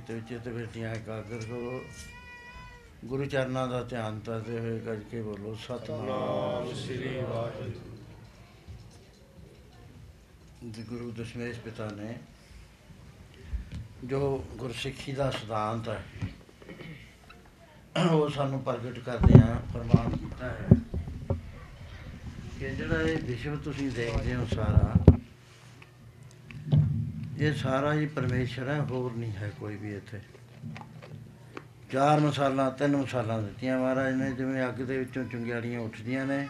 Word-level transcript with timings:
ਸਾਧ 0.00 0.16
ਸੰਗਤ 0.16 0.20
ਜੀ 0.20 0.20
ਤੇ 0.20 0.20
ਚਿਤ 0.28 0.48
ਬਿਰਤੀਆਂ 0.48 0.94
ਇਕਾਗਰ 0.94 1.38
ਕਰੋ 1.38 1.80
ਗੁਰੂ 3.04 3.24
ਚਰਨਾਂ 3.24 3.68
ਦਾ 3.68 3.82
ਧਿਆਨ 3.82 4.20
ਕਰਦੇ 4.20 4.58
ਹੋਏ 4.58 4.80
ਗੱਜ 4.80 5.02
ਕੇ 5.10 5.22
ਬੋਲੋ, 5.22 5.54
ਸਤਨਾਮ 5.54 6.74
ਸ੍ਰੀ 6.74 7.20
ਵਾਹਿਗੁਰੂ। 7.20 7.96
ਜੀ 10.70 10.82
ਗੁਰੂ 10.82 11.10
ਦਸ਼ਮੇਸ਼ 11.10 11.58
ਪਿਤਾ 11.58 11.88
ਨੇ 11.90 12.18
ਜੋ 14.04 14.44
ਗੁਰਸਿੱਖੀ 14.56 15.12
ਦਾ 15.12 15.30
ਸਿਧਾਂਤ 15.30 15.88
ਹੈ, 15.88 16.02
ਉਹ 18.12 18.28
ਸਾਨੂੰ 18.28 18.60
ਪ੍ਰਗਟ 18.62 18.98
ਕਰਦੇ 18.98 19.40
ਆ 19.40 19.60
ਪ੍ਰਮਾਣ 19.72 20.16
ਕੀਤਾ 20.16 20.48
ਹੈ 20.48 20.68
ਕਿ 22.58 22.70
ਜਿਹੜਾ 22.70 23.00
ਇਹ 23.02 23.18
ਵਿਸ਼ਵ 23.22 23.56
ਤੁਸੀਂ 23.56 23.90
ਦੇਖਦੇ 23.90 24.34
ਹੋ 24.34 24.46
ਸਾਰਾ 24.54 24.94
ਇਹ 27.40 27.52
ਸਾਰਾ 27.54 27.92
ਹੀ 27.92 28.06
ਪਰਮੇਸ਼ਰ 28.06 28.68
ਹੈ, 28.68 28.80
ਹੋਰ 28.80 29.12
ਨਹੀਂ 29.12 29.32
ਹੈ 29.32 29.50
ਕੋਈ 29.60 29.76
ਵੀ 29.76 29.94
ਇੱਥੇ। 29.94 30.18
ਚਾਰ 31.90 32.20
ਮਸਾਲਾਂ, 32.20 32.70
ਤਿੰਨ 32.70 32.96
ਮਸਾਲਾਂ 32.96 33.40
ਦਿੱਤੀਆਂ 33.42 33.78
ਮਹਾਰਾਜ 33.78 34.14
ਨੇ, 34.14 34.30
ਜਿਵੇਂ 34.32 34.66
ਅੱਗ 34.68 34.80
ਦੇ 34.80 34.98
ਵਿੱਚੋਂ 34.98 35.24
ਚੁੰਗਿਆੜੀਆਂ 35.24 35.80
ਉੱਠਦੀਆਂ 35.80 36.24
ਨੇ, 36.26 36.48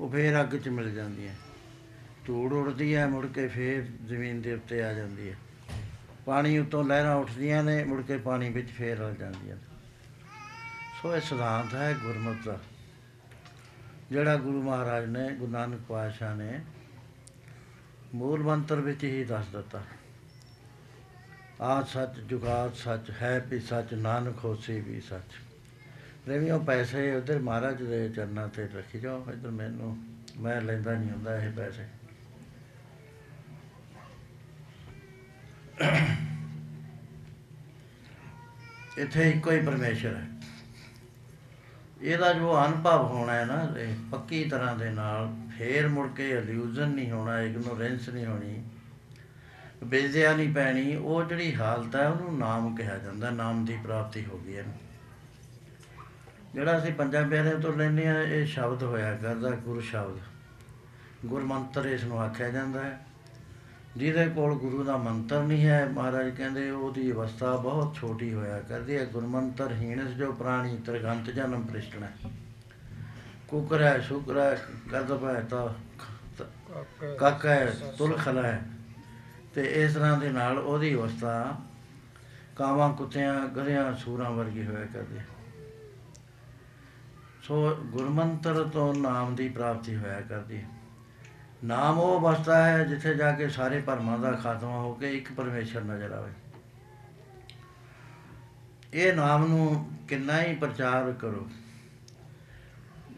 ਉਹ 0.00 0.10
ਫੇਰ 0.10 0.40
ਅੱਗ 0.40 0.54
'ਚ 0.56 0.68
ਮਿਲ 0.68 0.90
ਜਾਂਦੀਆਂ। 0.94 1.34
ਧੂੜ 2.26 2.52
ਉੜਦੀ 2.52 2.94
ਹੈ, 2.94 3.06
ਮੁੜ 3.06 3.26
ਕੇ 3.26 3.46
ਫੇਰ 3.48 3.82
ਜ਼ਮੀਨ 4.08 4.40
ਦੇ 4.42 4.52
ਉੱਤੇ 4.52 4.82
ਆ 4.82 4.92
ਜਾਂਦੀ 4.92 5.28
ਹੈ। 5.30 5.36
ਪਾਣੀ 6.26 6.58
ਉੱਤੋਂ 6.58 6.84
ਲਹਿਰਾਂ 6.84 7.16
ਉੱਠਦੀਆਂ 7.16 7.62
ਨੇ, 7.64 7.82
ਮੁੜ 7.84 8.00
ਕੇ 8.02 8.16
ਪਾਣੀ 8.18 8.50
ਵਿੱਚ 8.50 8.70
ਫੇਰ 8.70 8.98
ਰਲ 8.98 9.14
ਜਾਂਦੀਆਂ 9.14 9.56
ਸੋ 11.02 11.14
ਇਹ 11.16 11.20
ਸਿਧਾਂਤ 11.20 11.74
ਹੈ 11.74 11.92
ਗੁਰਮਤਿ 12.04 12.42
ਦਾ, 12.46 12.58
ਜਿਹੜਾ 14.10 14.36
ਗੁਰੂ 14.36 14.62
ਮਹਾਰਾਜ 14.62 15.08
ਨੇ, 15.08 15.28
ਗੁਰੂ 15.30 15.52
ਨਾਨਕ 15.52 15.80
ਪਾਤਸ਼ਾਹ 15.88 16.34
ਨੇ 16.36 16.60
ਮੂਲ 18.14 18.42
ਮੰਤਰ 18.42 18.76
ਵਿੱਚ 18.76 19.04
ਹੀ 19.04 19.24
ਦੱਸ 19.24 19.46
ਦਿੱਤਾ। 19.46 19.82
ਆਦ 21.60 21.86
ਸੱਚ 21.86 22.20
ਜੁਗਾਦ 22.20 22.74
ਸੱਚ, 22.74 23.12
ਹੈ 23.22 23.46
ਵੀ 23.48 23.60
ਸੱਚ, 23.60 23.94
ਨਾਨਕ 23.94 24.44
ਹੋਸੀ 24.44 24.80
ਵੀ 24.80 25.00
ਸੱਚ। 25.00 25.34
ਪ੍ਰੇਮੀਓ 26.24 26.58
ਪੈਸੇ 26.58 27.16
ਉਧਰ 27.16 27.38
ਮਹਾਰਾਜ 27.38 27.82
ਦੇ 27.82 28.08
ਚਰਨਾਂ 28.08 28.48
ਤੇ 28.48 28.68
ਰੱਖੀ 28.74 29.00
ਜਾਓ, 29.00 29.26
ਇਧਰ 29.32 29.50
ਮੈਨੂੰ, 29.50 30.04
ਮੈਂ 30.38 30.60
ਲੈਂਦਾ 30.60 30.92
ਨਹੀਂ 30.94 31.10
ਹੁੰਦਾ 31.10 31.36
ਇਹ 31.36 31.52
ਪੈਸੇ। 31.52 31.86
ਇੱਥੇ 38.98 39.30
ਇੱਕੋ 39.30 39.50
ਹੀ 39.50 39.62
ਪਰਮੇਸ਼ਰ 39.62 40.16
ਹੈ। 40.16 40.28
ਇਹਦਾ 42.02 42.32
ਜੋ 42.32 42.66
ਅਨੁਭਵ 42.66 43.02
ਹੋਣਾ 43.02 43.34
ਹੈ 43.34 43.44
ਨਾ, 43.44 43.74
ਇਹ 43.78 43.94
ਪੱਕੀ 44.10 44.44
ਤਰ੍ਹਾਂ 44.44 44.76
ਦੇ 44.76 44.90
ਨਾਲ 44.90 45.43
ਫੇਰ 45.58 45.88
ਮੁੜ 45.88 46.08
ਕੇ 46.08 46.30
ਇਲੂਜ਼ਨ 46.30 46.88
ਨਹੀਂ 46.88 47.10
ਹੋਣਾ 47.10 47.40
ਇਗਨੋਰੈਂਸ 47.40 48.08
ਨਹੀਂ 48.08 48.26
ਹੋਣੀ। 48.26 48.64
ਬੇਜ਼ਿਆ 49.84 50.36
ਨਹੀਂ 50.36 50.54
ਪੈਣੀ, 50.54 50.96
ਉਹ 50.96 51.24
ਜਿਹੜੀ 51.24 51.54
ਹਾਲਤ 51.54 51.96
ਹੈ, 51.96 52.08
ਉਹਨੂੰ 52.08 52.38
ਨਾਮ 52.38 52.76
ਕਿਹਾ 52.76 52.98
ਜਾਂਦਾ, 52.98 53.30
ਨਾਮ 53.30 53.64
ਦੀ 53.64 53.78
ਪ੍ਰਾਪਤੀ 53.84 54.24
ਹੋ 54.24 54.38
ਗਈ 54.38 54.56
ਹੈ 54.56 54.64
ਜਿਹੜਾ 56.54 56.78
ਅਸੀਂ 56.78 56.94
ਪੰਜਾਂ 56.94 57.28
ਪਿਆਰਿਆਂ 57.28 57.58
ਤੋਂ 57.58 57.72
ਲੈਂਦੇ 57.72 58.08
ਆ 58.08 58.22
ਇਹ 58.22 58.46
ਸ਼ਬਦ 58.46 58.82
ਹੋਇਆ 58.82 59.16
ਕਰਦਾ, 59.16 59.50
ਗੁਰ 59.50 59.80
ਸ਼ਬਦ। 59.82 60.18
ਗੁਰਮੰਤਰ 61.26 61.86
ਇਸ 61.86 62.04
ਨੂੰ 62.04 62.20
ਆਖਿਆ 62.20 62.48
ਜਾਂਦਾ 62.48 62.84
ਹੈ। 62.84 63.06
ਜਿਹਦੇ 63.96 64.26
ਕੋਲ 64.26 64.54
ਗੁਰੂ 64.54 64.84
ਦਾ 64.84 64.96
ਮੰਤਰ 64.96 65.42
ਨਹੀਂ 65.42 65.66
ਹੈ, 65.66 65.86
ਮਹਾਰਾਜ 65.86 66.30
ਕਹਿੰਦੇ 66.30 66.70
ਉਹਦੀ 66.70 67.12
ਅਵਸਥਾ 67.12 67.56
ਬਹੁਤ 67.56 67.94
ਛੋਟੀ 67.94 68.34
ਹੋਇਆ 68.34 68.60
ਕਰਦੀ 68.60 68.96
ਹੈ। 68.96 69.04
ਗੁਰਮੰਤਰ 69.04 69.72
ਹੀਣਸ 69.72 70.10
ਜੋ 70.10 70.32
ਪ੍ਰਾਣੀ 70.32 70.78
ਤਰਗੰਤ 70.86 71.30
ਜਨਮ 71.30 71.62
ਪ੍ਰਿਸ਼ਟਣਾ 71.62 72.06
ਕੁਕਰ 73.48 73.82
ਹੈ 73.82 73.98
ਸ਼ੁਕਰ 74.00 74.38
ਹੈ 74.38 75.40
ਤਾਂ 75.40 75.68
ਕੱਕ 77.18 77.46
ਹੈ। 77.46 77.74
ਤੁਲਖਲਾ 77.98 78.42
ਹੈ। 78.42 78.62
ਤੇ 79.54 79.62
ਇਸ 79.62 79.94
ਤਰ੍ਹਾਂ 79.94 80.18
ਦੇ 80.18 80.28
ਨਾਲ 80.28 80.58
ਉਹਦੀ 80.58 80.94
ਅਵਸਥਾ 80.94 81.56
ਕਾਵਾਂ 82.56 82.92
ਕੁੱਤਿਆਂ 82.94 83.46
ਗਧਿਆਂ 83.48 83.94
ਸੂਰਾਂ 83.96 84.30
ਵਰਗੀ 84.30 84.66
ਹੋਇਆ 84.66 84.86
ਕਰਦੀ। 84.86 85.18
ਸੋ 87.42 87.74
ਗੁਰਮੰਤਰ 87.76 88.64
ਤੋਂ 88.64 88.94
ਨਾਮ 88.94 89.34
ਦੀ 89.34 89.48
ਪ੍ਰਾਪਤੀ 89.48 89.96
ਹੋਇਆ 89.96 90.20
ਕਰਦੀ। 90.20 90.62
ਨਾਮ 91.64 91.98
ਉਹ 91.98 92.20
ਅਵਸਥਾ 92.20 92.62
ਹੈ 92.66 92.84
ਜਿੱਥੇ 92.84 93.14
ਜਾ 93.14 93.32
ਕੇ 93.32 93.48
ਸਾਰੇ 93.48 93.80
ਭਰਮਾਂ 93.80 94.18
ਦਾ 94.18 94.32
ਖਾਤਮਾ 94.32 94.78
ਹੋ 94.78 94.94
ਕੇ 94.94 95.12
ਇੱਕ 95.12 95.32
ਪਰਮੇਸ਼ਰ 95.32 95.80
ਨਜ਼ਰ 95.80 96.12
ਆਵੇ। 96.12 96.32
ਇਹ 98.94 99.12
ਨਾਮ 99.12 99.46
ਨੂੰ 99.46 99.90
ਕਿੰਨਾ 100.08 100.40
ਹੀ 100.42 100.54
ਪ੍ਰਚਾਰ 100.54 101.12
ਕਰੋ। 101.12 101.48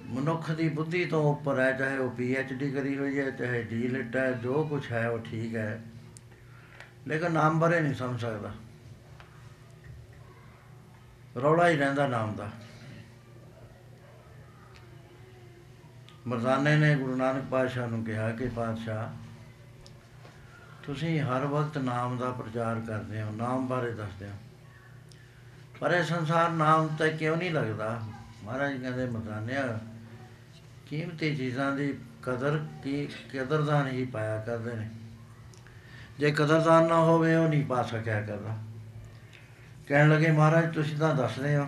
ਮਨੁੱਖ 0.07 0.51
ਦੀ 0.51 0.69
ਬੁੱਧੀ 0.69 1.05
ਤੋਂ 1.05 1.33
ਉੱਪਰ 1.33 1.61
ਹੈ, 1.61 1.73
ਚਾਹੇ 1.73 1.99
ਉਹ 1.99 2.11
ਡੀ 2.53 2.71
ਕਰੀ 2.71 2.99
ਹੋਈ 2.99 3.19
ਹੈ, 3.19 3.31
ਚਾਹੇ 3.31 3.63
ਡੀ 3.63 3.89
ਲਿਟ 3.89 4.17
ਹੈ, 4.17 4.33
ਜੋ 4.33 4.65
ਕੁਝ 4.65 4.93
ਹੈ 4.93 5.09
ਉਹ 5.09 5.19
ਠੀਕ 5.19 5.57
ਹੈ। 5.57 5.83
ਲੇਕਿਨ 7.07 7.33
ਨਾਮ 7.33 7.59
ਬਾਰੇ 7.59 7.81
ਨਹੀਂ 7.81 7.95
ਸਮਝ 7.95 8.21
ਸਕਦਾ। 8.21 8.53
ਰੌਲਾ 11.43 11.69
ਹੀ 11.69 11.77
ਰਹਿੰਦਾ 11.77 12.07
ਨਾਮ 12.07 12.35
ਦਾ। 12.35 12.51
ਮਰਦਾਨੇ 16.27 16.77
ਨੇ 16.77 16.97
ਗੁਰੂ 16.97 17.17
ਨਾਨਕ 17.17 17.45
ਪਾਤਸ਼ਾਹ 17.45 17.89
ਨੂੰ 17.89 18.05
ਕਿਹਾ 18.05 18.31
ਕਿ, 18.31 18.49
ਪਾਤਸ਼ਾਹ, 18.49 19.13
ਤੁਸੀਂ 20.83 21.21
ਹਰ 21.21 21.47
ਵਕਤ 21.47 21.79
ਨਾਮ 21.79 22.17
ਦਾ 22.17 22.31
ਪ੍ਰਚਾਰ 22.31 22.81
ਕਰਦੇ 22.87 23.23
ਹੋ, 23.23 23.31
ਨਾਮ 23.31 23.67
ਬਾਰੇ 23.67 23.91
ਦੱਸਦੇ 23.91 24.27
ਹੋ। 24.27 24.35
ਪਰ 25.81 25.91
ਇਹ 25.91 26.05
ਸੰਸਾਰ 26.05 26.51
ਨਾਮ 26.51 26.87
ਤੇ 26.87 27.11
ਕਿਉਂ 27.11 27.37
ਨਹੀਂ 27.37 27.51
ਲੱਗਦਾ? 27.51 28.01
ਮਹਾਰਾਜ 28.45 28.77
ਕਹਿੰਦੇ, 28.77 29.07
ਮਰਦਾਨਿਆ 29.07 29.81
ਕੀਮਤੀ 30.87 31.37
ਚੀਜ਼ਾਂ 31.37 31.73
ਦੀ 31.73 31.99
ਕਦਰ 32.23 32.67
ਕੀ 32.85 33.09
ਕਦਰਦਾਨ 33.35 33.87
ਹੀ 33.87 34.07
ਪਾਇਆ 34.07 34.41
ਕਰਦੇ 34.41 34.75
ਨੇ। 34.75 34.91
ਜੇ 36.19 36.31
ਕਦਰਦਾਨ 36.31 36.87
ਨਾ 36.87 36.95
ਹੋਵੇ, 36.95 37.35
ਉਹ 37.35 37.49
ਨਹੀਂ 37.49 37.67
ਪਾ 37.67 37.83
ਸਕਿਆ 37.83 38.21
ਕਰਦਾ। 38.23 38.59
ਕਹਿਣ 39.89 40.09
ਲੱਗੇ, 40.09 40.31
ਮਹਾਰਾਜ, 40.31 40.75
ਤੁਸੀਂ 40.75 40.99
ਤਾਂ 40.99 41.15
ਦੱਸਦੇ 41.15 41.57
ਹੋ। 41.57 41.67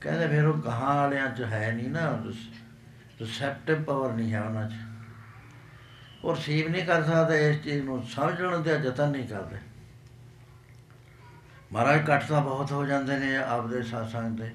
ਕਹਿੰਦੇ, 0.00 0.28
ਫਿਰ 0.28 0.44
ਉਹ 0.44 0.54
ਗਾਹਾਂ 0.54 0.96
ਵਾਲਿਆਂ 0.96 1.28
'ਚ 1.28 1.42
ਹੈ 1.42 1.72
ਨਹੀਂ 1.72 1.88
ਨਾ 1.88 2.22
ਰਿਸੈਪਟਿਵ 3.20 3.82
ਪਾਵਰ 3.82 4.12
ਨਹੀਂ 4.12 4.32
ਹੈ 4.32 4.42
ਉਹਨਾਂ 4.42 4.70
'ਚ। 4.70 4.72
ਉਹ 6.24 6.36
ਰਿਸੀਵ 6.36 6.68
ਨਹੀਂ 6.68 6.86
ਕਰ 6.86 7.02
ਸਕਦੇ, 7.02 7.50
ਇਸ 7.50 7.62
ਚੀਜ਼ 7.62 7.84
ਨੂੰ 7.84 8.06
ਸਮਝਣ 8.06 8.58
ਦਾ 8.58 8.70
ਯਤਨ 8.70 9.10
ਨਹੀਂ 9.10 9.28
ਕਰਦੇ। 9.28 9.56
ਮਹਾਰਾਜ, 11.72 12.14
ਘੱਟ 12.14 12.28
ਤਾਂ 12.28 12.42
ਬਹੁਤ 12.42 12.72
ਹੋ 12.72 12.86
ਜਾਂਦੇ 12.86 13.16
ਨੇ 13.16 13.36
ਆਪਦੇ 13.36 13.82
ਸਾਸਾਂ 13.82 14.30
ਦੇ। 14.30 14.52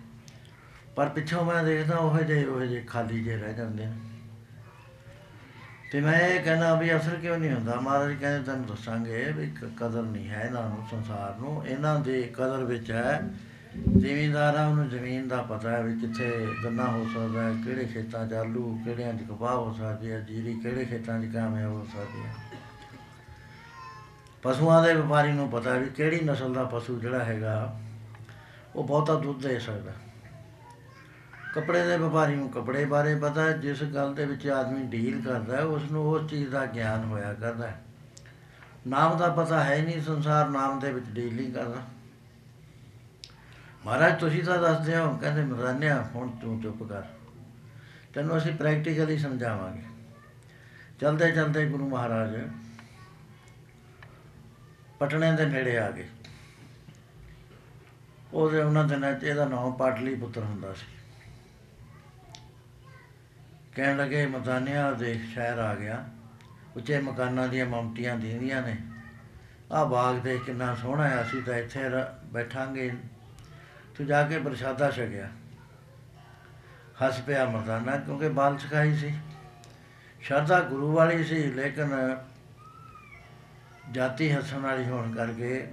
ਪਰ 0.98 1.10
ਪਿੱਛੋਂ 1.10 1.46
ਮੈਂ 1.46 1.63
ਦੇਖਦਾ 1.63 1.98
ਉਹ 1.98 2.20
ਜਿਹੇ 2.20 2.46
ਉਹ 2.46 2.62
ਜਿਹੇ 2.62 2.82
ਖਾਲੀ 2.82 3.24
ਜੇ 3.24 3.38
ਰਹਿ 3.38 3.54
ਜਾਂਦੇ 3.54 3.86
ਨੇ। 3.86 3.94
ਤੇ 5.92 6.01
ਮੈਂ 6.01 6.20
ਇਹ 6.20 6.44
ਕਹਿੰਦਾ 6.44 6.75
ਵੀ 6.75 6.96
ਅਸਰ 6.96 7.16
ਕਿਉਂ 7.16 7.38
ਨਹੀਂ 7.38 7.51
ਹੁੰਦਾ? 7.51 7.75
ਮਹਾਰਾਜ 7.75 8.13
ਕਹਿੰਦੇ 8.13 8.44
ਤੁਹਾਨੂੰ 8.44 8.66
ਦੱਸਾਂਗੇ 8.66 9.32
ਵੀ 9.36 9.48
ਕ- 9.48 9.72
ਕਦਰ 9.77 10.01
ਨਹੀਂ 10.01 10.30
ਹੈ 10.30 10.44
ਇਹਨਾਂ 10.46 10.70
ਨੂੰ, 10.70 10.84
ਸੰਸਾਰ 10.92 11.39
ਨੂੰ। 11.39 11.68
ਇਹਨਾਂ 11.68 12.00
ਦੇ 12.00 12.22
ਕਦਰ 12.22 12.63
ਵਿੱਚ 12.63 12.92
ਹੈ। 12.92 13.30
ਜ਼ਿਮੀਂਦਾਰਾਂ 13.98 14.75
ਨੂੰ 14.75 14.89
ਜ਼ਮੀਨ 14.89 15.27
ਦਾ 15.27 15.42
ਪਤਾ 15.42 15.72
ਹੈ 15.72 15.84
ਵੀ 15.84 16.00
ਕਿੱਥੇ 16.00 16.48
ਗੰਨਾ 16.63 16.86
ਹੋ 16.86 17.08
ਸਕਦਾ 17.13 17.44
ਹੈ, 17.44 17.54
ਕਿਹੜੇ 17.66 17.86
ਖੇਤਾਂ 17.86 18.27
'ਚ 18.27 18.34
ਆਲੂ, 18.34 18.82
ਕਿਹੜਿਆਂ 18.86 19.13
'ਚ 19.13 19.24
ਕਪਾਹ 19.30 19.56
ਹੋ 19.56 19.74
ਸਕਦੀ 19.74 20.12
ਹੈ, 20.12 20.20
ਜੀਰੀ 20.20 20.54
ਕਿਹੜੇ 20.54 20.86
ਖੇਤਾਂ 20.86 21.24
'ਚ 21.24 21.30
ਕਾਮਯਾਬ 21.34 21.72
ਹੋ 21.72 21.88
ਸਕਦੀ 21.98 22.22
ਹੈ? 22.25 22.34
ਪਸ਼ੂਆਂ 24.44 24.84
ਦੇ 24.84 24.94
ਵਪਾਰੀ 24.94 25.32
ਨੂੰ 25.32 25.50
ਪਤਾ 25.50 25.74
ਵੀ 25.74 25.86
ਕਿਹੜੀ 25.86 26.20
ਨਸਲ 26.20 26.54
ਦਾ 26.54 26.63
ਪਸ਼ੂ 26.63 27.00
ਜਿਹੜਾ 27.00 27.24
ਹੈਗਾ, 27.24 27.80
ਉਹ 28.75 28.84
ਬਹੁਤਾ 28.84 29.16
ਦੁੱਧ 29.16 29.48
ਦੇ 29.48 29.60
ਸਕਦਾ। 29.60 29.92
ਕੱਪੜੇ 31.58 31.88
ਦੇ 31.88 31.98
ਵਪਾਰੀ 31.98 32.36
ਨੂੰ 32.36 32.50
ਕੱਪੜੇ 32.50 32.86
ਬਾਰੇ 32.86 33.16
ਪਤਾ 33.16 33.42
ਹੈ, 33.42 33.52
ਜਿਸ 33.52 33.84
ਗੱਲ 33.84 34.14
ਦੇ 34.16 34.26
ਵਿੱਚ 34.26 34.48
ਆਦਮੀ 34.48 34.84
ਡੀਲ 34.84 35.22
ਕਰਦਾ 35.22 35.58
ਹੈ 35.58 35.62
ਉਸ 35.62 35.92
ਨੂੰ 35.92 36.10
ਉਸ 36.10 36.30
ਚੀਜ਼ 36.30 36.50
ਦਾ 36.50 36.66
ਗਿਆਨ 36.66 37.04
ਹੋਇਆ 37.04 37.34
ਕਰਦਾ 37.34 37.68
ਹੈ। 37.68 37.84
ਨਾਮ 38.88 39.18
ਦਾ 39.18 39.30
ਪਤਾ 39.30 39.64
ਹੈ 39.64 39.76
ਹੀ 39.76 39.82
ਨਹੀਂ 39.82 40.02
ਸੰਸਾਰ 40.02 40.50
ਨਾਮ 40.50 40.80
ਦੇ 40.80 40.92
ਵਿੱਚ 40.92 41.06
ਡੀਲ 41.06 41.36
ਨਹੀਂ 41.36 41.52
ਕਰਦਾ। 41.52 41.82
ਮਹਾਰਾਜ 43.86 44.20
ਤੁਸੀਂ 44.20 44.44
ਤਾਂ 44.44 44.58
ਦੱਸਦੇ 44.58 44.98
ਹੋ 44.98 45.18
ਕਹਿੰਦੇ 45.18 45.42
ਮਰਾਨਿਆ 45.42 46.10
ਹੁਣ 46.16 46.30
ਤੂੰ 46.30 46.62
ਚੁੱਪ 46.62 46.84
ਕਰ। 46.84 47.04
ਤੈਨੂੰ 48.14 48.38
ਅਸੀਂ 48.38 48.54
ਪ੍ਰੈਕਟੀਕਲੀ 48.56 49.18
ਸਮਝਾਵਾਂਗੇ। 49.18 49.84
ਚਲਦੇ 51.00 51.32
ਚਲਦੇ 51.32 51.66
ਗੁਰੂ 51.66 51.90
ਮਹਾਰਾਜ 51.90 52.36
ਪਟਨੇ 55.00 55.32
ਦੇ 55.32 55.46
ਨੇੜੇ 55.46 55.78
ਆ 55.78 55.92
ਗਏ। 55.92 56.08
ਉਹਦੇ 58.34 58.62
ਉਹਨਾਂ 58.62 58.84
ਦਿਨਾਂ 58.84 59.14
'ਚ 59.14 59.24
ਇਹਦਾ 59.24 59.46
ਨਾਮ 59.46 59.72
ਪਾਟਲੀ 59.72 60.16
ਪੁੱਤਰ 60.16 60.42
ਹੁੰਦਾ 60.42 60.74
ਸੀ। 60.74 60.97
ਕਹਿਣ 63.77 63.98
ਲੱਗੇ 63.98 64.25
ਮਤਾਨਿਆ 64.25 64.91
ਦੇ 64.91 65.19
ਸ਼ਹਿਰ 65.34 65.57
ਆ 65.57 65.75
ਗਿਆ। 65.75 66.10
ਉੱਚੇ 66.75 67.00
ਮਕਾਨਾਂ 67.00 67.48
ਦੀਆਂ 67.48 67.65
ਮਮਟੀਆਂ 67.65 68.15
ਦੀਂਦੀਆਂ 68.15 68.62
ਨੇ। 68.62 68.77
ਆਹ 69.72 69.86
ਬਾਗ 69.86 70.15
ਦੇਖ 70.15 70.43
ਕਿੰਨਾ 70.43 70.75
ਸੋਹਣਾ 70.75 71.10
ਹੈ, 71.10 71.22
ਅਸੀਂ 71.22 71.41
ਤਾਂ 71.41 71.55
ਇੱਥੇ 71.55 71.79
ਰ- 71.84 72.13
ਬੈਠਾਂਗੇ। 72.25 72.91
ਤੂੰ 73.98 74.07
ਜਾ 74.07 74.27
ਕੇ 74.27 74.39
ਪ੍ਰਸ਼ਾਦਾ 74.39 74.91
ਛਕਿਆ। 74.91 75.29
ਹੱਸ 77.05 77.22
ਪਿਆ 77.22 77.46
ਮਰਦਾਨਾ, 77.46 77.98
ਕਿਉਂਕਿ 77.98 78.29
ਬਾਲ 78.29 78.57
ਸਿਖਾਈ 78.57 78.96
ਸੀ। 78.96 79.17
ਸ਼ਰਧਾ 80.22 80.60
ਗੁਰੂ 80.60 80.96
ਵਾਲੀ 80.96 81.24
ਸੀ, 81.24 81.43
ਲੇਕਿਨ 81.43 82.17
ਜਾਤੀ 83.91 84.31
ਹੱਸਣ 84.31 84.60
ਵਾਲੀ 84.60 84.86
ਹੋਣ 84.86 85.15
ਕਰਕੇ 85.15 85.67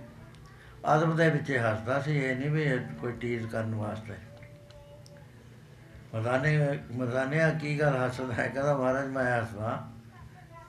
ਆਦਮ 0.87 1.16
ਦੇ 1.16 1.30
ਵਿੱਚ 1.30 1.50
ਹੀ 1.50 1.58
ਹੱਸਦਾ 1.58 2.00
ਸੀ, 2.00 2.16
ਇਹ 2.16 2.37
ਨਹੀਂ 2.37 2.50
ਵੀ 2.50 2.62
ਇਹ 2.62 2.78
ਕੋਈ 3.00 3.12
ਟੀਜ਼ 3.12 3.46
ਕਰਨ 3.46 3.75
ਵਾਸਤੇ। 3.75 4.14
ਮਰਦਾਨੇ 6.14 6.78
ਮਰਦਾਨਿਆ 6.92 7.50
ਕੀ 7.50 7.80
ਗੱਲ 7.80 8.04
ਹੱਸਦਾ 8.04 8.35
ਹੈ? 8.35 8.49
ਕਹਿੰਦਾ 8.49 8.76
ਮਹਾਰਾਜ 8.76 9.06
ਮੈਂ 9.06 9.42
ਹੱਸਦਾ 9.42 9.88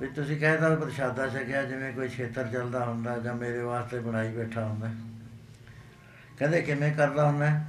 ਵੀ 0.01 0.07
ਤੁਸੀਂ 0.07 0.39
ਕਹਿੰਦਾ 0.39 0.75
ਪ੍ਰਸ਼ਾਦਾ 0.75 1.27
ਛਕਿਆ 1.29 1.63
ਜਿਵੇਂ 1.63 1.93
ਕੋਈ 1.93 2.07
ਖੇਤਰ 2.07 2.47
ਚੱਲਦਾ 2.47 2.85
ਹੁੰਦਾ 2.85 3.17
ਜਾਂ 3.17 3.35
ਮੇਰੇ 3.35 3.57
ਵਾਸਤੇ 3.57 3.99
ਬਣਾਈ 3.99 4.31
ਬੈਠਾ 4.31 4.65
ਹੁੰਦਾ। 4.65 4.87
ਕਹਿੰਦੇ 6.39 6.61
ਕਿਵੇਂ 6.61 6.95
ਕਰਦਾ 6.95 7.25
ਹੁੰਦਾ? 7.25 7.63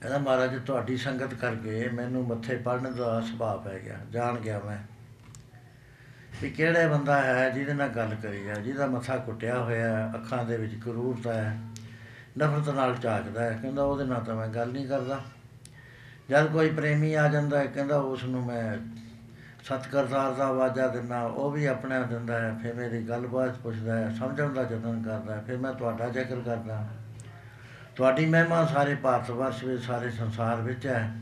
ਕਹਿੰਦਾ 0.00 0.18
ਮਹਾਰਾਜ 0.18 0.62
ਤੁਹਾਡੀ 0.66 0.96
ਸੰਗਤ 0.96 1.34
ਕਰਕੇ 1.34 1.88
ਮੈਨੂੰ 1.88 2.26
ਮੱਥੇ 2.26 2.56
ਪੜਨ 2.56 2.96
ਦਾ 2.96 3.20
ਸੁਭਾਅ 3.20 3.56
ਪੈ 3.56 3.78
ਗਿਆ 3.78 3.98
ਜਾਣ 4.10 4.36
ਗਿਆ 4.36 4.58
ਮੈਂ। 4.58 4.78
ਵੀ 6.42 6.50
ਕਿਹੜੇ 6.50 6.86
ਬੰਦਾ 6.86 7.22
ਹੈ 7.22 7.50
ਜਿਹਦੇ 7.50 7.74
ਨਾਲ 7.74 7.88
ਗੱਲ 7.88 8.14
ਕਰੀ 8.22 8.48
ਆ 8.48 8.54
ਜਿਹਦਾ 8.54 8.86
ਮੱਥਾ 8.86 9.16
ਕੁੱਟਿਆ 9.16 9.58
ਹੋਇਆ 9.58 9.96
ਹੈ, 9.96 10.12
ਅੱਖਾਂ 10.14 10.44
ਦੇ 10.44 10.56
ਵਿੱਚ 10.56 10.74
ਕਰੂਰਤਾ 10.74 11.34
ਹੈ 11.34 11.58
ਨਫ਼ਰਤ 12.38 12.74
ਨਾਲ 12.74 12.96
ਝਾਕਦਾ 12.96 13.44
ਹੈ? 13.44 13.58
ਕਹਿੰਦਾ 13.62 13.82
ਉਹਦੇ 13.82 14.04
ਨਾਲ 14.04 14.20
ਤਾਂ 14.20 14.36
ਮੈਂ 14.36 14.48
ਗੱਲ 14.48 14.72
ਨਹੀਂ 14.72 14.88
ਕਰਦਾ। 14.88 15.20
ਜਦ 16.30 16.46
ਕੋਈ 16.46 16.70
ਪ੍ਰੇਮੀ 16.70 17.14
ਆ 17.14 17.28
ਜਾਂਦਾ 17.28 17.58
ਹੈ 17.58 17.66
ਕਹਿੰਦਾ 17.66 17.96
ਉਸ 17.96 18.24
ਨੂੰ 18.24 18.46
ਮੈਂ 18.46 18.76
ਸਤਿਕਰਤਾਰ 19.64 20.32
ਦਾ 20.32 20.46
ਆਵਾਜ਼ਾ 20.46 20.88
ਦਿੰਦਾ 20.88 21.22
ਉਹ 21.22 21.50
ਵੀ 21.50 21.66
ਆਪਣੇ 21.66 21.96
ਆਪ 21.96 22.08
ਦਿੰਦਾ 22.08 22.40
ਹੈ 22.40 22.58
ਫਿਰ 22.62 22.74
ਮੇਰੀ 22.74 23.02
ਗੱਲਬਾਤ 23.02 23.58
ਪੁੱਛਦਾ 23.58 23.96
ਹੈ 23.96 24.14
ਸਮਝਣ 24.18 24.52
ਦਾ 24.52 24.62
ਯਤਨ 24.62 25.02
ਕਰਦਾ 25.02 25.36
ਹੈ 25.36 25.44
ਫਿਰ 25.46 25.56
ਮੈਂ 25.56 25.72
ਤੁਹਾਡਾ 25.72 26.08
ਜ਼ਿਕਰ 26.08 26.40
ਕਰਦਾ 26.44 26.88
ਤੁਹਾਡੀ 27.96 28.26
ਮਹਿਮਾ 28.26 28.66
ਸਾਰੇ 28.66 28.94
ਭਾਰਤ 28.94 29.30
ਵਰਸ਼ 29.30 29.64
ਵਿੱਚ 29.64 29.82
ਸਾਰੇ 29.82 30.10
ਸੰਸਾਰ 30.10 30.56
ਵਿੱਚ 30.56 30.86
ਹੈ। 30.86 31.14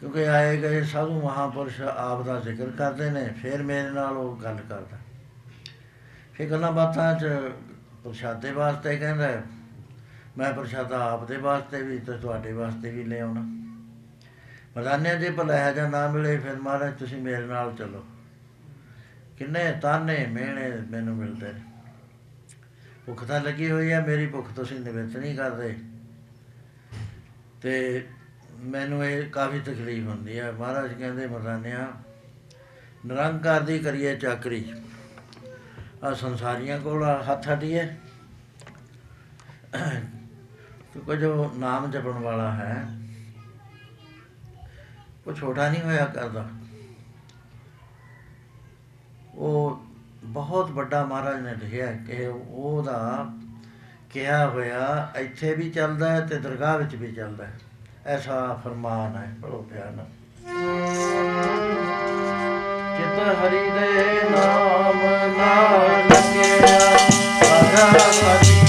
ਕਿਉਂਕਿ 0.00 0.28
ਆਏ 0.28 0.56
ਗਏ 0.56 0.82
ਸਾਧੂ 0.84 1.22
ਮਹਾਪੁਰਸ਼ 1.22 1.80
ਆਪ 1.80 2.22
ਦਾ 2.22 2.40
ਜ਼ਿਕਰ 2.40 2.70
ਕਰਦੇ 2.78 3.10
ਨੇ 3.10 3.34
ਫਿਰ 3.42 3.62
ਮੇਰੇ 3.62 3.90
ਨਾਲ 3.90 4.16
ਉਹ 4.16 4.36
ਗੱਲ 4.36 4.56
ਕਰਦਾ। 4.68 4.96
ਫਿਰ 6.34 6.50
ਗੱਲਾਂ 6.50 6.72
ਬਾਤਾਂ 6.72 7.14
'ਚ 7.14 7.26
ਪ੍ਰਸ਼ਾਦੇ 8.04 8.52
ਵਾਸਤੇ 8.52 8.96
ਕਹਿੰਦਾ 8.96 9.24
ਹੈ, 9.24 9.42
ਮੈਂ 10.38 10.52
ਪ੍ਰਸ਼ਾਦਾ 10.52 11.10
ਆਪ 11.10 11.28
ਦੇ 11.28 11.36
ਵਾਸਤੇ 11.36 11.82
ਵੀ 11.82 11.98
ਤੇ 11.98 12.12
ਤੁਹਾਡੇ 12.12 12.52
ਵਾਸਤੇ 12.52 12.90
ਵੀ 12.90 13.04
ਲੈ 13.04 13.20
ਆਉਣਾ 13.20 13.65
ਮਦਾਨਿਆ 14.76 15.14
ਜੇ 15.14 15.30
ਭਲਾ 15.30 15.72
ਜਾਂ 15.72 15.90
ਨਾ 15.90 16.08
ਮਿਲੇ, 16.08 16.36
ਫਿਰ 16.36 16.56
ਮਹਾਰਾਜ 16.56 16.98
ਤੁਸੀਂ 16.98 17.18
ਮੇਰੇ 17.18 17.46
ਨਾਲ 17.46 17.74
ਚੱਲੋ। 17.74 18.04
ਕਿੰਨੇ 19.38 19.78
ਤਾਨੇ, 19.82 20.26
ਮਿਹਣੇ 20.26 20.70
ਮੈਨੂੰ 20.90 21.16
ਮਿਲਦੇ 21.16 21.52
ਨੇ। 21.52 21.60
ਭੁੱਖ 23.06 23.24
ਤਾਂ 23.24 23.40
ਲੱਗੀ 23.40 23.70
ਹੋਈ 23.70 23.92
ਹੈ, 23.92 24.00
ਮੇਰੀ 24.06 24.26
ਭੁੱਖ 24.26 24.52
ਤੁਸੀਂ 24.52 24.80
ਨਿਵਰਤ 24.80 25.16
ਨਹੀਂ 25.16 25.36
ਕਰਦੇ। 25.36 25.76
ਤੇ 27.62 28.06
ਮੈਨੂੰ 28.58 29.04
ਇਹ 29.04 29.30
ਕਾਫੀ 29.30 29.60
ਤਕਲੀਫ 29.60 30.06
ਹੁੰਦੀ 30.06 30.38
ਹੈ। 30.38 30.52
ਮਹਾਰਾਜ 30.52 30.92
ਕਹਿੰਦੇ 30.92 31.26
ਮਰਦਾਨਿਆ 31.26 31.92
ਨਿਰੰਕਾਰ 33.06 33.60
ਦੀ 33.60 33.78
ਕਰੀਏ 33.78 34.16
ਚਾਕਰੀ। 34.16 34.72
ਆ 36.04 36.14
ਸੰਸਾਰੀਆਂ 36.14 36.80
ਕੋਲ 36.80 37.04
ਹੱਥ 37.32 37.48
ਹਟੀਏ 37.48 37.88
ਕਿਉਂਕਿ 40.92 41.16
ਜੋ 41.16 41.52
ਨਾਮ 41.56 41.90
ਜਪਣ 41.90 42.10
ਵਾਲਾ 42.10 42.52
ਹੈ। 42.52 43.05
ਉਹ 45.26 45.32
ਛੋਟਾ 45.32 45.68
ਨਹੀਂ 45.68 45.82
ਹੋਇਆ 45.82 46.04
ਕਰਦਾ। 46.04 46.46
ਉਹ 49.34 49.82
ਬਹੁਤ 50.24 50.70
ਵੱਡਾ 50.70 51.04
ਮਹਾਰਾਜ 51.04 51.40
ਨੇ 51.40 51.54
ਲਿਖਿਆ 51.54 51.86
ਕਿ 51.86 52.26
ਉਹਦਾ 52.48 53.26
ਕਿਹਾ 54.10 54.46
ਹੋਇਆ, 54.46 55.12
ਇੱਥੇ 55.16 55.54
ਵੀ 55.54 55.70
ਚੱਲਦਾ 55.70 56.10
ਹੈ 56.10 56.20
ਤੇ 56.20 56.38
ਦਰਗਾਹ 56.38 56.78
ਵਿੱਚ 56.78 56.94
ਵੀ 56.94 57.12
ਚੱਲਦਾ 57.12 57.46
ਹੈ। 57.46 57.58
ਐਸਾ 58.06 58.60
ਫਰਮਾਨ 58.64 59.16
ਹੈ 59.16 59.34
ਪੜੋ 59.42 59.66
ਪਿਆਰ 59.70 59.90
ਨਾਲ। 59.90 60.06
ਚਿਤ 62.96 63.18
ਹਰੀ 63.38 63.70
ਦੇ 63.70 64.30
ਨਾਮ 64.30 65.00
ਨਾਲ 65.38 66.06
ਲੱਗਿਆ 66.06 66.78
ਰਾਜਾ 67.42 68.10
ਸਾਡੀ 68.12 68.65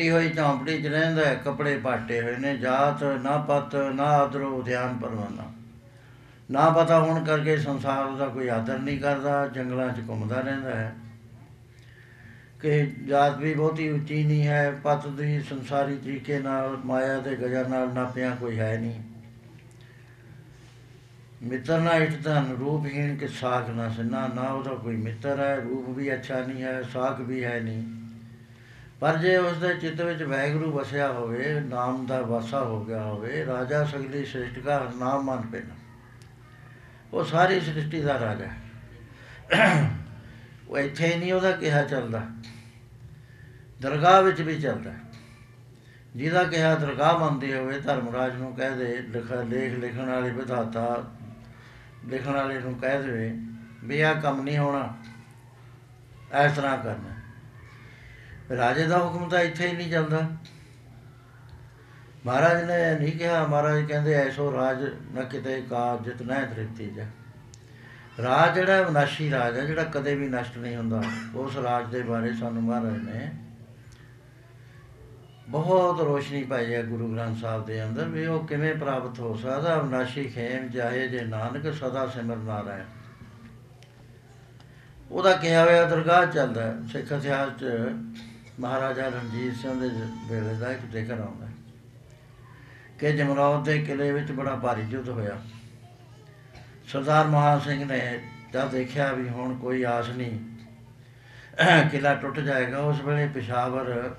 ਟੁੱਟੀ 0.00 0.10
ਹੋਈ, 0.10 0.28
ਝੌਂਪੜੀ 0.28 0.82
'ਚ 0.82 0.86
ਰਹਿੰਦਾ 0.86 1.24
ਹੈ, 1.24 1.34
ਕੱਪੜੇ 1.34 1.78
ਪਾਟੇ 1.78 2.22
ਹੋਏ 2.22 2.36
ਨੇ, 2.36 2.56
ਜਾਤ 2.56 3.04
ਨਾ 3.04 3.36
ਪਤ, 3.36 3.76
ਨਾ 3.76 4.04
ਆਦਰੋ 4.04 4.62
ਧਿਆਨ 4.62 4.98
ਪਰਵਾਨਾ। 4.98 5.52
ਨਾ 6.50 6.70
ਪਤਾ 6.70 7.00
ਹੋਣ 7.00 7.24
ਕਰਕੇ 7.24 7.56
ਸੰਸਾਰ 7.56 8.16
ਦਾ 8.16 8.26
ਕੋਈ 8.26 8.48
ਆਦਰ 8.48 8.78
ਨਹੀਂ 8.78 9.00
ਕਰਦਾ, 9.00 9.46
ਜੰਗਲਾਂ 9.46 9.88
'ਚ 9.88 10.02
ਘੁੰਮਦਾ 10.08 10.40
ਰਹਿੰਦਾ 10.40 10.74
ਹੈ। 10.74 10.94
ਕਿ 12.60 12.86
ਜਾਤ 12.86 13.38
ਵੀ 13.38 13.54
ਬਹੁਤੀ 13.54 13.88
ਉੱਚੀ 13.88 14.24
ਨਹੀਂ 14.24 14.46
ਹੈ, 14.46 14.70
ਪਤ 14.84 15.06
ਦੀ 15.06 15.40
ਸੰਸਾਰੀ 15.40 15.96
ਤਰੀਕੇ 15.96 16.38
ਨਾਲ, 16.38 16.76
ਮਾਇਆ 16.84 17.20
ਦੇ 17.20 17.36
ਗਜਾ 17.36 17.62
ਨਾਲ 17.62 17.94
ਨਾਪਿਆ 17.94 18.30
ਕੋਈ 18.30 18.58
ਹੈ 18.58 18.78
ਨਹੀਂ। 18.78 19.00
ਮਿੱਤਰ 21.42 21.80
ਨਾ 21.80 21.90
ਇਟ 21.90 22.22
ਧਨ 22.24 22.56
ਰੂਪਹੀਣ 22.60 23.16
ਕੇ 23.16 23.28
ਸਾਖ 23.28 23.70
ਨਾ 23.70 23.88
ਸਿੰਨਾ, 23.88 24.28
ਨਾ 24.34 24.42
ਉਹਦਾ 24.42 24.74
ਕੋਈ 24.74 24.96
ਮਿੱਤਰ 24.96 25.40
ਹੈ, 25.40 25.56
ਰੂਪ 25.56 25.88
ਵੀ 25.88 26.14
ਅੱਛਾ 26.14 26.40
ਨਹੀਂ 26.40 26.62
ਹੈ, 26.62 26.82
ਸਾਖ 26.82 27.20
ਵੀ 27.20 27.44
ਹੈ 27.44 27.60
ਨਹੀਂ। 27.60 27.99
ਪਰ 29.00 29.16
ਜੇ 29.16 29.36
ਉਸ 29.36 29.56
ਦੇ 29.56 29.74
ਚਿੱਤ 29.74 30.00
ਵਿੱਚ 30.00 30.22
ਵੈਗਰੂ 30.22 30.72
ਵਸਿਆ 30.72 31.12
ਹੋਵੇ, 31.12 31.60
ਨਾਮ 31.60 32.06
ਦਾ 32.06 32.20
ਵਾਸਾ 32.20 32.64
ਹੋ 32.64 32.84
ਗਿਆ 32.84 33.02
ਹੋਵੇ, 33.02 33.46
ਰਾਜਾ 33.46 33.84
ਸਗਲੀ 33.84 34.24
ਸ੍ਰਿਸ਼ਟ 34.24 34.58
ਦਾ 34.58 34.92
ਨਾਮ 34.96 35.22
ਮਨ 35.22 35.42
ਪੈਣਾ 35.42 35.74
ਉਹ 37.12 37.24
ਸਾਰੀ 37.24 37.60
ਸ੍ਰਿਸ਼ਟੀ 37.60 38.00
ਦਾ 38.00 38.20
ਰਾਜਾ 38.20 38.46
ਹੈ। 38.46 39.90
ਉਹ 40.68 40.78
ਇੱਥੇ 40.78 41.06
ਹੀ 41.06 41.18
ਨਹੀਂ 41.18 41.32
ਉਹਦਾ 41.32 41.52
ਕਿਹਾ 41.52 41.82
ਚੱਲਦਾ। 41.82 42.26
ਦਰਗਾਹ 43.80 44.22
ਵਿੱਚ 44.22 44.40
ਵੀ 44.40 44.60
ਚੱਲਦਾ 44.60 44.92
ਹੈ। 44.92 45.00
ਜਿਹਦਾ 46.16 46.44
ਕਿਹਾ 46.44 46.74
ਦਰਗਾਹ 46.74 47.18
ਮੰਨਦੇ 47.18 47.58
ਹੋਵੇ, 47.58 47.80
ਧਰਮਰਾਜ 47.80 48.36
ਨੂੰ 48.36 48.56
ਕਹਿ 48.56 48.76
ਦੇ, 48.76 48.84
ਲਿਖ, 48.84 49.32
ਲੇਖ 49.32 49.72
ਲਿਖਣ 49.78 50.06
ਵਾਲੇ 50.06 50.30
ਵਿਧਾਤਾ, 50.30 51.10
ਲਿਖਣ 52.08 52.32
ਵਾਲੇ 52.32 52.60
ਨੂੰ 52.60 52.74
ਕਹਿ 52.74 53.02
ਦੇਵੇ 53.02 53.40
ਵੀ 53.84 54.00
ਆਹ 54.00 54.14
ਕੰਮ 54.14 54.42
ਨਹੀਂ 54.42 54.58
ਹੋਣਾ। 54.58 54.96
ਇਸ 56.44 56.52
ਤਰ੍ਹਾਂ 56.52 56.78
ਕਰਨਾ। 56.78 57.19
ਰਾਜੇ 58.56 58.86
ਦਾ 58.86 58.98
ਹੁਕਮ 58.98 59.28
ਤਾਂ 59.28 59.40
ਇੱਥੇ 59.40 59.68
ਹੀ 59.68 59.72
ਨਹੀਂ 59.72 59.90
ਚੱਲਦਾ। 59.90 60.28
ਮਹਾਰਾਜ 62.26 62.64
ਨੇ 62.64 62.98
ਨਹੀਂ 62.98 63.12
ਕਿਹਾ, 63.12 63.46
ਮਹਾਰਾਜ 63.46 63.84
ਕਹਿੰਦੇ, 63.84 64.14
ਐਸੋ 64.14 64.52
ਰਾਜ 64.52 64.84
ਨ 65.14 65.24
ਕਿਤੇ 65.24 65.62
ਕਾਜ 65.70 66.04
ਜਿਤ 66.04 66.22
ਨਾ 66.22 66.34
ਤ੍ਰਿਪਤੀ 66.34 66.90
ਜਾ। 66.90 67.04
ਰਾਜ 68.22 68.54
ਜਿਹੜਾ 68.54 68.72
ਹੈ 68.72 68.84
ਵਿਨਾਸ਼ੀ 68.84 69.30
ਰਾਜ 69.30 69.58
ਹੈ, 69.58 69.64
ਜਿਹੜਾ 69.64 69.84
ਕਦੇ 69.84 70.14
ਵੀ 70.14 70.28
ਨਸ਼ਟ 70.28 70.58
ਨਹੀਂ 70.58 70.76
ਹੁੰਦਾ। 70.76 71.02
ਉਸ 71.34 71.56
ਰਾਜ 71.56 71.90
ਦੇ 71.90 72.02
ਬਾਰੇ 72.02 72.32
ਸਾਨੂੰ 72.32 72.62
ਮਹਾਰਾਜ 72.62 72.96
ਨੇ 72.96 73.32
ਬਹੁਤ 75.48 76.00
ਰੋਸ਼ਨੀ 76.00 76.42
ਪਾਈ 76.44 76.74
ਹੈ 76.74 76.82
ਗੁਰੂ 76.82 77.14
ਗ੍ਰੰਥ 77.14 77.38
ਸਾਹਿਬ 77.38 77.66
ਦੇ 77.66 77.84
ਅੰਦਰ 77.84 78.04
ਵੀ 78.04 78.26
ਉਹ 78.26 78.46
ਕਿਵੇਂ 78.46 78.74
ਪ੍ਰਾਪਤ 78.74 79.20
ਹੋ 79.20 79.36
ਸਕਦਾ। 79.36 79.74
ਅਵਨਾਸ਼ੀ 79.74 80.24
ਖੇਮ 80.24 80.68
ਜਾਏ 80.68 81.08
ਜੇ 81.08 81.20
ਨਾਨਕ, 81.20 81.74
ਸਦਾ 81.74 82.06
ਸਿਮਰ 82.06 82.36
ਨਾਰਾਇਣ। 82.36 82.84
ਉਹਦਾ 85.10 85.36
ਕਿਹਾ 85.36 85.64
ਹੋਇਆ 85.64 85.84
ਦਰਗਾਹ 85.84 86.26
ਚੱਲਦਾ 86.26 86.62
ਹੈ। 86.62 86.74
ਸਿੱਖ 86.92 87.12
ਇਤਿਹਾਸ 87.12 87.48
'ਚ 87.48 87.64
ਮਹਾਰਾਜਾ 88.60 89.08
ਰਣਜੀਤ 89.08 89.54
ਸਿੰਘ 89.56 89.80
ਦੇ 89.80 89.88
ਵੇਲੇ 90.28 90.54
ਦਾ 90.54 90.72
ਇੱਕ 90.72 90.80
ਜ਼ਿਕਰ 90.86 91.20
ਆਉਂਦਾ 91.20 91.46
ਹੈ 91.46 91.52
ਕਿ 92.98 93.12
ਜਮਰੌਦ 93.12 93.64
ਦੇ 93.64 93.78
ਕਿਲੇ 93.78 94.12
ਵਿੱਚ 94.12 94.32
ਬੜਾ 94.32 94.54
ਭਾਰੀ 94.56 94.82
ਯੁੱਧ 94.90 95.08
ਹੋਇਆ। 95.08 95.40
ਸਰਦਾਰ 96.88 97.26
ਮਹਾ 97.26 97.58
ਸਿੰਘ 97.58 97.84
ਨੇ 97.84 98.20
ਜਦ 98.52 98.70
ਦੇਖਿਆ 98.70 99.12
ਵੀ 99.12 99.28
ਹੁਣ 99.28 99.56
ਕੋਈ 99.58 99.82
ਆਸ 99.82 100.08
ਨਹੀਂ। 100.08 100.38
ਕਿਲਾ 101.90 102.14
ਟੁੱਟ 102.14 102.40
ਜਾਏਗਾ। 102.40 102.78
ਉਸ 102.78 103.00
ਵੇਲੇ 103.00 103.26
ਪਿਸ਼ਾਵਰ 103.28 104.14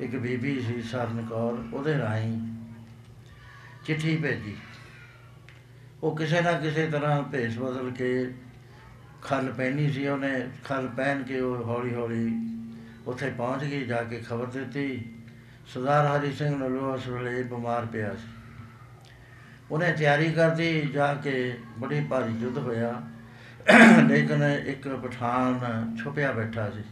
ਇੱਕ 0.00 0.16
ਬੀਬੀ 0.16 0.60
ਸੀ, 0.60 0.82
ਸਰਨ 0.82 1.26
ਕੌਰ, 1.26 1.62
ਉਹਦੇ 1.74 1.98
ਰਾਹੀਂ 1.98 2.38
ਚਿੱਠੀ 3.86 4.16
ਭੇਜੀ। 4.16 4.56
ਉਹ 6.02 6.16
ਕਿਸੇ 6.16 6.40
ਨਾ 6.40 6.52
ਕਿਸੇ 6.52 6.86
ਤਰ੍ਹਾਂ 6.86 7.22
ਭੇਸ 7.22 7.58
ਬਦਲ 7.58 7.90
ਕੇ 7.90 8.34
ਖਲ 9.22 9.52
ਪਹਿਨੀ 9.52 9.90
ਸੀ। 9.90 10.06
ਉਹਨੇ 10.08 10.48
ਖਲ 10.64 10.88
ਪਹਿਨ 10.88 11.22
ਕੇ 11.22 11.40
ਉਹ 11.40 11.64
ਹੌਲੀ 11.64 11.94
ਹੌਲੀ 11.94 12.49
ਉੱਥੇ 13.10 13.30
ਪਹੁੰਚ 13.30 13.64
ਗਈ, 13.64 13.84
ਜਾ 13.84 14.02
ਕੇ 14.02 14.18
ਖਬਰ 14.28 14.46
ਦਿੱਤੀ। 14.46 15.12
ਸਰਦਾਰ 15.66 16.06
ਹਰੀ 16.06 16.32
ਸਿੰਘ 16.32 16.56
ਨਲੂਆ 16.56 16.94
ਉਸ 16.94 17.08
ਵੇਲੇ 17.08 17.42
ਬਿਮਾਰ 17.42 17.86
ਪਿਆ 17.86 18.14
ਸੀ। 18.14 18.28
ਉਹਨੇ 19.70 19.92
ਤਿਆਰੀ 19.92 20.32
ਕਰਦੀ, 20.32 20.80
ਜਾ 20.80 21.14
ਕੇ 21.14 21.58
ਬੜੀ 21.78 22.00
ਭਾਰੀ 22.00 22.32
ਯੁੱਧ 22.32 22.58
ਹੋਇਆ। 22.58 23.02
ਲੇਕਿਨ 24.06 24.42
ਇੱਕ 24.42 24.88
ਪਠਾਨ 24.88 25.60
ਛੁਪਿਆ 26.04 26.32
ਬੈਠਾ 26.32 26.70
ਸੀ। 26.70 26.84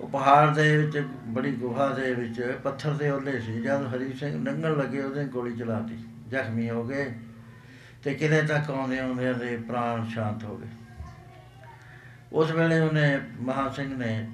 ਉਹ 0.00 0.08
ਪਹਾੜ 0.08 0.54
ਦੇ 0.54 0.76
ਵਿੱਚ, 0.76 0.98
ਬੜੀ 1.26 1.52
ਗੁਫਾ 1.52 1.88
ਦੇ 1.88 2.14
ਵਿੱਚ, 2.14 2.58
ਪੱਥਰ 2.64 2.92
ਦੇ 2.92 3.10
ਓਲੇ 3.10 3.40
ਸੀ। 3.40 3.60
ਜਦ 3.62 3.94
ਹਰੀ 3.94 4.12
ਸਿੰਘ 4.12 4.44
ਲੰਘਣ 4.44 4.76
ਲੱਗੇ, 4.76 5.02
ਉਹਦੇ 5.02 5.24
ਗੋਲੀ 5.24 5.56
ਚਲਾਤੀ। 5.56 5.98
ਜ਼ਖਮੀ 6.28 6.70
ਹੋ 6.70 6.84
ਗਏ 6.84 7.14
ਤੇ 8.04 8.14
ਕਿਲੇ 8.14 8.42
ਤੱਕ 8.42 8.70
ਆਉਂਦੇ 8.70 8.98
ਆਉਂਦੇ 8.98 9.34
ਦੇ 9.34 9.56
ਪ੍ਰਾਣ 9.56 10.08
ਸ਼ਾਂਤ 10.08 10.44
ਹੋ 10.44 10.56
ਗਏ। 10.56 10.68
ਉਸ 12.32 12.50
ਵੇਲੇ 12.50 12.80
ਉਹਨੇ 12.80 13.20
ਮਹਾ 13.40 13.68
ਸਿੰਘ 13.68 13.96
ਨੇ 13.96 14.28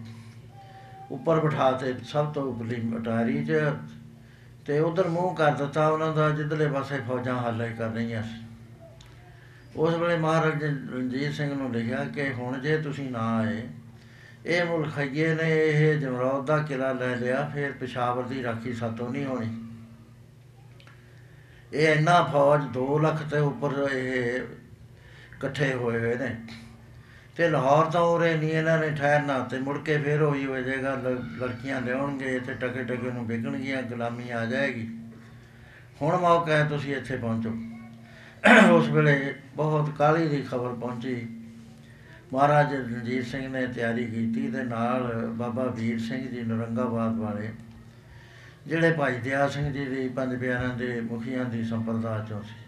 ਉੱਪਰ 1.10 1.40
ਬਿਠਾ 1.40 1.70
ਤੇ 1.72 1.94
ਸਭ 2.04 2.32
ਤੋਂ 2.32 2.42
ਉਪਰਲੀ 2.44 2.80
ਅਟਾਰੀ 2.96 3.44
'ਚ 3.44 3.52
ਤੇ 4.66 4.78
ਉਧਰ 4.80 5.08
ਮੂੰਹ 5.08 5.34
ਕਰ 5.36 5.52
ਦਿੱਤਾ 5.54 5.86
ਉਹਨਾਂ 5.88 6.12
ਦਾ, 6.14 6.30
ਜਿੱਧਰਲੇ 6.30 6.66
ਪਾਸੇ 6.66 6.98
ਫੌਜਾਂ 7.08 7.36
ਹੱਲੇ 7.38 7.68
ਕਰ 7.68 7.88
ਰਹੀਆਂ 7.88 8.22
ਸੀ। 8.22 8.44
ਉਸ 9.76 9.94
ਵੇਲੇ 9.94 10.16
ਮਹਾਰਾਜ 10.16 10.64
ਰਣਜੀਤ 10.64 11.32
ਸਿੰਘ 11.32 11.52
ਨੂੰ 11.54 11.70
ਲਿਖਿਆ 11.72 12.04
ਕਿ 12.14 12.32
ਹੁਣ 12.32 12.58
ਜੇ 12.60 12.76
ਤੁਸੀਂ 12.78 13.10
ਨਾ 13.10 13.26
ਆਏ, 13.38 13.62
ਇਹ 14.46 14.64
ਮੁਲਖਈਏ 14.64 15.34
ਨੇ, 15.34 15.50
ਇਹ 15.60 15.98
ਜਮਰੌਦ 16.00 16.46
ਦਾ 16.46 16.58
ਕਿਲਾ 16.58 16.92
ਲੈ 16.92 17.14
ਲਿਆ, 17.16 17.48
ਫਿਰ 17.54 17.72
ਪਿਸ਼ਾਵਰ 17.72 18.22
ਦੀ 18.22 18.42
ਰਾਖੀ 18.42 18.72
ਸਾਤੋਂ 18.72 19.10
ਨਹੀਂ 19.10 19.24
ਹੋਣੀ। 19.24 19.50
ਇਹ 21.72 21.88
ਇੰਨਾ 21.88 22.22
ਫੌਜ 22.22 22.62
2 22.74 22.98
ਲੱਖ 22.98 23.22
ਤੇ 23.30 23.38
ਉੱਪਰ 23.38 23.88
ਇਹ 23.92 24.40
ਇਕੱਠੇ 25.34 25.72
ਹੋਏ 25.74 25.98
ਹੋਏ 25.98 26.14
ਨੇ। 26.14 26.36
ਤੇ 27.36 27.48
ਲਾਹੌਰ 27.48 27.86
ਤੋਂ 27.86 28.16
ਉਰੇ 28.16 28.36
ਨਹੀਂ 28.36 28.50
ਇਹਨਾਂ 28.50 28.78
ਨੇ 28.78 28.90
ਠਹਿਰਨਾ 28.90 29.38
ਤੇ 29.38 29.58
ਮੁੜ 29.58 29.78
ਕੇ 29.78 29.98
ਫੇਰ 29.98 30.22
ਉਹੀ 30.22 30.46
ਹੋ 30.46 30.56
ਜਾਏਗਾ, 30.56 30.94
ਲ- 30.94 31.24
ਲੜਕੀਆਂ 31.42 31.80
ਲਿਆਉਣਗੇ 31.80 32.40
ਤੇ 32.40 32.54
ਟਕੇ 32.54 32.84
ਟਕੇ 32.84 33.10
ਨੂੰ 33.10 33.26
ਵਿਕਣਗੀਆਂ, 33.26 33.82
ਗੁਲਾਮੀ 33.82 34.30
ਆ 34.30 34.46
ਜਾਏਗੀ। 34.46 34.98
ਹੁਣ 36.02 36.16
ਮੌਕਾ 36.16 36.52
ਹੈ 36.52 36.64
ਤੁਸੀਂ 36.64 36.96
ਇੱਥੇ 36.96 37.16
ਪਹੁੰਚੋ। 37.16 37.56
ਉਸ 38.70 38.88
ਵੇਲੇ 38.88 39.34
ਬਹੁਤ 39.56 39.90
ਕਾਲੀ 39.90 40.28
ਦੀ 40.28 40.42
ਖਬਰ 40.42 40.74
ਪਹੁੰਚੀ। 40.74 41.26
ਮਹਾਰਾਜ 42.32 42.74
ਰਣਜੀਤ 42.74 43.26
ਸਿੰਘ 43.26 43.48
ਨੇ 43.48 43.66
ਤਿਆਰੀ 43.66 44.04
ਕੀਤੀ 44.06 44.50
ਤੇ 44.50 44.62
ਨਾਲ 44.62 45.26
ਬਾਬਾ 45.26 45.64
ਵੀਰ 45.64 45.98
ਸਿੰਘ 45.98 46.28
ਜੀ 46.28 46.40
ਨਰੰਗਾਬਾਦ 46.40 47.18
ਵਾਲੇ, 47.18 47.48
ਜਿਹੜੇ 48.66 48.92
ਭਾਈ 48.92 49.14
ਦਿਆ 49.14 49.48
ਸਿੰਘ 49.48 49.72
ਜੀ 49.72 49.84
ਦੀ 49.84 50.08
ਪੰਜ 50.08 50.40
ਪਿਆਰਿਆਂ 50.40 50.74
ਦੇ 50.74 51.00
ਮੁਖੀਆਂ 51.00 51.44
ਦੀ 51.44 51.64
ਸੰਪਰਦਾ 51.64 52.26
ਚੋਂ 52.28 52.42
ਸੀ। 52.42 52.65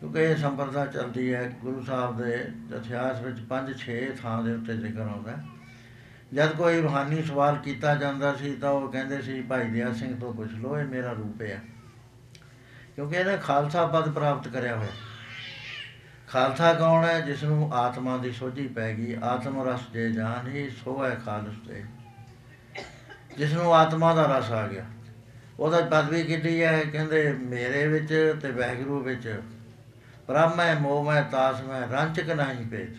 ਕਿਉਂਕਿ 0.00 0.20
ਇਹ 0.20 0.36
ਸੰਪਰਦਾ 0.36 0.86
ਚੱਲਦੀ 0.86 1.34
ਹੈ, 1.34 1.52
ਗੁਰੂ 1.60 1.84
ਸਾਹਿਬ 1.84 2.22
ਦੇ 2.22 2.48
ਇਤਿਹਾਸ 2.76 3.20
ਵਿੱਚ 3.20 3.40
5-6 3.40 4.12
ਥਾਂ 4.22 4.42
ਦੇ 4.42 4.52
ਉੱਤੇ 4.52 4.76
ਜ਼ਿਕਰ 4.76 5.00
ਆਉਂਦਾ 5.00 5.30
ਹੈ। 5.30 5.44
ਜਦ 6.34 6.56
ਕੋਈ 6.56 6.80
ਰੂਹਾਨੀ 6.80 7.22
ਸਵਾਲ 7.22 7.56
ਕੀਤਾ 7.56 7.94
ਜਾਂਦਾ 7.94 8.34
ਸੀ 8.34 8.54
ਤਾਂ 8.54 8.70
ਉਹ 8.70 8.92
ਕਹਿੰਦੇ 8.92 9.22
ਸੀ, 9.22 9.42
ਭਾਈ 9.42 9.64
ਦਿਆ 9.64 9.92
ਸਿੰਘ 9.92 10.20
ਤੋਂ 10.20 10.34
ਪੁੱਛ 10.34 10.50
ਲਓ, 10.52 10.78
ਇਹ 10.78 10.84
ਮੇਰਾ 10.84 11.12
ਰੂਪ 11.12 11.42
ਹੈ। 11.42 11.62
ਕਿਉਂਕਿ 12.94 13.16
ਇਹਨੇ 13.16 13.36
ਖਾਲਸਾ 13.36 13.86
ਪਦ 13.86 14.12
ਪ੍ਰਾਪਤ 14.12 14.48
ਕਰਿਆ 14.48 14.76
ਹੋਇਆ। 14.76 14.88
ਖਾਲਸਾ 16.28 16.74
ਕੌਣ 16.74 17.04
ਹੈ? 17.04 17.20
ਜਿਸ 17.20 17.44
ਨੂੰ 17.44 17.74
ਆਤਮਾ 17.74 18.16
ਦੀ 18.16 18.32
ਸੋਝੀ 18.32 18.68
ਪੈ 18.68 18.94
ਗਈ। 18.94 19.16
ਆਤਮ 19.24 19.68
ਰਸ 19.68 19.80
ਜੇ 19.92 20.12
ਜਾਨ 20.12 20.48
ਹੀ 20.48 20.70
ਸੋ 20.70 21.04
ਹੈ 21.04 21.16
ਖਾਲਸ 21.24 21.68
ਤੇ। 21.68 21.84
ਜਿਸ 23.38 23.52
ਨੂੰ 23.52 23.74
ਆਤਮਾ 23.74 24.14
ਦਾ 24.14 24.38
ਰਸ 24.38 24.52
ਆ 24.52 24.66
ਗਿਆ। 24.66 24.84
ਉਹਦਾ 25.60 25.80
ਪਦਵੀ 25.80 26.22
ਕਿੱਡੀ 26.22 26.62
ਹੈ? 26.62 26.84
ਕਹਿੰਦੇ, 26.84 27.32
ਮੇਰੇ 27.32 27.88
ਵਿੱਚ 27.88 28.36
ਤੇ 28.42 28.50
ਵੈਗਰੂ 28.50 29.00
ਵਿੱਚ 29.00 29.40
ਬ੍ਰਹਮ 30.28 30.60
ਹੈ 30.60 30.78
ਮੋਹ 30.80 31.12
ਹੈ 31.12 31.22
ਤਾਸ 31.22 31.60
ਹੈ 31.60 31.88
ਰੰਚਕ 31.92 32.30
ਨਹੀਂ 32.30 32.66
ਪੇਚ 32.66 32.96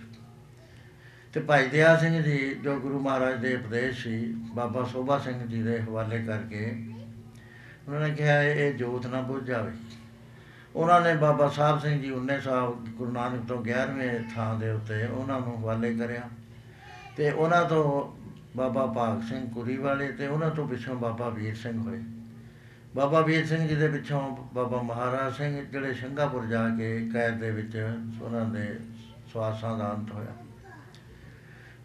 ਤੇ 1.34 1.40
ਭਾਈ 1.40 1.68
ਦਇਆ 1.68 1.98
ਸਿੰਘ 1.98 2.22
ਜੀ, 2.24 2.56
ਜੋ 2.56 2.80
ਗੁਰੂ 2.80 3.00
ਮਹਾਰਾਜ 3.00 3.40
ਦੇ 3.40 3.56
ਉਪਦੇਸ਼ 3.56 4.04
ਸੀ, 4.04 4.34
ਬਾਬਾ 4.56 4.84
ਸੋਭਾ 4.84 5.20
ਸਿੰਘ 5.20 5.48
ਜੀ 5.48 5.64
ਦੇ 5.64 5.82
ਹਵਾਲੇ 5.82 6.24
ਕਰਕੇ, 6.24 6.88
ਉਹਨਾਂ 7.88 8.00
ਨੇ 8.00 8.16
ਕਿਹਾ, 8.16 8.44
ਇਹ 8.44 8.56
ਇਹ 8.56 8.74
ਜੋਤ 8.74 9.08
ਨਾ 9.08 9.22
ਬੁੱਝ 9.22 9.44
ਜਾਵੇ। 9.44 9.72
ਉਹਨਾਂ 10.76 11.02
ਨੇ 11.02 11.16
ਬਾਬਾ 11.16 11.48
ਸਾਹਿਬ 11.48 11.80
ਸਿੰਘ 11.80 12.02
ਜੀ 12.02 12.10
ਉਨੇ 12.10 12.40
ਸਾਹਿਬ 12.40 12.86
ਗੁਰੂ 12.90 13.12
ਨਾਨਕ 13.12 13.48
ਤੋਂ 13.48 13.64
11ਵੇਂ 13.64 14.20
ਥਾਂ 14.36 14.56
ਦੇ 14.60 14.70
ਉੱਤੇ 14.70 15.06
ਉਹਨਾਂ 15.06 15.40
ਨੂੰ 15.40 15.60
ਹਵਾਲੇ 15.60 15.96
ਕਰਿਆ। 15.96 16.22
ਤੇ 17.18 17.32
ਉਹਨਾਂ 17.32 17.66
ਤੋਂ 17.66 17.84
ਬਾਬਾ 18.58 18.86
ਭਾਗ 18.86 19.22
ਸਿੰਘ 19.22 19.50
ਕੁਰੀ 19.50 19.78
ਵਾਲੇ 19.78 20.12
ਤੇ 20.12 20.28
ਉਹਨਾਂ 20.28 20.50
ਤੋਂ 20.50 20.68
ਪਿੱਛੋਂ 20.68 20.96
ਬਾਬਾ 20.96 21.30
ਵੀਰ 21.30 21.56
ਸਿੰਘ 21.56 21.84
ਹੋਏ। 21.84 22.02
ਬਾਬਾ 22.96 23.22
ਵੀਰ 23.22 23.46
ਸਿੰਘ 23.46 23.68
ਜੀ 23.68 23.76
ਦੇ 23.76 23.88
ਪਿੱਛੋਂ 23.88 24.20
ਬਾਬਾ 24.54 24.82
ਮਹਾਰਾਜ 24.82 25.34
ਸਿੰਘ 25.34 25.66
ਜਿਹੜੇ 25.72 25.94
ਸਿੰਘਾਪੁਰ 25.94 26.46
ਜਾ 26.46 26.68
ਕੇ 26.70 26.88
ਕੈਦ 27.14 27.40
ਦੇ 27.40 27.50
ਵਿੱਚ 27.52 27.76
ਉਹਨਾਂ 28.22 28.46
ਦੇ 28.46 28.68
ਸਵਾਸਾਂ 29.34 29.78
ਦਾ 29.78 29.92
ਅੰਤ 29.94 30.12
ਹੋਇਆ। 30.12 30.36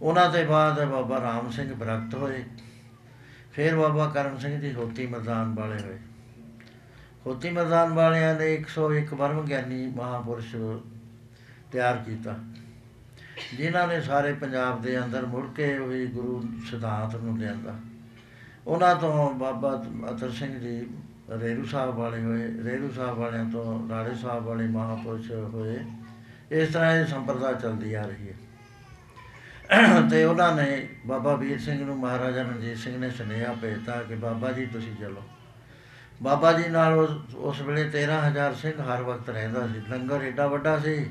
ਉਹਨਾਂ 0.03 0.29
ਦੇ 0.31 0.45
ਬਾਅਦ 0.45 0.85
ਬਾਬਾ 0.85 1.21
ਰਾਮ 1.21 1.51
ਸਿੰਘ 1.51 1.73
ਬਰਕਤ 1.75 2.15
ਹੋਏ। 2.15 2.45
ਫਿਰ 3.53 3.77
ਬਾਬਾ 3.77 4.09
ਕਰਮ 4.09 4.39
ਸਿੰਘ 4.39 4.61
ਜੀ 4.61 4.73
ਹੋਤੀ 4.75 5.07
ਮੈਦਾਨ 5.07 5.55
ਵਾਲੇ 5.55 5.83
ਹੋਏ। 5.83 5.99
ਹੋਤੀ 7.27 7.51
ਮੈਦਾਨ 7.51 7.93
ਵਾਲਿਆਂ 7.93 8.35
ਨੇ 8.35 8.55
101 8.55 9.15
ਬਰਮ 9.15 9.45
ਗਿਆਨੀ 9.47 9.87
ਮਹਾਪੁਰਸ਼ 9.89 10.57
ਤਿਆਰ 11.73 11.97
ਕੀਤਾ, 11.97 12.39
ਜਿਨ੍ਹਾਂ 13.57 13.87
ਨੇ 13.89 14.01
ਸਾਰੇ 14.01 14.33
ਪੰਜਾਬ 14.33 14.83
ਦੇ 14.83 14.99
ਅੰਦਰ 14.99 15.27
ਮੁੜ 15.27 15.47
ਕੇ 15.57 15.77
ਉਹੀ 15.79 16.07
ਗੁਰੂ 16.07 16.43
ਸਿਧਾਂਤ 16.71 17.17
ਨੂੰ 17.17 17.39
ਲਿਆਂਦਾ। 17.39 17.75
ਉਹਨਾਂ 18.67 18.97
ਤੋਂ 18.97 19.35
ਬਾਬਾ 19.35 19.85
ਅਤਰ 20.11 20.31
ਸਿੰਘ 20.31 20.61
ਜੀ, 20.61 20.87
ਰੇਰੂ 21.41 21.65
ਸਾਹਿਬ 21.65 21.95
ਵਾਲੇ 21.95 22.23
ਹੋਏ, 22.23 22.47
ਰੇਰੂ 22.65 22.91
ਸਾਹਿਬ 22.91 23.19
ਵਾਲਿਆਂ 23.19 23.51
ਤੋਂ 23.51 23.89
ਰਾੜੇ 23.89 24.15
ਸਾਹਿਬ 24.15 24.45
ਵਾਲੇ 24.45 24.67
ਮਹਾਪੁਰਸ਼ 24.67 25.31
ਹੋਏ। 25.31 25.81
ਇਸ 26.51 26.73
ਤਰ੍ਹਾਂ 26.73 26.97
ਇਹ 26.97 27.07
ਸੰਪਰਦਾ 27.07 27.53
ਚੱਲਦੀ 27.53 27.95
ਆ 27.95 28.03
ਰਹੀ 28.03 28.29
ਹੈ। 28.29 28.35
ਤੇ 30.11 30.25
ਉਹਨਾਂ 30.25 30.57
ਨੇ 30.57 30.89
ਬਾਬਾ 31.07 31.35
ਵੀਰ 31.35 31.61
ਸਿੰਘ 31.61 31.85
ਨੂੰ 31.85 31.99
ਮਹਾਰਾਜਾ 31.99 32.43
ਰਣਜੀਤ 32.43 32.79
ਸਿੰਘ 32.79 32.99
ਨੇ 32.99 33.11
ਸੁਨੇਹਾ 33.11 33.57
ਭੇਜਤਾ 33.63 34.03
ਕਿ 34.03 34.15
ਬਾਬਾ 34.15 34.53
ਜੀ 34.53 34.67
ਤੁਸੀਂ 34.67 34.97
ਚਲੋ। 34.97 35.23
ਬਾਬਾ 36.23 36.53
ਜੀ 36.53 36.69
ਨਾਲ 36.69 36.99
ਉਸ- 36.99 37.37
ਉਸ 37.37 37.61
ਵੇਲੇ 37.61 37.91
13000 37.91 38.55
ਸਿੰਘ 38.55 38.83
ਹਰ 38.83 39.03
ਵਕਤ 39.03 39.31
ਰਹਿੰਦਾ 39.31 39.67
ਸੀ। 39.67 39.83
ਲੰਗਰ 39.89 40.23
ਏਡਾ 40.23 40.47
ਵੱਡਾ 40.47 40.79
ਸੀ 40.79 41.11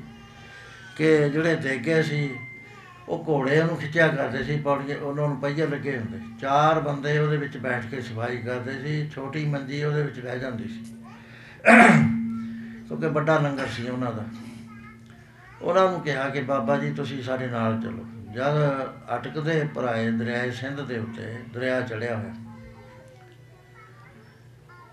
ਕਿ 0.96 1.28
ਜਿਹੜੇ 1.28 1.56
ਦੇਗੇ 1.56 2.02
ਸੀ 2.02 2.36
ਉਹ 3.10 3.24
ਘੋੜੇ 3.28 3.62
ਨੂੰ 3.62 3.76
ਖਿੱਚਿਆ 3.76 4.08
ਕਰਦੇ 4.08 4.44
ਸੀ, 4.44 4.56
ਪੌੜੀਆਂ, 4.56 4.96
ਉਹਨਾਂ 4.96 5.28
ਨੂੰ 5.28 5.40
ਪਹੀਏ 5.40 5.66
ਲੱਗੇ 5.66 5.98
ਹੁੰਦੇ 5.98 6.18
ਚਾਰ 6.40 6.80
ਬੰਦੇ 6.80 7.18
ਉਹਦੇ 7.18 7.36
ਵਿੱਚ 7.36 7.56
ਬੈਠ 7.56 7.86
ਕੇ 7.86 8.00
ਸਫ਼ਾਈ 8.00 8.38
ਕਰਦੇ 8.38 8.72
ਸੀ, 8.82 9.10
ਛੋਟੀ 9.10 9.46
ਮੰਜੀ 9.46 9.84
ਉਹਦੇ 9.84 10.02
ਵਿੱਚ 10.02 10.18
ਰਹਿ 10.18 10.38
ਜਾਂਦੀ 10.38 10.64
ਸੀ। 10.64 10.94
ਕਿਉਂਕਿ 12.88 13.06
ਵੱਡਾ 13.06 13.38
ਲੰਗਰ 13.38 13.66
ਸੀ 13.66 13.88
ਉਹਨਾਂ 13.88 14.12
ਦਾ। 14.12 14.24
ਉਹਨਾਂ 15.62 15.90
ਨੂੰ 15.90 16.00
ਕਿਹਾ 16.00 16.28
ਕਿ 16.28 16.40
ਬਾਬਾ 16.40 16.76
ਜੀ, 16.76 16.92
ਤੁਸੀਂ 16.92 17.22
ਸਾਡੇ 17.22 17.46
ਨਾਲ 17.46 17.80
ਚਲੋ। 17.80 18.06
ਜਦ 18.34 18.84
ਅਟਕਦੇ 19.14 19.68
ਭਰਾਏ 19.74 20.10
ਦਰਿਆਏ 20.10 20.50
ਸਿੰਧ 20.50 20.80
ਦੇ 20.80 20.98
ਉੱਤੇ, 20.98 21.38
ਦਰਿਆ 21.54 21.80
ਚੜਿਆ 21.80 22.16
ਹੋਇਆ। 22.16 22.34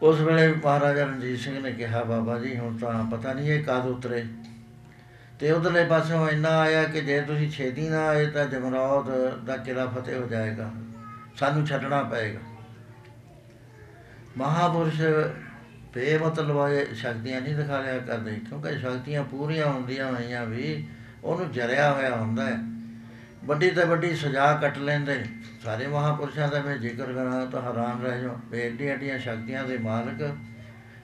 ਉਸ 0.01 0.19
ਵੇਲੇ 0.19 0.51
ਮਹਾਰਾਜਾ 0.51 1.03
ਰਣਜੀਤ 1.03 1.39
ਸਿੰਘ 1.39 1.63
ਨੇ 1.63 1.71
ਕਿਹਾ, 1.71 2.03
ਬਾਬਾ 2.03 2.39
ਜੀ, 2.39 2.57
ਹੁਣ 2.57 2.77
ਤਾਂ 2.77 3.11
ਪਤਾ 3.11 3.33
ਨਹੀਂ 3.33 3.51
ਇਹ 3.51 3.63
ਕਦ 3.63 3.85
ਉਤਰੇ। 3.85 4.25
ਤੇ 5.39 5.51
ਉਧਰਲੇ 5.51 5.85
ਪਾਸੋਂ 5.85 6.29
ਇੰਨਾ 6.29 6.59
ਆਇਆ 6.59 6.83
ਕਿ 6.83 7.01
ਜੇ 7.01 7.21
ਤੁਸੀਂ 7.21 7.51
ਛੇਤੀ 7.51 7.89
ਨਾ 7.89 8.07
ਆਏ 8.07 8.25
ਤਾਂ 8.25 8.45
ਜਮਰੌਦ 8.45 9.39
ਦਾ 9.45 9.57
ਕਿਲਾ 9.57 9.85
ਫਤਿਹ 9.85 10.15
ਹੋ 10.15 10.27
ਜਾਏਗਾ। 10.27 10.71
ਸਾਨੂੰ 11.35 11.67
ਛੱਡਣਾ 11.67 12.03
ਪਏਗਾ। 12.03 12.39
ਮਹਾਪੁਰਸ਼ 14.37 15.01
ਬੇਮਤਲਬ 15.93 16.69
ਇਹ 16.69 16.95
ਸ਼ਕਤੀਆਂ 16.95 17.41
ਨਹੀਂ 17.41 17.55
ਦਿਖਾ 17.55 17.79
ਲਿਆ 17.79 17.97
ਕਰਦੇ, 17.97 18.31
ਕਿਉਂਕਿ 18.31 18.77
ਸ਼ਕਤੀਆਂ 18.79 19.23
ਪੂਰੀਆਂ 19.23 19.67
ਹੁੰਦੀਆਂ 19.67 20.11
ਹੋਈਆਂ 20.11 20.45
ਵੀ 20.45 20.87
ਉਹਨੂੰ 21.23 21.51
ਜਰਿਆ 21.51 21.93
ਹੋਇਆ 21.93 22.15
ਹੁੰਦਾ 22.15 22.45
ਹੈ। 22.45 22.57
ਵੱਡੀ 23.45 23.71
ਤੋਂ 23.71 23.85
ਵੱਡੀ 23.85 24.15
ਸਜ਼ਾ 24.15 24.53
ਕੱਟ 24.53 24.77
ਲੈਂਦੇ। 24.77 25.25
ਸਾਰੇ 25.63 25.87
ਮਹਾਪੁਰਸ਼ਾਂ 25.87 26.47
ਦਾ 26.47 26.61
ਮੈਂ 26.61 26.77
ਜ਼ਿਕਰ 26.77 27.13
ਕਰਾਂ 27.13 27.45
ਤਾਂ 27.47 27.61
ਹੈਰਾਨ 27.61 28.01
ਰਹਿ 28.01 28.21
ਜਾਓ। 28.21 28.39
ਵੀ 28.51 28.59
ਏਡੀਆਂ 28.59 28.93
ਏਡੀਆਂ 28.93 29.19
ਸ਼ਕਤੀਆਂ 29.19 29.63
ਦੇ 29.63 29.77
ਮਾਲਕ, 29.77 30.35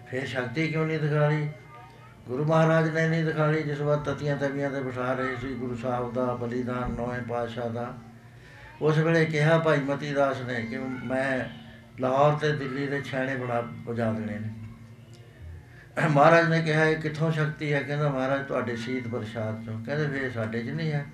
ਫਿਰ 0.08 0.26
ਸ਼ਕਤੀ 0.26 0.67
ਕਿਉਂ 0.67 0.86
ਨਹੀਂ 0.86 1.00
ਦਿਖਾ 1.00 1.30
ਲਈ 1.30 1.48
ਗੁਰੂ 2.28 2.46
ਮਹਾਰਾਜ 2.46 2.90
ਨੇ 2.90 3.08
ਨਹੀਂ 3.08 3.26
ਦਿਖਾ 3.26 3.48
ਲਈ 3.48 3.64
ਜਿਸ 3.64 3.82
ਵਾਰ 3.82 3.98
ਤਤੀਆਂ 3.98 4.38
ਤਵੀਆਂ 4.38 4.70
ਤੇ 4.70 4.82
ਬਿਠਾ 4.82 5.14
ਰਹੇ 5.14 5.36
ਸੀ, 5.42 5.54
ਗੁਰੂ 5.54 5.76
ਸਾਹਿਬ 5.76 6.14
ਦਾ 6.14 6.36
ਬਲੀਦਾਨ 6.36 6.92
ਨੌਵੇਂ 6.92 7.22
ਪਾਤਸ਼ਾਹ 7.22 7.70
ਦਾ। 7.70 7.94
ਉਸ 8.82 8.98
ਵੇਲੇ 8.98 9.26
ਕਿਹਾ 9.26 9.58
ਭਾਈ 9.58 9.80
ਮਤੀ 9.80 10.14
ਦਾਸ 10.14 10.42
ਨੇ 10.42 10.62
ਕਿ 10.62 10.78
ਮੈਂ 10.78 11.46
ਲਾਹੌਰ 12.02 12.34
ਤੇ 12.34 12.52
ਦਿੱਲੀ 12.52 12.88
ਦੇ 12.88 13.02
ਛਾਣੇ 13.02 13.36
ਬਣਾ 13.36 13.68
ਵਜਾ 13.86 14.14
ਦੇਣੇ 14.14 14.40
ਨੇ। 14.40 14.54
ਮਹਾਰਾਜ 16.08 16.50
ਨੇ 16.50 16.62
ਕਿਹਾ, 16.62 16.86
ਇਹ 16.86 16.98
ਕਿੱਥੋਂ 16.98 17.32
ਸ਼ਕਤੀ 17.32 17.74
ਹੈ? 17.74 17.82
ਕਹਿੰਦਾ, 17.82 18.10
ਮਹਾਰਾਜ, 18.10 18.48
ਤੁਹਾਡੇ 18.48 18.76
ਸ਼ੀਤ 18.76 19.08
ਪ੍ਰਸ਼ਾਦ 19.08 19.66
ਚੋਂ। 19.66 19.86
ਕਹਿੰਦੇ, 19.86 20.20
ਫੇਰ 20.20 20.32
ਸਾਡੇ 20.32 20.64
'ਚ 20.64 20.70
ਨਹੀਂ 20.70 20.92
ਹੈ। 20.92 21.06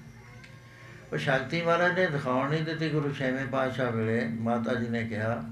ਉਹ 1.14 1.18
ਸ਼ਕਤੀ 1.18 1.62
ਮਹਾਰਾਜ 1.62 2.00
ਨੇ 2.00 2.06
ਦਿਖਾਉਣ 2.06 2.50
ਨਹੀਂ 2.50 2.64
ਦਿੱਤੀ, 2.64 2.90
ਗੁਰੂ 2.90 3.12
ਛੇਵੇਂ 3.12 3.46
ਪਾਤਸ਼ਾਹ 3.46 3.92
ਵੇਲੇ 3.92 4.28
ਮਾਤਾ 4.28 4.74
ਜੀ 4.74 4.90
ਨੇ 4.90 5.04
ਕਿਹਾ 5.04 5.44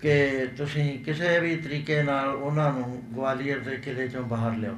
ਕਿ 0.00 0.46
ਤੁਸੀਂ 0.56 0.98
ਕਿਸੇ 1.04 1.38
ਵੀ 1.40 1.56
ਤਰੀਕੇ 1.56 2.02
ਨਾਲ 2.02 2.28
ਉਹਨਾਂ 2.28 2.72
ਨੂੰ 2.72 3.02
ਗਵਾਲੀਅਰ 3.16 3.58
ਦੇ 3.58 3.76
ਕਿਲੇ 3.76 4.08
ਚੋਂ 4.08 4.22
ਬਾਹਰ 4.22 4.56
ਲਿਆਓ। 4.56 4.76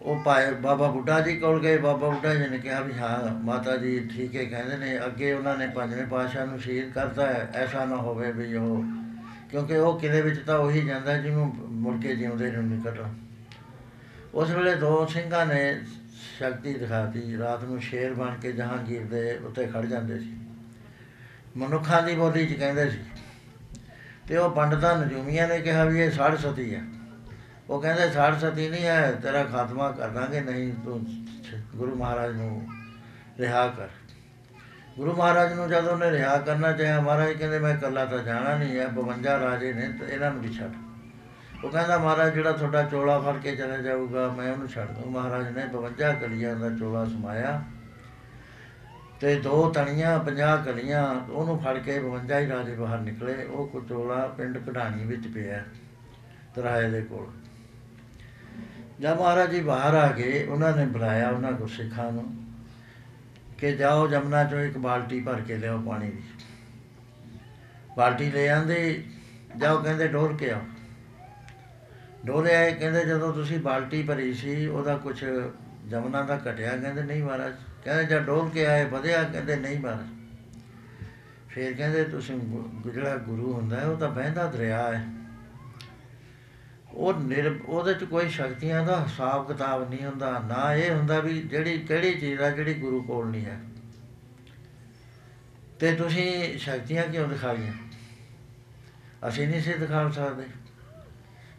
ਉਹ 0.00 0.20
ਪਾਏ 0.22 0.50
ਬਾਬਾ 0.52 0.90
ਬੁੱਢਾ 0.90 1.20
ਜੀ 1.20 1.36
ਕੋਲ 1.36 1.60
ਗਏ। 1.62 1.76
ਬਾਬਾ 1.78 2.08
ਬੁੱਢਾ 2.08 2.34
ਜੀ 2.34 2.48
ਨੇ 2.50 2.58
ਕਿਹਾ 2.58 2.80
ਵੀ 2.80 2.92
ਹਾਂ, 2.92 3.34
ਮਾਤਾ 3.44 3.76
ਜੀ 3.76 3.98
ਠੀਕ 4.08 4.36
ਹੈ, 4.36 4.44
ਕਹਿੰਦੇ 4.44 4.76
ਨੇ 4.76 4.98
ਅੱਗੇ 5.06 5.32
ਉਹਨਾਂ 5.32 5.56
ਨੇ 5.58 5.66
ਪੰਜਵੇਂ 5.66 6.06
ਪਾਤਸ਼ਾਹ 6.06 6.46
ਨੂੰ 6.46 6.58
ਸ਼ਹੀਦ 6.60 6.92
ਕਰਤਾ 6.92 7.26
ਹੈ, 7.26 7.50
ਐਸਾ 7.54 7.84
ਨਾ 7.84 7.96
ਹੋਵੇ 7.96 8.32
ਵੀ 8.32 8.54
ਉਹ, 8.54 8.84
ਕਿਉਂਕਿ 9.50 9.76
ਉਹ 9.76 9.98
ਕਿਲੇ 10.00 10.20
ਵਿੱਚ 10.22 10.40
ਤਾਂ 10.46 10.58
ਉਹੀ 10.58 10.80
ਜਾਂਦਾ 10.80 11.16
ਜਿਹਨੂੰ 11.16 11.52
ਮੁੜ 11.82 12.00
ਕੇ 12.02 12.16
ਜਿਉਂਦੇ 12.16 12.50
ਨੂੰ 12.50 12.64
ਨਿਕਲਣਾ 12.64 13.14
ਉਸ 14.34 14.50
ਵੇਲੇ 14.50 14.74
ਦੋ 14.74 15.06
ਸਿੰਘਾਂ 15.06 15.44
ਨੇ 15.46 15.60
ਸ਼ਕਤੀ 16.38 16.74
ਦਿਖਾਤੀ। 16.74 17.36
ਰਾਤ 17.38 17.64
ਨੂੰ 17.64 17.80
ਸ਼ੇਰ 17.80 18.14
ਬਣ 18.14 18.34
ਕੇ 18.34 18.52
ਜਹਾਂਗੀਰ 18.52 19.04
ਦੇ 19.04 19.36
ਉੱਤੇ 19.36 19.66
ਖੜ 19.66 19.84
ਜਾਂਦੇ 19.86 20.18
ਸੀ। 20.18 20.32
ਮਨੁੱਖਾਂ 21.56 22.02
ਦੀ 22.02 22.14
ਬੋਲੀ 22.14 22.46
ਚ 22.46 22.52
ਕਹਿੰਦੇ 22.52 22.90
ਸੀ। 22.90 22.98
ਤੇ 24.28 24.36
ਉਹ 24.36 24.50
ਪੰਡਤਾਂ 24.50 24.98
ਨਜੂਮੀਆਂ 24.98 25.48
ਨੇ 25.48 25.58
ਕਿਹਾ 25.58 25.84
ਵੀ 25.84 26.00
ਇਹ 26.00 26.10
ਸਾੜ 26.10 26.36
ਸਤੀ 26.36 26.74
ਹੈ 26.74 26.82
ਉਹ 27.70 27.82
ਕਹਿੰਦੇ 27.82 28.10
ਸਾੜ 28.10 28.38
ਸਤੀ 28.38 28.68
ਨਹੀਂ 28.68 28.86
ਹੈ, 28.86 29.12
ਤੇਰਾ 29.12 29.44
ਖਾਤਮਾ 29.44 29.90
ਕਰ 29.90 30.08
ਦਾਂਗੇ, 30.08 30.40
ਨਹੀਂ 30.40 30.72
ਤੂੰ 30.84 31.06
ਗੁਰੂ 31.76 31.94
ਮਹਾਰਾਜ 31.94 32.36
ਨੂੰ 32.36 32.68
ਰਿਹਾ 33.38 33.68
ਕਰ। 33.68 33.88
ਗੁਰੂ 34.96 35.16
ਮਹਾਰਾਜ 35.16 35.52
ਨੂੰ 35.52 35.68
ਜਦੋਂ 35.68 35.92
ਉਹਨੇ 35.92 36.10
ਰਿਹਾ 36.10 36.38
ਕਰਨਾ 36.38 36.72
ਚਾਹਿਆ, 36.72 37.00
ਮਹਾਰਾਜ 37.00 37.32
ਕਹਿੰਦੇ 37.32 37.58
ਮੈਂ 37.58 37.74
ਇਕੱਲਾ 37.74 38.04
ਤਾਂ 38.04 38.18
ਜਾਣਾ 38.18 38.56
ਨਹੀਂ 38.56 38.78
ਹੈ 38.78 38.88
52 38.88 39.38
ਰਾਜੇ 39.38 39.72
ਨੇ, 39.72 39.88
ਤੇ 39.88 40.14
ਇਹਨਾਂ 40.14 40.30
ਨੂੰ 40.30 40.42
ਵੀ 40.42 40.52
ਛੱਡ। 40.52 40.72
ਉਹ 41.64 41.70
ਕਹਿੰਦਾ, 41.70 41.98
ਮਹਾਰਾਜ, 41.98 42.32
ਜਿਹੜਾ 42.32 42.52
ਤੁਹਾਡਾ 42.52 42.82
ਚੋਲਾ 42.82 43.18
ਫੜ 43.18 43.36
ਕੇ 43.36 43.56
ਚਲਾ 43.56 43.76
ਜਾਊਗਾ, 43.76 44.28
ਮੈਂ 44.28 44.52
ਉਹਨੂੰ 44.52 44.68
ਛੱਡ 44.68 44.88
ਦੂੰ 44.88 45.12
ਮਹਾਰਾਜ 45.12 45.48
ਨੇ 45.48 45.66
52 45.66 46.12
ਕਲੀਆਂ 46.12 46.56
ਦਾ 46.56 46.70
ਚੋਲਾ 46.70 47.04
ਸਮਾਇਆ। 47.04 47.62
ਤੇ 49.20 49.34
ਦੋ 49.36 49.70
ਤਣੀਆਂ 49.70 50.18
50 50.24 50.64
ਕਲੀਆਂ 50.64 51.30
ਉਹਨੂੰ 51.30 51.58
ਫੜ 51.58 51.78
ਕੇ 51.78 51.98
52 51.98 52.40
ਹੀ 52.40 52.48
ਰਾਜੇ 52.48 52.74
ਬਾਹਰ 52.74 52.98
ਨਿਕਲੇ। 52.98 53.44
ਉਹ 53.44 53.66
ਕੁਚੋਲਾ 53.68 54.26
ਪਿੰਡ 54.26 54.58
ਕਢਾਣੀ 54.58 55.04
ਵਿੱਚ 55.04 55.28
ਪਿਆ 55.28 55.64
ਤਰਾਏ 56.54 56.90
ਦੇ 56.90 57.02
ਕੋਲ। 57.02 57.26
ਜਦ 59.00 59.16
ਮਹਾਰਾਜ 59.16 59.50
ਜੀ 59.50 59.60
ਬਾਹਰ 59.60 59.94
ਆ 59.94 60.12
ਗਏ, 60.12 60.46
ਉਹਨਾਂ 60.46 60.76
ਨੇ 60.76 60.86
ਬੁਲਾਇਆ 60.86 61.30
ਉਹਨਾਂ 61.30 61.52
ਗੁਰਸਿੱਖਾਂ 61.52 62.12
ਨੂੰ 62.12 62.36
ਕਿ 63.58 63.72
ਜਾਓ 63.72 64.08
ਜਮਨਾ 64.08 64.44
ਚੋਂ 64.44 64.60
ਇੱਕ 64.60 64.78
ਬਾਲਟੀ 64.78 65.20
ਭਰ 65.20 65.40
ਕੇ 65.40 65.56
ਲਿਆਓ 65.56 65.78
ਪਾਣੀ 65.78 66.10
ਦੀ। 66.10 66.22
ਬਾਲਟੀ 67.96 68.30
ਲੈ 68.30 68.48
ਆਂਦੇ, 68.48 69.04
ਜਾਓ 69.56 69.82
ਕਹਿੰਦੇ 69.82 70.08
ਡੋਲ 70.08 70.36
ਕੇ 70.36 70.50
ਆਓ। 70.50 70.60
ਡੋਲੇ 72.26 72.54
ਆਏ, 72.54 72.72
ਕਹਿੰਦੇ 72.72 73.04
ਜਦੋਂ 73.04 73.34
ਤੁਸੀਂ 73.34 73.58
ਬਾਲਟੀ 73.58 74.02
ਭਰੀ 74.02 74.34
ਸੀ, 74.34 74.66
ਉਹਦਾ 74.66 74.96
ਕੁਝ 74.96 75.24
ਜਮਨਾ 75.88 76.22
ਦਾ 76.22 76.40
ਘਟਿਆ? 76.50 76.76
ਕਹਿੰਦੇ, 76.76 77.02
ਨਹੀਂ 77.02 77.22
ਮਹਾਰਾਜ 77.22 77.52
ਕਹਿੰਦੇ 77.86 78.04
ਜਦ 78.04 78.22
ਡੋਲ 78.22 78.50
ਕੇ 78.50 78.66
ਆਏ, 78.66 78.84
ਵਧਿਆ, 78.84 79.22
ਕਹਿੰਦੇ 79.22 79.56
ਨਹੀਂ 79.56 79.80
ਮਹਾਰਾਜ। 79.80 80.06
ਫਿਰ 81.48 81.74
ਕਹਿੰਦੇ 81.74 82.04
ਤੁਸੀਂ 82.04 82.36
ਗੁ- 82.36 82.92
ਜਿਹੜਾ 82.92 83.16
ਗੁਰੂ 83.16 83.52
ਹੁੰਦਾ 83.52 83.80
ਹੈ, 83.80 83.84
ਉਹ 83.84 83.96
ਤਾਂ 83.96 84.08
ਬਹਿੰਦਾ 84.08 84.46
ਦਰਿਆ 84.46 84.98
ਹੈ। 84.98 85.06
ਉਹ 86.92 87.14
ਨਿਰ, 87.14 87.60
ਉਹਦੇ 87.66 87.94
ਚ 87.94 88.04
ਕੋਈ 88.04 88.28
ਸ਼ਕਤੀਆਂ 88.28 88.84
ਦਾ 88.84 89.04
ਹਿਸਾਬ 89.04 89.48
ਕਿਤਾਬ 89.48 89.90
ਨਹੀਂ 89.90 90.06
ਹੁੰਦਾ, 90.06 90.38
ਨਾ 90.38 90.74
ਇਹ 90.74 90.90
ਹੁੰਦਾ 90.90 91.20
ਵੀ 91.20 91.42
ਜਿਹੜੀ, 91.42 91.78
ਕਿਹੜੀ 91.78 92.14
ਚੀਜ਼ 92.14 92.40
ਆ 92.40 92.50
ਜਿਹੜੀ 92.50 92.74
ਗੁਰੂ 92.74 93.02
ਕੋਲ 93.02 93.30
ਨਹੀਂ 93.30 93.44
ਹੈ। 93.44 93.60
ਤੇ 95.80 95.94
ਤੁਸੀਂ 95.94 96.58
ਸ਼ਕਤੀਆਂ 96.58 97.02
ਕਿਉਂ 97.02 97.28
ਦਿਖਾਈਆਂ? 97.28 97.72
ਅਸੀਂ 99.28 99.48
ਨਹੀਂ 99.48 99.60
ਸੀ 99.60 99.72
ਦਿਖਾ 99.72 100.10
ਸਕਦੇ। 100.10 100.44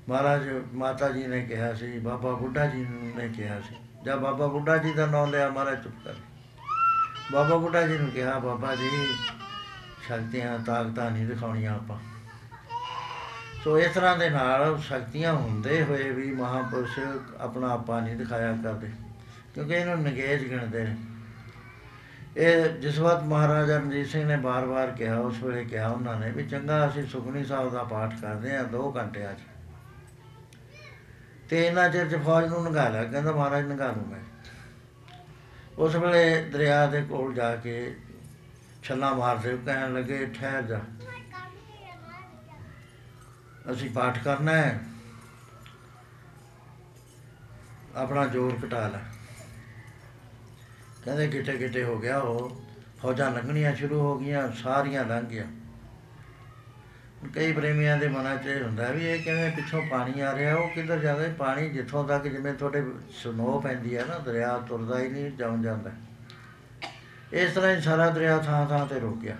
ਮਹਾਰਾਜ 0.09 0.49
ਮਾਤਾ 0.73 1.09
ਜੀ 1.09 1.27
ਨੇ 1.27 1.41
ਕਿਹਾ 1.41 1.73
ਸੀ, 1.73 1.99
ਬਾਬਾ 1.99 2.31
ਬੁੱਢਾ 2.31 2.65
ਜੀ 2.65 2.85
ਨੇ 3.15 3.27
ਕਿਹਾ 3.27 3.61
ਸੀ। 3.61 3.75
ਜਦ 4.07 4.19
ਬਾਬਾ 4.19 4.47
ਬੁੱਢਾ 4.47 4.77
ਜੀ 4.77 4.91
ਦਾ 4.93 5.05
ਨਾਮ 5.05 5.31
ਲਿਆ 5.31 5.47
ਮਹਾਰਾਜ 5.49 5.83
ਚੁੱਪ 5.83 5.93
ਕਰ 6.03 6.11
ਗਏ। 6.11 7.31
ਬਾਬਾ 7.31 7.55
ਬੁੱਢਾ 7.55 7.81
ਜੀ 7.81 7.97
ਨੂੰ 7.97 8.09
ਕਿਹਾ, 8.11 8.37
ਬਾਬਾ 8.39 8.75
ਜੀ, 8.75 8.89
ਸ਼ਕਤੀਆਂ, 10.07 10.57
ਤਾਕਤਾਂ 10.59 11.09
ਨਹੀਂ 11.11 11.25
ਦਿਖਾਉਣੀਆਂ 11.27 11.73
ਆਪਾਂ। 11.75 11.97
ਸੋ 13.63 13.77
ਇਸ 13.79 13.91
ਤਰ੍ਹਾਂ 13.93 14.15
ਦੇ 14.17 14.29
ਨਾਲ 14.29 14.77
ਸ਼ਕਤੀਆਂ 14.79 15.33
ਹੁੰਦੇ 15.33 15.83
ਹੋਏ 15.83 16.09
ਵੀ 16.11 16.31
ਮਹਾਪੁਰਸ਼ 16.33 16.99
ਆਪਣਾ 17.39 17.71
ਆਪਾ 17.71 17.99
ਨਹੀਂ 17.99 18.15
ਦਿਖਾਇਆ 18.15 18.53
ਕਰਦੇ, 18.63 18.91
ਕਿਉਂਕਿ 19.55 19.73
ਇਹਨੂੰ 19.73 19.99
ਨਗੇਜ 20.03 20.43
ਗਿਣਦੇ 20.43 20.83
ਨੇ। 20.83 20.95
ਇਹ 22.37 22.69
ਜਿਸ 22.79 22.99
ਵਕਤ 22.99 23.23
ਮਹਾਰਾਜਾ 23.25 23.77
ਰਣਜੀਤ 23.77 24.07
ਸਿੰਘ 24.07 24.25
ਨੇ 24.27 24.37
ਬਾਰ-ਬਾਰ 24.37 24.91
ਕਿਹਾ, 24.91 25.17
ਉਸ 25.17 25.43
ਵੇਲੇ 25.43 25.65
ਕਿਹਾ 25.65 25.87
ਉਹਨਾਂ 25.87 26.15
ਨੇ 26.19 26.31
ਵੀ 26.31 26.47
ਚੰਗਾ 26.47 26.87
ਅਸੀਂ 26.87 27.05
ਸੁਖਨੀ 27.07 27.43
ਸਾਹਿਬ 27.45 27.73
ਦਾ 27.73 27.83
ਪਾਠ 27.83 28.19
ਕਰਦੇ 28.21 28.55
ਹਾਂ 28.57 28.63
2 28.71 28.91
ਘੰਟਿਆਂ 28.97 29.33
'ਚ। 29.33 29.56
ਤੇ 31.49 31.67
ਇਹਨਾਂ 31.67 31.89
ਚਿਰ 31.89 32.09
'ਚ 32.09 32.23
ਫੌਜ 32.23 32.45
ਨੂੰ 32.45 32.63
ਨਗਾ 32.63 32.89
ਲਿਆ, 32.89 33.03
ਕਹਿੰਦਾ 33.03 33.31
ਮਹਾਰਾਜ 33.31 33.65
ਨਗਾ 33.65 33.87
ਲੂ 33.87 34.05
ਮੈਂ। 34.05 34.19
ਉਸ 35.77 35.95
ਵੇਲੇ 35.95 36.49
ਦਰਿਆ 36.49 36.87
ਦੇ 36.87 37.01
ਕੋਲ 37.01 37.33
ਜਾ 37.33 37.55
ਕੇ 37.55 37.97
ਛੱਲਾ 38.83 39.13
ਮਾਰਦੇ 39.13 39.53
ਉਹ 39.53 39.65
ਕਹਿਣ 39.65 39.93
ਲੱਗੇ, 39.93 40.25
ਠਹਿਰ 40.25 40.61
ਜਾ। 40.61 40.79
ਅਸੀਂ 43.71 43.89
ਪਾਠ 43.89 44.23
ਕਰਨਾ 44.23 44.51
ਹੈ। 44.51 44.79
ਆਪਣਾ 47.95 48.25
ਜ਼ੋਰ 48.25 48.67
ਘਟਾ 48.67 48.87
ਲੈ। 48.87 48.99
ਕਹਿੰਦੇ 51.05 51.27
ਕਿਤੇ 51.27 51.57
ਕਿਤੇ 51.57 51.83
ਹੋ 51.83 51.99
ਗਿਆ 51.99 52.19
ਉਹ। 52.19 52.61
ਫੌਜਾਂ 53.01 53.31
ਲੰਘਣੀਆਂ 53.31 53.75
ਸ਼ੁਰੂ 53.75 53.99
ਹੋ 53.99 54.19
ਗਈਆਂ, 54.19 54.51
ਸਾਰੀਆਂ 54.51 55.05
ਲੰਘ 55.05 55.25
ਗਿਆ 55.25 55.43
ਕਈ 57.35 57.51
ਪ੍ਰੇਮੀਆਂ 57.51 57.97
ਦੇ 57.97 58.07
ਮਨਾਂ 58.07 58.35
'ਚ 58.37 58.45
ਇਹ 58.45 58.63
ਹੁੰਦਾ 58.63 58.91
ਵੀ 58.91 59.05
ਇਹ 59.05 59.23
ਕਿਵੇਂ 59.23 59.51
ਪਿੱਛੋਂ 59.51 59.81
ਪਾਣੀ 59.91 60.21
ਆ 60.21 60.35
ਰਿਹਾ, 60.35 60.55
ਉਹ 60.55 60.69
ਕਿੱਧਰ 60.69 60.99
ਜਾਂਦਾ? 60.99 61.23
ਹੈ? 61.23 61.33
ਪਾਣੀ 61.37 61.69
ਜਿੱਥੋਂ 61.69 62.07
ਤੱਕ 62.07 62.27
ਜਿਵੇਂ 62.27 62.53
ਤੁਹਾਡੇ 62.53 62.83
ਸਨੋ 63.23 63.59
ਪੈਂਦੀ 63.59 63.97
ਹੈ 63.97 64.05
ਨਾ, 64.05 64.17
ਦਰਿਆ 64.17 64.57
ਤੁਰਦਾ 64.57 64.99
ਹੀ 64.99 65.07
ਨਹੀਂ 65.09 65.31
ਜਾਉਂ 65.31 65.57
ਜਾਂਦਾ। 65.57 65.91
ਇਸ 67.33 67.53
ਤਰ੍ਹਾਂ 67.53 67.75
ਹੀ 67.75 67.81
ਸਾਰਾ 67.81 68.09
ਦਰਿਆ 68.09 68.37
ਥਾਂ 68.37 68.65
ਥਾਂ 68.65 68.85
ਤੇ 68.87 68.99
ਰੁਕ 68.99 69.19
ਗਿਆ। 69.19 69.35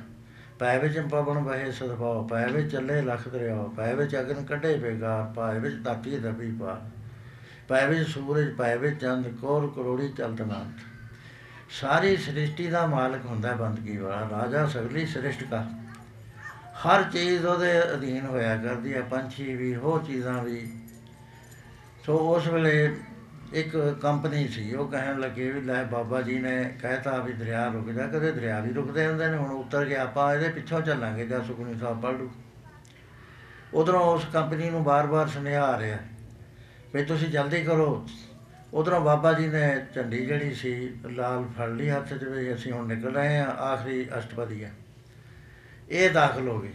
ਪੈ 0.60 0.78
ਵਿੱਚ 0.80 1.00
ਪਵਨ 1.00 1.44
ਬਹੇ 1.44 1.72
ਸਦਭਾਵ 1.72 2.28
ਪੈ 2.28 2.48
ਵਿੱਚ 2.48 2.72
ਚੱਲੇ 2.72 3.02
ਲਖ 3.02 3.28
ਦਰਿਆ 3.28 3.56
ਪੈ 3.78 3.94
ਵਿੱਚ 3.96 4.16
ਅਗਨ 4.16 4.44
ਕੱਢੇ 4.44 4.78
ਬੇਗਾ 4.78 5.34
ਪੈ 5.36 5.60
ਵਿੱਚ 5.60 5.76
ਤਾਤੀ 5.86 6.18
ਦਬੀ 6.18 6.52
ਪਾ 6.52 6.82
ਪੈ 7.68 7.88
ਵਿੱਚ 7.88 8.10
ਸੂਰਜ 8.10 8.54
ਪੈ 8.54 8.76
ਵਿੱਚ 8.78 9.02
ਚੰਦ, 9.02 9.28
ਕੋਰ 9.28 9.72
ਕਰੋੜੀ 9.76 10.08
ਚਲਤ 10.08 10.42
ਨਾਥ 10.42 10.82
ਸਾਰੀ 11.70 12.18
ਸ੍ਰਿਸ਼ਟੀ 12.18 12.68
ਦਾ 12.68 12.86
ਮਾਲਕ 12.86 13.26
ਹੁੰਦਾ 13.26 13.50
ਹੈ 13.50 13.56
ਬੰਦਗੀ 13.56 13.98
ਵਾਲਾ, 13.98 14.30
ਰਾਜਾ 14.32 14.66
ਸਗਲੀ 14.66 15.06
ਸ੍ਰਿਸ਼ਟ 15.06 15.44
ਕਾ 15.44 15.66
ਹਰ 16.78 17.04
ਚੀਜ਼ 17.04 17.46
ਉਹਦੇ 17.46 17.72
ਅਧੀਨ 17.94 18.26
ਹੋਇਆ 18.26 18.56
ਕਰਦੀ 18.58 18.94
ਹੈ 18.94 19.02
ਪੰਛੀ 19.02 19.56
ਵੀ, 19.56 19.74
ਹੋਰ 19.76 20.04
ਚੀਜ਼ਾਂ 20.04 20.44
ਵੀ। 20.44 20.68
ਸੋ 22.06 22.18
ਉਸ 22.34 22.48
ਵੇਲੇ 22.48 22.90
ਇੱਕ 23.54 23.78
ਕੰਪਨੀ 24.02 24.48
ਸੀ, 24.48 24.74
ਉਹ 24.74 24.88
ਕਹਿਣ 24.92 25.20
ਲੱਗੇ 25.20 25.50
ਵੀ 25.52 25.62
ਲੈ 25.62 25.84
ਬਾਬਾ 25.84 26.22
ਜੀ 26.22 26.38
ਨੇ 26.40 26.64
ਕਹਿਤਾ 26.82 27.18
ਵੀ 27.20 27.34
ਦਰਿਆ 27.34 27.68
ਰੁਕ 27.68 27.90
ਜਾ 27.92 28.08
ਕਦੇ 28.08 28.32
ਦਰਿਆ 28.32 28.60
ਵੀ 28.60 28.74
ਰੁਕਦੇ 28.74 29.08
ਹੁੰਦੇ 29.08 29.28
ਨੇ, 29.28 29.38
ਹੁਣ 29.38 29.52
ਉਤਰ 29.52 29.86
ਕੇ 29.86 29.96
ਆਪਾਂ 29.98 30.34
ਇਹਦੇ 30.34 30.50
ਪਿੱਛੋਂ 30.50 30.82
ਚੱਲਾਂਗੇ, 30.82 31.26
ਜਾਂ 31.26 31.44
ਸੁਖਨੀ 31.44 31.78
ਸਾਹਿਬ 31.80 32.02
ਪੜ੍ਹ 32.02 32.18
ਲੂ 32.18 32.30
ਉਧਰੋਂ 33.74 34.02
ਉਸ 34.06 34.26
ਕੰਪਨੀ 34.34 34.70
ਨੂੰ 34.70 34.84
ਬਾਰ-ਬਾਰ 34.84 35.28
ਸੁਨੇਹਾ 35.28 35.64
ਆ 35.66 35.80
ਰਿਹਾ, 35.80 35.98
ਵੀ 36.94 37.04
ਤੁਸੀਂ 37.06 37.30
ਜਲਦੀ 37.30 37.64
ਕਰੋ। 37.64 38.06
ਉਧਰੋਂ 38.74 39.00
ਬਾਬਾ 39.02 39.34
ਜੀ 39.34 39.48
ਨੇ 39.48 39.68
ਝੰਡੀ 39.96 40.26
ਜਿਹੜੀ 40.26 40.54
ਸੀ, 40.54 40.74
ਲਾਲ 41.06 41.46
ਫੜ 41.58 41.70
ਲਈ 41.70 41.90
ਹੱਥ 41.90 42.14
'ਚ 42.14 42.24
ਵੀ 42.24 42.54
ਅਸੀਂ 42.54 42.72
ਹੁਣ 42.72 42.88
ਨਿਕਲ 42.88 43.16
ਰਹੇ 43.16 43.38
ਹਾਂ, 43.40 43.48
ਆਖਰੀ 43.48 44.08
ਅਸ਼ਟਪਦੀ 44.18 44.64
ਹੈ 44.64 44.72
ਇਹ 45.90 46.10
ਦਾਖਲ 46.10 46.48
ਹੋ 46.48 46.60
ਗਏ। 46.60 46.74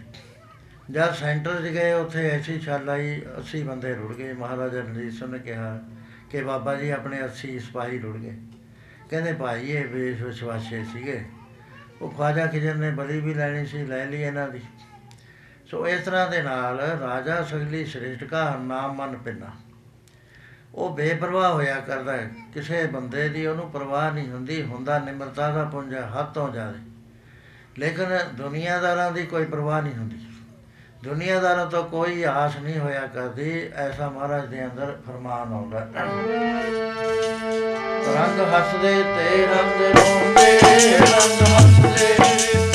ਜਦ 0.90 1.14
ਸੈਂਟਰ 1.14 1.54
'ਚ 1.54 1.64
ਗਏ 1.64 1.92
ਉੱਥੇ 1.92 2.30
ਐਸੀ 2.30 2.60
ਛਾਲ 2.60 2.90
ਆਈ 2.90 3.22
80 3.38 3.62
ਬੰਦੇ 3.62 3.94
ਰੁੜ 3.94 4.16
ਗਏ। 4.16 4.32
ਮਹਾਰਾਜਾ 4.32 4.80
ਰਣਜੀਤ 4.80 5.12
ਸਿੰਘ 5.12 5.32
ਨੇ 5.32 5.38
ਕਿਹਾ 5.38 5.80
ਕਿ 6.30 6.42
ਬਾਬਾ 6.42 6.74
ਜੀ 6.74 6.90
ਆਪਣੇ 6.90 7.22
80 7.22 7.58
ਸਿਪਾਹੀ 7.58 7.98
ਰੁੜ 7.98 8.16
ਗਏ। 8.16 8.36
ਕਹਿੰਦੇ 9.10 9.32
ਭਾਈ 9.32 9.70
ਇਹ 9.70 9.88
ਵੇਸ਼ 9.88 10.22
ਵਿਸ਼ਵਾਸੇ 10.22 10.84
ਸੀਗੇ। 10.84 11.24
ਉਹ 12.02 12.10
ਖਵਾਜਾ 12.10 12.46
ਖਿਜਰ 12.46 12.74
ਨੇ 12.74 12.90
ਬਲੀ 12.90 13.20
ਵੀ 13.20 13.34
ਲੈਣੀ 13.34 13.66
ਸੀ 13.66 13.84
ਲੈ 13.84 14.04
ਲਈ 14.04 14.20
ਇਹਨਾਂ 14.20 14.48
ਦੀ। 14.48 14.60
ਸੋ 15.70 15.88
ਇਸ 15.88 16.04
ਤਰ੍ਹਾਂ 16.04 16.30
ਦੇ 16.30 16.42
ਨਾਲ 16.42 16.80
ਰਾਜਾ 16.80 17.42
ਸਗਲੀ 17.42 17.84
ਸ੍ਰੇਸ਼ਟ 17.84 18.24
ਕਾ 18.24 18.56
ਨਾਮ 18.56 18.96
ਮਨ 18.96 19.16
ਪਿੰਨਾ। 19.16 19.50
ਉਹ 20.74 20.96
ਬੇਪਰਵਾਹ 20.96 21.52
ਹੋਇਆ 21.52 21.80
ਕਰਦਾ 21.80 22.12
ਹੈ। 22.12 22.30
ਕਿਸੇ 22.54 22.86
ਬੰਦੇ 22.86 23.28
ਦੀ 23.28 23.46
ਉਹਨੂੰ 23.46 23.70
ਪਰਵਾਹ 23.70 24.12
ਨਹੀਂ 24.12 24.30
ਹੁੰਦੀ 24.30 24.62
ਹੁੰਦਾ 24.62 24.98
ਨਿਮਰਤਾ 24.98 25.50
ਦਾ 25.50 25.64
ਪੁੰਜ 25.64 25.94
ਹੈ, 25.94 26.10
ਹੱਥ 26.18 26.34
ਤੋਂ 26.34 26.52
ਜ਼ਿਆਦਾ 26.52 26.74
ਲੇਕਿਨ 27.78 28.18
ਦੁਨੀਆਦਾਰਾਂ 28.34 29.10
ਦੀ 29.12 29.26
ਕੋਈ 29.26 29.44
ਪਰਵਾਹ 29.44 29.82
ਨਹੀਂ 29.82 29.94
ਹੁੰਦੀ 29.94 30.16
ਦੁਨੀਆਦਾਰਾਂ 31.04 31.66
ਤੋਂ 31.66 31.82
ਕੋਈ 31.84 32.22
ਆਸ 32.22 32.56
ਨਹੀਂ 32.62 32.78
ਹੋਇਆ 32.78 33.06
ਕਰਦੀ, 33.06 33.70
ਐਸਾ 33.74 34.08
ਮਹਾਰਾਜ 34.08 34.46
ਦੇ 34.46 34.64
ਅੰਦਰ 34.64 34.96
ਫਰਮਾਨ 35.06 35.52
ਆਉਂਦਾ 35.52 35.80
ਹੈ। 35.80 36.04
ਰੰਗ 38.14 38.40
ਹੱਸਦੇ 38.54 38.94
ਤੇ 39.02 39.46
ਰੰਗ 39.46 39.80
ਰੋਂਦੇ, 39.96 40.58
ਰੰਗ 40.98 41.42
ਹੱਸਦੇ 41.42 42.14
ਹੱਸਦੇ 42.14 42.71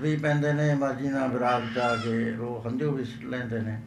ਵੀ 0.00 0.16
ਪੈਂਦੇ 0.16 0.52
ਨੇ 0.52 0.74
ਮਰਜ਼ੀ 0.74 1.08
ਨਾਲ 1.08 1.28
ਵਿਰਾਗ 1.28 1.62
ਚਾ 1.74 1.96
ਕੇ 1.96 2.30
ਰੋ 2.30 2.62
ਹੰਝੂ 2.66 2.90
ਵੀ 2.90 3.04
ਸੁੱਟ 3.04 3.24
ਲੈਂਦੇ 3.24 3.60
ਨੇ। 3.60 3.80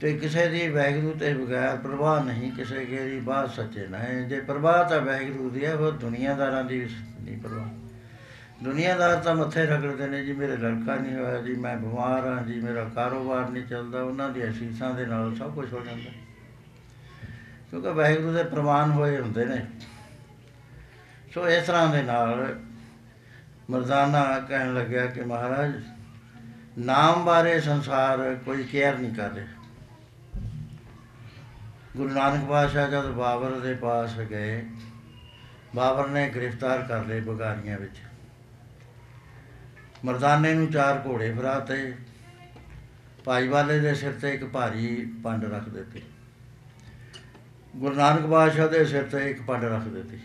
ਤੇ 0.00 0.18
ਕਿਸੇ 0.18 0.48
ਦੀ 0.48 0.68
ਵੈਗਰੂ 0.68 1.14
ਤੇ 1.20 1.34
ਬਗੈਰ 1.34 1.76
ਪ੍ਰਵਾਹ 1.76 2.24
ਨਹੀਂ, 2.24 2.52
ਕਿਸੇ 2.52 2.84
ਕੇ 2.84 3.10
ਦੀ 3.10 3.20
ਬਾਤ 3.20 3.50
ਸੱਚੇ 3.50 3.86
ਨਹੀਂ 3.86 4.28
ਜੇ 4.28 4.40
ਪ੍ਰਵਾਹ 4.40 4.88
ਤਾਂ 4.88 5.00
ਵੈਗਰੂ 5.00 5.50
ਦੀ 5.50 5.64
ਹੈ 5.64 5.74
ਉਹ 5.74 5.92
ਦੁਨੀਆਦਾਰਾਂ 5.92 6.64
ਦੀ 6.64 6.78
ਵੀ 6.78 6.88
ਨਹੀਂ 7.20 7.38
ਪ੍ਰਵਾਹ। 7.38 7.68
ਦੁਨੀਆਦਾਰ 8.64 9.16
ਤਾਂ 9.16 9.34
ਮੱਥੇ 9.34 9.66
ਰਗੜਦੇ 9.66 10.06
ਨੇ, 10.06 10.24
ਜੀ 10.24 10.32
ਮੇਰੇ 10.32 10.56
ਲੜਕਾ 10.56 10.94
ਨਹੀਂ 10.96 11.16
ਹੋਇਆ, 11.16 11.42
ਜੀ 11.42 11.54
ਮੈਂ 11.54 11.76
ਬਿਮਾਰ 11.76 12.26
ਹਾਂ, 12.26 12.42
ਜੀ 12.42 12.60
ਮੇਰਾ 12.60 12.84
ਕਾਰੋਬਾਰ 12.94 13.50
ਨਹੀਂ 13.50 13.62
ਚੱਲਦਾ, 13.62 14.02
ਉਹਨਾਂ 14.02 14.30
ਦੀ 14.30 14.48
ਅਸੀਸਾਂ 14.48 14.94
ਦੇ 14.94 15.06
ਨਾਲ 15.06 15.34
ਸਭ 15.34 15.54
ਕੁਝ 15.54 15.72
ਹੋ 15.72 15.80
ਜਾਂਦਾ। 15.80 16.10
ਕਿਉਂਕਿ 17.70 17.88
ਵਾਹਿਗੁਰੂ 17.88 18.32
ਦੇ 18.32 18.42
ਪ੍ਰਮਾਣ 18.42 18.90
ਹੋਏ 18.90 19.20
ਹੁੰਦੇ 19.20 19.44
ਨੇ। 19.44 19.66
ਸੋ 21.34 21.48
ਇਸ 21.48 21.66
ਤਰ੍ਹਾਂ 21.66 21.88
ਦੇ 21.88 22.02
ਨਾਲ 22.02 22.60
ਮਰਦਾਨਾ 23.70 24.40
ਕਹਿਣ 24.40 24.74
ਲੱਗਿਆ 24.74 25.06
ਕਿ 25.06 25.20
ਮਹਾਰਾਜ, 25.20 25.72
ਨਾਮ 26.78 27.24
ਬਾਰੇ 27.24 27.60
ਸੰਸਾਰ 27.60 28.36
ਕੋਈ 28.44 28.64
ਕੇਅਰ 28.64 28.98
ਨਹੀਂ 28.98 29.14
ਕਰ 29.14 29.30
ਰਿਹਾ। 29.30 29.46
ਗੁਰੂ 31.96 32.14
ਨਾਨਕ 32.14 32.48
ਪਾਤਸ਼ਾਹ 32.48 32.88
ਜਦ 32.88 33.06
ਬਾਬਰ 33.06 33.58
ਦੇ 33.60 33.74
ਪਾਸ 33.74 34.18
ਗਏ, 34.20 34.66
ਬਾਬਰ 35.74 36.08
ਨੇ 36.08 36.28
ਗ੍ਰਿਫਤਾਰ 36.30 36.82
ਕਰ 36.82 37.04
ਲਏ 37.04 37.20
ਬਗਾਰੀਆਂ 37.20 37.78
ਵਿੱਚ। 37.78 37.96
ਮਰਦਾਨੇ 40.04 40.54
ਨੂੰ 40.54 40.70
ਚਾਰ 40.70 41.02
ਘੋੜੇ 41.06 41.34
ਫਰਾਤੇ 41.34 41.94
ਭਾਈ 43.24 43.48
ਵਾਲੇ 43.48 43.80
ਦੇ 43.80 43.94
ਸਿਰ 43.94 44.12
ਤੇ 44.12 44.34
ਇੱਕ 44.34 44.44
ਭਾਰੀ 44.44 45.12
ਪੰਡ 45.24 45.44
ਰੱਖ 45.44 45.68
ਦਿੱਤੀ। 45.68 46.02
ਗੁਰੂ 47.76 47.94
ਨਾਨਕ 47.94 48.20
ਬਾਦਸ਼ਾਹ 48.20 48.68
ਦੇ 48.68 48.84
ਸਿਰ 48.84 49.02
ਤੇ 49.02 49.30
ਇੱਕ 49.30 49.42
ਪੰਡ 49.42 49.64
ਰੱਖ 49.64 49.82
ਦਿੱਤੀ। 49.82 50.20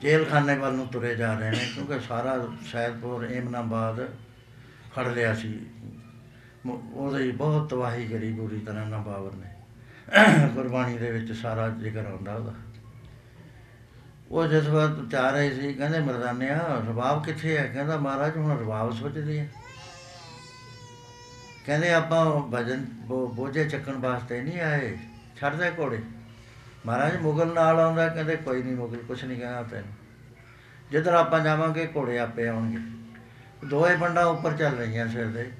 ਜੇਲ੍ਹ 0.00 0.26
ਖਾਨੇ 0.26 0.54
ਵੱਲ 0.54 0.74
ਨੂੰ 0.74 0.86
ਤੁਰੇ 0.86 1.14
ਜਾ 1.14 1.38
ਰਹੇ 1.38 1.50
ਨੇ, 1.50 1.70
ਕਿਉਂਕਿ 1.74 2.00
ਸਾਰਾ 2.00 2.48
ਸੈਦਪੁਰ 2.72 3.24
ਏਮਨਾਬਾਦ 3.24 4.08
ਫੜ 4.96 5.08
ਲਿਆ 5.08 5.34
ਸੀ। 5.34 5.66
ਮ- 6.66 6.92
ਉਹਦੀ 6.94 7.32
ਬਹੁਤ 7.32 7.70
ਤਬਾਹੀ 7.70 8.08
ਕਰੀ 8.08 8.32
ਬੁਰੀ 8.32 8.60
ਤਰ੍ਹਾਂ 8.60 8.86
ਨਾਲ 8.86 9.00
ਬਾਬਰ 9.00 9.32
ਨੇ। 9.32 9.50
ਗੁਰਬਾਣੀ 10.54 10.98
ਦੇ 10.98 11.12
ਵਿੱਚ 11.12 11.32
ਸਾਰਾ 11.32 11.68
ਜ਼ਿਕਰ 11.68 12.06
ਆਉਂਦਾ 12.06 12.34
ਉਹਦਾ। 12.34 12.54
ਉਹ 14.30 14.46
ਜਿਸ 14.46 14.66
ਵਕਤ 14.66 15.10
ਜਾ 15.10 15.30
ਰਹੇ 15.30 15.54
ਸੀ, 15.54 15.74
ਕਹਿੰਦੇ, 15.74 15.98
ਮਰਦਾਨਿਆ, 15.98 16.82
ਰਬਾਬ 16.88 17.24
ਕਿੱਥੇ 17.24 17.58
ਹੈ 17.58 17.66
ਕਹਿੰਦਾ, 17.66 17.96
ਮਹਾਰਾਜ, 17.96 18.36
ਹੁਣ 18.36 18.60
ਰਬਾਬ 18.60 18.92
ਸੋਚਦੇ 18.92 19.40
ਆ। 19.40 19.46
ਕਹਿੰਦੇ, 21.66 21.92
ਆਪਾਂ 21.92 22.42
ਭਜਨ, 22.54 22.84
ਬੋ- 22.84 23.28
ਬੋਝੇ 23.28 23.64
ਚੱਕਣ 23.64 23.92
ਵਾਸਤੇ 23.92 24.42
ਨਹੀਂ 24.42 24.60
ਆਏ। 24.60 24.98
ਛੱਡ 25.36 25.54
ਦੇ 25.54 25.72
ਘੋੜੇ। 25.78 26.02
ਮਹਾਰਾਜ, 26.86 27.16
ਮੁਗਲ 27.16 27.54
ਨਾਲ 27.54 27.80
ਆਉਂਦਾ, 27.80 28.08
ਕਹਿੰਦੇ 28.08 28.36
ਕੋਈ 28.36 28.62
ਨਹੀਂ 28.62 28.76
ਮੁਗਲ, 28.76 28.96
ਕੁਛ 28.96 29.24
ਨਹੀਂ 29.24 29.40
ਕਹਿਣਾ 29.40 29.62
ਤੈਨੂੰ। 29.62 29.92
ਜਿੱਧਰ 30.90 31.14
ਆਪਾਂ 31.14 31.40
ਜਾਵਾਂਗੇ, 31.40 31.88
ਘੋੜੇ 31.96 32.18
ਆਪੇ 32.18 32.48
ਆਉਣਗੇ। 32.48 32.78
ਦੋਏ 33.66 33.96
ਬੰਡਾ 33.96 34.24
ਉੱਪਰ 34.24 34.52
ਚੱਲ 34.52 34.74
ਰਹੀਆਂ 34.74 35.08
ਸਿਰ 35.08 35.26
ਦੇ। 35.26 35.50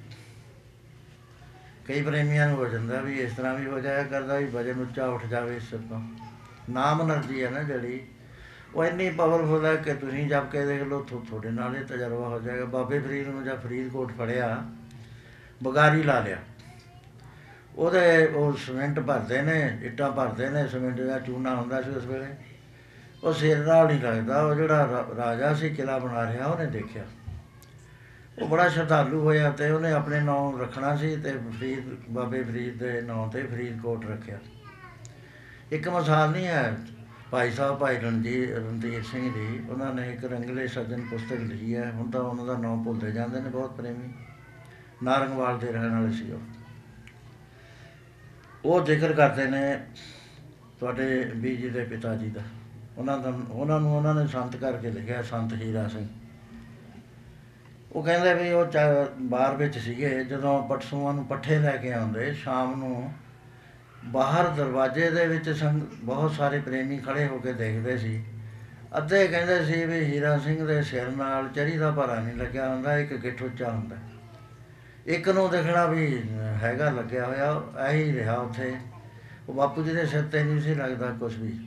ਕਈ 1.86 2.02
ਪ੍ਰੇਮੀਆਂ 2.02 2.48
ਨੂੰ 2.48 2.56
ਹੋ 2.56 2.68
ਜਾਂਦਾ 2.68 3.00
ਵੀ 3.00 3.18
ਇਸ 3.18 3.32
ਤਰ੍ਹਾਂ 3.32 3.54
ਵੀ 3.54 3.66
ਹੋ 3.66 3.80
ਜਾਇਆ 3.80 4.02
ਕਰਦਾ 4.02 4.36
ਵੀ 4.36 4.44
ਵਜਨ 4.44 4.80
ਉੱਚਾ 4.80 5.06
ਉੱਠ 5.06 5.26
ਜਾਵੇ 5.26 5.56
ਇਸ 5.56 5.62
ਤੋਂ। 5.62 6.02
ਨਾਮ 6.70 7.12
એનર્ਜੀ 7.12 7.44
ਹੈ 7.44 7.50
ਨਾ 7.50 7.62
ਜਿਹੜੀ। 7.62 8.06
ਉਹ 8.74 8.84
ਇੰਨੀ 8.84 9.10
ਪਾਵਰਫੁਲ 9.10 9.64
ਹੈ 9.64 9.76
ਕਿ 9.76 9.94
ਤੁਸੀਂ 9.94 10.28
ਜਦ 10.28 10.48
ਕੇ 10.50 10.66
ਦੇਖ 10.66 10.82
ਲਓ 10.82 11.02
ਤੁਹਾਡੇ 11.02 11.50
ਨਾਲ 11.50 11.76
ਇਹ 11.76 11.84
ਤਜਰਬਾ 11.84 12.28
ਹੋ 12.28 12.40
ਜਾਏਗਾ। 12.40 12.64
ਬਾਬੇ 12.64 12.98
ਫਰੀਦ 12.98 13.28
ਨੂੰ 13.28 13.44
ਜਾਂ 13.44 13.56
ਫਰੀਦਕੋਟ 13.56 14.12
ਫੜਿਆ, 14.18 14.70
ਬਗਾਰੀ 15.62 16.02
ਲਾ 16.02 16.20
ਲਿਆ। 16.20 16.36
ਉਹਦੇ 17.76 18.26
ਉਹ 18.26 18.52
ਸਿਮੈਂਟ 18.52 19.00
ਭਰਦੇ 19.00 19.42
ਨੇ, 19.42 19.78
ਇੱਟਾਂ 19.82 20.12
ਭਰਦੇ 20.12 20.50
ਨੇ, 20.50 20.68
ਸਿਮੈਂਟ 20.68 21.00
ਦਾ 21.00 21.18
ਚੂਨਾ 21.18 21.56
ਹੁੰਦਾ 21.56 21.82
ਸੀ 21.82 21.90
ਉਸ 21.90 22.04
ਵੇਲੇ। 22.04 22.26
ਉਹ 23.24 23.32
ਸਿਰ 23.32 23.58
ਨਾਲ 23.58 23.86
ਨਹੀਂ 23.86 24.00
ਲੱਗਦਾ, 24.00 24.42
ਉਹ 24.42 24.54
ਜਿਹੜਾ 24.54 24.84
ਰਾ- 24.92 25.16
ਰਾਜਾ 25.16 25.54
ਸੀ 25.54 25.70
ਕਿਲਾ 25.70 25.98
ਬਣਾ 25.98 26.32
ਰਿਹਾ, 26.32 26.46
ਉਹਨੇ 26.46 26.66
ਦੇਖਿਆ। 26.66 27.04
ਉਹ 28.42 28.48
ਬੜਾ 28.48 28.68
ਸ਼ਰਧਾਲੂ 28.68 29.20
ਹੋਇਆ 29.20 29.50
ਤੇ 29.50 29.70
ਉਹਨੇ 29.70 29.92
ਆਪਣੇ 29.92 30.20
ਨਾਮ 30.20 30.60
ਰੱਖਣਾ 30.60 30.96
ਸੀ 30.96 31.16
ਤੇ 31.16 31.32
ਫਰੀਦ, 31.32 31.84
ਬਾਬੇ 32.10 32.42
ਫਰੀਦ 32.42 32.78
ਦੇ 32.78 33.00
ਨਾਮ 33.00 33.30
ਤੇ 33.30 33.42
ਫਰੀਦਕੋਟ 33.42 34.06
ਰੱਖਿਆ। 34.06 34.38
ਇੱਕ 35.72 35.88
ਮਿਸਾਲ 35.88 36.30
ਨਹੀਂ 36.30 36.46
ਹੈ, 36.46 36.76
ਭਾਈ 37.30 37.50
ਸਾਹਿਬ, 37.50 37.78
ਭਾਈ 37.78 37.98
ਰਣਜੀਤ 37.98 38.50
ਰਣਜੀਤ 38.50 39.04
ਸਿੰਘ 39.04 39.34
ਜੀ, 39.34 39.60
ਉਹਨਾਂ 39.70 39.94
ਨੇ 39.94 40.12
ਇੱਕ 40.12 40.24
ਰੰਗਲੇ 40.24 40.66
ਸੱਜਣ 40.66 41.00
ਪੁਸਤਕ 41.00 41.36
ਲਿਖੀ 41.40 41.76
ਹੈ। 41.76 41.90
ਹੁਣ 41.90 42.10
ਤਾਂ 42.10 42.20
ਉਹਨਾਂ 42.20 42.46
ਦਾ 42.46 42.56
ਨਾਮ 42.56 42.84
ਭੁੱਲਦੇ 42.84 43.12
ਜਾਂਦੇ 43.12 43.40
ਨੇ, 43.40 43.48
ਬਹੁਤ 43.48 43.76
ਪ੍ਰੇਮੀ। 43.76 44.14
ਨਾਰੰਗਵਾਲ 45.02 45.58
ਦੇ 45.58 45.72
ਰਹਿਣ 45.72 45.94
ਵਾਲੇ 45.94 46.12
ਸੀ 46.12 46.32
ਉਹ। 46.32 46.40
ਉਹ 48.64 48.84
ਜ਼ਿਕਰ 48.84 49.12
ਕਰਦੇ 49.12 49.46
ਨੇ 49.46 49.86
ਤੁਹਾਡੇ 50.80 51.30
ਬੀਜੀ 51.36 51.68
ਦੇ 51.68 51.84
ਪਿਤਾ 51.84 52.14
ਜੀ 52.14 52.30
ਦਾ। 52.30 52.40
ਉਹਨਾਂ 52.98 53.18
ਦਾ, 53.18 53.32
ਉਹਨਾਂ 53.50 53.80
ਨੂੰ 53.80 53.96
ਉਹਨਾਂ 53.96 54.14
ਨੇ 54.14 54.26
ਸੰਤ 54.26 54.56
ਕਰਕੇ 54.56 54.90
ਲਿਖਿਆ, 54.90 55.22
ਸੰਤ 55.22 55.52
ਹੀਰਾ 55.52 55.88
ਸਿੰਘ। 55.88 56.08
ਉਹ 57.92 58.02
ਕਹਿੰਦੇ 58.02 58.34
ਵੀ 58.34 58.52
ਉਹ 58.52 58.66
ਚਾ- 58.66 59.06
ਬਾਹਰ 59.20 59.56
ਵਿੱਚ 59.56 59.78
ਸੀਗੇ, 59.78 60.24
ਜਦੋਂ 60.24 60.68
ਪਟਸੂਆਂ 60.68 61.14
ਨੂੰ 61.14 61.24
ਪੱਠੇ 61.24 61.58
ਲੈ 61.58 61.76
ਕੇ 61.76 61.92
ਆਉਂਦੇ, 61.92 62.32
ਸ਼ਾਮ 62.32 62.78
ਨੂੰ 62.78 63.12
ਬਾਹਰ 64.04 64.48
ਦਰਵਾਜ਼ੇ 64.48 65.10
ਦੇ 65.10 65.26
ਵਿੱਚ 65.26 65.50
ਸੰਗ, 65.50 65.82
ਬਹੁਤ 66.02 66.32
ਸਾਰੇ 66.32 66.60
ਪ੍ਰੇਮੀ 66.60 66.98
ਖੜੇ 66.98 67.26
ਹੋ 67.26 67.38
ਕੇ 67.38 67.52
ਦੇਖਦੇ 67.52 67.98
ਸੀ। 67.98 68.24
ਅੱਧੇ 68.96 69.28
ਕਹਿੰਦੇ 69.28 69.64
ਸੀ 69.64 69.84
ਵੀ 69.84 70.00
ਹੀਰਾ 70.00 70.38
ਸਿੰਘ 70.38 70.66
ਦੇ 70.66 70.82
ਸਿਰ 70.82 71.08
ਨਾਲ 71.08 71.48
ਚਰੀ 71.48 71.76
ਦਾ 71.76 71.90
ਭਾਰਾ 71.90 72.20
ਨਹੀਂ 72.20 72.36
ਲੱਗਿਆ 72.36 72.68
ਹੁੰਦਾ, 72.68 72.98
ਇੱਕ 72.98 73.14
ਗਿੱਠ 73.14 73.42
ਉੱਚਾ 73.42 73.70
ਹੁੰਦਾ। 73.70 73.96
ਇੱਕ 75.06 75.28
ਨੂੰ 75.28 75.50
ਦੇਖਣਾ 75.50 75.86
ਵੀ 75.86 76.22
ਹੈਗਾ, 76.62 76.90
ਲੱਗਿਆ 76.90 77.26
ਹੋਇਆ 77.26 77.62
ਐਹੀ 77.78 78.12
ਰਿਹਾ 78.12 78.36
ਉੱਥੇ। 78.36 78.76
ਉਹ 79.48 79.54
ਬਾਪੂ 79.54 79.82
ਜੀ 79.82 79.94
ਦੇ 79.94 80.06
ਸਿਰ 80.06 80.22
ਤੇ 80.22 80.42
ਨਹੀਂ 80.42 80.60
ਸੀ 80.60 80.74
ਲੱਗਦਾ 80.74 81.06
ਕੁਝ 81.20 81.36
ਵੀ। 81.36 81.58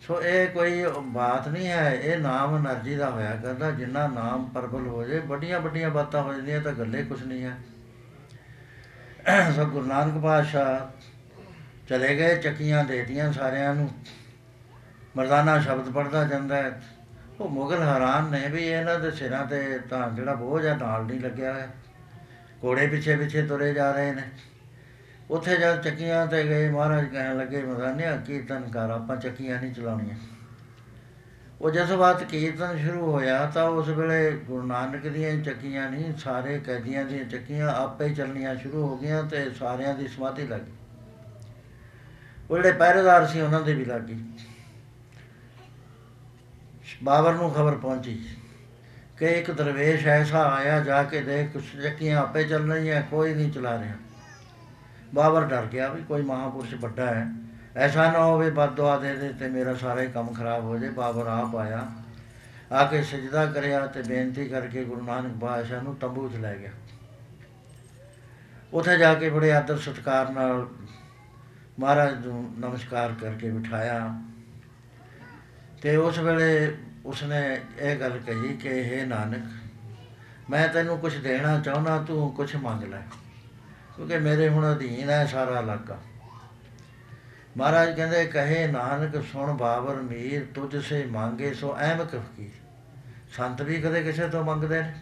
ਸੋ 0.00 0.22
ਇਹ 0.22 0.48
ਕੋਈ 0.48 0.84
ਬਾਤ 1.02 1.48
ਨਹੀਂ 1.48 1.66
ਹੈ, 1.68 1.94
ਇਹ 1.94 2.18
ਨਾਮ 2.18 2.54
એનર્ਜੀ 2.56 2.94
ਦਾ 2.96 3.10
ਹੋਇਆ 3.10 3.34
ਕਰਦਾ। 3.36 3.70
ਜਿੰਨਾ 3.70 4.06
ਨਾਮ 4.06 4.44
ਪਰਬਲ 4.44 4.86
ਹੋ 4.86 5.04
ਜੇ 5.04 5.18
ਵੱਡੀਆਂ 5.18 5.60
ਵੱਡੀਆਂ 5.60 5.90
ਬਾਤਾਂ 5.90 6.22
ਹੋ 6.22 6.32
ਜਾਂਦੀਆਂ 6.32 6.60
ਤਾਂ 6.60 6.72
ਗੱਲੇ 6.72 7.02
ਕੁਝ 7.02 7.22
ਨਹੀਂ 7.22 7.44
ਹੈ। 7.44 7.56
ਸੋ 9.56 9.64
ਗੁਰੂ 9.64 9.86
ਨਾਨਕ 9.86 10.22
ਪਾਤਸ਼ਾਹ 10.22 10.80
ਚਲੇ 11.88 12.16
ਗਏ, 12.16 12.36
ਚੱਕੀਆਂ 12.36 12.84
ਦੇਤੀਆਂ 12.84 13.32
ਸਾਰਿਆਂ 13.32 13.74
ਨੂੰ। 13.74 13.90
ਮਰਦਾਨਾ 15.16 15.60
ਸ਼ਬਦ 15.60 15.90
ਪੜਦਾ 15.92 16.24
ਜਾਂਦਾ 16.24 16.56
ਹੈ। 16.56 16.82
ਉਹ 17.40 17.48
ਮੁਗਲ 17.48 17.82
ਹੈਰਾਨ 17.82 18.30
ਨੇ 18.30 18.48
ਵੀ 18.48 18.62
ਇਹਨਾਂ 18.62 18.98
ਦੇ 19.00 19.10
ਸਿਰਾਂ 19.10 19.46
ਤੇ 19.46 19.78
ਤਾਂ 19.90 20.10
ਜਿਹੜਾ 20.10 20.34
ਬੋਝ 20.34 20.66
ਹੈ, 20.66 20.76
ਨਾਲ 20.76 21.04
ਨਹੀਂ 21.04 21.20
ਲੱਗਿਆ 21.20 21.52
ਹੋਇਆ। 21.52 21.68
ਘੋੜੇ 22.64 22.86
ਪਿੱਛੇ 22.86 23.16
ਪਿੱਛੇ 23.16 23.42
ਤੁਰੇ 23.42 23.74
ਜਾ 23.74 23.92
ਰਹੇ 23.92 24.12
ਨੇ। 24.12 24.22
ਉੱਥੇ 25.30 25.56
ਜਦ 25.56 25.82
ਚੱਕੀਆਂ 25.82 26.26
ਤੇ 26.26 26.44
ਗਏ, 26.44 26.70
ਮਹਾਰਾਜ 26.70 27.04
ਕਹਿਣ 27.04 27.36
ਲੱਗੇ 27.38 27.62
ਮਰਦਾਨਿਆ 27.62 28.16
ਕੀਰਤਨ 28.16 28.60
ਕਰ, 28.60 28.90
ਆਪਾਂ 28.90 29.16
ਚੱਕੀਆਂ 29.16 29.60
ਨਹੀਂ 29.62 29.74
ਚਲਾਉਣੀਆਂ। 29.74 30.16
ਉਹ 31.60 31.70
ਜਿਸ 31.70 31.92
ਬਾਤ 31.92 32.24
ਕੀਰਤਨ 32.24 32.78
ਸ਼ੁਰੂ 32.78 33.12
ਹੋਇਆ 33.12 33.46
ਤਾਂ 33.46 33.64
ਉਸ 33.64 33.88
ਵੇਲੇ 33.88 34.30
ਗੁਰੂ 34.30 34.66
ਨਾਨਕ 34.66 35.06
ਦੀਆਂ 35.06 35.30
ਹੀ 35.30 35.42
ਚੱਕੀਆਂ 35.42 35.90
ਨਹੀਂ, 35.90 36.16
ਸਾਰੇ 36.16 36.58
ਕੈਦੀਆਂ 36.58 37.04
ਦੀਆਂ 37.04 37.24
ਚੱਕੀਆਂ 37.24 37.68
ਆਪੇ 37.68 38.04
ਹੀ 38.04 38.14
ਚੱਲਣੀਆਂ 38.14 38.56
ਸ਼ੁਰੂ 38.56 38.88
ਹੋ 38.88 38.98
ਗਈਆਂ 38.98 39.22
ਤੇ 39.22 39.50
ਸਾਰਿਆਂ 39.50 39.94
ਦੀ 39.94 40.08
ਸਮਾਧੀ 40.08 40.46
ਲੱਗ 40.46 40.60
ਗਈ। 40.60 40.72
ਉਹ 42.50 42.56
ਜਿਹੜੇ 42.56 42.72
ਪਹਿਰੇਦਾਰ 42.72 43.26
ਸੀ, 43.26 43.40
ਉਹਨਾਂ 43.40 43.60
ਦੇ 43.60 43.74
ਵੀ 43.74 43.84
ਲੱਗ 43.84 44.00
ਗਈ। 44.00 44.24
ਬਾਬਰ 47.04 47.32
ਨੂੰ 47.32 47.50
ਖਬਰ 47.54 47.74
ਪਹੁੰਚੀ। 47.74 48.26
ਕਿ 49.20 49.26
ਇੱਕ 49.26 49.50
ਦਰਵੇਸ਼ 49.50 50.06
ਐਸਾ 50.06 50.50
ਆਇਆ 50.50 50.80
ਜਾ 50.80 51.02
ਕੇ 51.02 51.20
ਦੇਖ 51.20 51.52
ਕੁਛ 51.52 51.82
ਚੱਕੀਆਂ 51.82 52.18
ਆਪੇ 52.18 52.44
ਚੱਲ 52.44 52.72
ਰਹੀਆਂ, 52.72 53.02
ਕੋਈ 53.02 53.34
ਨਹੀਂ 53.34 53.52
ਚਲਾ 53.52 53.80
ਰਿਹਾ। 53.80 53.94
ਬਾਬਰ 55.14 55.44
ਡਰ 55.44 55.66
ਗਿਆ 55.66 55.88
ਵੀ 55.88 56.02
ਕੋਈ 56.02 56.22
ਮਹਾਪੁਰਸ਼ 56.22 56.74
ਵੱਡਾ 56.74 57.06
ਹੈ। 57.06 57.28
ਐਸਾ 57.76 58.12
ਨਾ 58.12 58.24
ਹੋਵੇ 58.24 58.50
ਬਦਦੁਆ 58.50 58.98
ਦੇ 58.98 59.16
ਦੇ 59.16 59.28
ਤੇ 59.28 59.48
ਮੇਰਾ 59.48 59.74
ਸਾਰਾ 59.74 60.00
ਹੀ 60.00 60.06
ਕੰਮ 60.06 60.34
ਖਰਾਬ 60.34 60.64
ਹੋ 60.64 60.78
ਜਾਏ 60.78 60.90
ਬਾਬਰ 60.90 61.26
ਆਪ 61.26 61.56
ਆਇਆ। 61.56 61.88
ਆ 62.72 62.84
ਕੇ 62.84 63.02
ਸਜਦਾ 63.02 63.46
ਕਰਿਆ 63.46 63.86
ਤੇ 63.86 64.02
ਬੇਨਤੀ 64.02 64.48
ਕਰਕੇ 64.48 64.84
ਗੁਰੂ 64.84 65.02
ਨਾਨਕ 65.02 65.30
ਬਾਦਸ਼ਾਹ 65.30 65.82
ਨੂੰ 65.82 65.96
ਤੰਬੂ 65.96 66.28
'ਚ 66.28 66.36
ਲੈ 66.36 66.56
ਗਿਆ। 66.56 66.70
ਉੱਥੇ 68.72 68.98
ਜਾ 68.98 69.14
ਕੇ 69.14 69.28
ਬੜੇ 69.28 69.52
ਆਦਰ 69.52 69.78
ਸਤਿਕਾਰ 69.78 70.30
ਨਾਲ 70.30 70.68
ਮਹਾਰਾਜ 71.80 72.26
ਨੂੰ 72.26 72.54
ਨਮਸਕਾਰ 72.58 73.12
ਕਰਕੇ 73.20 73.50
ਬਿਠਾਇਆ। 73.50 74.22
ਤੇ 75.82 75.96
ਉਸ 75.96 76.18
ਵੇਲੇ 76.18 76.78
ਉਸਨੇ 77.06 77.60
ਇਹ 77.78 77.96
ਗੱਲ 78.00 78.18
ਕਹੀ 78.18 78.56
ਕਿ 78.56 78.68
ਇਹ 78.68 79.06
ਨਾਨਕ, 79.06 79.44
ਮੈਂ 80.50 80.68
ਤੈਨੂੰ 80.68 80.98
ਕੁਝ 80.98 81.16
ਦੇਣਾ 81.16 81.60
ਚਾਹੁੰਦਾ, 81.60 81.98
ਤੂੰ 81.98 82.32
ਕੁਝ 82.32 82.56
ਮੰਗ 82.56 82.82
ਲੈ। 82.82 83.00
ਕਿਉਂਕਿ 83.96 84.18
ਮੇਰੇ 84.18 84.48
ਹੁਣ 84.48 84.76
ਅਧੀਨ 84.76 85.10
ਹੈ 85.10 85.26
ਸਾਰਾ 85.26 85.58
ਇਲਾਕਾ। 85.58 85.98
ਮਹਾਰਾਜ 87.56 87.96
ਕਹਿੰਦੇ, 87.96 88.24
ਕਹੇ 88.26 88.66
ਨਾਨਕ, 88.66 89.24
ਸੁਣ 89.32 89.52
ਬਾਬਰ 89.52 89.94
ਮੀਰ, 89.94 90.46
ਤੁਝ 90.54 90.76
ਸੇ 90.76 91.06
ਮੰਗੇ 91.06 91.54
ਸੋ 91.54 91.76
ਅਹਿਮਕ 91.76 92.10
ਫਕੀਰ 92.10 92.50
ਸੰਤ 93.36 93.62
ਵੀ 93.62 93.80
ਕਦੇ 93.80 94.02
ਕਿਸੇ 94.02 94.28
ਤੋਂ 94.28 94.44
ਮੰਗਦੇ 94.44 94.82
ਨੇ। 94.82 94.94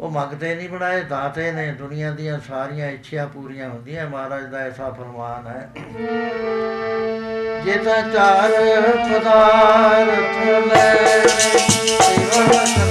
ਉਹ 0.00 0.10
ਮੰਗਦੇ 0.10 0.54
ਨਹੀਂ 0.54 0.68
ਬਣਾਏ, 0.68 1.00
ਦਾਤੇ 1.00 1.52
ਨੇ 1.52 1.72
ਦੁਨੀਆ 1.72 2.10
ਦੀਆਂ 2.10 2.38
ਸਾਰੀਆਂ 2.48 2.90
ਇੱਛਾ 2.90 3.26
ਪੂਰੀਆਂ 3.26 3.68
ਹੁੰਦੀਆਂ, 3.68 4.06
ਮਹਾਰਾਜ 4.08 4.44
ਦਾ 4.44 4.58
ਐਸਾ 4.58 4.90
ਫਰਮਾਨ 4.90 5.46
ਹੈ। 5.46 5.70
ਜੇ 7.64 7.76
ਤਾਂ 7.76 8.02
ਚਾਰ 8.02 8.50
ਪਦਾਰਥ 9.08 10.66
ਲੈ 10.68 11.26
ਸੇਵਾ 11.26 12.83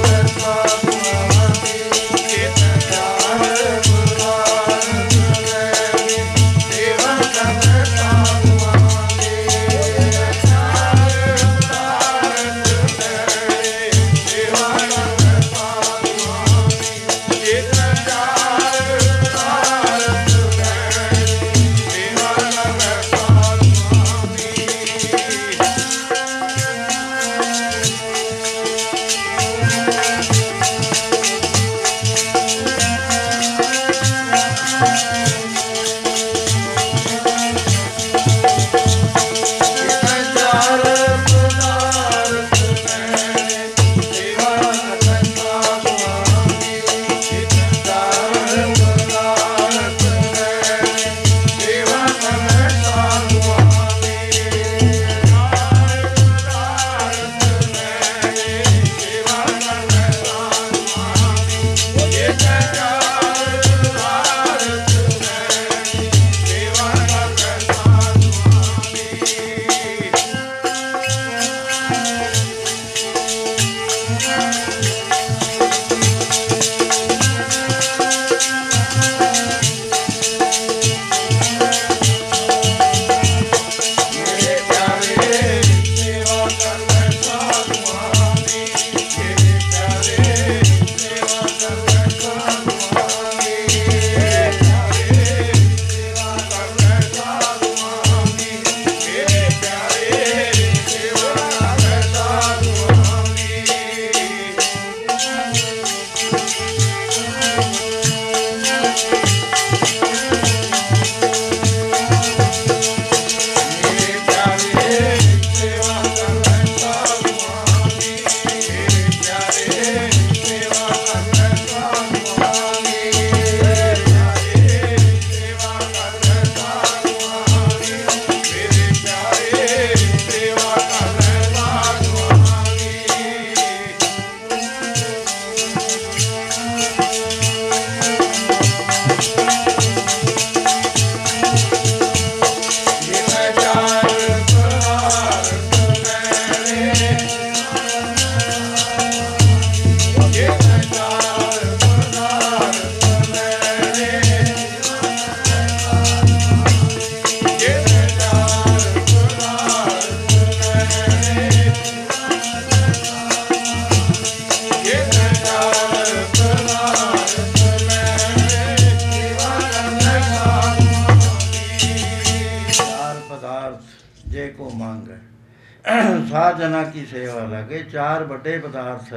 ਵੱਡੇ 178.34 178.58
ਪਦਾਰਥ 178.60 179.14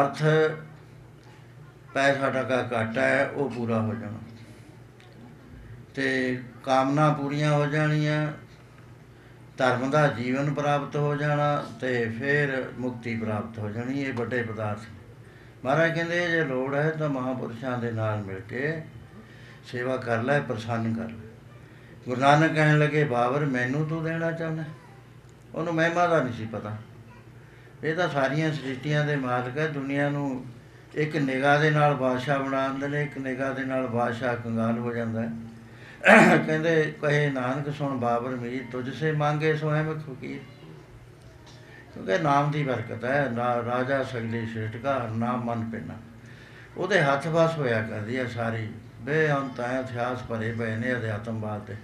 ਅਰਥ 0.00 0.22
ਪੈਸਾ 1.94 2.30
ਟਕਾ 2.30 2.68
ਘੱਟ 2.72 2.98
ਹੈ, 2.98 3.28
ਉਹ 3.28 3.50
ਪੂਰਾ 3.50 3.80
ਹੋ 3.80 3.94
ਜਾਣਾ। 3.94 4.18
ਤੇ 5.94 6.40
ਕਾਮਨਾ 6.64 7.12
ਪੂਰੀਆਂ 7.12 7.52
ਹੋ 7.52 7.66
ਜਾਣੀਆਂ, 7.66 8.32
ਧਰਮ 9.58 9.90
ਦਾ 9.90 10.06
ਜੀਵਨ 10.06 10.54
ਪ੍ਰਾਪਤ 10.54 10.96
ਹੋ 10.96 11.16
ਜਾਣਾ 11.16 11.66
ਤੇ 11.80 12.08
ਫਿਰ 12.18 12.70
ਮੁਕਤੀ 12.78 13.16
ਪ੍ਰਾਪਤ 13.16 13.58
ਹੋ 13.58 13.70
ਜਾਣੀ, 13.70 14.00
ਇਹ 14.00 14.12
ਵੱਡੇ 14.14 14.42
ਪਦਾਰਥ 14.42 14.78
ਨੇ। 14.78 15.00
ਮਹਾਰਾਜ 15.64 15.94
ਕਹਿੰਦੇ, 15.94 16.30
ਜੇ 16.30 16.44
ਲੋੜ 16.44 16.74
ਹੈ 16.74 16.90
ਤਾਂ 16.90 17.08
ਮਹਾਪੁਰਸ਼ਾਂ 17.08 17.78
ਦੇ 17.78 17.90
ਨਾਲ 17.90 18.22
ਮਿਲ 18.22 18.40
ਕੇ 18.40 18.82
ਸੇਵਾ 19.64 19.96
ਕਰ 19.96 20.22
ਲੈ, 20.22 20.40
ਪ੍ਰਸੰਨ 20.40 20.94
ਕਰ 20.94 21.10
ਲੈ। 21.10 21.28
ਗੁਰੂ 22.04 22.20
ਨਾਨਕ 22.20 22.54
ਕਹਿਣ 22.54 22.78
ਲੱਗੇ, 22.78 23.04
ਬਾਬਰ, 23.04 23.44
ਮੈਨੂੰ 23.44 23.88
ਤੂੰ 23.88 24.04
ਦੇਣਾ 24.04 24.32
ਚਾਹੁੰਦਾ 24.32 24.64
ਉਹਨੂੰ 25.54 25.74
ਮਹਿਮਾ 25.74 26.06
ਦਾ 26.06 26.22
ਨਹੀਂ 26.22 26.34
ਸੀ 26.34 26.46
ਪਤਾ। 26.46 26.76
ਇਹ 27.84 27.94
ਤਾਂ 27.94 28.08
ਸਾਰੀਆਂ 28.08 28.52
ਸ੍ਰਿਸ਼ਟੀਆਂ 28.52 29.04
ਦੇ 29.04 29.16
ਮਾਲਕ 29.16 29.58
ਹੈ 29.58 29.66
ਦੁਨੀਆ 29.66 30.08
ਨੂੰ 30.08 30.46
ਇੱਕ 30.94 31.16
ਨਿਗਾਹ 31.16 31.60
ਦੇ 31.60 31.70
ਨਾਲ 31.70 31.94
ਬਾਦਸ਼ਾਹ 31.94 32.38
ਬਣਾ 32.38 32.68
ਦਿੰਦੇ 32.68 32.88
ਨੇ, 32.88 33.02
ਇੱਕ 33.02 33.18
ਨਿਗਾਹ 33.18 33.54
ਦੇ 33.54 33.64
ਨਾਲ 33.64 33.86
ਬਾਦਸ਼ਾਹ 33.86 34.36
ਕੰਗਾਲ 34.36 34.78
ਹੋ 34.78 34.92
ਜਾਂਦਾ 34.92 35.22
ਹੈ। 35.22 35.30
ਕਹਿੰਦੇ, 36.46 36.94
ਕਹੇ, 37.02 37.30
ਨਾਨਕ 37.30 37.74
ਸੁਣ 37.74 37.96
ਬਾਬਰ 37.96 38.30
ਮੀਰ, 38.30 38.64
ਤੁਝ 38.72 38.94
ਸੇ 38.94 39.12
ਮੰਗੇ 39.12 39.56
ਸੋ 39.56 39.74
ਹੈ 39.74 39.84
ਫਕੀਰ। 39.84 40.38
ਕਿਉਂਕਿ 41.94 42.18
ਨਾਮ 42.18 42.50
ਦੀ 42.50 42.62
ਬਰਕਤ 42.62 43.04
ਹੈ, 43.04 43.30
ਨਾ- 43.32 43.64
ਰਾਜਾ 43.64 44.02
ਸਗਲੇ 44.02 44.46
ਸ਼੍ਰੇਸ਼ਟ 44.46 44.76
ਕਾ 44.76 45.08
ਨਾਮ 45.16 45.44
ਮਨ 45.44 45.70
ਪੈਣਾ 45.70 45.94
ਉਹਦੇ 46.76 47.02
ਹੱਥ 47.02 47.26
ਵਸ 47.26 47.58
ਹੋਇਆ 47.58 47.82
ਕਰਦੀ 47.82 48.18
ਹੈ 48.18 48.26
ਸਾਰੀ। 48.26 48.68
ਬੇਅੰਤ 49.00 49.60
ਹੈ 49.60 49.80
ਇਤਿਹਾਸ 49.80 50.22
ਭਰੇ 50.22 50.52
ਪਏ 50.52 50.76
ਨੇ 50.76 50.92
ਅਧਿਆਤਮਵਾਦ 50.92 51.64
ਦੇ 51.64 51.76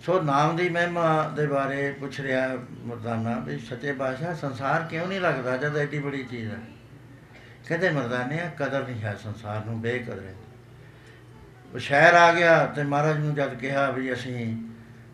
ਸੋ 0.00 0.22
ਨਾਮ 0.22 0.56
ਦੀ 0.56 0.68
ਮਹਿਮਾ 0.68 1.28
ਦੇ 1.36 1.46
ਬਾਰੇ 1.46 1.92
ਪੁੱਛ 1.92 2.20
ਰਿਹਾ 2.20 2.56
ਮਰਦਾਨਾ 2.84 3.38
ਵੀ 3.38 3.58
ਸੱਚੇ 3.58 3.92
ਬਾਦਸ਼ਾਹ 3.92 4.34
ਸੰਸਾਰ 4.34 4.82
ਕਿਉਂ 4.82 5.06
ਨਹੀਂ 5.06 5.20
ਲੱਗਦਾ 5.20 5.56
ਜਦ 5.56 5.76
ਐਡੀ 5.76 5.98
ਬੜੀ 5.98 6.24
ਚੀਜ਼ 6.24 6.50
ਹੈ? 6.50 6.58
ਕਹਿੰਦੇ 7.68 7.90
ਮਰਦਾਨੇ 7.90 8.50
ਕਦਰ 8.58 8.88
ਨਹੀਂ 8.88 9.02
ਹੈ 9.02 9.14
ਸੰਸਾਰ 9.14 9.64
ਨੂੰ, 9.64 9.80
ਬੇਕਦਰ 9.80 10.22
ਹੈ। 10.22 10.34
ਉਹ 11.74 11.78
ਸ਼ਹਿਰ 11.78 12.14
ਆ 12.14 12.32
ਗਿਆ 12.32 12.66
ਤੇ 12.66 12.82
ਮਹਾਰਾਜ 12.82 13.18
ਨੂੰ 13.18 13.34
ਜਦ 13.34 13.54
ਕਿਹਾ 13.54 13.90
ਵੀ 13.90 14.12
ਅਸੀਂ, 14.12 14.56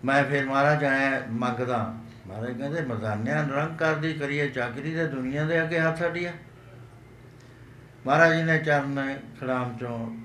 ਮੈਂ 0.05 0.25
ਫਿਰ 0.25 0.45
ਮਹਾਰਾਜ 0.45 0.85
ਆਇਆ 0.85 1.23
ਮੰਗਦਾ, 1.31 1.95
ਮਹਾਰਾਜ 2.27 2.59
ਕਹਿੰਦੇ 2.59 2.81
ਮਰਦਾਨਿਆਂ 2.81 3.45
ਨਿਰੰਕਾਰ 3.45 3.95
ਦੀ 3.95 4.13
ਕਰੀਏ, 4.13 4.49
ਚਾਕਰੀ 4.49 4.95
ਤੇ 4.95 5.07
ਦੁਨੀਆ 5.07 5.45
ਦੇ 5.45 5.63
ਅੱਗੇ 5.63 5.81
ਹੱਥ 5.81 6.03
ਅੜੀਆ 6.03 6.33
ਮਹਾਰਾਜ 8.07 8.37
ਜੀ 8.37 8.43
ਨੇ 8.43 8.59
ਚਰਨ 8.59 9.17
ਖੜਾਮ 9.41 9.77
ਚੋਂ 9.81 10.17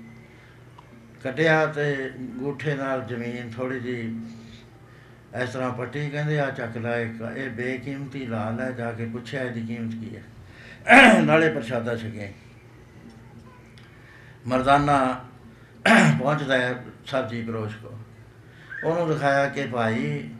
ਕੱਢਿਆ 1.22 1.66
ਤੇ 1.66 2.10
ਗੂਠੇ 2.18 2.74
ਨਾਲ 2.74 3.02
ਜ਼ਮੀਨ 3.02 3.50
ਥੋੜੀ 3.56 3.80
ਜੀ 3.80 4.20
ਇਸ 5.32 5.50
ਤਰ੍ਹਾਂ 5.50 5.70
ਪੱਟੀ 5.72 6.08
ਕਹਿੰਦੇ 6.10 6.38
ਆ, 6.40 6.50
ਚੱਕ 6.50 6.76
ਲੈ 6.76 7.00
ਇੱਕ, 7.00 7.20
ਇਹ 7.36 7.50
ਬੇਕੀਮਤੀ 7.50 8.24
ਲਾਲ 8.26 8.60
ਹੈ, 8.60 8.70
ਜਾ 8.70 8.90
ਕੇ 8.92 9.04
ਪੁੱਛਿਆ 9.06 9.42
ਇਹਦੀ 9.42 9.60
ਕੀਮਤ 9.66 9.94
ਕੀ 9.94 10.16
ਹੈ। 10.16 11.20
ਨਾਲੇ 11.22 11.48
ਪ੍ਰਸ਼ਾਦਾ 11.48 11.96
ਛਕਿਆ 11.96 12.28
ਮਰਦਾਨਾ 14.46 14.98
ਪਹੁੰਚਦਾ 15.84 16.58
ਹੈ 16.58 16.74
ਸਬਜੀ 17.06 17.42
ਪਰੋਸ਼ 17.42 17.76
ਕੋ 17.76 17.98
ਉਹਨੂੰ 18.84 19.08
ਦਿਖਾਇਆ 19.08 19.48
ਕਿ 19.48 19.66
ਭਾਈ 19.66 20.30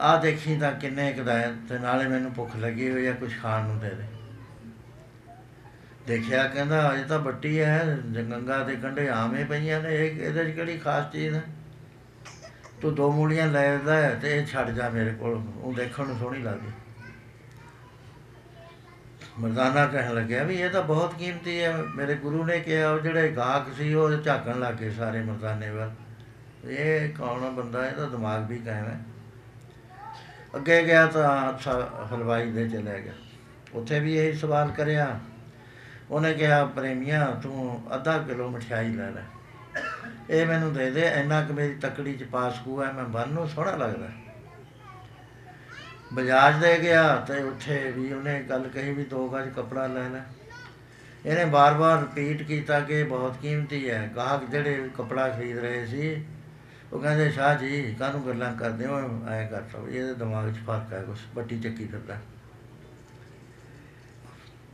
ਆ 0.00 0.16
ਦੇਖੀ 0.16 0.56
ਤਾਂ 0.58 0.72
ਕਿੰਨੇ 0.72 1.12
ਕੁ 1.12 1.24
ਦਾ 1.24 1.38
ਹੈ, 1.38 1.52
ਤੇ 1.68 1.78
ਨਾਲੇ 1.78 2.06
ਮੈਨੂੰ 2.08 2.32
ਭੁੱਖ 2.34 2.56
ਲੱਗੀ 2.56 2.90
ਹੋਈ 2.90 3.06
ਹੈ 3.06 3.12
ਕੁਝ 3.12 3.32
ਖਾਣ 3.42 3.66
ਨੂੰ 3.66 3.78
ਦੇ 3.80 3.90
ਦੇ। 3.90 4.04
ਦੇਖਿਆ 6.06 6.46
ਕਹਿੰਦਾ 6.46 6.92
ਅਜੇ 6.92 7.04
ਤਾਂ 7.04 7.18
ਬੱਟੀ 7.18 7.58
ਹੈ 7.60 7.84
ਗੰਗਾ 8.30 8.62
ਦੇ 8.64 8.76
ਕੰਢੇ 8.76 9.08
ਆਵੇਂ 9.08 9.44
ਪਈਆਂ 9.44 9.80
ਨੇ, 9.82 9.94
ਇਹ 9.96 10.20
ਇਹਦੇ 10.20 10.44
'ਚ 10.44 10.54
ਕਿਹੜੀ 10.54 10.78
ਖਾਸ 10.78 11.12
ਚੀਜ਼ 11.12 11.34
ਹੈ? 11.34 11.42
ਤੂੰ 12.80 12.94
ਦੋ 12.94 13.12
ਮੂਲੀਆਂ 13.12 13.46
ਲੈ 13.46 13.72
ਆਉਂਦਾ 13.72 13.96
ਹੈ 13.96 14.18
ਤੇ 14.22 14.38
ਇਹ 14.38 14.46
ਛੱਡ 14.46 14.70
ਜਾ 14.70 14.88
ਮੇਰੇ 14.88 15.10
ਕੋਲ, 15.10 15.42
ਉਹ 15.56 15.74
ਦੇਖਣ 15.74 16.06
ਨੂੰ 16.06 16.18
ਸੋਹਣੀ 16.18 16.38
ਲੱਗਦੀ। 16.38 16.66
ਮਰਦਾਨਾ 19.40 19.86
ਕਹਿਣ 19.86 20.14
ਲੱਗਿਆ 20.14 20.42
ਵੀ 20.42 20.54
ਇਹ 20.54 20.70
ਤਾਂ 20.70 20.82
ਬਹੁਤ 20.82 21.14
ਕੀਮਤੀ 21.14 21.62
ਹੈ, 21.62 21.76
ਮੇਰੇ 21.76 22.14
ਗੁਰੂ 22.14 22.44
ਨੇ 22.44 22.60
ਕਿਹਾ, 22.60 22.90
ਉਹ 22.90 22.98
ਜਿਹੜੇ 22.98 23.28
ਗਾਹਕ 23.28 23.72
ਸੀ, 23.76 23.94
ਉਹ 23.94 24.10
ਝਾਕਣ 24.10 24.60
ਲੱਗੇ 24.60 24.90
ਸਾਰੇ 24.90 25.20
ਮਰਦਾਨੇ 25.22 25.70
ਵੱਲ। 25.70 25.90
ਇਹ 26.64 27.12
ਕੌਣ 27.12 27.50
ਬੰਦਾ 27.50 27.88
ਇਹਦਾ 27.88 28.06
ਦਿਮਾਗ 28.06 28.48
ਵੀ 28.48 28.58
ਕਾਇਮ 28.58 28.84
ਹੈ। 28.84 29.00
ਅੱਗੇ 30.56 30.86
ਗਿਆ 30.86 31.06
ਤਾਂ 31.06 31.58
ਸ- 31.58 32.12
ਹਲਵਾਈ 32.12 32.50
ਦੇ 32.50 32.68
ਚਲੇ 32.68 33.02
ਗਿਆ। 33.04 33.12
ਉੱਥੇ 33.74 34.00
ਵੀ 34.00 34.16
ਇਹੀ 34.16 34.32
ਸਵਾਲ 34.32 34.70
ਕਰਿਆ। 34.70 35.20
ਉਹਨੇ 36.10 36.34
ਕਿਹਾ, 36.34 36.64
ਪ੍ਰੇਮੀਆ, 36.64 37.40
ਤੂੰ 37.42 37.82
ਅੱਧਾ 37.94 38.18
ਕਿਲੋ 38.18 38.50
ਮਠਿਆਈ 38.50 38.88
ਲੈ 38.88 39.10
ਲੈ। 39.10 39.20
ਇਹ 40.30 40.46
ਮੈਨੂੰ 40.46 40.74
ਦੇ 40.74 40.90
ਦੇ, 40.90 41.00
ਇੰਨਾ 41.00 41.42
ਕਿ 41.42 41.52
ਮੇਰੀ 41.52 41.74
ਤਕੜੀ 41.74 42.16
ਚ 42.16 42.24
ਪਾਸ 42.24 42.58
ਹੈ, 42.58 42.92
ਮੈਂ 42.92 43.04
ਬੰਨ 43.04 43.28
ਨੂੰ 43.28 43.48
ਸੋਹਣਾ 43.48 43.76
ਲੱਗਦਾ। 43.76 44.08
ਬਜਾਜ 46.12 46.60
ਦੇ 46.60 46.78
ਗਿਆ 46.82 47.16
ਤੇ 47.16 47.42
ਉੱਥੇ 47.42 47.90
ਵੀ 47.90 48.12
ਉਹਨੇ 48.12 48.42
ਗੱਲ 48.48 48.68
ਕਹੀ 48.68 48.94
ਵੀ 48.94 49.04
ਦੋ 49.04 49.28
ਗਜ 49.28 49.48
ਕਪੜਾ 49.48 49.86
ਲੈ 49.86 50.08
ਲੈ। 50.08 50.20
ਇਹਨੇ 51.26 51.44
ਬਾਰ-ਬਾਰ 51.44 52.00
ਰਿਪੀਟ 52.00 52.42
ਕੀਤਾ 52.42 52.80
ਕਿ 52.80 52.94
ਇਹ 52.94 53.04
ਬਹੁਤ 53.04 53.36
ਕੀਮਤੀ 53.42 53.90
ਹੈ। 53.90 54.12
ਗਾਹਕ 54.16 54.44
ਜਿਹੜੇ 54.50 54.88
ਕਪੜਾ 54.98 55.28
ਖਰੀਦ 55.28 55.58
ਰਹੇ 55.58 55.86
ਸੀ, 55.86 56.24
ਉਹ 56.92 57.00
ਕਹਿੰਦੇ, 57.00 57.30
ਸ਼ਾਹ 57.30 57.56
ਜੀ, 57.58 57.96
ਕਾਹਨੂੰ 57.98 58.26
ਗੱਲਾਂ 58.26 58.54
ਕਰਦੇ 58.54 58.86
ਹੋ? 58.86 59.26
ਐ 59.28 59.46
ਕਰ 59.46 59.62
ਸੋ 59.62 59.88
ਇਹਦੇ 59.88 60.14
ਦਿਮਾਗ 60.14 60.52
'ਚ 60.52 60.56
ਫ਼ਰਕ 60.56 60.92
ਹੈ 60.92 61.02
ਕੁਛ 61.02 61.18
ਬੱਟੀ 61.34 61.60
ਚੱਕੀ 61.60 61.86
ਫਿਰਦਾ। 61.86 62.16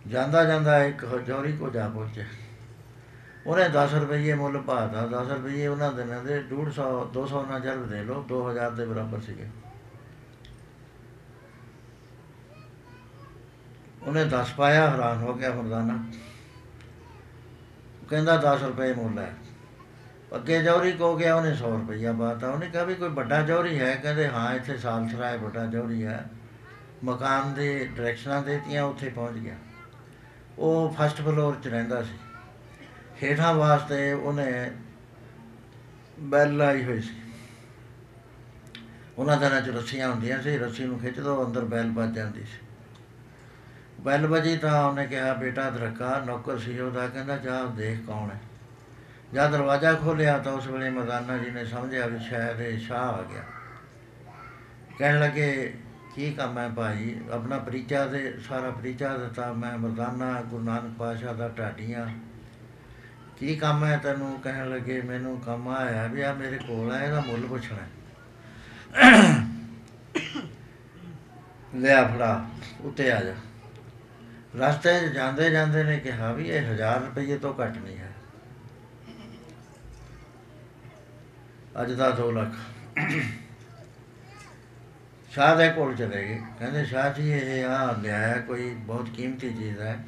ਜਾਂਦਾ 0.09 0.45
ਜਾਂਦਾ 0.45 0.85
ਇੱਕ 0.85 1.05
ਹਜੌਰੀ 1.05 1.57
ਕੋ 1.57 1.71
ਜਾ 1.71 1.89
ਪਹੁੰਚਿਆ। 1.89 2.25
ਉਹਨੇ 3.47 3.69
10 3.69 3.95
ਰੁਪਏ 3.95 4.35
ਮੁੱਲ 4.35 4.61
ਪਾਤਾ 4.61 5.07
10 5.07 5.29
ਰੁਪਏ 5.29 5.67
ਉਹਨਾਂ 5.67 5.93
ਦਿਨਾਂ 5.93 6.25
ਦੇ 6.25 6.41
150 6.41 7.05
200 7.05 7.47
ਨਾਲ 7.47 7.61
ਜਰਬ 7.61 7.89
ਦੇ 7.89 8.03
ਲੋ 8.03 8.23
2000 8.29 8.71
ਦੇ 8.71 8.87
ਬਰਾਬਰ 8.87 9.21
ਸੀਗੇ। 9.21 9.47
ਉਹਨੇ 14.03 14.25
10 14.25 14.53
ਪਾਇਆ, 14.57 14.91
ਹੈਰਾਨ 14.91 15.19
ਹੋ 15.19 15.35
ਗਿਆ 15.35 15.55
ਮਰਦਾਨਾ। 15.55 16.05
ਕਹਿੰਦਾ 18.11 18.37
10 18.37 18.63
ਰੁਪਏ 18.63 18.95
ਮੁੱਲ 18.95 19.19
ਹੈ। 19.19 19.35
ਅੱਗੇ 20.35 20.63
ਜੌਹਰੀ 20.63 20.93
ਕੋ 20.93 21.17
ਗਿਆ, 21.17 21.35
ਉਹਨੇ 21.35 21.55
100 21.55 21.71
ਰੁਪਇਆ 21.71 22.13
ਬਾਤਾ 22.13 22.51
ਉਹਨੇ 22.51 22.67
ਕਿਹਾ 22.67 22.85
ਵੀ 22.85 22.95
ਕੋਈ 22.95 23.09
ਵੱਡਾ 23.09 23.43
ਜੌਹਰੀ 23.43 23.79
ਹੈ? 23.81 23.97
ਕਹਿੰਦੇ, 23.97 24.29
ਹਾਂ, 24.29 24.55
ਇੱਥੇ 24.55 24.77
ਸਾਲਸਰਾਏ 24.77 25.39
ਵੱਡਾ 25.39 25.67
ਜੌਹਰੀ 25.67 26.05
ਹੈ। 26.05 26.31
ਮਕਾਨ 27.05 27.55
ਦੇ 27.55 27.91
ਡਾਇਰੈਕਸ਼ਨਾਂ 27.97 28.43
ਦੇਤੀਆਂ, 28.43 28.85
ਉੱਥੇ 28.85 29.09
ਪਹੁੰਚ 29.09 29.39
ਗਿਆ। 29.39 29.55
ਉਹ 30.59 30.97
ਫਸਟ 30.99 31.17
ਫਲੋਰ 31.17 31.57
'ਚ 31.63 31.69
ਰਹਿੰਦਾ 31.69 32.03
ਸੀ। 32.03 32.15
ਹੇਠਾਂ 33.23 33.55
ਵਾਸਤੇ 33.55 34.13
ਉਹਨੇ 34.13 34.71
ਬੈਲ 36.19 36.57
ਲਾਈ 36.57 36.85
ਹੋਈ 36.85 37.01
ਸੀ। 37.01 37.15
ਉਹਨਾਂ 39.19 39.37
ਦਿਨਾਂ 39.37 39.61
'ਚ 39.61 39.69
ਰੱਸੀਆਂ 39.69 40.11
ਹੁੰਦੀਆਂ 40.11 40.43
ਸੀ, 40.43 40.59
ਰੱਸੀ 40.59 40.85
ਨੂੰ 40.85 40.99
ਖਿੱਚ 40.99 41.21
ਦੋ, 41.21 41.47
ਅੰਦਰ 41.47 41.65
ਬੈਲ 41.65 41.91
ਵੱਜ 41.91 42.15
ਜਾਂਦੀ 42.15 42.45
ਸੀ। 42.45 42.67
ਬੈਲ 44.01 44.27
ਵਜੀ 44.27 44.57
ਤਾਂ 44.57 44.89
ਉਹਨੇ 44.89 45.07
ਕਿਹਾ, 45.07 45.35
ਬੇਟਾ 45.35 45.71
ਦਰਕਾ 45.71 46.23
ਨੌਕਰ 46.27 46.59
ਸੀ 46.59 46.81
ਉਹਦਾ। 46.81 47.09
ਕਹਿੰਦਾ, 47.09 47.37
ਜਾ, 47.37 47.65
ਦੇਖ 47.65 48.07
ਕੌਣ 48.07 48.31
ਹੈ? 48.31 48.41
ਜਦ 49.35 49.51
ਦਰਵਾਜ਼ਾ 49.51 49.93
ਖੋਲਿਆ 49.93 50.39
ਤਾਂ 50.39 50.53
ਉਸ 50.53 50.67
ਵੇਲੇ 50.67 50.91
ਮਰਦਾਨਾ 50.91 51.39
ਜੀ 51.39 51.51
ਨੇ 51.51 51.65
ਸਮਝਿਆ 51.65 52.07
ਵੀ 52.07 52.19
ਸ਼ਾਇਦ 52.19 52.61
ਇਹ 52.61 52.79
ਸ਼ਾਹ 52.79 53.13
ਆ 53.13 53.23
ਗਿਆ। 53.23 53.43
ਕਹਿਣ 54.99 55.21
ਲੱਗੇ, 55.21 55.75
ਕੀ 56.15 56.33
ਕੰਮ 56.33 56.59
ਹੈ 56.59 56.69
ਭਾਈ? 56.69 57.21
ਆਪਣਾ 57.33 57.59
ਪਰਿਚਾ 57.59 58.07
ਦੇ, 58.07 58.39
ਸਾਰਾ 58.49 58.71
ਪਰਿਚਾ 58.71 59.17
ਦਿੱਤਾ। 59.17 59.53
ਮੈਂ 59.53 59.79
ਮਰਦਾਨਾ 59.79 60.43
ਗੁਰੂ 60.43 60.65
ਨਾਨਕ 60.65 60.99
ਪਾਸ਼ਾ 60.99 61.33
ਦਾ 61.33 61.49
ਢਾਡੀਆਂ 61.49 62.07
ਕੀ 63.43 63.57
ਕੰਮ 63.57 63.85
ਹੈ 63.85 64.01
ਤੈਨੂੰ 64.03 64.41
ਕਹਿਣ 64.41 64.71
ਲੱਗੇ, 64.71 65.03
ਮੈਨੂੰ 65.03 65.41
ਕੰਮ 65.41 65.69
ਆਇਆ 65.69 66.07
ਵੀ 66.07 66.23
ਆ 66.23 66.35
ਮੇਰੇ 66.35 66.57
ਕੋਲ 66.57 66.93
ਹੈ 66.93 67.05
ਇਹਦਾ 67.05 67.21
ਮੁੱਲ 67.21 67.47
ਪੁੱਛਣਾ 67.47 67.79
ਹੈ। 67.79 67.89
ਲਿਆ 71.75 72.05
ਫੜਾ, 72.05 72.49
ਉੱਤੇ 72.81 73.13
ਆ 73.13 73.21
ਜਾ। 73.21 73.35
ਰਸਤੇ 74.57 75.01
'ਚ 75.01 75.13
ਜਾਂਦੇ 75.13 75.51
ਜਾਂਦੇ 75.51 75.85
ਨੇ 75.85 75.99
ਕਿਹਾ 75.99 76.33
ਵੀ 76.33 76.49
ਇਹ 76.49 76.63
1000 76.63 77.01
ਰੁਪਏ 77.01 77.39
ਤੋਂ 77.39 77.55
ਘੱਟ 77.63 77.79
ਨਹੀਂ 77.79 77.97
ਹੈ। 77.97 78.13
ਅੱਜ 81.83 81.93
ਦਾ 81.93 82.11
2 82.11 82.31
ਲੱਖ। 82.31 82.55
ਸ਼ਾਹ 85.31 85.57
ਦੇ 85.57 85.69
ਕੋਲ 85.69 85.95
ਚਲੇ 85.95 86.25
ਗਏ। 86.25 86.43
ਕਹਿੰਦੇ, 86.59 86.85
ਸ਼ਾਹ 86.85 87.13
ਜੀ, 87.13 87.31
ਇਹ 87.31 87.65
ਆ 87.65 87.97
ਲਿਆਇਆ, 88.03 88.37
ਕੋਈ 88.37 88.75
ਬਹੁਤ 88.75 89.09
ਕੀਮਤੀ 89.09 89.53
ਚੀਜ਼ 89.53 89.81
ਹੈ। 89.81 90.05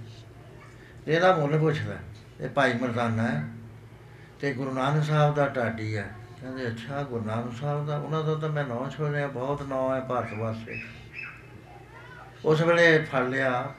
ਇਹਦਾ 1.09 1.37
ਮੁੱਲ 1.37 1.59
ਪੁੱਛਦਾ 1.59 1.99
ਇਹ 2.41 2.49
ਭਾਈ 2.49 2.73
ਮਰਦਾਨਾ 2.73 3.23
ਹੈ। 3.23 3.45
ਤੇ 4.41 4.53
ਗੁਰੂ 4.53 4.75
ਨਾਨਕ 4.75 5.05
ਸਾਹਿਬ 5.05 5.35
ਦਾ 5.35 5.49
ਢਾਡੀ 5.49 5.97
ਹੈ। 5.97 6.15
ਕਹਿੰਦੇ, 6.41 6.69
ਅੱਛਾ, 6.69 7.03
ਗੁਰੂ 7.03 7.25
ਨਾਨਕ 7.25 7.53
ਸਾਹਿਬ 7.61 7.87
ਦਾ, 7.87 7.97
ਉਹਨਾਂ 7.97 8.25
ਦਾ 8.25 8.35
ਤਾਂ 8.35 8.49
ਮੈਂ 8.49 8.65
ਨਾਂ 8.65 8.91
ਸੁਣਿਆ 8.91 9.27
ਬਹੁਤ 9.27 9.63
ਨਾਂ 9.63 9.97
ਹੈ 9.97 10.01
ਭਾਰਤ 10.01 10.33
ਵਾਸਤੇ 10.33 10.83
ਉਸ 12.45 12.61
ਵੇਲੇ 12.61 13.03
ਫੜ 13.03 13.23
ਲਿਆ। 13.23 13.75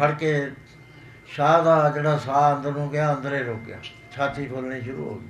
ਫੜ 0.00 0.10
ਕੇ 0.14 0.52
ਸ਼ਾਹ 1.26 1.62
ਦਾ 1.62 1.88
ਜਿਹੜਾ 1.88 2.18
ਸਾਹ 2.18 2.56
ਅੰਦਰ 2.56 2.72
ਨੂੰ 2.72 2.90
ਗਿਆ, 2.90 3.16
ਅੰਦਰੇ 3.16 3.42
ਰੁਕ 3.42 3.60
ਗਿਆ 3.60 3.78
ਛਾਤੀ 4.12 4.46
ਫੁੱਲਣੀ 4.46 4.80
ਸ਼ੁਰੂ 4.80 5.10
ਹੋ 5.10 5.14
ਗਈ। 5.14 5.28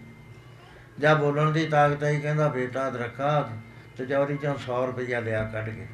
ਜਾਂ 0.99 1.17
ਬੋਲਣ 1.17 1.51
ਦੀ 1.51 1.67
ਤਾਕਤ 1.67 2.05
ਆਈ, 2.05 2.21
ਕਹਿੰਦਾ, 2.21 2.49
ਬੇਟਾ 2.49 2.91
ਦਰਖਾ 2.91 3.49
ਤਜੌਰੀ 3.97 4.37
ਚੋਂ 4.37 4.55
100 4.55 4.87
ਰੁਪਇਆ 4.87 5.21
ਲਿਆ 5.21 5.45
ਕੱਢ 5.45 5.69
ਕੇ। 5.69 5.87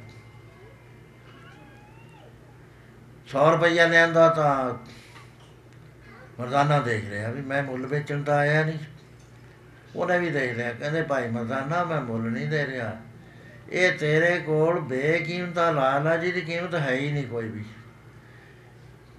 100 3.29 3.53
ਰੁਪਇਆ 3.53 3.87
ਲਿਆਂਦਾ 3.87 4.29
ਤਾਂ 4.29 4.75
ਮਰਦਾਨਾ 6.41 6.81
ਦੇਖ 6.81 7.11
ਰਿਹਾ 7.11 7.31
ਵੀ 7.31 7.41
ਮੈਂ 7.41 7.63
ਮੁੱਲ 7.63 7.87
ਵੇਚਣ 7.87 8.23
ਤਾਂ 8.23 8.37
ਆਇਆ 8.37 8.65
ਨਹੀਂ। 8.65 8.79
ਉਹਨੇ 9.97 10.19
ਵੀ 10.19 10.31
ਦੇਖ 10.31 10.57
ਲਿਆ, 10.57 10.73
ਕਹਿੰਦੇ 10.73 11.03
ਭਾਈ 11.03 11.29
ਮਰਦਾਨਾ, 11.29 11.85
ਮੈਂ 11.85 12.01
ਮੁੱਲ 12.01 12.23
ਨਹੀਂ 12.23 12.49
ਦੇ 12.49 12.67
ਰਿਹਾ। 12.67 12.97
ਇਹ 13.71 13.93
ਤੇਰੇ 13.99 14.39
ਕੋਲ 14.39 14.81
ਬੇਕੀਮਤਾ 14.81 15.71
ਲਾਲ 15.71 16.07
ਆ 16.07 16.17
ਜਿਹਦੀ 16.17 16.41
ਕੀਮਤ 16.41 16.75
ਹੈ 16.75 16.93
ਹੀ 16.93 17.13
ਨਹੀਂ 17.13 17.27
ਕੋਈ 17.27 17.49
ਵੀ। 17.49 17.65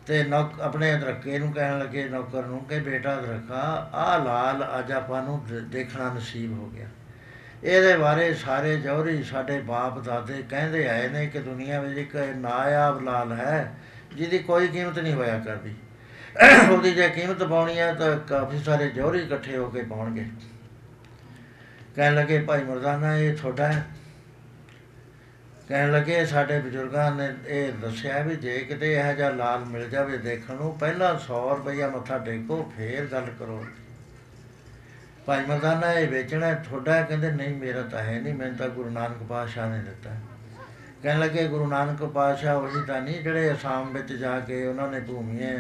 ਤੇ 0.08 0.24
ਨੌਕ, 0.24 0.62
ਆਪਣੇ 0.62 0.96
ਅਦਰਕੇ 0.96 1.40
ਨੂੰ 1.40 1.54
ਕਹਿਣ 1.54 1.80
ਲੱਗੇ 1.80 2.10
ਨੌਕਰ 2.10 2.46
ਨੂੰ 2.46 2.66
ਕਿ 2.66 2.80
ਬੇਟਾ 2.80 3.20
ਅਦਰਕਾ 3.20 3.92
ਆ 3.94 4.18
ਲਾਲ 4.18 4.80
ਅੱਜ 4.80 4.92
ਆਪਾਂ 4.92 5.24
ਨੂੰ 5.24 5.46
ਦੇ- 5.50 5.62
ਦੇਖਣਾ 5.62 6.14
ਨਸੀਬ 6.14 6.60
ਹੋ 6.60 6.70
ਗਿਆ। 6.70 6.88
ਇਹਦੇ 7.64 7.98
ਬਾਰੇ 7.98 8.34
ਸਾਰੇ 8.34 8.78
ਜੌਹਰੀ 8.78 9.24
ਸਾਡੇ 9.24 9.60
ਬਾਪ 9.60 10.00
ਦਾਦੇ 10.00 10.44
ਕਹਿੰਦੇ 10.50 10.88
ਆਏ 10.88 11.08
ਨੇ 11.08 11.28
ਕਿ 11.28 11.40
ਦੁਨੀਆ 11.40 11.80
ਵਿੱਚ 11.80 11.98
ਇੱਕ 11.98 12.16
ਨਾਇਆਬ 12.16 13.04
ਲਾਲ 13.04 13.34
ਹੈ, 13.34 13.76
ਜਿਹਦੀ 14.16 14.40
ਕੋਈ 14.40 14.68
ਕੀਮਤ 14.68 15.00
ਨਹੀਂ 15.00 15.14
ਹੋਇਆ 15.14 15.40
ਕਰਦੀ। 15.40 15.76
ਉਹਦੀ 16.72 16.92
ਜੇ 16.92 17.10
ਕੀਮਤ 17.10 17.44
ਪਾਉਣੀ 17.44 17.80
ਹੈ 17.80 17.94
ਤਾਂ 17.94 18.18
ਕਾਫੀ 18.20 18.60
ਸਾਰੇ 18.60 18.90
ਜੌਹਰੀ 18.90 19.20
ਇਕੱਠੇ 19.20 19.58
ਹੋ 19.58 19.70
ਕੇ 19.70 19.82
ਪਾਉਣਗੇ 19.82 20.26
ਕਹਿਣ 21.96 22.16
ਲੱਗੇ 22.16 22.40
ਭਾਈ 22.40 22.64
ਮਰਦਾਨਾ 22.64 23.16
ਇਹ 23.18 23.34
ਤੁਹਾਡਾ 23.38 23.68
ਹੈ 23.68 23.86
ਕਹਿਣ 25.68 25.92
ਲੱਗੇ 25.92 26.26
ਸਾਡੇ 26.26 26.60
ਬਜ਼ੁਰਗਾਂ 26.60 27.12
ਨੇ 27.12 27.28
ਇਹ 27.48 27.74
ਦੱਸਿਆ 27.74 28.20
ਵੀ 28.20 28.36
ਜੇ 28.36 28.58
ਕਿਤੇ 28.60 28.94
ਇਹੋ 28.94 29.14
ਜਿਹਾ 29.14 29.30
ਲਾਲ 29.30 29.66
ਮਿਲ 29.66 29.90
ਜਾਵੇ 29.90 30.18
ਦੇਖਣ 30.18 30.56
ਨੂੰ 30.56 30.78
ਪਹਿਲਾਂ 30.80 31.14
100 31.16 31.42
ਰੁਪਇਆ 31.58 31.90
ਮੱਥਾ 31.90 32.18
ਟੇਕੋ 32.18 32.72
ਫੇਰ 32.78 33.06
ਗੱਲ 33.06 33.26
ਕਰੋ 33.40 33.66
ਭਾਈ 35.26 35.46
ਮਰਦਾਨਾ 35.46 35.92
ਇਹ 35.94 36.08
ਵੇਚਣਾ 36.08 36.46
ਹੈ, 36.46 36.54
ਤੁਹਾਡਾ 36.70 36.94
ਹੈ? 36.94 37.02
ਕਹਿੰਦੇ 37.04 37.32
ਨਹੀਂ 37.32 37.56
ਮੇਰਾ 37.56 37.82
ਤਾਂ 37.82 38.04
ਹੈ 38.04 38.20
ਨਹੀਂ 38.20 38.34
ਮੈਨੂੰ 38.34 38.58
ਤਾਂ 38.58 38.70
ਗੁਰੂ 38.70 38.90
ਨਾਨਕ 38.90 39.18
ਪਾਤਸ਼ਾਹ 39.24 39.70
ਨੇ 39.70 39.82
ਦਿੱਤਾ 39.84 40.10
ਹੈ। 40.10 40.22
ਕਹਿਣ 41.04 41.20
ਲੱਗੇ 41.20 41.48
ਗੁਰੂ 41.48 41.68
ਨਾਨਕ 41.68 42.04
ਪਾਤਸ਼ਾਹ 42.04 42.56
ਉਹੀ 42.56 42.82
ਤਾਂ 42.88 43.02
ਨਹੀਂ 43.02 43.22
ਜਿਹੜੇ 43.22 43.52
ਅਸਾਮ 43.54 43.94
ਵਿੱਚ 43.94 44.14
ਜਾ 44.14 44.40
ਕੇ 44.40 44.66
ਉਹਨਾਂ 44.68 44.88
ਨੇ 44.88 45.00
ਭੂਮੀਏ 45.00 45.60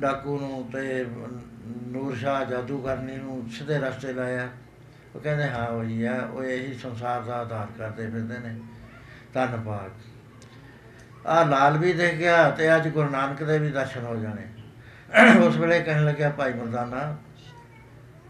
ਡਾਕੂ 0.00 0.38
ਨੂੰ 0.40 0.70
ਤੇ 0.72 1.06
ਨੂਰ 1.86 2.16
ਸ਼ਾਹ 2.16 2.44
ਜਾਦੂਗਰਨੀ 2.44 3.16
ਨੂੰ 3.16 3.48
ਸਿੱਧੇ 3.50 3.78
ਰਸਤੇ 3.78 4.12
ਲਾਇਆ। 4.12 4.48
ਉਹ 5.14 5.20
ਕਹਿੰਦੇ, 5.20 5.48
ਹਾਂ 5.48 5.68
ਉਹੀ 5.68 6.04
ਆ 6.04 6.14
ਉਹ 6.32 6.44
ਇਹੀ 6.44 6.74
ਸੰਸਾਰ 6.74 7.20
ਦਾ 7.20 7.34
ਆਧਾਰ 7.34 7.66
ਕਰਦੇ 7.78 8.10
ਫਿਰਦੇ 8.10 8.38
ਨੇ। 8.38 8.60
ਧੰਨਵਾਦ। 9.34 9.90
ਆ 11.26 11.44
ਲਾਲ 11.44 11.78
ਵੀ 11.78 11.92
ਦੇਖ 11.92 12.14
ਗਿਆ 12.14 12.50
ਤੇ 12.50 12.76
ਅੱਜ 12.76 12.88
ਗੁਰੂ 12.88 13.08
ਨਾਨਕ 13.08 13.42
ਦੇ 13.42 13.58
ਵੀ 13.58 13.70
ਦਰਸ਼ਨ 13.70 14.04
ਹੋ 14.04 14.16
ਜਾਣੇ। 14.16 14.46
ਉਸ 15.38 15.56
ਵੇਲੇ 15.56 15.80
ਕਹਿਣ 15.80 16.04
ਲੱਗਿਆ, 16.04 16.30
ਭਾਈ 16.30 16.52
ਮਰਦਾਨਾ, 16.52 17.16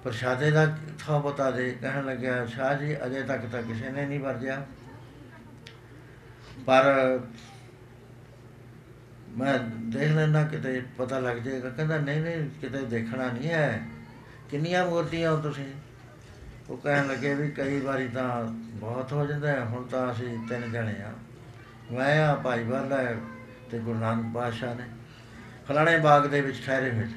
ਪ੍ਰਸ਼ਾਦੇ 0.05 0.51
ਦਾ 0.51 0.77
ਥਾ 0.99 1.19
ਬਤਾ 1.19 1.51
ਦੇ। 1.51 1.77
ਕਹਿਣ 1.81 2.05
ਲੱਗਿਆ, 2.05 2.47
ਸ਼ਾਹ 2.47 2.75
ਜੀ, 2.75 2.97
ਅਜੇ 3.07 3.23
ਤੱਕ 3.23 3.43
ਤਾਂ 3.53 3.63
ਕਿਸੇ 3.63 3.91
ਨੇ 3.91 4.07
ਨਹੀਂ 4.07 4.21
ਵਰਜਿਆ। 4.21 4.67
ਪਰ 6.67 6.85
ਮੈਂ 9.39 9.59
ਦੇਖ 9.75 10.13
ਲੈਣਾ 10.13 10.45
ਕਿਤੇ 10.45 10.83
ਪਤਾ 10.99 11.19
ਲੱਗ 11.19 11.37
ਜਾਏਗਾ। 11.37 11.71
ਕਹਿੰਦਾ 11.71 11.99
ਨਹੀਂ 11.99 12.21
ਨਹੀਂ 12.21 12.51
ਕਿਤੇ 12.61 12.79
ਦੇਖਣਾ 12.79 13.31
ਨਹੀਂ 13.31 13.51
ਹੈ। 13.51 13.83
ਕਿੰਨੀਆਂ 14.51 14.87
ਮੂਰਤੀਆਂ 14.87 15.33
ਹੋ 15.33 15.37
ਤੁਸੀਂ? 15.37 15.73
ਉਹ 16.71 16.77
ਕਹਿਣ 16.77 17.07
ਲੱਗੇ 17.07 17.35
ਵੀ 17.35 17.51
ਕਈ 17.51 17.81
ਵਾਰੀ 17.81 18.09
ਤਾਂ 18.09 18.45
ਬਹੁਤ 18.53 19.13
ਹੋ 19.13 19.27
ਜਾਂਦਾ 19.27 19.49
ਹੈ, 19.49 19.65
ਹੁਣ 19.65 19.87
ਤਾਂ 19.87 20.13
ਅਸੀਂ 20.13 20.49
ਤਿੰਨ 20.49 20.73
ਜਣੇ 20.73 20.95
ਆ 21.03 21.13
ਮੈਂ 21.93 22.29
ਆ 22.29 22.35
ਭਾਈ 22.35 22.65
ਵਾਲਾ 22.65 22.97
ਹੈ 22.97 23.17
ਤੇ 23.71 23.79
ਗੁਰੂ 23.79 23.99
ਨਾਨਕ 23.99 24.35
ਪਾਤਸ਼ਾਹ 24.35 24.75
ਨੇ। 24.75 24.85
ਫਲਾਣੇ 25.69 25.99
ਬਾਗ 25.99 26.27
ਦੇ 26.27 26.41
ਵਿੱਚ 26.41 26.63
ਠਹਿਰੇ 26.67 26.91
ਹੋਏ 26.91 27.05
ਸੀ। 27.05 27.15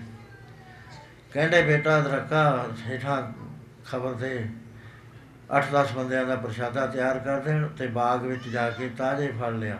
ਕਹਿੰਦੇ 1.33 1.61
ਬੇਟਾ 1.61 1.99
ਦਰਕਾ 1.99 2.67
ਹੇਠਾਂ 2.87 3.31
ਖਬਰ 3.89 4.13
ਦੇ 4.13 4.45
8-10 5.57 5.93
ਬੰਦਿਆਂ 5.93 6.25
ਦਾ 6.25 6.35
ਪ੍ਰਸ਼ਾਦਾ 6.35 6.87
ਤਿਆਰ 6.87 7.19
ਕਰ 7.19 7.39
ਦੇਣ 7.39 7.67
ਤੇ 7.67 7.87
ਬਾਗ 7.87 8.25
ਵਿੱਚ 8.25 8.49
ਜਾ 8.49 8.69
ਕੇ 8.69 8.89
ਤਾਜ਼ੇ 8.97 9.33
ਫਲ 9.41 9.59
ਲਿਆ। 9.59 9.77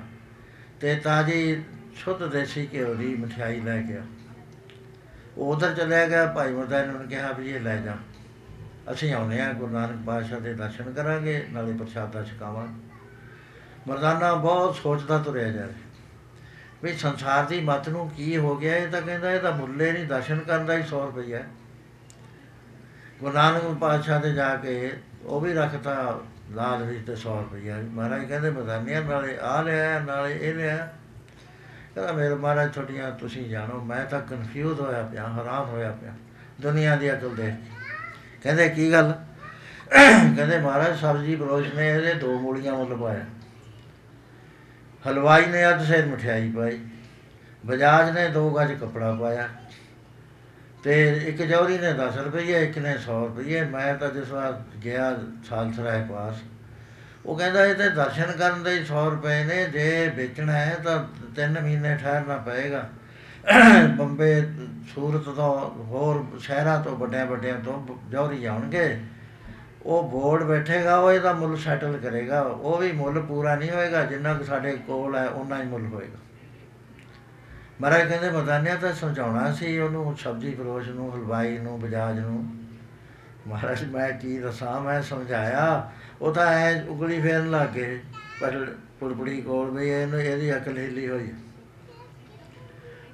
ਤੇ 0.82 0.96
ਤਾਜ਼ੀ 0.96 1.64
ਸ਼ੁੱਧ 1.98 2.28
ਦੇਸੀ 2.28 2.70
ਘਿਓ 2.74 2.94
ਦੀ 2.94 3.16
ਮਠਿਆਈ 3.16 3.62
ਲੈ 3.62 3.82
ਗਿਆ 3.82 4.02
ਉਹ 5.38 5.56
ਉਧਰ 5.56 5.74
ਚਲਿਆ 5.74 6.08
ਗਿਆ, 6.08 6.26
ਭਾਈ 6.26 6.54
ਮਰਦਾਂ 6.54 6.88
ਨੇ 6.88 6.94
ਉਹਨੂੰ 6.94 7.08
ਕਿਹਾ 7.08 7.32
ਵੀ 7.32 7.50
ਇਹ 7.50 7.60
ਲੈ 7.60 7.76
ਜਾ। 7.76 7.96
ਅਸੀਂ 8.92 9.14
ਆਉਨੇ 9.14 9.42
ਆ 9.42 9.54
ਗੁਰੂ 9.54 9.74
ਨਾਨਕ 9.74 10.06
ਪਾਤਸ਼ਾਹ 10.06 10.40
ਦੇ 10.40 10.54
ਦਰਸ਼ਨ 10.54 10.94
ਕਰਾਂਗੇ, 10.94 11.48
ਨਾਲੇ 11.52 11.74
ਪ੍ਰਸ਼ਾਦਾ 11.74 12.24
ਛਕਾਵਾਂਗੇ। 12.24 12.82
ਮਰਦਾਨਾ 13.88 14.34
ਬਹੁਤ 14.34 14.76
ਸੋਚਦਾ 14.76 15.18
ਤੁਰਿਆ 15.18 15.52
ਜਾ 15.52 15.62
ਰਿਹਾ। 15.62 15.78
ਵੀ 16.84 16.94
ਸੰਸਾਰ 16.94 17.46
ਦੀ 17.46 17.62
ਮਤ 17.62 17.90
ਨੂੰ 17.90 18.10
ਕੀ 18.10 18.38
ਹੋ 18.38 18.58
ਗਿਆ, 18.58 18.76
ਇਹ 18.76 18.88
ਤਾਂ 18.88 19.02
ਕਹਿੰਦਾ 19.02 19.32
ਇਹ 19.32 19.40
ਤਾਂ 19.40 19.52
ਮੁੱਲੇ 19.52 19.92
ਨਹੀਂ, 19.92 20.06
ਦਰਸ਼ਨ 20.06 20.40
ਕਰਨ 20.40 20.66
ਦਾ 20.66 20.74
ਹੀ 20.74 20.84
100 20.84 21.06
ਰੁਪਈਆ। 21.06 21.40
ਹੈ। 21.40 21.48
ਗੁਰੂ 23.20 23.34
ਨਾਨਕ 23.34 23.64
ਪਾਤਸ਼ਾਹ 23.64 24.22
ਦੇ 24.22 24.34
ਜਾ 24.34 24.56
ਕੇ 24.56 24.94
ਉਹ 25.24 25.42
ਵੀ 25.42 25.54
ਰੱਖਤਾ 25.54 26.22
ਲਾਲ 26.52 26.84
ਵਿੱਚ 26.84 27.08
ਤੇ 27.08 27.16
100 27.16 27.40
ਰੁਪਈਆ। 27.40 27.78
ਮਹਾਰਾਜ 27.78 28.26
ਕਹਿੰਦੇ, 28.26 28.50
ਮਰਦਾਨੀਆਂ 28.50 29.02
ਨਾਲੇ 29.02 29.38
ਆ 29.42 29.62
ਲਿਆ, 29.62 30.00
ਨਾਲੇ 30.00 30.40
ਇਹ 30.42 30.54
ਲਿਆ। 30.54 30.97
ਕਹਿੰਦਾ 31.98 32.14
ਮੇਰੇ 32.14 32.36
ਮਹਾਰਾਜ, 32.36 32.74
ਛੋਟੀਆਂ 32.74 33.10
ਤੁਸੀਂ 33.12 33.44
ਜਾਣੋ, 33.50 33.80
ਮੈਂ 33.82 34.04
ਤਾਂ 34.06 34.20
ਕਨਫਿਊਜ਼ 34.22 34.80
ਹੋਇਆ 34.80 35.02
ਪਿਆ, 35.04 35.28
ਹੈਰਾਨ 35.28 35.66
ਹੋਇਆ 35.66 35.92
ਪਿਆ, 35.92 36.12
ਦੁਨੀਆ 36.62 36.96
ਦੀ 36.96 37.12
ਅਕਲ 37.12 37.36
ਦੇਖ 37.36 37.54
ਕੇ। 37.56 38.42
ਕਹਿੰਦੇ, 38.44 38.68
ਕੀ 38.70 38.92
ਗੱਲ? 38.92 39.12
ਕਹਿੰਦੇ, 39.92 40.60
ਮਹਾਰਾਜ, 40.60 41.00
ਸਬਜ਼ੀ 41.00 41.36
ਬਰੋਸ਼ 41.36 41.74
ਨੇ, 41.76 41.90
ਇਹਦੇ 41.90 42.14
ਦੋ 42.14 42.38
ਮੂਲੀਆਂ 42.40 42.74
ਮੁੱਲ 42.74 42.96
ਪਾਇਆ। 42.98 43.24
ਹਲਵਾਈ 45.06 45.46
ਨੇ 45.46 45.68
ਅੱਧ 45.70 45.82
ਸਿਰ 45.86 46.06
ਮਠਿਆਈ 46.06 46.52
ਪਾਈ, 46.52 46.80
ਬਜਾਜ 47.64 48.12
ਨੇ 48.12 48.28
ਦੋ 48.30 48.50
ਗਜ 48.52 48.74
ਕਪੜਾ 48.74 49.12
ਪਾਇਆ, 49.14 49.48
ਤੇ 50.84 51.08
ਇੱਕ 51.28 51.42
ਜੌਹਰੀ 51.42 51.78
ਨੇ 51.78 51.94
10 51.94 52.18
ਰੁਪਏ 52.18 52.64
ਇੱਕ 52.64 52.78
ਨੇ 52.78 52.94
100 52.98 53.20
ਰੁਪਏ 53.26 53.64
ਮੈਂ 53.64 53.94
ਤਾਂ 53.96 54.10
ਜਿਸ 54.12 54.30
ਵਾਰ 54.30 54.62
ਗਿਆ 54.86 55.14
ਸਾਲਸਰਾਏ 55.50 56.04
ਪਾਸ। 56.04 56.44
ਉਹ 57.28 57.38
ਕਹਿੰਦਾ 57.38 57.66
ਇਹ 57.66 57.76
ਤੇ 57.76 57.90
ਦਰਸ਼ਨ 57.90 58.32
ਕਰਨ 58.32 58.64
ਦੇ 58.64 58.78
100 58.78 59.10
ਰੁਪਏ 59.10 59.44
ਨੇ, 59.44 59.66
ਜੇ 59.66 60.12
ਵੇਚਣਾ 60.16 60.54
ਹੈ 60.54 60.78
ਤਾਂ 60.84 61.06
3 61.36 61.62
ਮਹੀਨੇ 61.62 61.96
ਠਹਿਰਨਾ 61.96 62.38
ਪਏਗਾ। 62.38 62.90
ਬੰਬੇ 63.98 64.48
ਸੂਰਤ 64.96 65.24
ਤੋਂ 65.24 65.86
ਹੋਰ 65.86 66.40
ਸ਼ਹਿਰਾਂ 66.40 66.84
ਤੋਂ 66.84 66.98
ਵੱਡਿਆਂ 66.98 67.26
ਵੱਡਿਆਂ 67.26 67.60
ਤੋਂ 67.60 67.88
ਜੌਹਰੀ 68.12 68.46
ਆਉਣਗੇ। 68.46 69.02
ਉਹ 69.84 70.10
ਬੋਰਡ 70.10 70.44
ਬੈਠੇਗਾ, 70.44 70.98
ਉਹ 70.98 71.12
ਇਹਦਾ 71.12 71.34
ਮੁੱਲ 71.34 71.58
ਸੈਟਲ 71.58 71.98
ਕਰੇਗਾ। 71.98 72.42
ਉਹ 72.42 72.78
ਵੀ 72.78 72.92
ਮੁੱਲ 72.92 73.22
ਪੂਰਾ 73.22 73.56
ਨਹੀਂ 73.56 73.72
ਹੋਏਗਾ, 73.72 74.04
ਜਿੰਨਾ 74.06 74.34
ਕੁ 74.34 74.44
ਸਾਡੇ 74.44 74.78
ਕੋਲ 74.88 75.16
ਹੈ 75.16 75.28
ਉਹਨਾਂ 75.28 75.58
ਹੀ 75.58 75.68
ਮੁੱਲ 75.68 75.86
ਹੋਏਗਾ। 75.86 76.20
ਮਹਾਰਾਜ 77.82 78.08
ਕਹਿੰਦੇ 78.08 78.30
ਮਦਾਨਿਆ 78.30 78.76
ਤਾਂ 78.76 78.94
ਸਮਝਾਉਣਾ 78.94 79.52
ਸੀ 79.52 79.80
ਉਹਨੂੰ, 79.80 80.18
ਸਬਜ਼ੀ 80.18 80.54
ਫਰੋਸ਼ 80.54 80.90
ਨੂੰ, 80.90 81.16
ਹਲਵਾਈ 81.16 81.58
ਨੂੰ, 81.58 81.80
ਬਜਾਜ 81.80 82.20
ਨੂੰ। 82.20 82.56
ਮਹਾਰਾਜ, 83.48 83.84
ਮੈਂ 83.84 84.12
ਕੀ 84.12 84.38
ਦੱਸਾਂ? 84.38 84.82
ਮੈਂ 84.82 85.02
ਸਮਝਾਇਆ। 85.02 85.92
ਉਹ 86.22 86.34
ਤਾਂ 86.34 86.46
ਐ 86.46 86.82
ਉਗਲੀ 86.84 87.20
ਫੇਰਨ 87.22 87.50
ਲੱਗ 87.52 87.70
ਗਏ, 87.70 88.00
ਪਰ 88.42 88.66
ਪੁਰਪੜੀ 89.00 89.42
ਕੋਲ 89.42 89.70
ਵੀ 89.72 89.90
ਇਹਨੂੰ 89.90 90.22
ਇਹਦੀ 90.22 90.56
ਅਕਲ 90.56 90.78
ਹਿੱਲੀ 90.78 91.08
ਹੋਈ। 91.10 91.28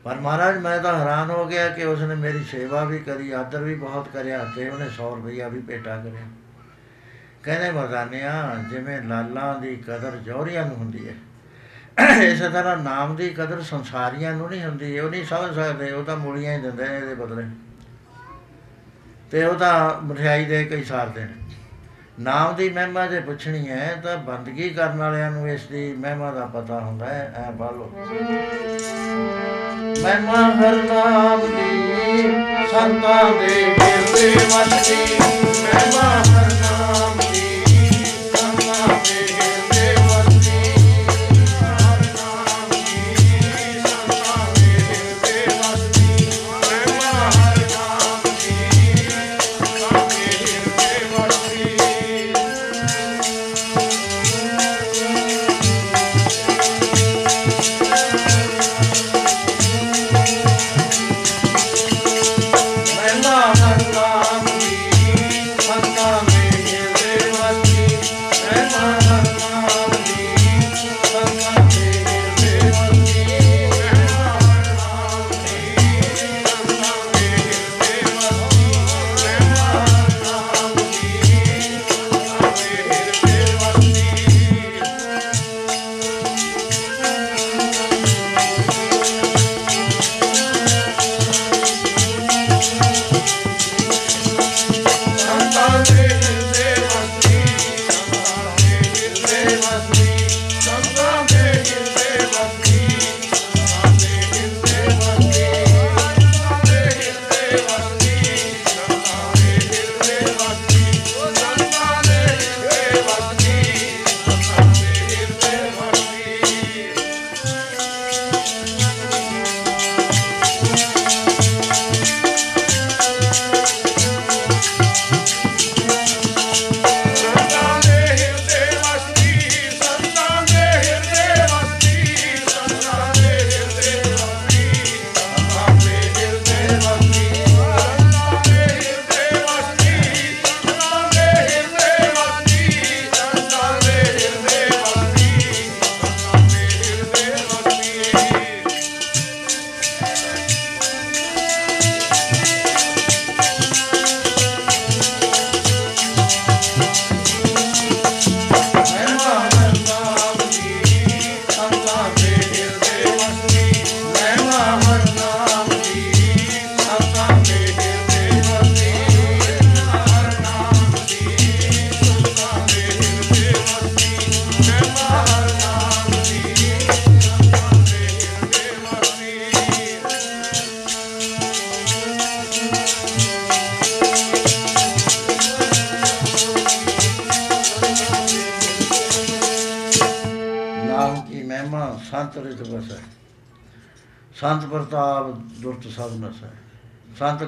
ਪਰ 0.03 0.19
ਮਹਾਰਾਜ, 0.19 0.57
ਮੈਂ 0.57 0.77
ਤਾਂ 0.79 0.97
ਹੈਰਾਨ 0.99 1.29
ਹੋ 1.29 1.45
ਗਿਆ 1.45 1.67
ਕਿ 1.69 1.83
ਉਸਨੇ 1.83 2.15
ਮੇਰੀ 2.15 2.43
ਸੇਵਾ 2.43 2.83
ਵੀ 2.83 2.97
ਕਰੀ, 2.99 3.31
ਆਦਰ 3.31 3.63
ਵੀ 3.63 3.75
ਬਹੁਤ 3.75 4.07
ਕਰਿਆ 4.07 4.43
ਤੇ 4.55 4.69
ਉਹਨੇ 4.69 4.87
100 4.89 5.09
ਰੁਪਈਆ 5.15 5.47
ਵੀ 5.47 5.59
ਭੇਟਾ 5.59 5.97
ਕਰਿਆ। 5.97 6.27
ਕਹਿੰਦੇ, 7.43 7.71
ਮਰਦਾਨਿਆ, 7.71 8.33
ਜਿਵੇਂ 8.69 9.01
ਲਾਲਾਂ 9.01 9.59
ਦੀ 9.59 9.75
ਕਦਰ 9.87 10.17
ਜੌਹਰੀਆਂ 10.17 10.65
ਨੂੰ 10.65 10.75
ਹੁੰਦੀ 10.75 11.07
ਹੈ, 11.07 11.13
ਇਸੇ 12.23 12.49
ਤਰ੍ਹਾਂ 12.49 12.77
ਨਾਮ 12.77 13.15
ਦੀ 13.15 13.29
ਕਦਰ 13.29 13.61
ਸੰਸਾਰੀਆਂ 13.61 14.33
ਨੂੰ 14.33 14.49
ਨਹੀਂ 14.49 14.63
ਹੁੰਦੀ, 14.63 14.99
ਉਹ 14.99 15.09
ਨਹੀਂ 15.09 15.25
ਸਮਝ 15.25 15.55
ਸਕਦੇ, 15.55 15.91
ਉਹ 15.91 16.03
ਤਾਂ 16.03 16.17
ਮੂਲੀਆਂ 16.17 16.57
ਹੀ 16.57 16.61
ਦਿੰਦੇ 16.61 16.87
ਨੇ 16.87 16.97
ਇਹਦੇ 16.97 17.15
ਬਦਲੇ। 17.15 17.43
ਤੇ 19.31 19.43
ਉਹ 19.43 19.55
ਤਾਂ 19.55 20.01
ਮਠਿਆਈ 20.03 20.45
ਦੇ 20.45 20.63
ਕੇ 20.65 20.75
ਹੀ 20.75 20.83
ਸਾਰਦੇ 20.83 21.21
ਨੇ 21.21 21.42
ਨਾਮ 22.19 22.55
ਦੀ 22.55 22.69
ਮਹਿਮਾ 22.69 23.05
ਜੇ 23.07 23.19
ਪੁੱਛਣੀ 23.19 23.69
ਹੈ 23.69 24.01
ਤਾਂ 24.03 24.17
ਬੰਦਗੀ 24.17 24.69
ਕਰਨ 24.69 24.97
ਵਾਲਿਆਂ 24.97 25.29
ਨੂੰ 25.31 25.49
ਇਸ 25.49 25.61
ਦੀ 25.65 25.93
ਮਹਿਮਾ 25.93 26.31
ਦਾ 26.31 26.45
ਪਤਾ 26.45 26.79
ਹੁੰਦਾ 26.79 27.05
ਹੈ, 27.05 27.33
ਐ 27.37 27.51
ਬਾਲੋ 27.51 27.89
ਮਹਿਮਾ 30.03 30.41
ਹਰ 30.53 30.75
ਨਾਮ 30.83 31.41
ਦੀ, 31.47 32.21
ਸੰਤਾਂ 32.71 33.23
ਦੇ 33.31 33.63
ਹਿਰਦੇ 33.79 34.35
ਵਸਦੀ 34.35 35.17
ਮਹਿਮਾ 35.63 36.42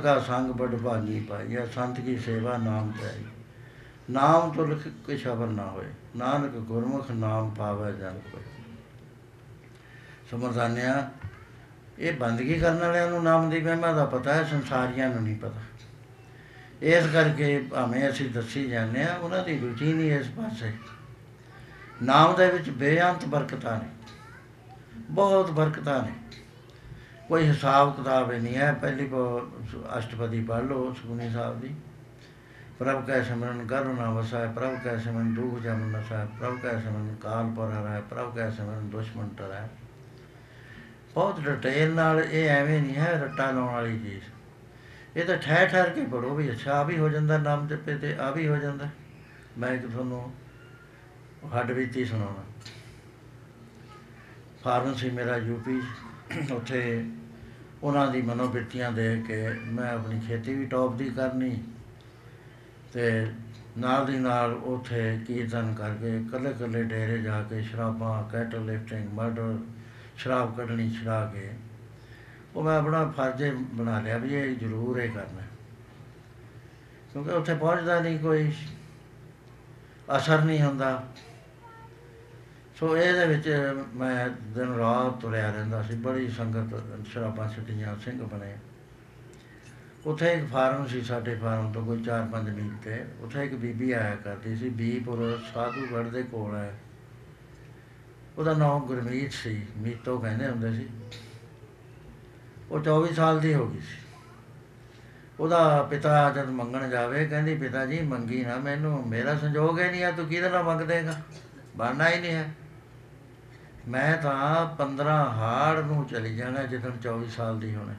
ਸੰਤ 0.05 0.17
ਕਾ 0.17 0.21
ਸੰਗ 0.21 0.51
ਬੜ 0.51 0.75
ਭਾਗੀ 0.75 1.19
ਪਾਈਆ 1.19 1.65
ਸੰਤ 1.65 1.99
ਕੀ 1.99 2.17
ਸੇਵਾ 2.17 2.57
ਨਾਮ 2.57 2.91
ਪਾਈ 2.91 3.23
ਨਾਮ 4.09 4.51
ਤੋਂ 4.51 4.67
ਲਿਖ 4.67 4.87
ਕੇ 5.07 5.17
ਸ਼ਬਰ 5.17 5.47
ਨਾ 5.47 5.65
ਹੋਏ, 5.65 5.87
ਨਾਨਕ 6.15 6.51
ਗੁਰਮੁਖ 6.61 7.11
ਨਾਮ 7.11 7.49
ਪਾਵੈ 7.49 7.91
ਜਨ 7.91 8.19
ਕੋਇ। 8.31 8.41
ਸਮਰਦਾਨਿਆ 10.31 11.11
ਇਹ 11.99 12.13
ਬੰਦਗੀ 12.13 12.59
ਕਰਨ 12.59 12.77
ਵਾਲਿਆਂ 12.77 13.09
ਨੂੰ 13.09 13.23
ਨਾਮ 13.23 13.49
ਦੀ 13.49 13.61
ਮਹਿਮਾ 13.61 13.91
ਦਾ 13.91 14.05
ਪਤਾ 14.05 14.33
ਹੈ, 14.33 14.43
ਸੰਸਾਰੀਆਂ 14.43 15.09
ਨੂੰ 15.09 15.23
ਨਹੀਂ 15.23 15.35
ਪਤਾ। 15.35 15.61
ਇਸ 16.81 17.05
ਕਰਕੇ 17.13 17.57
ਭਾਵੇਂ 17.71 18.09
ਅਸੀਂ 18.09 18.29
ਦੱਸੀ 18.29 18.69
ਜਾਂਦੇ 18.69 19.03
ਆ 19.03 19.15
ਉਹਨਾਂ 19.15 19.43
ਦੀ 19.43 19.57
ਰੁਚੀ 19.59 19.93
ਨਹੀਂ 19.93 20.11
ਇਸ 20.11 20.27
ਪਾਸੇ। 20.27 20.71
ਨਾਮ 22.03 22.35
ਦੇ 22.35 22.49
ਵਿੱਚ 22.51 22.69
ਬੇਅੰਤ 22.69 23.25
ਬਰਕਤਾਂ 23.25 23.77
ਨੇ, 23.77 23.89
ਬਹੁਤ 25.09 25.51
ਬਰਕਤਾਂ 25.51 26.01
ਨੇ। 26.03 26.13
ਕੋਈ 27.27 27.47
ਹਿਸਾਬ 27.47 27.95
ਕਿਤਾਬ 27.95 28.31
ਹੀ 28.31 28.39
ਨਹੀਂ 28.39 28.55
ਹੈ। 28.55 28.71
ਪਹਿਲੀ 28.73 29.07
ਕੋ 29.07 29.21
ਅਸ਼ਟਪਦੀ 29.97 30.43
ਪੜ੍ਹ 30.43 30.63
ਲਓ 30.63 30.93
ਸੁਖਮਨੀ 30.93 31.29
ਸਾਹਿਬ 31.29 31.59
ਦੀ। 31.61 31.73
ਪ੍ਰਭ 32.79 33.05
ਕੈ 33.05 33.21
ਸਿਮਰਨ 33.23 33.65
ਕਰੁਣਾ 33.67 34.09
ਵਸੈ, 34.09 34.45
ਪ੍ਰਭ 34.47 34.75
ਕੈ 34.83 34.97
ਸਿਮਰਨ 34.97 35.33
ਦੁਖ 35.33 35.59
ਜਮ 35.59 35.85
ਨਸੈ 35.91 36.25
ਪ੍ਰਭ 36.39 36.59
ਕੈ 36.59 36.77
ਸਿਮਰਨ 36.79 37.15
ਕਾਲ 37.15 37.49
ਪਰ 37.57 37.71
ਹਰੈ 37.71 38.01
ਪ੍ਰਭ 38.01 38.35
ਕੈ 38.35 38.49
ਸਿਮਰਨ 38.49 38.89
ਦੁਸ਼ਮਨ 38.89 39.29
ਟਰੈ। 39.37 39.67
ਬਹੁਤ 41.13 41.39
ਡਿਟੇਲ 41.39 41.93
ਨਾਲ 41.95 42.19
ਇਹ 42.19 42.49
ਐਵੇਂ 42.49 42.81
ਨਹੀਂ 42.81 42.95
ਹੈ 42.95 43.11
ਰੱਟਾ 43.23 43.51
ਲਾਉਣ 43.51 43.73
ਵਾਲੀ 43.73 43.99
ਚੀਜ਼। 43.99 44.23
ਇਹ 45.17 45.25
ਤਾਂ 45.25 45.37
ਠਹਿਰ 45.37 45.67
ਠਹਿਰ 45.67 45.89
ਕੇ 45.89 46.05
ਪੜੋ 46.05 46.35
ਵੀ 46.35 46.51
ਅੱਛਾ, 46.51 46.73
ਆ 46.73 46.83
ਵੀ 46.83 46.97
ਹੋ 46.97 47.09
ਜਾਂਦਾ 47.09 47.37
ਨਾਮ 47.37 47.67
ਜਪੇ 47.67 47.97
ਤੇ, 47.97 48.15
ਆ 48.15 48.31
ਵੀ 48.31 48.47
ਹੋ 48.47 48.55
ਜਾਂਦਾ। 48.55 48.89
ਮੈਂ 49.57 49.69
ਇੱਕ 49.69 49.85
ਤੁਹਾਨੂੰ 49.91 50.33
ਹੱਡ 51.55 51.71
ਬੀਤੀ 51.71 52.05
ਸੁਣਾਉਣਾ। 52.05 52.43
ਫਾਰਮੇਸੀ 54.63 55.09
ਮੇਰਾ 55.09 55.37
ਯੂਪੀ 55.37 55.81
ਉੱਥੇ 56.51 57.05
ਉਹਨਾਂ 57.83 58.07
ਦੀ 58.11 58.21
ਮਨੋਬਿਰਤੀਆਂ 58.21 58.91
ਦੇਖ 58.91 59.25
ਕੇ 59.27 59.49
ਮੈਂ 59.49 59.93
ਆਪਣੀ 59.93 60.19
ਖੇਤੀ 60.27 60.53
ਵੀ 60.53 60.65
ਟੌਪ 60.65 60.95
ਦੀ 60.95 61.09
ਕਰਨੀ 61.09 61.63
ਤੇ 62.93 63.27
ਨਾਲ 63.77 64.05
ਦੀ 64.05 64.19
ਨਾਲ 64.19 64.53
ਉੱਥੇ 64.53 65.19
ਕੀਰਤਨ 65.27 65.73
ਕਰਕੇ 65.73 66.17
ਇਕੱਲੇ 66.17 66.49
ਇਕੱਲੇ 66.49 66.83
ਡੇਰੇ 66.83 67.17
ਜਾ 67.17 67.43
ਕੇ 67.43 67.61
ਸ਼ਰਾਬਾਂ 67.61 68.29
ਕੈਟਲ 68.29 68.65
ਲਿਫਟਿੰਗ 68.65 69.09
ਮਰਡਰ 69.13 69.57
ਸ਼ਰਾਬ 70.17 70.57
ਕੱਢਣੀ 70.57 70.91
ਛੁਡਾ 70.91 71.31
ਕੇ 71.35 71.49
ਉਹ 72.55 72.63
ਮੈਂ 72.63 72.77
ਆਪਣਾ 72.77 73.13
ਫਰਜ਼ 73.17 73.43
ਬਣਾ 73.53 73.99
ਲਿਆ 73.99 74.17
ਵੀ 74.17 74.33
ਇਹ 74.33 74.55
ਜ਼ਰੂਰ 74.55 74.99
ਇਹ 74.99 75.09
ਕਰਨਾ। 75.09 75.41
ਕਿਉਂਕਿ 77.13 77.29
ਉੱਥੇ 77.29 77.53
ਪਹੁੰਚਦਾ 77.53 77.99
ਨਹੀਂ 77.99 78.19
ਕੋਈ, 78.19 78.51
ਅਸਰ 80.17 80.41
ਨਹੀਂ 80.41 80.61
ਹੁੰਦਾ। 80.61 81.07
ਸੋ 82.75 82.97
ਇਹਦੇ 82.97 83.25
ਵਿੱਚ 83.25 83.49
ਮੈਂ 83.93 84.29
ਦਿਨ 84.29 84.75
ਰਾਤ 84.75 85.21
ਤੁਰਿਆ 85.21 85.51
ਰਹਿੰਦਾ 85.51 85.81
ਸੀ, 85.83 85.95
ਬੜੀ 85.95 86.29
ਸੰਗਤ, 86.29 86.81
ਸ਼ਰਾਬਾਂ 87.07 87.49
ਛੱਡੀਆਂ 87.49 87.95
ਸਿੰਘ 87.99 88.23
ਬਣੇ। 88.23 88.57
ਉੱਥੇ 90.05 90.33
ਇੱਕ 90.33 90.45
ਫਾਰਮ 90.45 90.87
ਸੀ 90.87 91.01
ਸਾਡੇ 91.01 91.35
ਫਾਰਮ 91.35 91.71
ਤੋਂ, 91.71 91.85
ਕੋਈ 91.85 92.03
4-5 92.03 92.49
ਮੀਲ 92.49 92.71
ਤੇ। 92.83 93.05
ਉੱਥੇ 93.19 93.43
ਇੱਕ 93.43 93.53
ਬੀਬੀ 93.53 93.91
ਆਇਆ 93.91 94.15
ਕਰਦੀ 94.15 94.55
ਸੀ, 94.55 94.69
ਬੀਪੁਰ 94.69 95.39
ਸਾਧੂਗੜ੍ਹ 95.53 96.09
ਦੇ 96.09 96.23
ਕੋਲ 96.23 96.55
ਹੈ। 96.55 96.73
ਉਹਦਾ 98.37 98.53
ਨਾਮ 98.53 98.85
ਗੁਰਮੀਤ 98.85 99.31
ਸੀ, 99.31 99.65
ਮੀਤੋ 99.77 100.17
ਕਹਿੰਦੇ 100.19 100.47
ਹੁੰਦੇ 100.47 100.73
ਸੀ। 100.73 100.89
ਉਹ 102.71 102.79
24 102.79 103.15
ਸਾਲ 103.15 103.39
ਦੀ 103.39 103.53
ਹੋ 103.53 103.67
ਗਈ 103.67 103.79
ਸੀ। 103.79 103.97
ਉਹਦਾ 105.39 105.83
ਪਿਤਾ 105.83 106.31
ਜਦ 106.31 106.49
ਮੰਗਣ 106.49 106.89
ਜਾਵੇ, 106.89 107.25
ਕਹਿੰਦੀ, 107.27 107.55
ਪਿਤਾ 107.55 107.85
ਜੀ, 107.85 108.01
ਮੰਗੀ 108.01 108.45
ਨਾ 108.45 108.57
ਮੈਨੂੰ। 108.57 109.07
ਮੇਰਾ 109.07 109.37
ਸੰਜੋਗ 109.37 109.79
ਹੀ 109.79 109.89
ਨਹੀਂ 109.91 110.03
ਆ, 110.03 110.11
ਤੂੰ 110.11 110.25
ਕਿਹਦੇ 110.25 110.49
ਨਾਲ 110.49 110.63
ਮੰਗ 110.63 110.81
ਦੇਗਾ 110.81 111.21
ਬਣਨਾ 111.77 112.09
ਹੀ 112.09 112.21
ਨਹੀਂ 112.21 112.31
ਹੈ। 112.31 112.53
ਮੈਂ 113.87 114.17
ਤਾਂ 114.17 114.75
15 114.75 115.09
ਹਾੜ 115.09 115.79
ਨੂੰ 115.79 116.05
ਚਲੀ 116.05 116.37
ਜਾਣਾ 116.37 116.63
ਜਦੋਂ 116.63 116.91
24 117.03 117.29
ਸਾਲ 117.29 117.59
ਦੀ 117.59 117.75
ਹੋਣਾ। 117.75 117.93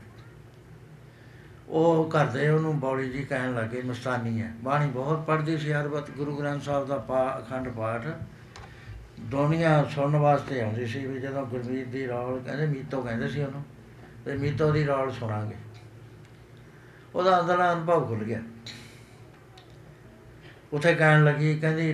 ਉਹ 1.69 2.11
ਘਰ 2.11 2.27
ਦੇ 2.27 2.49
ਉਹਨੂੰ 2.49 2.81
ਬੌਲੀ 2.81 3.11
ਜੀ 3.11 3.23
ਕਹਿਣ 3.23 3.55
ਲੱਗੇ, 3.55 3.83
ਮਸਤਾਨੀ 3.83 4.43
ਹੈ। 4.43 4.53
ਬਾਣੀ 4.65 4.87
ਬਹੁਤ 4.87 5.27
ਪੜ੍ਹਦੀ 5.27 5.59
ਸੀ 5.59 5.73
ਹਰ 5.73 5.89
ਵਕਤ 5.89 6.11
ਗੁਰੂ 6.11 6.37
ਗ੍ਰੰਥ 6.37 6.63
ਸਾਹਿਬ 6.63 6.87
ਦਾ 6.87 6.97
ਪਾ, 6.97 7.41
ਅਖੰਡ 7.41 7.69
ਪਾਠ। 7.69 8.03
ਦੁਨੀਆ 9.21 9.85
ਸੁਣਨ 9.95 10.17
ਵਾਸਤੇ 10.17 10.61
ਆਉਂਦੀ 10.61 10.87
ਸੀ 10.87 11.07
ਵੀ 11.07 11.21
ਜਦੋਂ 11.21 11.47
ਗੁਰਮੀਤ 11.47 11.89
ਦੀ 11.89 12.07
ਰੌਲ 12.07 12.39
ਕਹਿੰਦੇ, 12.39 12.67
ਮੀਤੋ 12.67 13.03
ਕਹਿੰਦੇ 13.03 13.29
ਸੀ 13.29 13.43
ਉਹਨੂੰ 13.43 13.65
ਤੇ 14.25 14.37
ਮੀਤੋ 14.37 14.73
ਦੀ 14.73 14.87
ਰੌਲ 14.87 15.11
ਸੁਣਾਂਗੇ। 15.11 15.57
ਉਹਦਾ 17.15 17.41
ਅੰਦਰਲਾ 17.41 17.73
ਅਨੁਭਵ 17.73 18.07
ਖੁੱਲ 18.07 18.25
ਗਿਆ। 18.25 18.41
ਉੱਥੇ 20.73 20.95
ਕਹਿਣ 20.95 21.25
ਲੱਗੀ, 21.25 21.59
ਕਹਿੰਦੀ 21.59 21.93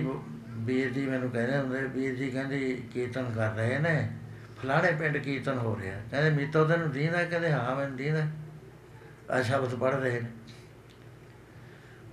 ਵੀਰ 0.53 0.89
ਜੀ 0.89 1.05
ਮੈਨੂੰ 1.05 1.31
ਕਹਿੰਦੇ 1.31 1.57
ਹੁੰਦੇ, 1.57 1.81
ਵੀਰ 1.81 2.15
ਜੀ 2.15 2.29
ਕਹਿੰਦੀ 2.29 2.83
ਕੀਰਤਨ 2.93 3.31
ਕਰ 3.35 3.51
ਰਹੇ 3.51 3.79
ਨੇ, 3.79 4.11
ਫਲਾਣੇ 4.61 4.91
ਪਿੰਡ 4.91 5.17
ਕੀਰਤਨ 5.17 5.57
ਹੋ 5.57 5.79
ਰਿਹਾ। 5.81 5.99
ਕਹਿੰਦੇ 6.11 6.29
ਮੀਤੋ 6.29 6.65
ਤੈਨੂੰ 6.65 6.91
ਦੀਂਦਾ, 6.91 7.23
ਕਹਿੰਦੇ 7.23 7.51
ਹਾਂ 7.51 7.75
ਮੈਨੂੰ 7.75 7.97
ਦੀਂਦਾ। 7.97 8.27
ਆ 9.31 9.41
ਸ਼ਬਦ 9.41 9.75
ਪੜ੍ਹ 9.75 9.95
ਰਹੇ 9.95 10.21
ਨੇ। 10.21 10.29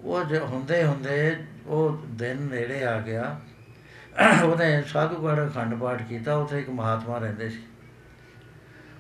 ਉਹ 0.01 0.25
ਜੇ 0.25 0.39
ਹੁੰਦੇ 0.39 0.85
ਹੁੰਦੇ 0.85 1.37
ਉਹ 1.67 2.03
ਦਿਨ 2.07 2.37
ਨੇੜੇ 2.37 2.85
ਆ 2.85 3.01
ਗਿਆ। 3.01 3.41
ਉਹਨੇ 4.45 4.83
ਸਾਧੂਗੜ੍ਹ 4.83 5.41
ਅਖੰਡ 5.51 5.81
ਪਾਠ 5.81 6.03
ਕੀਤਾ, 6.03 6.35
ਉੱਥੇ 6.35 6.59
ਇੱਕ 6.59 6.71
ਮਹਾਤਮਾ 6.71 7.19
ਰਹਿੰਦੇ 7.19 7.49
ਸੀ। 7.49 7.63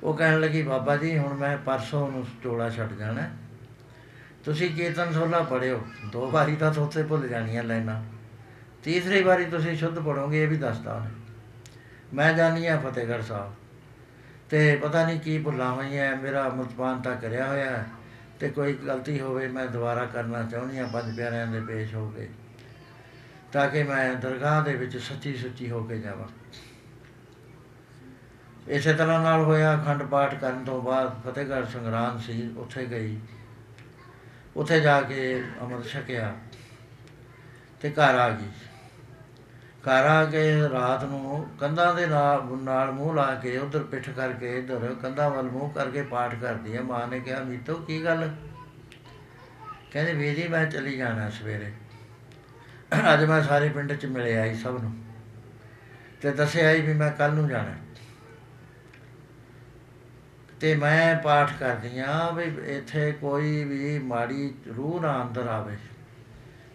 ਉਹ 0.02 0.14
ਕਹਿਣ 0.14 0.40
ਲੱਗੀ, 0.40 0.62
ਬਾਬਾ 0.62 0.96
ਜੀ, 0.96 1.18
ਹੁਣ 1.18 1.34
ਮੈਂ 1.34 1.58
ਪਰਸੋਂ 1.58 2.12
ਨੂੰ 2.12 2.26
ਚੋਲਾ 2.42 2.70
ਛੱਡ 2.70 2.92
ਜਾਣਾ। 2.92 3.20
ਹੈ। 3.20 3.30
ਤੁਸੀਂ 4.44 4.74
ਕੀਰਤਨ 4.74 5.12
ਸੋਲਾ 5.12 5.42
ਪੜਿਓ 5.42 5.86
ਦੋ 6.12 6.30
ਵਾਰੀ 6.30 6.56
ਤਾਂ 6.56 6.74
ਉੱਥੇ 6.74 7.02
ਭੁੱਲ 7.02 7.28
ਜਾਣੀਆਂ 7.28 7.62
ਲੈਣਾ 7.62 8.04
ਤੀਸਰੀ 8.84 9.22
ਵਾਰੀ 9.22 9.44
ਤੁਸੀਂ 9.44 9.76
ਸ਼ੁੱਧ 9.76 9.98
ਪੜੋਗੇ 9.98 10.42
ਇਹ 10.42 10.48
ਵੀ 10.48 10.56
ਦੱਸਦਾ 10.56 10.92
ਉਹਨੇ। 10.94 11.10
ਮੈਂ 12.14 12.32
ਜਾਣੀ 12.32 12.66
ਆ 12.66 12.76
ਫਤਿਹਗੜ੍ਹ 12.80 13.22
ਸਾਹਿਬ 13.22 13.54
ਤੇ 14.50 14.76
ਪਤਾ 14.76 15.04
ਨਹੀਂ 15.06 15.20
ਕੀ 15.20 15.38
ਭੁੱਲਾਂ 15.38 15.70
ਹੋਈਆਂ 15.72 16.16
ਮੇਰਾ 16.16 16.48
ਮੁਤਬਾਨ 16.48 17.00
ਤਾਂ 17.00 17.14
ਕਰਿਆ 17.16 17.46
ਹੋਇਆ 17.48 17.70
ਹੈ 17.70 17.84
ਤੇ 18.40 18.48
ਕੋਈ 18.48 18.72
ਗਲਤੀ 18.76 19.20
ਹੋਵੇ 19.20 19.48
ਮੈਂ 19.48 19.66
ਦੁਬਾਰਾ 19.66 20.04
ਕਰਨਾ 20.04 20.42
ਚਾਹੁੰਦੀ 20.42 20.78
ਹਾਂ, 20.78 20.86
ਪੰਜ 20.88 21.16
ਪਿਆਰਿਆਂ 21.16 21.46
ਦੇ 21.46 21.60
ਪੇਸ਼ 21.60 21.94
ਹੋ 21.94 22.08
ਕੇ, 22.10 22.28
ਤਾਂ 23.52 23.68
ਕਿ 23.68 23.82
ਮੈਂ 23.82 24.14
ਦਰਗਾਹ 24.14 24.62
ਦੇ 24.64 24.74
ਵਿੱਚ 24.74 24.96
ਸੱਚੀ 24.98 25.36
ਸੁੱਚੀ 25.36 25.70
ਹੋ 25.70 25.82
ਕੇ 25.84 25.98
ਜਾਵਾਂ। 25.98 26.28
ਇਸੇ 28.68 28.92
ਤਰ੍ਹਾਂ 28.94 29.20
ਨਾਲ 29.22 29.42
ਹੋਇਆ, 29.42 29.74
ਅਖੰਡ 29.74 30.02
ਪਾਠ 30.02 30.34
ਕਰਨ 30.34 30.64
ਤੋਂ 30.64 30.80
ਬਾਅਦ 30.82 31.20
ਫਤਿਹਗੜ੍ਹ 31.22 31.66
ਸੰਗਰਾਮ 31.66 32.18
ਸੀ, 32.18 32.54
ਉੱਥੇ 32.56 32.86
ਗਈ। 32.86 33.18
ਉੱਥੇ 34.56 34.80
ਜਾ 34.80 35.00
ਕੇ 35.02 35.44
ਅੰਮ੍ਰਿਤ 35.60 35.86
ਛਕਿਆ 35.86 36.34
ਤੇ 37.80 37.90
ਘਰ 37.90 38.18
ਆ 38.18 38.28
ਗਈ। 38.30 38.48
ਘਰ 39.80 40.06
ਆ 40.06 40.24
ਕੇ 40.24 40.40
ਰਾਤ 40.72 41.04
ਨੂੰ 41.04 41.46
ਕੰਧਾਂ 41.60 41.94
ਦੇ 41.94 42.06
ਨਾਲ 42.06 42.58
ਨਾਲ 42.62 42.90
ਮੂੰਹ 42.90 43.14
ਲਾ 43.14 43.34
ਕੇ 43.34 43.56
ਉਧਰ 43.58 43.82
ਪਿੱਠ 43.82 44.10
ਕਰਕੇ 44.10 44.58
ਇਧਰ 44.58 44.94
ਕੰਧਾਂ 45.02 45.30
ਵੱਲ 45.30 45.42
ਮੂੰਹ 45.42 45.72
ਕਰਕੇ 45.72 46.02
ਪਾਠ 46.02 46.34
ਕਰਦੀ 46.34 46.76
ਹੈ 46.76 46.82
ਮਾਂ 46.82 47.06
ਨੇ 47.08 47.20
ਕਿਹਾ, 47.20 47.40
ਮੀਤੋ, 47.40 47.74
ਕੀ 47.74 48.04
ਗੱਲ? 48.04 48.28
ਕਹਿੰਦੇ 49.90 50.12
ਵੀਰ 50.12 50.34
ਜੀ 50.34 50.48
ਮੈਂ 50.48 50.64
ਚਲੀ 50.66 50.96
ਜਾਣਾ 50.96 51.30
ਸਵੇਰੇ। 51.30 51.72
ਅੱਜ 53.14 53.24
ਮੈਂ 53.24 53.42
ਸਾਰੇ 53.42 53.68
ਪਿੰਡ 53.68 53.92
ਚ 53.92 54.06
ਮਿਲਿਆ 54.06 54.40
ਆਈ 54.42 54.54
ਸਭ 54.54 54.78
ਨੂੰ 54.82 54.92
ਤੇ 56.20 56.30
ਦੱਸਿਆ 56.30 56.70
ਹੀ 56.70 56.80
ਵੀ 56.80 56.92
ਮੈਂ 56.94 57.10
ਕੱਲ 57.10 57.32
ਨੂੰ 57.32 57.48
ਜਾਣਾ। 57.48 57.74
ਤੇ 60.60 60.74
ਮੈਂ 60.74 61.16
ਪਾਠ 61.16 61.52
ਕਰਦੀ 61.60 61.98
ਆ 61.98 62.30
ਵੀ 62.30 62.44
ਇੱਥੇ 62.66 63.12
ਕੋਈ 63.12 63.64
ਵੀ 63.64 63.98
ਮਾੜੀ 63.98 64.54
ਰੂਹ 64.76 65.00
ਨਾ 65.00 65.22
ਅੰਦਰ 65.22 65.46
ਆਵੇ। 65.46 65.76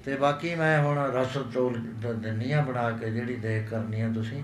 ਤੇ 0.06 0.16
ਬਾਕੀ 0.16 0.56
ਮੈਂ 0.56 0.84
ਹੁਣ 0.84 0.98
ਰਸ 0.98 1.38
ਤੋਲ 1.54 1.80
ਦਿੰਨੀ 2.16 2.52
ਆ 2.52 2.62
ਬਣਾ 2.62 2.92
ਕੇ, 2.92 3.12
ਜਿਹੜੀ 3.12 3.36
ਦੇਖ 3.36 3.70
ਕਰਨੀ 3.70 4.02
ਆ 4.02 4.10
ਤੁਸੀਂ। 4.14 4.44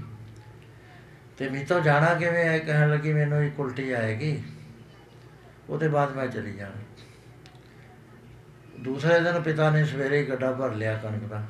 ਤੇ 1.37 1.49
ਮੀਤੋਂ 1.49 1.81
ਜਾਣਾ 1.81 2.13
ਕਿਵੇਂ 2.13 2.45
ਹੈ 2.45 2.59
ਕਹਿਣ 2.59 2.89
ਲੱਗੀ 2.89 3.13
ਮੈਨੂੰ 3.13 3.43
ਇੱਕ 3.43 3.59
ਉਲਟੀ 3.59 3.91
ਆਏਗੀ। 3.91 4.43
ਉਹਦੇ 5.69 5.87
ਬਾਅਦ 5.87 6.15
ਮੈਂ 6.15 6.27
ਚਲੀ 6.27 6.53
ਜਾਣਾ 6.53 7.05
ਦੂਸਰੇ 8.79 9.19
ਦਿਨ 9.19 9.41
ਪਿਤਾ 9.41 9.69
ਨੇ 9.69 9.85
ਸਵੇਰੇ 9.85 10.17
ਹੀ 10.17 10.29
ਗੱਡਾ 10.29 10.51
ਭਰ 10.51 10.73
ਲਿਆ 10.73 10.97
ਕਣਕ 10.97 11.23
ਦਾ। 11.23 11.43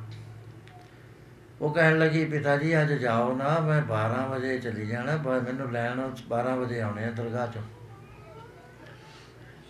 ਉਹ 1.61 1.73
ਕਹਿਣ 1.73 1.99
ਲੱਗੀ, 1.99 2.25
ਪਿਤਾ 2.25 2.57
ਜੀ, 2.57 2.81
ਅੱਜ 2.81 2.93
ਜਾਓ 2.93 3.35
ਨਾ, 3.35 3.59
ਮੈਂ 3.59 3.81
12 3.81 4.27
ਵਜੇ 4.27 4.59
ਚਲੀ 4.59 4.87
ਜਾਣਾ 4.87 5.15
ਬ- 5.15 5.43
ਮੈਨੂੰ 5.43 5.71
ਲੈਣ 5.71 6.09
12 6.27 6.55
ਵਜੇ 6.55 6.81
ਆਉਣੇ 6.81 7.03
ਆ 7.03 7.11
ਦਰਗਾਹ 7.11 7.47
ਚੋਂ। 7.47 7.61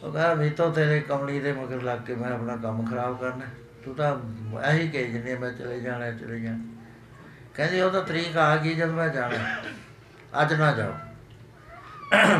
ਉਹ 0.03 0.11
ਕਹਿੰਦਾ 0.11 0.33
ਵੀ 0.33 0.49
ਤੋਂ 0.49 0.73
ਤੇਰੇ 0.73 0.99
ਕਮਲੀ 0.99 1.39
ਦੇ 1.39 1.53
ਮਗਰ 1.53 1.81
ਲੱਗ 1.81 1.99
ਕੇ 1.99 2.15
ਮੈਂ 2.15 2.33
ਆਪਣਾ 2.33 2.55
ਕੰਮ 2.55 2.85
ਖਰਾਬ 2.85 3.19
ਕਰਨਾ 3.19 3.45
ਤੂੰ 3.85 3.95
ਤਾਂ 3.95 4.17
ਇਹੀ 4.71 4.89
ਕਹੀ 4.89 5.11
ਜਿੰਨੇ 5.11 5.35
ਮੈਂ 5.35 5.51
ਚਲੇ 5.51 5.79
ਜਾਣਾ 5.79 6.11
ਚਲੇ 6.11 6.39
ਜਾਣਾ। 6.39 6.59
ਕਹਿੰਦੀ 7.55 7.81
ਉਹ 7.81 7.91
ਤਾਂ 7.91 8.01
ਤਰੀਕ 8.01 8.37
ਆ 8.37 8.55
ਗਈ 8.55 8.73
ਜਦ 8.73 8.89
ਮੈਂ 8.89 9.09
ਜਾਣਾ। 9.09 9.63
ਅੱਜ 10.41 10.53
ਨਾ 10.53 10.71
ਜਾਓ। 10.71 10.95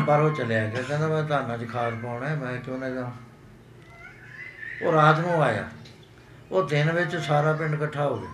ਪਰ 0.06 0.20
ਉਹ 0.20 0.34
ਚਲਿਆ 0.34 0.68
ਗਿਆ। 0.68 0.82
ਕਹਿੰਦਾ 0.82 1.08
ਮੈਂ 1.08 1.22
ਧਾਨਾਂ 1.22 1.58
'ਚ 1.58 1.68
ਖਾਦ 1.72 2.00
ਪਾਉਣਾ 2.02 2.28
ਹੈ, 2.28 2.34
ਮੈਂ 2.34 2.56
ਕਿਉਂ 2.56 2.78
ਨਾ 2.78 2.88
ਜਾਵਾਂ? 2.88 3.12
ਉਹ 4.82 4.92
ਰਾਤ 4.92 5.18
ਨੂੰ 5.18 5.42
ਆਇਆ। 5.42 5.68
ਉਹ 6.50 6.68
ਦਿਨ 6.68 6.92
ਵਿੱਚ 6.92 7.16
ਸਾਰਾ 7.16 7.52
ਪਿੰਡ 7.52 7.74
ਇਕੱਠਾ 7.74 8.04
ਹੋ 8.04 8.20
ਗਿਆ। 8.20 8.30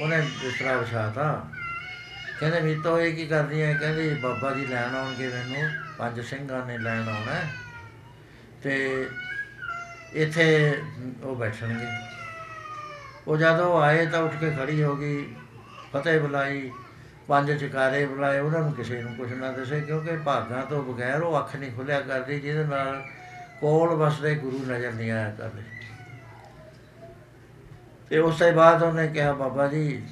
ਉਹਨੇ 0.00 0.20
ਬਿਸਤਰਾ 0.20 0.72
ਵਿਛਾਤਾ। 0.72 1.48
ਕਹਿੰਦੇ 2.40 2.60
ਮੀਤੋ 2.60 3.00
ਇਹ 3.00 3.14
ਕੀ 3.14 3.26
ਕਰਦੀ 3.26 3.62
ਹੈ 3.62 3.74
ਕਹਿੰਦੀ 3.74 4.14
ਬਾਬਾ 4.14 4.54
ਜੀ 4.54 4.66
ਲੈਣ 4.66 4.94
ਆਉਣਗੇ 4.94 5.28
ਮੈਨੂੰ। 5.28 5.70
ਪੰਜ 5.98 6.20
ਸਿੰਘਾਂ 6.20 6.66
ਨੇ 6.66 6.78
ਲੈਣ 6.78 7.08
ਆਉਣਾ 7.08 7.32
ਹੈ। 7.32 7.52
ਤੇ 8.62 9.06
ਇੱਥੇ 10.12 10.78
ਉਹ 11.22 11.36
ਬੈਠਣਗੇ। 11.36 12.09
ਉਹ 13.28 13.36
ਜਦੋਂ 13.36 13.82
ਆਏ 13.82 14.06
ਤਾਂ 14.06 14.22
ਉੱਠ 14.22 14.36
ਕੇ 14.36 14.50
ਖੜੀ 14.50 14.82
ਹੋ 14.82 14.96
ਗਈ, 14.96 15.34
ਫਤਿਹ 15.92 16.20
ਬੁਲਾਈ, 16.20 16.70
ਪੰਜ 17.28 17.52
ਚਕਾਰੇ 17.52 18.06
ਬੁਲਾਏ, 18.06 18.38
ਉਹਨਾਂ 18.40 18.60
ਨੂੰ 18.60 18.72
ਕਿਸੇ 18.72 19.02
ਨੂੰ 19.02 19.14
ਕੁਛ 19.14 19.32
ਨਾ 19.32 19.52
ਦੱਸੇ, 19.52 19.80
ਕਿਉਂਕਿ 19.80 20.16
ਭਾਗਾਂ 20.16 20.66
ਤੋਂ 20.66 20.82
ਬਗੈਰ 20.82 21.22
ਉਹ 21.22 21.38
ਅੱਖ 21.38 21.56
ਨਹੀਂ 21.56 21.72
ਖੁੱਲਿਆ 21.72 22.00
ਕਰਦੀ, 22.00 22.40
ਜਿਹਦੇ 22.40 22.64
ਨਾਲ 22.64 23.04
ਕੋਲ 23.60 23.88
ਵਸਦੇ 23.88 24.34
ਗੁਰੂ 24.34 24.58
ਨਜ਼ਰ 24.58 24.92
ਨਹੀਂ 24.92 25.10
ਆਇਆ 25.10 25.30
ਕਰਦੇ। 25.30 25.62
ਤੇ 28.08 28.18
ਉਸ 28.18 28.38
ਤੋਂ 28.38 28.52
ਬਾਅਦ 28.52 28.82
ਉਹਨੇ 28.82 29.08
ਕਿਹਾ, 29.08 29.32
ਬਾਬਾ 29.32 29.66
ਜੀ, 29.66 30.06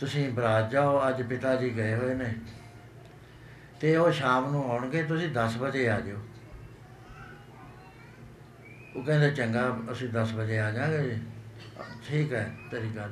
ਤੁਸੀਂ 0.00 0.30
ਬਰਾਤ 0.30 0.70
ਜਾਓ, 0.70 1.08
ਅੱਜ 1.08 1.22
ਪਿਤਾ 1.22 1.56
ਜੀ 1.56 1.76
ਗਏ 1.76 1.94
ਹੋਏ 1.94 2.14
ਨੇ। 2.14 2.34
ਤੇ 3.80 3.96
ਉਹ 3.96 4.10
ਸ਼ਾਮ 4.10 4.50
ਨੂੰ 4.50 4.70
ਆਉਣਗੇ, 4.70 5.02
ਤੁਸੀਂ 5.02 5.28
10 5.28 5.56
ਵਜੇ 5.56 5.88
ਆ 5.88 6.00
ਜਿਓ। 6.00 6.16
ਉਹ 8.96 9.02
ਕਹਿੰਦੇ, 9.02 9.30
ਚੰਗਾ, 9.30 9.76
ਅਸੀਂ 9.92 10.08
10 10.08 10.34
ਵਜੇ 10.34 10.58
ਆ 10.58 10.70
ਜਾਾਂਗੇ 10.70 11.02
ਜੀ। 11.02 11.20
ਠੀਕ 12.08 12.32
ਹੈ, 12.32 12.56
ਤੇਰੀ 12.70 12.88
ਗੱਲ। 12.88 13.10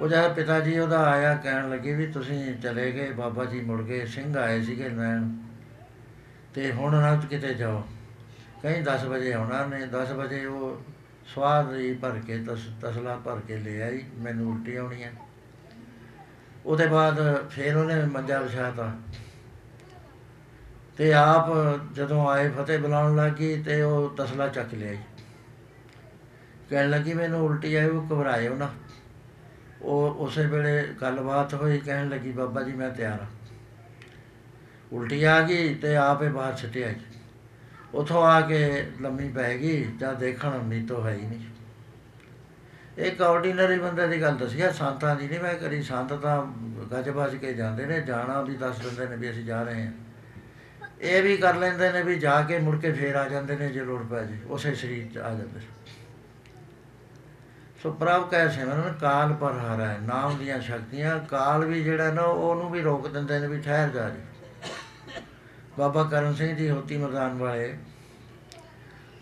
ਉਹ 0.00 0.08
ਜਦ 0.08 0.34
ਪਿਤਾ 0.34 0.60
ਜੀ 0.60 0.78
ਉਹਦਾ 0.78 1.04
ਆਇਆ, 1.04 1.34
ਕਹਿਣ 1.34 1.70
ਲੱਗੇ 1.70 1.94
ਵੀ 1.94 2.06
ਤੁਸੀਂ 2.06 2.54
ਚਲੇ 2.54 2.92
ਗਏ, 2.92 3.10
ਬਾਬਾ 3.10 3.44
ਜੀ 3.44 3.60
ਮੁੜ 3.60 3.82
ਗਏ 3.82 4.06
ਸਿੰਘ 4.06 4.36
ਆਏ 4.36 4.62
ਸੀਗੇ 4.62 4.88
ਲੈਣ। 4.88 5.38
ਤੇ 6.54 6.72
ਹੁਣ 6.72 7.00
ਨਾ 7.00 7.16
ਕਿਤੇ 7.30 7.54
ਜਾਓ। 7.54 7.88
ਕਹੀਂ 8.62 8.82
10 8.82 9.04
ਵਜੇ 9.04 9.32
ਆਉਣਾ 9.32 9.66
ਨੇ 9.66 9.86
10 9.86 10.10
ਵਜੇ 10.10 10.46
ਉਹ 10.46 10.82
ਸਵਾਦ 11.26 11.74
ਹੀ 11.74 11.94
ਭਰ 11.94 12.10
ਕੇ, 12.26 12.38
ਤਸ, 12.38 12.58
ਤਸਲਾ 12.82 13.16
ਭਰ 13.16 13.40
ਕੇ 13.40 13.56
ਲੈ 13.56 13.86
ਆਈ, 13.86 14.04
ਮੈਨੂੰ 14.16 14.52
ਉਲਟੀ 14.52 14.76
ਆਉਣੀ 14.76 15.02
ਹੈ। 15.02 15.12
ਉਹਦੇ 16.66 16.86
ਬਾਅਦ 16.86 17.48
ਫਿਰ 17.50 17.76
ਉਹਨੇ 17.76 18.04
ਮੰਜਾ 18.04 18.40
ਵਿਛਾਤਾ। 18.40 18.92
ਤੇ 20.96 21.12
ਆਪ 21.12 21.46
ਜਦੋਂ 21.94 22.30
ਆਏ 22.30 22.48
ਫਤਿਹ 22.48 22.78
ਬੁਲਾਉਣ 22.78 23.16
ਲੱਗੀ 23.16 23.62
ਤੇ 23.62 23.82
ਉਹ 23.82 24.14
ਤਸਲਾ 24.16 24.48
ਚੱਕ 24.48 24.74
ਲਿਆਈ। 24.74 24.98
ਕਹਿਣ 26.70 26.90
ਲੱਗੀ, 26.90 27.14
ਮੈਨੂੰ 27.14 27.40
ਉਲਟੀ 27.40 27.74
ਆਈ, 27.74 27.86
ਉਹ 27.86 28.06
ਘਬਰਾਇਓ 28.06 28.54
ਨਾ 28.54 28.70
ਉਹ 29.82 30.14
ਉਸੇ 30.18 30.46
ਵੇਲੇ 30.46 30.82
ਗੱਲਬਾਤ 31.00 31.54
ਹੋਈ, 31.54 31.78
ਕਹਿਣ 31.78 32.08
ਲੱਗੀ, 32.08 32.32
ਬਾਬਾ 32.32 32.62
ਜੀ, 32.62 32.72
ਮੈਂ 32.72 32.90
ਤਿਆਰ 32.90 33.20
ਹਾਂ। 33.20 33.26
ਉਲਟੀ 34.92 35.22
ਆ 35.24 35.40
ਗਈ 35.40 35.74
ਤੇ 35.74 35.96
ਆਪੇ 35.96 36.28
ਬਾਹਰ 36.28 36.54
ਛੱਟਿਆ 36.56 36.88
ਜੀ। 36.88 37.18
ਉਥੋਂ 37.94 38.22
ਆ 38.22 38.40
ਕੇ 38.40 38.86
ਲੰਮੀ 39.00 39.28
ਪੈ 39.28 39.56
ਗਈ 39.58 39.84
ਜਦ 40.00 40.18
ਦੇਖਣ 40.18 40.64
ਨੀਤੋ 40.64 41.04
ਹੈ 41.06 41.12
ਹੀ 41.14 41.26
ਨਹੀਂ। 41.26 41.44
ਇੱਕ 42.98 43.22
ਆਰਡੀਨਰੀ 43.22 43.78
ਬੰਦੇ 43.78 44.06
ਦੀ 44.06 44.20
ਗੱਲ 44.22 44.36
ਦੱਸਿਆ 44.36 44.70
ਸੰਤਾਂ 44.72 45.14
ਦੀ 45.16 45.28
ਨਹੀਂ 45.28 45.40
ਮੈਂ 45.40 45.54
ਕਰੀ 45.54 45.82
ਸੰਤ 45.82 46.12
ਤਾਂ 46.12 46.46
ਗੱਜ 46.92 47.08
ਵੱਜ 47.08 47.36
ਕੇ 47.36 47.52
ਜਾਂਦੇ 47.52 47.86
ਨੇ, 47.86 48.00
ਜਾਣਾ 48.00 48.40
ਵੀ 48.42 48.56
ਦੱਸ 48.56 48.78
ਦਿੰਦੇ 48.78 49.06
ਨੇ 49.06 49.16
ਵੀ 49.16 49.30
ਅਸੀਂ 49.30 49.44
ਜਾ 49.44 49.62
ਰਹੇ 49.62 49.86
ਹਾਂ। 49.86 49.92
ਇਹ 51.00 51.22
ਵੀ 51.22 51.36
ਕਰ 51.36 51.54
ਲੈਂਦੇ 51.54 51.92
ਨੇ 51.92 52.02
ਵੀ 52.02 52.18
ਜਾ 52.18 52.40
ਕੇ 52.42 52.58
ਮੁੜ 52.58 52.80
ਕੇ 52.80 52.92
ਫੇਰ 52.92 53.16
ਆ 53.16 53.28
ਜਾਂਦੇ 53.28 53.56
ਨੇ 53.56 53.68
ਜੇ 53.68 53.84
ਲੋੜ 53.84 54.02
ਪੈ 54.02 54.22
ਜੇ, 54.24 54.36
ਉਸੇ 54.48 54.74
ਸਰੀਰ 54.74 55.06
'ਚ 55.14 55.18
ਆ 55.18 55.34
ਜਾਂਦੇ 55.34 55.60
ਸੋ 57.84 57.90
ਪ੍ਰਭ 57.92 58.28
ਕੈ 58.30 58.46
ਸਿਮਰਨ, 58.48 58.92
ਕਾਲ 58.92 59.32
ਪਰ 59.32 59.52
ਹਾਰਾ 59.54 59.86
ਹੈ 59.86 59.98
ਨਾਮ 60.02 60.36
ਦੀਆਂ 60.38 60.60
ਸ਼ਕਤੀਆਂ, 60.60 61.18
ਕਾਲ 61.20 61.64
ਵੀ 61.64 61.82
ਜਿਹੜਾ 61.82 62.12
ਨਾ, 62.12 62.22
ਉਹਨੂੰ 62.22 62.70
ਵੀ 62.70 62.80
ਰੋਕ 62.82 63.08
ਦਿੰਦੇ 63.08 63.38
ਨੇ 63.38 63.48
ਵੀ 63.48 63.60
ਠਹਿਰ 63.60 63.88
ਜਾ 63.88 64.08
ਜੀ। 64.10 64.20
ਬਾਬਾ 65.78 66.04
ਕਰਮ 66.04 66.34
ਸਿੰਘ 66.34 66.54
ਜੀ, 66.56 66.68
ਹੋਤੀ 66.70 66.96
ਮੈਦਾਨ 66.96 67.36
ਵਾਲੇ, 67.38 67.76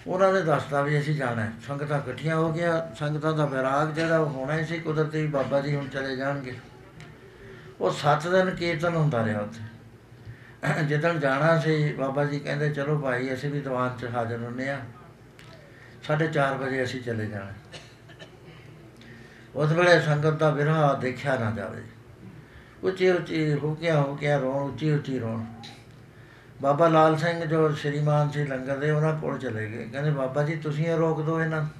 ਉਹਨਾਂ 0.07 0.33
ਨੇ 0.33 0.41
ਦੱਸਤਾ 0.41 0.83
ਵੀ 0.83 0.99
ਅਸੀਂ 0.99 1.15
ਜਾਣਾ 1.15 1.43
ਹੈ। 1.43 1.53
ਸੰਗਤਾਂ 1.67 1.99
ਇਕੱਠੀਆਂ 1.99 2.37
ਹੋ 2.37 2.53
ਗਿਆ 2.53 2.95
ਸੰਗਤਾਂ 2.99 3.33
ਦਾ 3.33 3.47
ਵਿਰਾਗ 3.47 3.93
ਜਿਹੜਾ 3.95 4.19
ਉਹ 4.19 4.31
ਹੋਣਾ 4.31 4.57
ਹੀ 4.57 4.65
ਸੀ, 4.65 4.79
ਕੁਦਰਤੀ 4.79 5.27
ਬਾਬਾ 5.27 5.61
ਜੀ 5.61 5.75
ਹੁਣ 5.77 5.89
ਚਲੇ 5.89 6.17
ਜਾਣਗੇ। 6.17 6.55
ਉਹ 7.81 7.91
ਸੱਤ 7.93 8.29
ਦਿਨ 8.29 8.55
ਕੀਰਤਨ 8.55 8.97
ਹੁੰਦਾ 8.97 9.25
ਰਿਹਾ 9.25 9.41
ਉੱਥੇ। 9.41 10.85
ਜਦੋਂ 10.87 11.15
ਜਾਣਾ 11.17 11.59
ਸੀ, 11.59 11.93
ਬਾਬਾ 11.93 12.25
ਜੀ 12.25 12.39
ਕਹਿੰਦੇ, 12.39 12.71
ਚਲੋ 12.71 12.99
ਭਾਈ, 13.01 13.33
ਅਸੀਂ 13.35 13.51
ਵੀ 13.51 13.61
ਦੀਵਾਨ 13.61 13.97
'ਚ 13.99 14.15
ਹਾਜ਼ਰ 14.15 14.43
ਹੁੰਨੇ 14.43 14.69
ਆ। 14.69 14.81
4:30 16.05 16.57
ਵਜੇ 16.57 16.83
ਅਸੀਂ 16.85 17.03
ਚਲੇ 17.03 17.27
ਜਾਣਾ 17.27 17.53
ਉਸ 19.55 19.73
ਵੇਲੇ 19.73 20.01
ਸੰਗਤ 20.01 20.31
ਦਾ 20.31 20.51
ਵਿਰਹਾ 20.51 20.95
ਦੇਖਿਆ 20.95 21.37
ਨਾ 21.37 21.51
ਜਾਵੇ। 21.51 21.83
ਉੱਚੀ 22.83 23.11
ਉੱਚੀ 23.11 23.55
ਹੁਕਿਆ 23.55 24.01
ਹੁਕਿਆ 24.01 24.39
ਰੋਣ, 24.39 24.71
ਉੱਚੀ 24.71 24.91
ਉੱਚੀ 24.91 25.19
ਰੋਣ। 25.19 25.45
ਬਾਬਾ 26.63 26.89
ਲਾਲ 26.89 27.17
ਸਿੰਘ 27.17 27.45
ਜੋ 27.45 27.73
ਸ਼੍ਰੀਮਾਨ 27.73 28.31
ਸੀ 28.31 28.45
ਲੰਗਰ 28.45 28.77
ਦੇ, 28.77 28.91
ਉਹਨਾਂ 28.91 29.21
ਕੋਲ 29.21 29.39
ਚਲੇ 29.39 29.71
ਗਏ। 29.71 29.89
ਕਹਿੰਦੇ, 29.93 30.11
ਬਾਬਾ 30.11 30.43
ਜੀ, 30.43 30.57
ਤੁਸੀਂ 30.57 30.87
ਇਹ 30.87 30.97
ਰੋਕ 30.97 31.25
ਦਿਓ 31.25 31.41
ਇਹਨਾਂ 31.41 31.61
ਨੂੰ। 31.61 31.71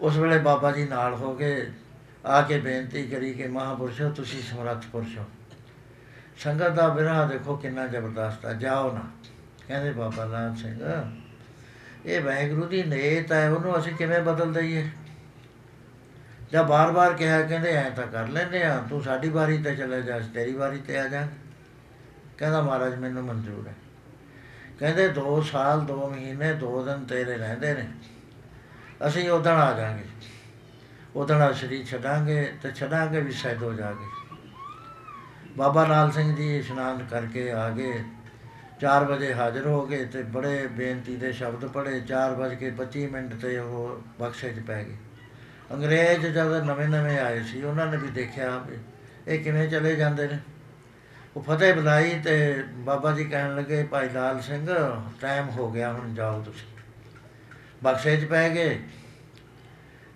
ਉਸ 0.00 0.16
ਵੇਲੇ 0.16 0.38
ਬਾਬਾ 0.38 0.72
ਜੀ 0.72 0.84
ਨਾਲ 0.84 1.14
ਹੋ 1.14 1.34
ਕੇ 1.34 1.70
ਆ 2.26 2.42
ਕੇ 2.42 2.58
ਬੇਨਤੀ 2.58 3.06
ਕਰੀ 3.06 3.34
ਕਿ, 3.34 3.46
ਮਹਾਪੁਰਸ਼ੋ, 3.46 4.10
ਤੁਸੀਂ 4.10 4.42
ਸਮਰੱਥ 4.42 4.86
ਪੁਰਸ਼। 4.92 5.18
ਹੋ 5.18 5.24
ਸੰਗਤ 6.38 6.70
ਦਾ 6.70 6.88
ਵਿਰਹਾ 6.88 7.26
ਦੇਖੋ 7.26 7.56
ਕਿੰਨਾ 7.56 7.86
ਜ਼ਬਰਦਸਤ 7.86 8.46
ਹੈ 8.46 8.54
ਜਾਓ 8.54 8.92
ਨਾ। 8.92 9.10
ਕਹਿੰਦੇ, 9.68 9.92
ਬਾਬਾ 9.92 10.24
ਲਾਲ 10.24 10.54
ਸਿੰਘ, 10.54 10.80
ਇਹ 12.06 12.20
ਵਾਹਿਗੁਰੂ 12.20 12.66
ਦੀ 12.66 12.82
ਨੇਤ 12.82 13.32
ਹੈ, 13.32 13.50
ਉਹਨੂੰ 13.50 13.78
ਅਸੀਂ 13.78 13.94
ਕਿਵੇਂ 13.94 14.20
ਬਦਲ 14.20 14.52
ਦਈਏ? 14.52 14.88
ਜਾਂ 16.52 16.64
ਬਾਰ-ਬਾਰ 16.64 17.12
ਕਿਹਾ, 17.12 17.42
ਕਹਿੰਦੇ 17.42 17.70
ਐ 17.70 17.90
ਤਾਂ 17.90 18.06
ਕਰ 18.06 18.28
ਲੈਂਦੇ 18.28 18.62
ਆ, 18.62 18.84
ਤੂੰ 18.90 19.02
ਸਾਡੀ 19.02 19.28
ਵਾਰੀ 19.28 19.62
ਤੇ 19.62 19.76
ਚਲੇ 19.76 20.02
ਜਾ, 20.02 20.18
ਅਸੀਂ 20.18 20.30
ਤੇਰੀ 20.30 20.52
ਵਾਰੀ 20.52 20.78
ਤੇ 20.78 20.98
ਆ 20.98 21.08
ਜਾ 21.08 21.28
ਕਹਿੰਦਾ 22.38 22.62
ਮਹਾਰਾਜ, 22.62 22.94
ਮੈਨੂੰ 22.94 23.24
ਮਨਜ਼ੂਰ 23.24 23.68
ਹੈ। 23.68 23.74
ਕਹਿੰਦੇ 24.78 25.08
2 25.08 25.42
ਸਾਲ 25.42 25.80
2 25.80 26.08
ਮਹੀਨੇ 26.08 26.52
2 26.54 26.82
ਦਿਨ 26.82 27.04
ਤੇਰੇ 27.04 27.36
ਰਹਿੰਦੇ 27.36 27.74
ਨੇ। 27.74 27.88
ਅਸੀਂ 29.06 29.30
ਉਦਣ 29.30 29.52
ਆ 29.52 29.72
ਜਾਾਂਗੇ। 29.72 30.04
ਉਦਣ 31.16 31.42
ਆ 31.42 31.52
ਸ਼ਰੀਰ 31.52 31.86
ਛੱਡਾਂਗੇ 31.86 32.52
ਤੇ 32.62 32.70
ਛੱਡਾਂਗੇ 32.70 33.20
ਵੀ 33.20 33.32
ਸੈਦੋ 33.32 33.72
ਜਾ 33.72 33.92
ਕੇ 33.92 34.36
ਬਾਬਾ 35.56 35.86
ਲਾਲ 35.86 36.10
ਸਿੰਘ 36.12 36.36
ਜੀ 36.36 36.58
ਇਸ਼ਨਾਨ 36.58 37.06
ਕਰਕੇ 37.10 37.50
ਆ 37.52 37.70
ਗਏ। 37.70 38.04
4 38.80 39.04
ਵਜੇ 39.04 39.34
ਹਾਜ਼ਰ 39.34 39.66
ਹੋ 39.66 39.86
ਗਏ 39.86 40.04
ਤੇ 40.04 40.22
ਬੜੇ 40.22 40.66
ਬੇਨਤੀ 40.66 41.16
ਦੇ 41.16 41.32
ਸ਼ਬਦ 41.32 41.66
ਪੜ੍ਹੇ। 41.66 42.00
4 42.00 42.34
ਵਜੇ 42.34 42.56
ਕੇ 42.56 42.70
25 42.70 43.06
ਮਿੰਟ 43.06 43.34
ਤੇ 43.34 43.58
ਉਹ 43.58 44.02
ਬਖਸ਼ੇ 44.20 44.52
'ਚ 44.52 44.60
ਪੈ 44.60 44.84
ਗਏ। 44.84 44.96
ਅੰਗਰੇਜ਼ 45.72 46.26
ਜਦ 46.26 46.52
ਨਵੇਂ 46.64 46.88
ਨਵੇਂ 46.88 47.18
ਆਏ 47.18 47.42
ਸੀ, 47.42 47.62
ਉਹਨਾਂ 47.62 47.86
ਨੇ 47.86 47.96
ਵੀ 47.96 48.08
ਦੇਖਿਆ 48.08 48.58
ਵੀ 48.58 48.76
ਇਹ 49.28 49.44
ਕਿਵੇਂ 49.44 49.68
ਚਲੇ 49.68 49.96
ਜਾਂਦੇ 49.96 50.28
ਨੇ। 50.28 50.38
ਉਹ 51.36 51.42
ਫਤਿਹ 51.42 51.74
ਬੁਲਾਈ 51.74 52.20
ਤੇ 52.24 52.64
ਬਾਬਾ 52.74 53.12
ਜੀ 53.12 53.24
ਕਹਿਣ 53.24 53.56
ਲੱਗੇ, 53.56 53.82
ਭਾਈ 53.84 54.08
ਲਾਲ 54.08 54.40
ਸਿੰਘ 54.40 54.68
ਟਾਈਮ 55.20 55.48
ਹੋ 55.48 55.70
ਗਿਆ, 55.70 55.92
ਹੁਣ 55.92 56.14
ਜਾਓ 56.14 56.42
ਤੁਸੀਂ। 56.42 56.66
ਬਖਸ਼ੇ 57.84 58.16
'ਚ 58.16 58.24
ਪੈ 58.24 58.48
ਗਏ 58.48 58.78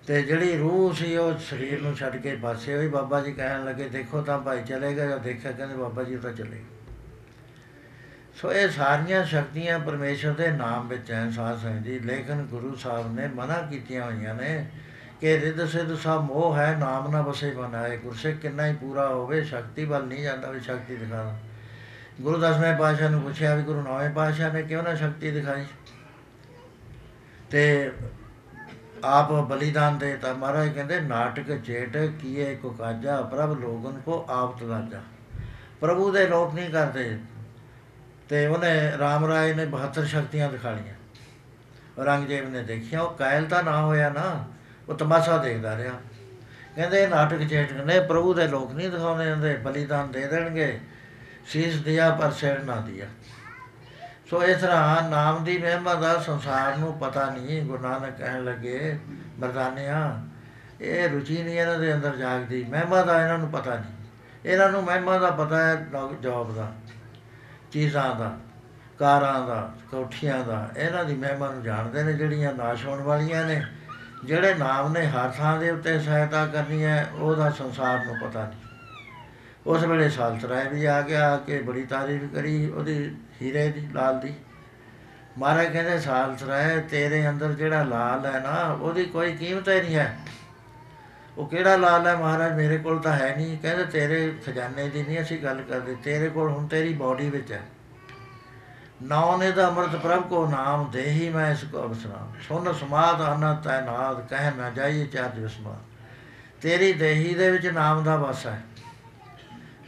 ਤੇ 0.07 0.23
ਜਿਹੜੀ 0.23 0.57
ਰੂਹ 0.57 0.95
ਸੀ, 0.95 1.17
ਉਹ 1.17 1.39
ਸਰੀਰ 1.39 1.83
ਨੂੰ 1.83 1.97
ਛੱਡ 1.97 2.17
ਕੇ 2.17 2.37
ਪਾਸੇ 2.37 2.77
ਹੋਈ। 2.77 2.89
ਬਾਬਾ 2.89 3.21
ਜੀ 3.21 3.33
ਕਹਿਣ 3.33 3.65
ਲੱਗੇ, 3.65 3.89
ਦੇਖੋ 3.89 4.23
ਤਾਂ 4.23 4.39
ਭਾਈ 4.39 4.63
ਚਲੇ 4.63 4.95
ਗਏ 4.95 5.09
ਜਾਂ 5.09 5.19
ਦੇਖਿਆ? 5.19 5.53
ਕਹਿੰਦੇ, 5.53 5.75
ਬਾਬਾ 5.75 6.03
ਜੀ 6.03 6.15
ਉਹ 6.15 6.21
ਤਾਂ 6.21 6.33
ਚਲੇ 6.33 6.57
ਗਏ। 6.57 6.65
ਸੋ 8.43 8.53
ਇਹ 8.53 8.69
ਸਾਰੀਆਂ 8.69 9.25
ਸ਼ਕਤੀਆਂ 9.25 9.79
ਪਰਮੇਸ਼ਰ 9.79 10.33
ਦੇ 10.33 10.51
ਨਾਮ 10.51 10.89
ਵਿੱਚ 10.89 11.11
ਹੈ 11.11 11.31
ਸਾਧ 11.31 11.59
ਸੰਗਤ 11.59 11.83
ਜੀ। 11.83 11.99
ਲੇਕਿਨ 11.99 12.43
ਗੁਰੂ 12.43 12.75
ਸਾਹਿਬ 12.75 13.15
ਨੇ 13.15 13.29
ਮਨਾ 13.29 13.61
ਕੀਤੀਆਂ 13.71 14.05
ਹੋਈਆਂ 14.05 14.35
ਨੇ 14.35 14.67
ਕਿ 15.21 15.41
ਰਿੱਧ 15.41 15.65
ਸਿੱਧ 15.65 15.95
ਸਭ 15.95 16.21
ਮੋਹ 16.25 16.57
ਹੈ, 16.57 16.77
ਨਾਮ 16.79 17.11
ਨਾ 17.11 17.23
ਬਸੇ 17.23 17.51
ਬਣਾਏ 17.51 17.97
ਗੁਰਸਿੱਖ 17.97 18.39
ਕਿੰਨਾ 18.39 18.67
ਹੀ 18.67 18.75
ਪੂਰਾ 18.75 19.09
ਹੋਵੇ, 19.09 19.43
ਸ਼ਕਤੀ 19.45 19.85
ਵੱਲ 19.85 20.07
ਨਹੀਂ 20.07 20.23
ਜਾਂਦਾ 20.23 20.51
ਵੀ 20.51 20.61
ਸ਼ਕਤੀ 20.61 20.97
ਦਿਖਾਦਾ 20.97 21.37
ਗੁਰੂ 22.21 22.39
ਦਸਵੇਂ 22.39 22.77
ਪਾਤਸ਼ਾਹ 22.77 23.11
ਨੂੰ 23.11 23.21
ਪੁੱਛਿਆ 23.23 23.55
ਵੀ 23.55 23.63
ਗੁਰੂ 23.63 23.83
ਨੌਵੇਂ 23.83 24.11
ਪਾਤਸ਼ਾਹ 24.11 24.53
ਨੇ 24.53 24.63
ਕਿਉਂ 24.63 24.83
ਨਾ 24.83 24.95
ਸ਼ਕਤੀ 24.95 25.31
ਦਿਖਾਈ? 25.31 25.65
ਤੇ 27.51 27.93
ਆਪ 29.05 29.33
ਬਲੀਦਾਨ 29.33 29.99
ਦੇ 29.99 30.17
ਤਾਂ 30.17 30.35
ਮਹਾਰਾਜ 30.35 30.69
ਕਹਿੰਦੇ, 30.69 31.01
ਨਾਟਕ 31.01 31.53
ਜੇਟ 31.53 31.97
ਕੀਏ 31.97 32.57
ਕੋ 32.57 32.71
ਕਾਜਾ 32.71 33.21
ਪ੍ਰਭ 33.23 33.61
ਲੋਗਨ 33.61 34.01
ਕੋ 34.01 34.27
ਆਪ 34.29 34.61
ਤਲਾਜਾ 34.61 35.01
ਪ੍ਰਭੂ 35.81 36.13
ਦੇ 36.13 36.27
ਲੋਕ 36.27 36.55
ਨਹੀਂ 36.55 36.71
ਕਰਦੇ। 36.71 37.19
ਤੇ 38.29 38.47
ਉਹਨੇ 38.47 38.93
ਰਾਮ 38.99 39.25
ਰਾਏ 39.25 39.55
ਨੇ 39.55 39.67
72 39.67 40.05
ਸ਼ਕਤੀਆਂ 40.05 40.51
ਦਿਖਾਲੀਆਂ 40.51 40.95
ਔਰੰਗਜ਼ੇਬ 42.01 42.51
ਨੇ 42.51 42.63
ਦੇਖਿਆ, 42.63 43.03
ਉਹ 43.03 43.15
ਕਾਇਲ 43.15 43.45
ਤਾਂ 43.45 43.63
ਨਾ 43.63 43.83
ਹੋਇਆ 43.83 44.09
ਨਾ। 44.09 44.45
ਉਹ 44.89 44.95
ਤਮਾਸ਼ਾ 44.95 45.37
ਦੇਖਦਾ 45.39 45.77
ਰਿਹਾ। 45.77 45.93
ਕਹਿੰਦੇ 46.77 47.03
ਇਹ 47.03 47.09
ਨਾਟਕ 47.09 47.39
ਜੇਟ 47.39 47.73
ਨੇ, 47.73 47.99
ਪ੍ਰਭੂ 48.01 48.35
ਦੇ 48.35 48.47
ਲੋਕ 48.49 48.73
ਨਹੀਂ 48.73 48.91
ਦਿਖਾਉਂਦੇ 48.91 49.31
ਹੁੰਦੇ 49.31 49.57
ਬਲੀਦਾਨ 49.57 50.11
ਦੇ 50.13 50.27
ਦੇਣਗੇ। 50.27 50.79
ਸੀਸ 51.47 51.81
ਦਿਆ 51.83 52.11
ਪਰ 52.11 52.31
ਸਿਰ 52.31 52.63
ਨਾ 52.63 52.77
ਦਿਆ। 52.81 53.07
ਸੋ 54.31 54.43
ਇਸ 54.45 54.61
ਤਰ੍ਹਾਂ 54.61 55.09
ਨਾਮ 55.09 55.45
ਦੀ 55.45 55.57
ਮਹਿਮਾ 55.59 55.95
ਦਾ 55.95 56.17
ਸੰਸਾਰ 56.19 56.77
ਨੂੰ 56.77 56.93
ਪਤਾ 56.99 57.29
ਨਹੀਂ, 57.31 57.63
ਗੁਰੂ 57.63 57.83
ਨਾਨਕ 57.83 58.17
ਕਹਿਣ 58.19 58.45
ਲੱਗੇ, 58.45 58.99
ਮਰਦਾਨਿਆਂ, 59.39 60.11
ਇਹ 60.81 61.09
ਰੁਚੀ 61.09 61.43
ਨਹੀਂ 61.43 61.59
ਇਹਨਾਂ 61.59 61.79
ਦੇ 61.79 61.93
ਅੰਦਰ 61.95 62.17
ਜਾਗਦੀ, 62.17 62.65
ਮਹਿਮਾ 62.65 63.03
ਦਾ 63.03 63.23
ਇਹਨਾਂ 63.23 63.39
ਨੂੰ 63.39 63.51
ਪਤਾ 63.51 63.75
ਨਹੀਂ। 63.75 63.95
ਇਹਨਾਂ 64.45 64.69
ਨੂੰ 64.71 64.83
ਮਹਿਮਾ 64.85 65.19
ਦਾ 65.19 65.31
ਪਤਾ 65.31 65.59
ਹੈ 65.59 65.75
ਜੋਬ 66.23 66.55
ਦਾ, 66.57 66.73
ਚੀਜ਼ਾਂ 67.73 68.15
ਦਾ, 68.15 68.37
ਕਾਰਾਂ 68.99 69.47
ਦਾ, 69.47 69.71
ਕੋਠੀਆਂ 69.91 70.45
ਦਾ, 70.45 70.69
ਇਹਨਾਂ 70.77 71.05
ਦੀ 71.05 71.15
ਮਹਿਮਾ 71.15 71.51
ਨੂੰ 71.51 71.63
ਜਾਣਦੇ 71.63 72.03
ਨੇ 72.03 72.13
ਜਿਹੜੀਆਂ 72.13 72.53
ਨਾਸ਼ 72.53 72.87
ਹੋਣ 72.87 73.03
ਵਾਲੀਆਂ 73.03 73.45
ਨੇ। 73.45 73.63
ਜਿਹੜੇ 74.25 74.55
ਨਾਮ 74.55 74.93
ਨੇ 74.93 75.07
ਹਰ 75.07 75.31
ਥਾਂ 75.31 75.59
ਦੇ 75.59 75.71
ਉੱਤੇ 75.71 76.01
ਸਹਾਇਤਾ 76.01 76.47
ਕਰਨੀ 76.47 76.85
ਹੈ, 76.85 77.11
ਉਹਦਾ 77.15 77.51
ਸੰਸਾਰ 77.51 78.05
ਨੂੰ 78.07 78.29
ਪਤਾ 78.29 78.47
ਨਹੀਂ। 78.47 78.59
ਉਸ 79.67 79.85
ਵੇਲੇ 79.85 80.09
ਸਾਲਤਰਾਏ 80.09 80.69
ਵੀ 80.69 80.85
ਆ 80.85 81.01
ਗਿਆ 81.01 81.35
ਆ 81.35 81.37
ਕੇ 81.37 81.63
ਬੜੀ 81.63 81.83
ਤਾਰੀਫ 81.83 82.35
ਕਰੀ 82.35 82.71
ਉਹਦੀ 82.71 83.17
ਹੀਰੇ 83.43 83.69
ਦੀ, 83.69 83.89
ਲਾਲ 83.93 84.21
ਦੀ। 84.21 84.35
ਮਹਾਰਾਜ 85.39 85.73
ਕਹਿੰਦੇ 85.73 85.99
ਸਾਲਤਰਾਏ 85.99 86.81
ਤੇਰੇ 86.81 87.29
ਅੰਦਰ 87.29 87.53
ਜਿਹੜਾ 87.53 87.83
ਲਾਲ 87.83 88.27
ਹੈ 88.27 88.41
ਨਾ, 88.41 88.73
ਉਹਦੀ 88.73 89.05
ਕੋਈ 89.05 89.33
ਕੀਮਤ 89.33 89.69
ਹੀ 89.69 89.81
ਨਹੀਂ 89.81 89.97
ਹੈ। 89.97 90.19
ਉਹ 91.39 91.47
ਕਿਹੜਾ 91.47 91.77
ਲਾਲ 91.77 92.07
ਹੈ 92.07 92.17
ਮਹਾਰਾਜ? 92.17 92.53
ਮੇਰੇ 92.53 92.79
ਕੋਲ 92.79 92.99
ਤਾਂ 92.99 93.13
ਹੈ 93.13 93.35
ਨਹੀਂ। 93.37 93.59
ਕਹਿੰਦੇ, 93.59 93.85
ਤੇਰੇ 93.85 94.35
ਖਜ਼ਾਨੇ 94.47 94.89
ਦੀ 94.89 95.03
ਨਹੀਂ 95.03 95.21
ਅਸੀਂ 95.21 95.39
ਗੱਲ 95.39 95.63
ਕਰਦੇ। 95.63 95.97
ਤੇਰੇ 96.05 96.29
ਕੋਲ 96.29 96.51
ਹੁਣ 96.51 96.67
ਤੇਰੀ 96.67 96.93
ਬਾਡੀ 96.93 97.31
ਵਿੱਚ 97.31 97.53
ਹੈ। 97.53 97.63
ਨਾਉ 99.03 99.37
ਨੇ 99.37 99.51
ਦਾ 99.51 99.69
ਅੰਮ੍ਰਿਤ 99.69 99.97
ਪ੍ਰਭ 99.97 100.23
ਕੋ 100.23 100.47
ਨਾਮ 100.47 100.91
ਦੇਹੀ 100.91 101.29
ਮੈਂ 101.31 101.53
ਇਸ 101.53 101.65
ਕੋ 101.73 101.83
ਅਵਸਰਾ 101.83 102.29
ਸੁਨ 102.49 102.73
ਸਮਾਦ 102.73 103.23
ਅਨ 103.23 103.57
ਤੈਨਾਦ 103.65 104.27
ਕਹਿ 104.29 104.51
ਨਾ 104.57 104.71
ਜਾਈਏ 104.71 105.07
ਚਾਰ 105.07 105.29
ਦਿਵਸਮਾ 105.29 105.77
ਤੇਰੀ 106.63 106.93
ਦੇਹੀ 106.93 107.35
ਦੇ 107.35 107.51
ਵਿੱਚ 107.51 107.67
ਨਾਮ 107.67 108.03
ਦਾ 108.03 108.17
ਵਸ 108.17 108.47
ਹੈ। 108.47 108.63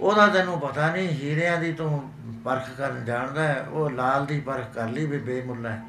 ਉਹਦਾ 0.00 0.26
ਤੈਨੂੰ 0.26 0.60
ਪਤਾ 0.60 0.92
ਨਹੀਂ, 0.92 1.08
ਹੀਰਿਆਂ 1.08 1.60
ਦੀ 1.60 1.72
ਤੂੰ 1.72 2.12
ਪਰਖ 2.44 2.70
ਕਰਨ 2.78 3.04
ਜਾਣਦਾ 3.04 3.42
ਹੈ। 3.42 3.66
ਉਹ 3.70 3.90
ਲਾਲ 3.90 4.26
ਦੀ 4.26 4.40
ਪਰਖ 4.40 4.74
ਕਰ 4.74 4.88
ਲਈ 4.88 5.06
ਵੀ 5.06 5.18
ਬੇਮੁੱਲ 5.18 5.66
ਹੈ। 5.66 5.82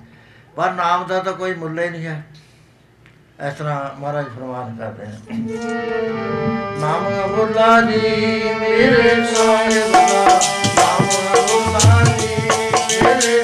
ਪਰ 0.56 0.72
ਨਾਮ 0.72 1.08
ਦਾ 1.08 1.20
ਤਾਂ 1.20 1.34
ਕੋਈ 1.34 1.54
ਮੁੱਲ 1.54 1.80
ਹੀ 1.80 1.90
ਨਹੀਂ 1.90 2.06
ਹੈ। 2.06 2.24
ਇਸ 3.48 3.54
ਤਰ੍ਹਾਂ 3.54 4.00
ਮਹਾਰਾਜ 4.00 4.26
ਫਰਮਾਨ 4.26 4.78
ਕਰਦੇ 4.78 5.06
ਹਨ 5.06 5.12
ਨਾਮ 6.80 7.04
ਮੁੱਲਾ 7.36 7.82
ਜੀ, 7.82 8.00
ਮੇਰੇ 8.60 9.26
ਸਾਹਿਬ 9.26 9.92
ਦਾ। 9.92 10.42
ਨਾਮ 10.76 11.04
ਮੁੱਲਾ 11.04 12.18
ਜੀ। 12.18 12.69
ਮੇਰੇ 13.04 13.44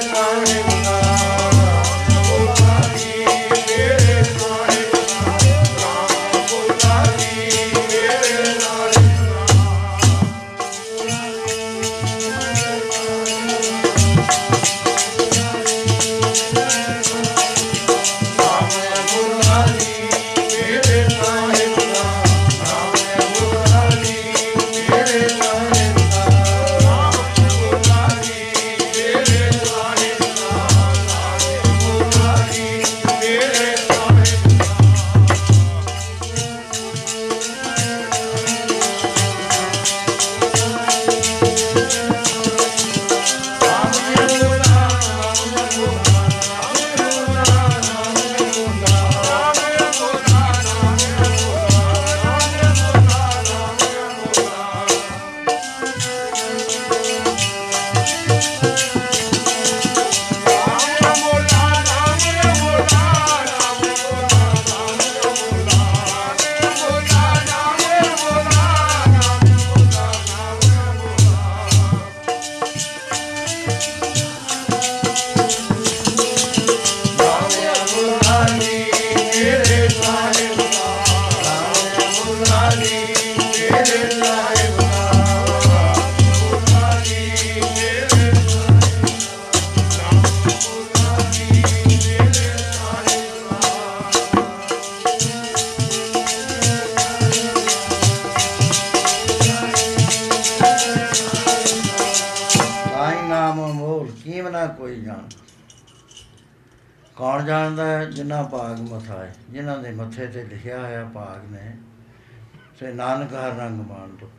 ਸੇ 112.78 112.92
ਨਾਨਕ 112.92 113.34
ਹਰ 113.34 113.54
ਰੰਗ 113.56 113.80
ਮਾਣ 113.80 114.16
ਤੋ। 114.16 114.30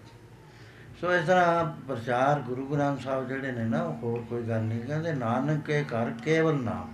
ਸੋ 1.02 1.14
ਇਸ 1.14 1.28
ਤਰ੍ਹਾਂ 1.28 1.66
ਪ੍ਰਚਾਰ 1.88 2.40
ਗੁਰੂ 2.40 2.68
ਗ੍ਰੰਥ 2.68 3.02
ਸਾਹਿਬ 3.02 3.28
ਜਿਹੜੇ 3.28 3.52
ਨੇ 3.52 3.64
ਨਾ, 3.64 3.82
ਉਹ 3.82 3.94
ਹੋਰ 3.94 4.24
ਕੋਈ 4.30 4.44
ਗੱਲ 4.44 4.62
ਨਹੀਂ 4.62 4.80
ਕਹਿੰਦੇ, 4.80 5.14
ਨਾਨਕ 5.14 5.66
ਕੇ 5.66 5.84
ਘਰ 5.84 6.14
ਕੇਵਲ 6.24 6.56
ਨਾਮ। 6.56 6.94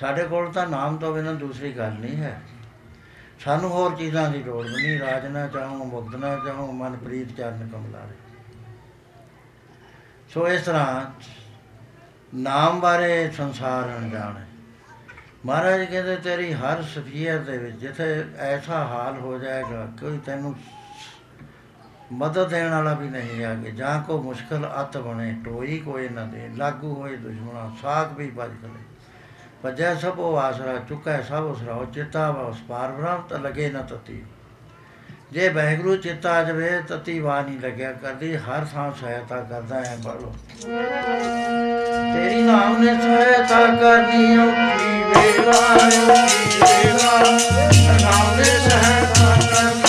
ਸਾਡੇ 0.00 0.24
ਕੋਲ 0.24 0.52
ਤਾਂ 0.52 0.66
ਨਾਮ 0.66 0.96
ਤੋਂ 0.96 1.14
ਬਿਨਾਂ 1.14 1.34
ਦੂਸਰੀ 1.34 1.72
ਗੱਲ 1.72 1.92
ਨਹੀਂ 1.92 2.16
ਹੈ। 2.16 2.40
ਸਾਨੂੰ 3.40 3.70
ਹੋਰ 3.70 3.96
ਚੀਜ਼ਾਂ 3.96 4.30
ਦੀ 4.30 4.42
ਲੋੜ 4.42 4.66
ਵੀ 4.66 4.86
ਨਹੀਂ 4.86 5.00
ਰਾਜ 5.00 5.26
ਨਾ 5.26 5.46
ਚਾਹੂੰ 5.46 5.88
ਮੁਕਤ 5.88 6.16
ਨਾ 6.16 6.36
ਚਾਹੂੰ 6.36 6.76
ਮਨ 6.76 6.96
ਪ੍ਰੀਤ 6.96 7.36
ਚਰਨ 7.36 7.68
ਕਮਲਾਰੇ। 7.72 8.14
ਸੋ 10.34 10.48
ਇਸ 10.48 10.62
ਤਰ੍ਹਾਂ 10.62 11.10
ਨਾਮ 12.34 12.80
ਬਾਰੇ 12.80 13.30
ਸੰਸਾਰ 13.30 13.98
ਅਣਜਾਣ 13.98 14.36
ਹੈ। 14.36 14.46
ਮਹਾਰਾਜ 15.46 15.84
ਕਹਿੰਦੇ, 15.84 16.16
ਤੇਰੀ 16.16 16.52
ਹਰ 16.52 16.82
ਸਫੀਅਤ 16.82 17.40
ਦੇ 17.40 17.56
ਵਿੱਚ, 17.58 17.76
ਜਿੱਥੇ 17.76 18.24
ਐਸਾ 18.38 18.84
ਹਾਲ 18.86 19.18
ਹੋ 19.18 19.38
ਜਾਏਗਾ, 19.38 19.86
ਕੋਈ 20.00 20.18
ਤੈਨੂੰ 20.18 20.54
ਮਦਦ 22.12 22.48
ਦੇਣ 22.48 22.70
ਵਾਲਾ 22.70 22.92
ਵੀ 22.94 23.08
ਨਹੀਂ 23.08 23.44
ਆਗੇ 23.44 23.70
ਜਾਂ 23.70 24.00
ਕੋ 24.02 24.22
ਮੁਸ਼ਕਲ 24.22 24.68
ਅਤ 24.80 24.96
ਬਣੇ, 24.98 25.32
ਟੋਈ 25.44 25.78
ਕੋਈ 25.78 26.08
ਨਾ 26.08 26.24
ਦੇ, 26.24 26.48
ਲਾਗੂ 26.56 26.94
ਹੋਏ 26.94 27.16
ਦੁਸ਼ਮਣਾ 27.16 27.70
ਸਾਖ 27.82 28.12
ਵੀ 28.12 28.30
ਬਜ 28.30 28.50
ਗਲੇ 28.62 28.82
ਭਜੈ 29.64 29.94
ਸਭ 29.94 30.18
ਉਹ 30.18 30.36
ਆਸਰਾ, 30.38 30.76
ਚੁੱਕੈ 30.78 31.20
ਸਭ 31.22 31.44
ਉਸਰਾ 31.44 31.74
ਉਹ 31.74 31.86
ਚਿਤਾ 31.86 32.30
ਵਾ 32.30 32.42
ਉਸ 32.42 32.60
ਪਾਰ 32.68 32.92
ਬ੍ਰਹਮ 32.92 33.22
ਤਾਂ 33.22 33.38
ਲਗੇ 33.38 33.70
ਨਾ 33.70 33.82
ਤਤੀ। 33.82 34.22
ਜੇ 35.32 35.48
ਵਾਹਿਗੁਰੂ 35.48 35.96
ਚਿੱਤਾ 35.96 36.30
ਆ 36.30 36.42
ਜਾਵੇ 36.42 36.70
ਤਤੀ 36.88 37.18
ਵਾ 37.20 37.40
ਨਹੀਂ 37.40 37.58
ਲੱਗਿਆ 37.60 37.92
ਕਰਦੀ, 37.92 38.34
ਹਰ 38.36 38.64
ਥਾਂ 38.72 38.90
ਸਹਾਇਤਾ 39.00 39.36
ਕਰਦਾ 39.40 39.80
ਹੈ 39.80 39.96
ਬੜੋ 40.04 40.32
ਤੇਰੀ 42.14 42.40
ਨਾਮ 42.42 42.82
ਨੇ 42.82 42.94
ਸਹਾਇਤਾ 42.94 43.60
ਕਰਨੀ 43.76 44.36
ਔਖੀ 44.38 45.02
ਵੇਲਾ 45.10 45.58
ਔਖੀ 46.08 46.58
ਵੇਲਾ 46.60 47.20
ਨਾਮ 48.00 48.36
ਨੇ 48.36 48.44
ਸਹਾਇਤਾ 48.44 49.36
ਕਰਨੀ 49.46 49.79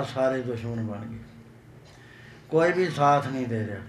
ਭਾਈ 0.00 0.14
ਭਰਾ 0.14 0.22
ਸਾਰੇ 0.22 0.42
ਦੁਸ਼ਮਣ 0.42 0.84
ਬਣ 0.84 1.06
ਗਏ। 1.06 1.18
ਕੋਈ 2.48 2.72
ਵੀ 2.72 2.88
ਸਾਥ 2.88 3.26
ਨਹੀਂ 3.26 3.46
ਦੇ 3.46 3.66
ਰਿਹਾ। 3.66 3.80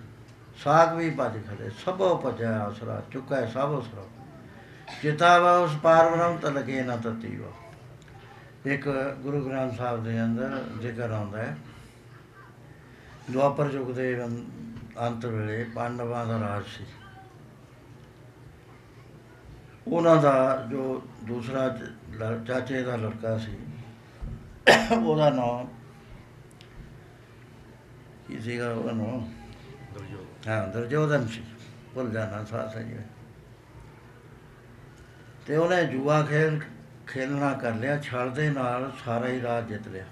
ਸਾਗ 0.63 0.95
ਵੀ 0.97 1.09
ਭੱਜ 1.09 1.33
ਖੜੇ, 1.33 1.69
ਸਭੋ 1.69 2.21
ਭਜਿਆ 2.25 2.59
ਆਸਰਾ 2.59 3.03
ਚੁੱਕਾ 3.11 3.45
ਸਭ 3.45 3.69
ਉਸਰਾ। 3.71 4.03
ਜਿਤਾਵਾ 5.03 5.57
ਉਸ 5.57 5.75
ਪਾਰ 5.83 6.09
ਬ੍ਰਹਮ 6.09 6.37
ਤ 6.37 6.45
ਲਗੇ 6.45 6.83
ਨਾ 6.83 6.95
ਤਤੀਵਾ 6.95 7.49
ਇੱਕ 8.65 9.15
ਗੁਰੂ 9.21 9.49
ਗ੍ਰੰਥ 9.49 9.77
ਸਾਹਿਬ 9.77 10.03
ਦੇ 10.03 10.23
ਅੰਦਰ 10.23 10.63
ਜ਼ਿਕਰ 10.81 11.11
ਆਉਂਦਾ 11.11 11.37
ਹੈ। 11.37 11.57
ਦੁਆਪਰ 13.31 13.69
ਯੁੱਗ 13.73 13.91
ਦੇ 13.91 14.23
ਅੰ- 14.23 14.51
ਅੰਤ 15.01 15.25
ਵੇਲੇ 15.25 15.63
ਪਾਂਡਵਾਂ 15.63 16.25
ਦਾ 16.25 16.39
ਰਾਜ 16.39 16.63
ਸੀ। 16.65 16.85
ਉਹਨਾਂ 19.87 20.17
ਦਾ 20.17 20.67
ਜੋ 20.71 21.01
ਦੂਸਰਾ 21.23 21.69
ਚ- 21.69 21.93
ਲ- 22.15 22.45
ਚਾਚੇ 22.45 22.81
ਦਾ 22.81 22.95
ਲੜਕਾ 22.95 23.37
ਸੀ, 23.37 23.57
ਉਹਦਾ 25.05 25.29
ਨਾਮ 25.29 25.67
ਕੀ 28.31 28.39
ਸੀਗਾ 28.39 28.71
ਉਹਦਾ 28.73 28.91
ਨਾਮ 28.91 29.23
ਹਾਂ 30.47 30.67
ਦੁਰਯੋਧਨ 30.67 31.27
ਸੀ। 31.27 31.41
ਭੁੱਲ 31.93 32.11
ਜਾਣਾ 32.11 32.43
ਸਾਥ 32.43 32.75
ਹੈ। 32.77 33.05
ਤੇ 35.47 35.55
ਉਹਨੇ 35.55 35.83
ਜੂਆ 35.85 36.21
ਖੇਲ 36.23 36.59
ਖੇਲਣਾ 37.07 37.53
ਕਰ 37.53 37.73
ਲਿਆ 37.73 37.97
ਛਲ 37.97 38.31
ਦੇ 38.31 38.49
ਨਾਲ 38.49 38.91
ਸਾਰਾ 39.05 39.27
ਹੀ 39.27 39.41
ਰਾਜ 39.41 39.67
ਜਿੱਤ 39.67 39.87
ਲਿਆ। 39.87 40.05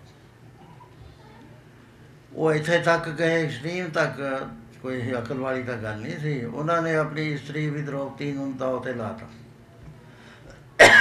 ਉਹ 2.33 2.53
ਇੱਥੇ 2.53 2.79
ਤੱਕ 2.79 3.09
ਗਏ 3.09 3.45
ਐਕਸਟ੍ਰੀਮ 3.45 3.89
ਤੱਕ 3.89 4.47
ਕੋਈ 4.81 5.13
ਅਕਲ 5.13 5.37
ਵਾਲੀ 5.37 5.63
ਤਾਂ 5.63 5.77
ਗੱਲ 5.77 5.97
ਨਹੀਂ 5.97 6.19
ਸੀ। 6.19 6.43
ਉਹਨਾਂ 6.43 6.81
ਨੇ 6.81 6.95
ਆਪਣੀ 6.95 7.31
ਇਸਤਰੀ 7.33 7.69
ਵੀ 7.69 7.81
ਦ੍ਰੋਪਦੀ 7.81 8.31
ਨੂੰ 8.31 8.57
ਦਾਅ 8.57 8.79
ਤੇ 8.79 8.93
ਲਾਤਾ 8.93 9.27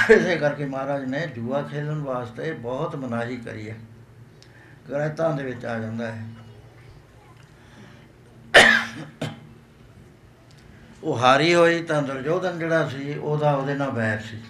ਇਸੇ 0.09 0.35
ਕਰਕੇ 0.37 0.65
ਮਹਾਰਾਜ 0.65 1.03
ਨੇ 1.05 1.27
ਜੂਆ 1.27 1.61
ਖੇਲਣ 1.61 2.01
ਵਾਸਤੇ 2.01 2.51
ਬਹੁਤ 2.51 2.95
ਮਨਾਹੀ 2.95 3.37
ਕਰੀ 3.37 3.69
ਹੈ। 3.69 3.75
ਗ੍ਰਹਿਤਾਂ 4.89 5.33
ਦੇ 5.37 5.43
ਵਿੱਚ 5.43 5.65
ਆ 5.65 5.79
ਜਾਂਦਾ 5.79 6.11
ਹੈ। 6.11 6.23
ਉਹ 11.03 11.19
ਹਾਰੀ 11.19 11.55
ਹੋਈ 11.55 11.83
ਤਾਂ 11.83 12.01
ਦੁਰਯੋਧਨ 12.01 12.59
ਜਿਹੜਾ 12.59 12.89
ਸੀ, 12.89 13.17
ਉਹਦਾ 13.17 13.51
ਉਹਦੇ 13.51 13.73
ਨਾਲ 13.73 13.91
ਵੈਰ 13.91 14.19
ਸੀ। 14.19 14.41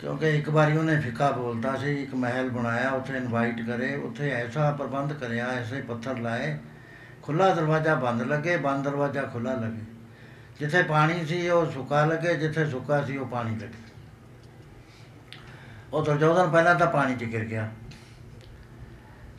ਕਿਉਂਕਿ 0.00 0.38
ਇੱਕ 0.38 0.48
ਵਾਰੀ 0.48 0.76
ਉਹਨੇ 0.76 1.00
ਫਿੱਕਾ 1.00 1.30
ਬੋਲਤਾ 1.30 1.76
ਸੀ, 1.76 2.02
ਇੱਕ 2.02 2.14
ਮਹਿਲ 2.14 2.50
ਬਣਾਇਆ, 2.50 2.90
ਉੱਥੇ 2.90 3.16
ਇਨਵਾਈਟ 3.16 3.66
ਕਰੇ, 3.66 3.94
ਉੱਥੇ 3.94 4.30
ਐਸਾ 4.30 4.70
ਪ੍ਰਬੰਧ 4.70 5.12
ਕਰਿਆ, 5.12 5.46
ਐਸੇ 5.48 5.80
ਪੱਥਰ 5.80 6.18
ਲਾਏ 6.18 6.58
ਖੁੱਲਾ 7.22 7.54
ਦਰਵਾਜ਼ਾ 7.54 7.94
ਬੰਦ 7.94 8.22
ਲੱਗੇ, 8.22 8.56
ਬੰਦ 8.56 8.84
ਦਰਵਾਜ਼ਾ 8.84 9.22
ਖੁੱਲਾ 9.22 9.52
ਲੱਗੇ। 9.52 9.82
ਜਿੱਥੇ 10.60 10.82
ਪਾਣੀ 10.82 11.26
ਸੀ, 11.26 11.48
ਉਹ 11.48 11.72
ਸੁੱਕਾ 11.72 12.04
ਲੱਗੇ, 12.04 12.34
ਜਿੱਥੇ 12.34 12.66
ਸੁੱਕਾ 12.66 13.02
ਸੀ, 13.02 13.16
ਉਹ 13.16 13.26
ਪਾਣੀ 13.26 13.54
ਲੱਗੇ। 13.54 13.86
ਉਹ 15.92 16.04
ਦੁਰਯੋਧਨ 16.04 16.50
ਪਹਿਲਾਂ 16.50 16.74
ਤਾਂ 16.74 16.86
ਪਾਣੀ 16.86 17.14
'ਚ 17.16 17.24
ਗਿਰ 17.24 17.44
ਗਿਆ। 17.44 17.68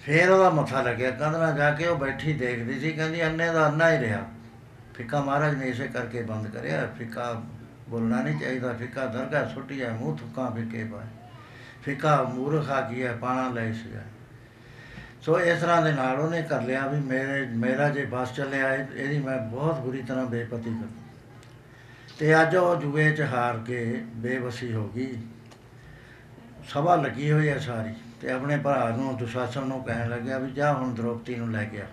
ਫੇਰ 0.08 0.30
ਉਹਦਾ 0.30 0.50
ਮੱਥਾ 0.50 0.82
ਲੱਗਿਆ 0.82 1.12
ਕੰਧ 1.12 1.36
ਨਾਲ 1.36 1.58
ਜਾ 1.58 1.72
ਕੇ 1.72 1.88
ਉਹ 1.88 1.98
ਬੈਠੀ 1.98 2.34
ਦੇਖਦੀ 2.34 2.80
ਸੀ, 2.80 2.92
ਕਹਿੰਦੀ 2.92 3.26
ਅੰਨੇ 3.26 3.54
ਦਾ 3.54 3.70
ਅੰਨਾ 3.70 3.92
ਹੀ 3.92 4.00
ਰਿਹਾ। 4.00 4.24
ਫਿੱਕਾ 4.96 5.22
ਮਹਾਰਾਜ 5.22 5.56
ਨੇ 5.56 5.68
ਇਸੇ 5.68 5.88
ਕਰਕੇ 5.88 6.22
ਬੰਦ 6.22 6.48
ਕਰਿਆ, 6.48 6.90
ਫਿੱਕਾ 6.98 7.44
ਬੋਲਣਾ 7.90 8.22
ਨਹੀਂ 8.22 8.40
ਚਾਹੀਦਾ, 8.40 8.74
ਫਿੱਕਾ 8.74 9.06
ਦਰਗਾਹ 9.06 9.50
ਸੁੱਟਿਆ, 9.50 9.90
ਮੂੰਹ 9.90 10.18
ਥੁੱਕਾਂ 10.18 10.52
ਫਿੱਕੇ 10.52 10.84
ਪਾਏ। 10.84 11.06
ਫਿੱਕਾ 11.84 12.24
ਮੂਰਖ 12.24 12.70
ਆ 12.70 12.90
ਗਿਆ 12.90 13.12
ਪਾਣਾ 13.12 13.50
ਲੈ 13.50 13.72
ਸੀਗਾ 13.72 14.02
ਸੋ 15.22 15.40
ਇਸ 15.40 15.62
ਤਰ੍ਹਾਂ 15.62 15.82
ਦੇ 15.82 15.92
ਨਾਲ 15.92 16.20
ਉਹਨੇ 16.20 16.42
ਕਰ 16.42 16.62
ਲਿਆ 16.62 16.88
ਵੀ 16.88 17.00
ਮੇਰੇ, 17.00 17.46
ਮੇਰਾ 17.46 17.90
ਜੇ 17.90 18.06
ਬਸ 18.06 18.34
ਚੱਲਿਆ, 18.34 18.76
ਇਹ- 18.76 18.96
ਇਹਦੀ 18.96 19.20
ਮੈਂ 19.20 19.38
ਬਹੁਤ 19.38 19.80
ਬੁਰੀ 19.80 20.02
ਤਰ੍ਹਾਂ 20.02 20.26
ਬੇਪਤੀ 20.26 20.70
ਕਰ 20.70 20.88
ਤੇ 22.20 22.42
ਅੱਜ 22.42 22.56
ਉਹ 22.56 22.76
ਜੂਏ 22.76 23.12
ਚ 23.12 23.22
ਹਾਰ 23.22 23.58
ਕੇ 23.58 24.02
ਬੇਵਸੀ 24.16 24.74
ਹੋ 24.74 24.90
ਗਈ। 24.90 25.18
ਸਭਾ 26.70 26.96
ਲੱਗੀ 26.96 27.32
ਹੋਈ 27.32 27.50
ਹੈ 27.50 27.60
ਸਾਰੀ। 27.60 27.94
ਤੇ 28.22 28.32
ਆਪਣੇ 28.32 28.58
ਭਰਾ 28.58 28.90
ਨੂੰ, 28.90 29.16
ਦੁਸ਼ਾਸਨ 29.18 29.68
ਨੂੰ 29.68 29.84
ਕਹਿਣ 29.84 30.10
ਲੱਗਿਆ 30.10 30.38
ਵੀ 30.38 30.52
ਜਾ 30.52 30.74
ਹੁਣ 30.74 30.94
ਦ੍ਰੋਪਦੀ 30.94 31.36
ਨੂੰ 31.36 31.52
ਲੈ 31.52 31.66
ਗਿਆ 31.66 31.86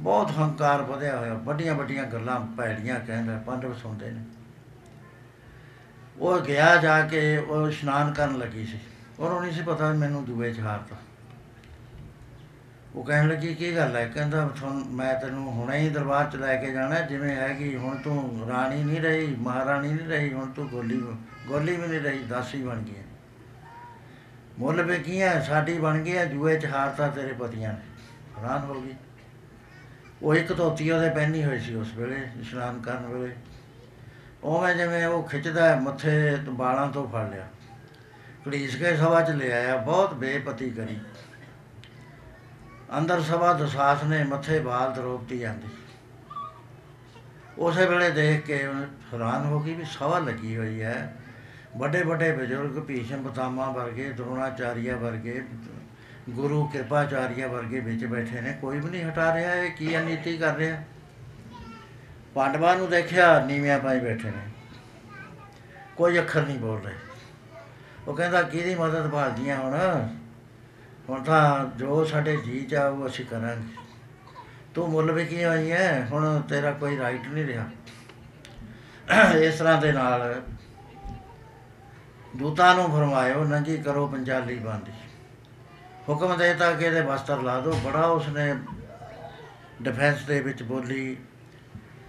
ਬਹੁਤ 0.00 0.30
ਹੰਕਾਰ 0.30 0.82
ਵਧਿਆ 0.82 1.18
ਹੋਇਆ, 1.18 1.34
ਵੱਡੀਆਂ 1.34 1.74
ਵੱਡੀਆਂ 1.74 2.04
ਗੱਲਾਂ 2.04 2.40
ਭੈੜੀਆਂ 2.56 3.00
ਕਹਿੰਦਾ 3.00 3.38
ਪਾਂਡਵ 3.46 3.74
ਸੁਣਦੇ 3.74 4.10
ਨੇ। 4.10 4.24
ਉਹ 6.18 6.40
ਗਿਆ 6.40 6.76
ਜਾ 6.76 7.00
ਕੇ 7.06 7.36
ਉਹ 7.36 7.68
ਇਸ਼ਨਾਨ 7.68 8.12
ਕਰਨ 8.12 8.38
ਲੱਗੀ 8.38 8.66
ਸੀ। 8.66 8.78
ਉਹਨੂੰ 9.18 9.40
ਨਹੀਂ 9.42 9.52
ਸੀ 9.52 9.62
ਪਤਾ 9.62 9.90
ਵੀ 9.90 9.98
ਮੈਨੂੰ 9.98 10.24
ਦੂਏ 10.24 10.52
ਚ 10.52 10.60
ਹਾਰਤਾ 10.60 10.96
ਉਹ 12.94 13.04
ਕਹਿਣ 13.04 13.28
ਲੱਗੀ, 13.28 13.54
ਕੀ 13.54 13.76
ਗੱਲ 13.76 13.96
ਹੈ? 13.96 14.04
ਕਹਿੰਦਾ 14.08 14.48
ਤੁਹਾਨੂੰ 14.48 14.86
ਮੈਂ 14.86 15.14
ਤੈਨੂੰ 15.14 15.52
ਹੁਣੇ 15.52 15.78
ਹੀ 15.78 15.88
ਦਰਬਾਰ 15.88 16.30
ਚ 16.30 16.36
ਲੈ 16.36 16.56
ਕੇ 16.56 16.72
ਜਾਣਾ 16.72 17.00
ਜਿਵੇਂ 17.00 17.36
ਹੈਗੀ 17.36 17.76
ਹੁਣ 17.76 17.96
ਤੂੰ 17.96 18.48
ਰਾਣੀ 18.48 18.82
ਨਹੀਂ 18.84 19.00
ਰਹੀ, 19.00 19.36
ਮਹਾਰਾਣੀ 19.36 19.92
ਨਹੀਂ 19.92 20.08
ਰਹੀ, 20.08 20.32
ਹੁਣ 20.32 20.50
ਤੂੰ 20.50 20.68
ਗੋਲੀ 20.68 21.00
ਗੋਲੀ 21.46 21.76
ਵੀ 21.76 21.86
ਨਹੀਂ 21.86 22.00
ਰਹੀ, 22.00 22.18
ਦਾਸੀ 22.18 22.62
ਬਣ 22.62 22.82
ਗਈ 22.82 22.96
ਹੈ। 22.96 23.04
ਮੁੱਲ 24.58 24.82
ਵੇ 24.82 24.98
ਕੀ 24.98 25.22
ਹੈ 25.22 25.40
ਸਾਡੀ 25.40 25.78
ਬਣ 25.78 25.98
ਗਈ 25.98 26.16
ਹੈ 26.16 26.24
ਜੂਏ 26.24 26.58
ਚ 26.58 26.66
ਹਾਰਤਾ 26.66 27.08
ਤੇਰੇ 27.08 27.32
ਪਤੀਆਂ 27.32 27.72
ਨੇ 27.72 27.80
ਹੈਰਾਨ 28.38 28.64
ਹੋ 28.64 28.80
ਗਈ। 28.80 28.94
ਉਹ 30.22 30.34
ਇੱਕ 30.34 30.56
ਧੋਤੀ 30.56 30.90
ਉਹਦੇ 30.90 31.10
ਪਹਿਨੀ 31.10 31.44
ਹੋਈ 31.44 31.60
ਸੀ 31.60 31.74
ਉਸ 31.74 31.94
ਵੇਲੇ 31.94 32.30
ਇਸ਼ਨਾਨ 32.40 32.80
ਕਰਨ 32.80 33.06
ਵੇਲੇ। 33.06 33.34
ਉਵੇਂ 34.44 34.74
ਜਿਵੇਂ 34.74 35.06
ਉਹ 35.06 35.22
ਖਿੱਚਦਾ 35.22 35.68
ਹੈ, 35.68 35.80
ਮੱਥੇ 35.80 36.36
ਤੋਂ 36.36 36.52
ਬਾਲਾਂ 36.52 36.88
ਤੋਂ 36.88 37.08
ਫੜ 37.08 37.30
ਲਿਆ। 37.30 37.48
ਘੜੀਸ 38.48 38.76
ਕੇ 38.76 38.96
ਸਭਾ 38.96 39.20
ਚ 39.20 39.30
ਲੈ 39.30 39.52
ਆਇਆ 39.52 39.76
ਬਹੁਤ 39.76 40.14
ਬੇਪਤੀ 40.14 40.70
ਕਰੀ। 40.70 41.00
ਅੰਦਰ 42.98 43.20
ਸਭਾ 43.20 43.52
ਦਸਾਸ 43.52 44.04
ਨੇ 44.04 44.24
ਮੱਥੇ 44.24 44.60
ਬਾਲ 44.60 44.92
ਦਰੋਪਤੀ 44.92 45.38
ਜਾਂਦੀ। 45.38 45.68
ਉਸੇ 47.58 47.86
ਵੇਲੇ 47.86 48.10
ਦੇਖ 48.10 48.42
ਕੇ 48.42 48.66
ਉਹ 48.66 48.74
ਹੈਰਾਨ 48.74 49.44
ਹੋ 49.44 49.60
ਗਈ 49.60 49.74
ਵੀ 49.74 49.84
ਸਭਾ 49.84 50.18
ਲੱਗੀ 50.18 50.56
ਹੋਈ 50.56 50.82
ਹੈ। 50.82 51.16
ਵੱਡੇ 51.76 52.02
ਵੱਡੇ 52.02 52.32
ਬਜ਼ੁਰਗ 52.32 52.84
ਭੀਸ਼ਮ 52.84 53.28
ਪਤਾਮਾ 53.28 53.70
ਵਰਗੇ, 53.70 54.10
ਦਰੋਣਾਚਾਰੀਆ 54.10 54.96
ਵਰਗੇ, 54.96 55.44
ਗੁਰੂ 56.30 56.66
ਕਿਰਪਾਚਾਰੀਆ 56.66 57.46
ਵਰਗੇ 57.46 57.80
ਵਿੱਚ 57.80 58.04
ਬੈਠੇ 58.04 58.40
ਨੇ, 58.40 58.58
ਕੋਈ 58.60 58.80
ਵੀ 58.80 58.90
ਨਹੀਂ 58.90 59.04
ਹਟਾ 59.04 59.34
ਰਿਹਾ, 59.34 59.54
ਇਹ 59.54 59.70
ਕੀ 59.70 59.98
ਅਨੀਤੀ 59.98 60.38
ਕਰ 60.38 60.54
ਰਿਹਾ? 60.54 60.82
ਪਾਂਡਵਾਂ 62.34 62.76
ਨੂੰ 62.76 62.90
ਦੇਖਿਆ, 62.90 63.46
ਨੀਵਿਆਂ 63.46 63.78
ਪਾਈ 63.78 64.00
ਬੈਠੇ 64.00 64.30
ਨੇ। 64.30 64.50
ਕੋਈ 65.96 66.18
ਅੱਖਰ 66.18 66.46
ਨਹੀਂ 66.46 66.58
ਬੋਲ 66.58 66.80
ਰਹੇ। 66.80 66.94
ਉਹ 68.08 68.14
ਕਹਿੰਦਾ, 68.14 68.42
ਕਿਹਦੀ 68.42 68.74
ਮਦਦ 68.74 69.10
ਭਾਲਦੀਆਂ 69.10 69.56
ਹੁਣ? 69.56 70.08
ਹੁਣ 71.08 71.22
ਤਾਂ 71.22 71.64
ਜੋ 71.78 72.04
ਸਾਡੇ 72.04 72.36
ਜੀ 72.36 72.60
ਚ 72.60 72.74
ਉਹ 72.74 73.06
ਅਸੀਂ 73.06 73.24
ਕਰਾਂਗੇ। 73.24 73.76
ਤੂੰ 74.74 74.90
ਮੁੱਲ 74.90 75.12
ਵੀ 75.12 75.24
ਕੀ 75.24 75.44
ਹੋਈ 75.44 75.72
ਹੈ 75.72 76.08
ਹੁਣ 76.12 76.40
ਤੇਰਾ 76.40 76.72
ਕੋਈ 76.72 76.98
ਰਾਈਟ 76.98 77.28
ਨਹੀਂ 77.28 77.46
ਰਿਹਾ। 77.46 77.66
ਇਸ 79.34 79.58
ਤਰ੍ਹਾਂ 79.58 79.80
ਦੇ 79.80 79.92
ਨਾਲ 79.92 80.42
ਦੂਤਾਂ 82.36 82.74
ਨੂੰ 82.74 82.90
ਫਰਮਾਇਓ, 82.90 83.44
ਨੰਗੀ 83.44 83.76
ਕਰੋ 83.76 84.06
ਪੰਜਾਲੀ 84.06 84.58
ਬੰਦੀ। 84.58 84.92
ਹੁਕਮ 86.08 86.38
ਦੇਤਾ 86.38 86.72
ਕਿ 86.72 86.84
ਇਹਦੇ 86.84 87.00
ਵਸਤਰ 87.00 87.42
ਲਾ 87.42 87.60
ਦਿਓ। 87.60 87.72
ਬੜਾ 87.72 88.06
ਉਸਨੇ 88.06 88.54
ਡਿਫੈਂਸ 89.82 90.24
ਦੇ 90.24 90.40
ਵਿੱਚ 90.40 90.62
ਬੋਲੀ। 90.62 91.16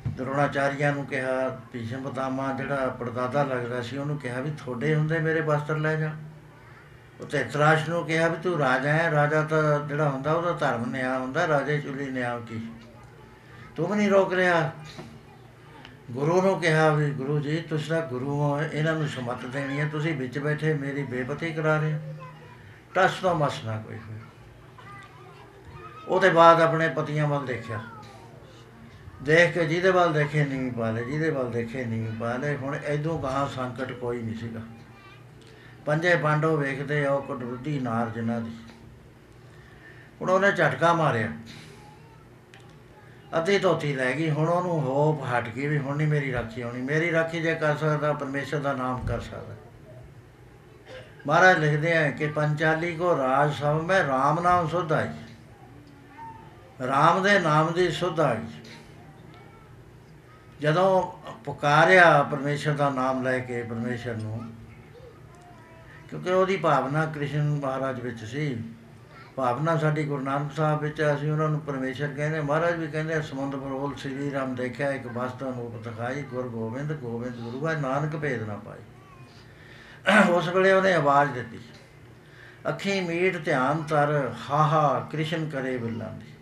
ਦਰੋਣਾਚਾਰੀਆ 0.07 0.91
ਨੂੰ 0.91 1.05
ਕਿਹਾ, 1.05 1.59
ਭੀਸ਼ਮ 1.71 2.09
ਪਤਾਮਾ 2.09 2.53
ਜਿਹੜਾ 2.53 2.87
ਪੜਦਾਦਾ 2.99 3.43
ਲੱਗਦਾ 3.43 3.81
ਸੀ, 3.81 3.97
ਉਹਨੂੰ 3.97 4.17
ਕਿਹਾ 4.17 4.39
ਵੀ 4.39 4.51
ਤੁਹਾਡੇ 4.51 4.95
ਹੁੰਦੇ 4.95 5.19
ਮੇਰੇ 5.19 5.41
ਵਸਤਰ 5.41 5.77
ਲੈ 5.77 5.95
ਜਾ। 5.95 6.11
ਉਹ 7.21 7.25
ਧਿਤਰਾਸ਼ 7.25 7.89
ਨੂੰ 7.89 8.05
ਕਿਹਾ 8.05 8.27
ਵੀ 8.27 8.37
ਤੂੰ 8.43 8.59
ਰਾਜਾ 8.59 8.93
ਹੈ। 8.93 9.11
ਰਾਜਾ 9.11 9.41
ਤਾਂ 9.43 9.87
ਜਿਹੜਾ 9.87 10.09
ਹੁੰਦਾ, 10.09 10.31
ਉਹਦਾ 10.31 10.51
ਧਰਮ 10.51 10.85
ਨਿਆਂ 10.85 11.19
ਹੁੰਦਾ। 11.19 11.47
ਰਾਜੇ 11.47 11.81
ਚੁਲੀ 11.81 12.09
ਨਿਆਂ 12.11 12.39
ਕੀ? 12.39 12.67
ਤੂੰ 13.75 13.87
ਵੀ 13.87 13.97
ਨਹੀਂ 13.97 14.09
ਰੋਕ 14.09 14.33
ਰਿਹਾ। 14.33 14.71
ਗੁਰੂ 16.13 16.41
ਨੂੰ 16.41 16.59
ਕਿਹਾ 16.61 16.89
ਵੀ 16.93 17.09
ਗੁਰੂ 17.11 17.39
ਜੀ, 17.39 17.57
ਤੁਸੀਂ 17.57 17.89
ਤਾਂ 17.89 18.07
ਗੁਰੂ 18.07 18.39
ਹੋ, 18.39 18.61
ਇਹਨਾਂ 18.61 18.93
ਨੂੰ 18.93 19.07
ਸਮਤ 19.07 19.45
ਦੇਣੀ 19.45 19.79
ਹੈ, 19.79 19.87
ਤੁਸੀਂ 19.87 20.13
ਵਿੱਚ 20.17 20.39
ਬੈਠੇ 20.39 20.73
ਮੇਰੀ 20.73 21.03
ਬੇਪਤੀ 21.03 21.53
ਕਰਾ 21.53 21.77
ਰਹੇ 21.77 21.93
ਹੋ। 21.93 22.13
ਟਸ 22.95 23.11
ਤੋਂ 23.21 23.35
ਮਸ 23.35 23.63
ਨਾ 23.65 23.77
ਕੋਈ 23.77 23.95
ਹੋਏ 23.95 24.19
ਉਹਦੇ 26.07 26.29
ਬਾਅਦ 26.29 26.61
ਆਪਣੇ 26.61 26.89
ਪਤੀਆਂ 26.89 27.27
ਵੱਲ 27.27 27.45
ਦੇਖਿਆ। 27.45 27.79
ਦੇਖ 29.23 29.53
ਕੇ 29.53 29.65
ਜਿਹਦੇ 29.65 29.89
ਵੱਲ 29.89 30.13
ਦੇਖੇ 30.13 30.45
ਨਹੀਂ 30.45 30.71
ਪਾਲੇ 30.71 31.03
ਜਿਹਦੇ 31.05 31.29
ਵੱਲ 31.29 31.51
ਦੇਖੇ 31.51 31.85
ਨਹੀਂ 31.85 32.11
ਪਾਲੇ 32.19 32.55
ਹੁਣ 32.55 32.75
ਐਦੋਂ 32.75 33.19
ਗਾਹਾਂ 33.23 33.47
ਸੰਕਟ 33.47 33.91
ਕੋਈ 33.91 34.21
ਨਹੀਂ 34.21 34.35
ਸੀਗਾ। 34.35 34.59
ਪੰਜੇ 35.85 36.15
ਪਾਂਡੋ 36.15 36.57
ਵੇਖਦੇ 36.57 37.05
ਆ, 37.05 37.11
ਉਹ 37.11 37.21
ਕਟਵੁੱਧੀ 37.21 37.79
ਨਾਰ 37.79 38.09
ਜਿਨ੍ਹਾਂ 38.09 38.41
ਦੀ। 38.41 38.51
ਹੁਣ 40.21 40.29
ਉਹਨੇ 40.29 40.51
ਝਟਕਾ 40.51 40.93
ਮਾਰਿਆ। 40.93 41.29
ਅੱਧੀ 43.37 43.57
ਧੋਤੀ 43.59 43.93
ਲੈ 43.95 44.11
ਗਈ, 44.13 44.29
ਹੁਣ 44.29 44.49
ਉਹਨੂੰ 44.49 44.79
ਹੋਪ 44.81 45.23
ਹਟ 45.25 45.47
ਗਈ 45.49 45.67
ਵੀ 45.67 45.77
ਹੁਣ 45.77 45.97
ਨਹੀਂ 45.97 46.07
ਮੇਰੀ 46.07 46.31
ਰਾਖੀ 46.31 46.63
ਹੋਣੀ। 46.63 46.81
ਮੇਰੀ 46.81 47.11
ਰਾਖੀ 47.11 47.41
ਜੇ 47.41 47.55
ਕਰ 47.55 47.75
ਸਕਦਾ, 47.77 48.13
ਪਰਮੇਸ਼ਰ 48.13 48.59
ਦਾ 48.59 48.73
ਨਾਮ 48.73 49.05
ਕਰ 49.05 49.19
ਸਕਦਾ। 49.21 49.55
ਮਹਾਰਾਜ 51.27 51.59
ਲਿਖਦੇ 51.59 51.95
ਆ 51.97 52.09
ਕਿ 52.11 52.27
ਪੰਚਾਲੀ 52.27 52.95
ਕੋ 52.95 53.15
ਰਾਜ 53.17 53.53
ਸਭ 53.53 53.81
ਮੈਂ 53.81 54.03
RAM 54.03 54.41
ਨਾਮ 54.43 54.67
ਸੁਧ 54.67 54.91
ਆਈ। 54.93 55.09
RAM 56.81 57.21
ਦੇ 57.23 57.37
ਨਾਮ 57.39 57.71
ਦੀ 57.73 57.89
ਸੁਧ 57.91 58.19
ਆ 58.19 58.33
ਗਈ 58.33 58.61
ਜਦੋਂ 60.61 60.89
ਪੁਕਾਰਿਆ 61.45 62.21
ਪਰਮੇਸ਼ਰ 62.23 62.73
ਦਾ 62.73 62.89
ਨਾਮ 62.89 63.23
ਲੈ 63.23 63.37
ਕੇ 63.39 63.61
ਪਰਮੇਸ਼ਰ 63.63 64.15
ਨੂੰ, 64.15 64.39
ਕਿਉਂਕਿ 66.09 66.31
ਉਹਦੀ 66.31 66.57
ਭਾਵਨਾ 66.57 67.05
ਕ੍ਰਿਸ਼ਨ 67.05 67.49
ਮਹਾਰਾਜ 67.55 67.99
ਵਿੱਚ 67.99 68.23
ਸੀ 68.25 68.45
ਭਾਵਨਾ 69.35 69.77
ਸਾਡੀ 69.77 70.03
ਗੁਰੂ 70.03 70.23
ਨਾਨਕ 70.23 70.51
ਸਾਹਿਬ 70.51 70.81
ਵਿੱਚ 70.81 71.01
ਹੈ, 71.01 71.15
ਅਸੀਂ 71.15 71.31
ਉਹਨਾਂ 71.31 71.49
ਨੂੰ 71.49 71.59
ਪਰਮੇਸ਼ਰ 71.59 72.07
ਕਹਿੰਦੇ 72.07 72.41
ਮਹਾਰਾਜ 72.41 72.75
ਵੀ 72.75 72.87
ਕਹਿੰਦੇ 72.87 73.21
ਸਮੁੰਦਰ 73.21 73.57
ਪਰੋਲ 73.57 73.95
ਸ੍ਰੀ 73.95 74.31
ਰਾਮ 74.31 74.55
ਦੇਖਿਆ 74.55 74.91
ਇੱਕ 74.91 75.07
ਵਸਤੂ 75.07 75.45
ਨੂੰ 75.45 75.81
ਦਿਖਾਈ 75.83 76.21
ਗੁਰ 76.21 76.47
ਗੋਬਿੰਦ 76.47 76.93
ਗੋਬਿੰਦ 76.93 77.35
ਗੁਰੂ 77.35 77.67
ਹੈ 77.67 77.73
ਨਾਨਕ 77.77 78.15
ਭੇਦ 78.15 78.43
ਨਾ 78.47 78.55
ਪਾਈ। 78.55 80.31
ਉਸ 80.31 80.47
ਵੇਲੇ 80.47 80.71
ਉਹਨੇ 80.71 80.93
ਆਵਾਜ਼ 80.93 81.31
ਦਿੱਤੀ। 81.31 81.59
ਅੱਖੀ 82.69 83.01
ਮੀਟ 83.01 83.37
ਧਿਆਨ 83.37 83.81
ਤਰ 83.81 84.33
ਹਾਹਾ 84.49 85.09
ਕ੍ਰਿਸ਼ਨ 85.11 85.49
ਕਰੇ 85.49 85.77
ਬਿੱਲਾਂ 85.77 86.09
ਦੀ। 86.09 86.33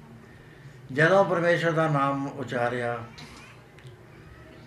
ਜਦੋਂ 0.92 1.26
ਪਰਮੇਸ਼ਰ 1.26 1.72
ਦਾ 1.72 1.88
ਨਾਮ 1.88 2.28
ਉਚਾਰਿਆ 2.28 2.98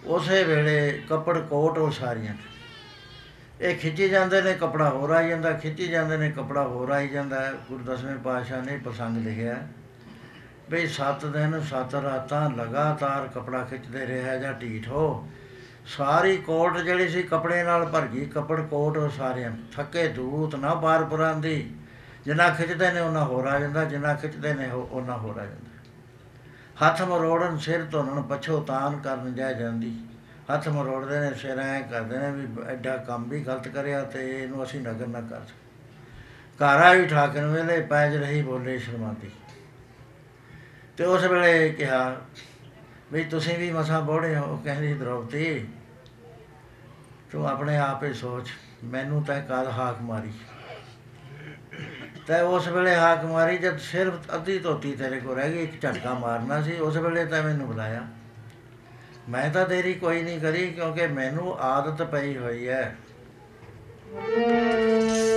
ਉਸੇ 0.04 0.44
ਵੇਲੇ 0.44 1.02
ਕੱਪੜ 1.08 1.38
ਕੋਟ 1.38 1.78
ਉਸਾਰੀਆਂ 1.78 2.34
ਇਹ 3.60 3.76
ਖਿੱਚੀ 3.76 4.08
ਜਾਂਦੇ 4.08 4.42
ਨੇ, 4.42 4.52
ਕਪੜਾ 4.52 4.90
ਹੋਰ 4.90 5.10
ਆਈ 5.10 5.28
ਜਾਂਦਾ, 5.28 5.52
ਖਿੱਚੀ 5.52 5.88
ਜਾਂਦੇ 5.88 6.16
ਨੇ, 6.16 6.30
ਕਪੜਾ 6.30 6.62
ਹੋਰ 6.62 6.90
ਆਈ 6.90 7.08
ਜਾਂਦਾ 7.08 7.44
ਹੈ। 7.44 7.52
ਗੁਰੂ 7.68 7.84
ਦਸਵੇਂ 7.84 8.16
ਪਾਤਸ਼ਾਹ 8.16 8.62
ਨੇ 8.62 8.76
ਪ੍ਰਸੰਗ 8.76 9.16
ਲਿਖਿਆ 9.16 9.56
ਵੀ 10.70 10.86
ਸੱਤ 10.86 11.26
ਦਿਨ, 11.26 11.60
ਸੱਤ 11.60 11.94
ਰਾਤਾਂ 11.94 12.50
ਲਗਾਤਾਰ 12.50 13.28
ਕਪੜਾ 13.28 13.64
ਖਿੱਚਦੇ 13.64 14.06
ਰਿਹਾ 14.06 14.36
ਜਾਂ 14.36 14.52
ਢੀਠ 14.52 14.88
ਹੋ। 14.88 15.28
ਸਾਰੀ 15.86 16.36
ਕੋਟ 16.36 16.76
ਜਿਹੜੀ 16.76 17.08
ਸੀ 17.08 17.22
ਕਪੜੇ 17.22 17.62
ਨਾਲ 17.62 17.86
ਭਰ 17.86 18.06
ਗਈ, 18.06 18.26
ਕੱਪੜ 18.26 18.60
ਕੋਟ 18.60 18.98
ਸਾਰਿਆਂ 19.10 19.52
ਥੱਕੇ, 19.76 20.08
ਦੂਤ, 20.08 20.54
ਨਾ 20.54 20.74
ਬਾਰ 20.74 21.04
ਪੁਰਾਂਦੀ 21.04 21.70
ਜਿੰਨਾ 22.24 22.50
ਖਿੱਚਦੇ 22.50 22.90
ਨੇ 22.90 23.00
ਉਹਨਾਂ 23.00 23.24
ਹੋਰ 23.24 23.46
ਆ 23.46 23.58
ਜਾਂਦਾ। 23.58 23.84
ਜਿੰਨਾ 23.84 24.14
ਖਿੱਚਦੇ 24.14 24.54
ਨੇ, 24.54 24.70
ਉਹ- 24.70 24.86
ਉਹਨਾਂ 24.86 25.18
ਹੋਰ 25.18 25.38
ਆ 25.38 25.46
ਜਾਂਦਾ। 25.46 25.74
ਹੱਥ 26.86 27.02
ਮਰੋੜਨ, 27.02 27.58
ਸਿਰ 27.58 27.84
ਧੋਣਨ, 27.84 28.22
ਪਛੋਤਾਨ 28.22 28.96
ਕਰਨ 28.96 29.34
ਜਾ 29.34 29.52
ਜਾਂਦੀ। 29.52 29.96
ਹੱਥ 30.50 30.68
ਮਰੋੜਦੇ 30.68 31.18
ਨੇ, 31.20 31.32
ਸਿਰ 31.34 31.58
ਐ 31.58 31.80
ਕਰਦੇ 31.80 32.18
ਨੇ 32.18 32.30
ਵੀ 32.30 32.46
ਐਡਾ 32.68 32.96
ਕੰਮ 32.96 33.28
ਵੀ 33.28 33.40
ਗਲਤ 33.44 33.68
ਕਰਿਆ 33.68 34.02
ਤੇ 34.04 34.28
ਇਹਨੂੰ 34.32 34.62
ਅਸੀਂ 34.64 34.80
ਨਗਰ 34.80 35.06
ਨਾ 35.06 35.20
ਕਰ 35.20 35.40
ਸਕ 35.40 36.62
ਘਰ 36.62 36.80
ਆਈ 36.80 37.06
ਠਾਕਰ 37.06 37.46
ਵੇਲੇ 37.46 37.80
ਪੈਜ 37.82 38.16
ਰਹੀ 38.16 38.42
ਬੋਲੇ 38.42 38.78
ਸ਼ਰਮਾਤੀ 38.78 39.30
ਤੇ 40.96 41.04
ਉਸ 41.04 41.24
ਵੇਲੇ 41.24 41.68
ਕਿਹਾ 41.68 42.16
ਵੀ 43.12 43.24
ਤੁਸੀਂ 43.24 43.56
ਵੀ 43.58 43.70
ਮਸਾ 43.70 44.00
ਬੋੜੇ 44.00 44.34
ਹੋ 44.36 44.56
ਕਹਿੰਦੀ 44.64 44.92
ਦ੍ਰੋਪਦੀ, 44.94 45.66
ਤੂੰ 47.32 47.46
ਆਪਣੇ 47.48 47.76
ਆਪ 47.76 48.04
ਹੀ 48.04 48.12
ਸੋਚ, 48.12 48.50
ਮੈਨੂੰ 48.84 49.22
ਤਾਂ 49.24 49.40
ਕਦ 49.40 49.68
ਹਾਕ 49.68 50.00
ਮਾਰੀ। 50.02 50.32
ਤੇ 52.26 52.40
ਉਸ 52.40 52.68
ਵੇਲੇ 52.68 52.94
ਹਾਕ 52.94 53.24
ਮਾਰੀ 53.24 53.58
ਜਦ 53.58 53.78
ਸਿਰਫ 53.80 54.34
ਅੱਧੀ 54.34 54.58
ਧੋਤੀ 54.58 54.94
ਤੇਰੇ 54.96 55.20
ਕੋ 55.20 55.34
ਰਹਿ 55.34 55.52
ਗਈ, 55.52 55.62
ਇੱਕ 55.62 55.80
ਝਟਕਾ 55.82 56.14
ਮਾਰਨਾ 56.14 56.60
ਸੀ, 56.62 56.78
ਉਸ 56.78 56.96
ਵੇਲੇ 56.96 57.24
ਤਾਂ 57.24 57.42
ਮੈਨੂੰ 57.42 57.66
ਬੁਲਾਇਆ। 57.66 58.06
ਮੈਂ 59.28 59.48
ਤਾਂ 59.50 59.64
ਤੇਰੀ 59.64 59.92
ਕੋਈ 59.94 60.22
ਨਹੀਂ 60.22 60.40
ਕਰੀ 60.40 60.66
ਕਿਉਂਕਿ 60.68 61.06
ਮੈਨੂੰ 61.08 61.56
ਆਦਤ 61.62 62.02
ਪਈ 62.04 62.36
ਹੋਈ 62.36 62.68
ਹੈ 62.68 62.94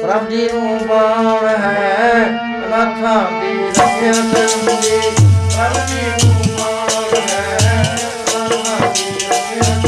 ਪ੍ਰਭ 0.01 0.27
ਜੀ 0.29 0.47
ਨੂੰ 0.53 0.87
ਬਾਣ 0.87 1.47
ਹੈ 1.57 2.25
ਅਨਾਥਾਂ 2.57 3.21
ਦੀ 3.33 3.53
ਰੱਖਿਆ 3.69 4.11
ਕਰਦੀ 4.33 4.99
ਪ੍ਰਭ 5.47 5.85
ਜੀ 5.87 6.01
ਨੂੰ 6.17 6.57
ਬਾਣ 6.57 7.15
ਹੈ 7.21 7.47
ਅਨਾਥਾਂ 7.95 8.93
ਦੀ 8.93 9.09
ਰੱਖਿਆ 9.21 9.86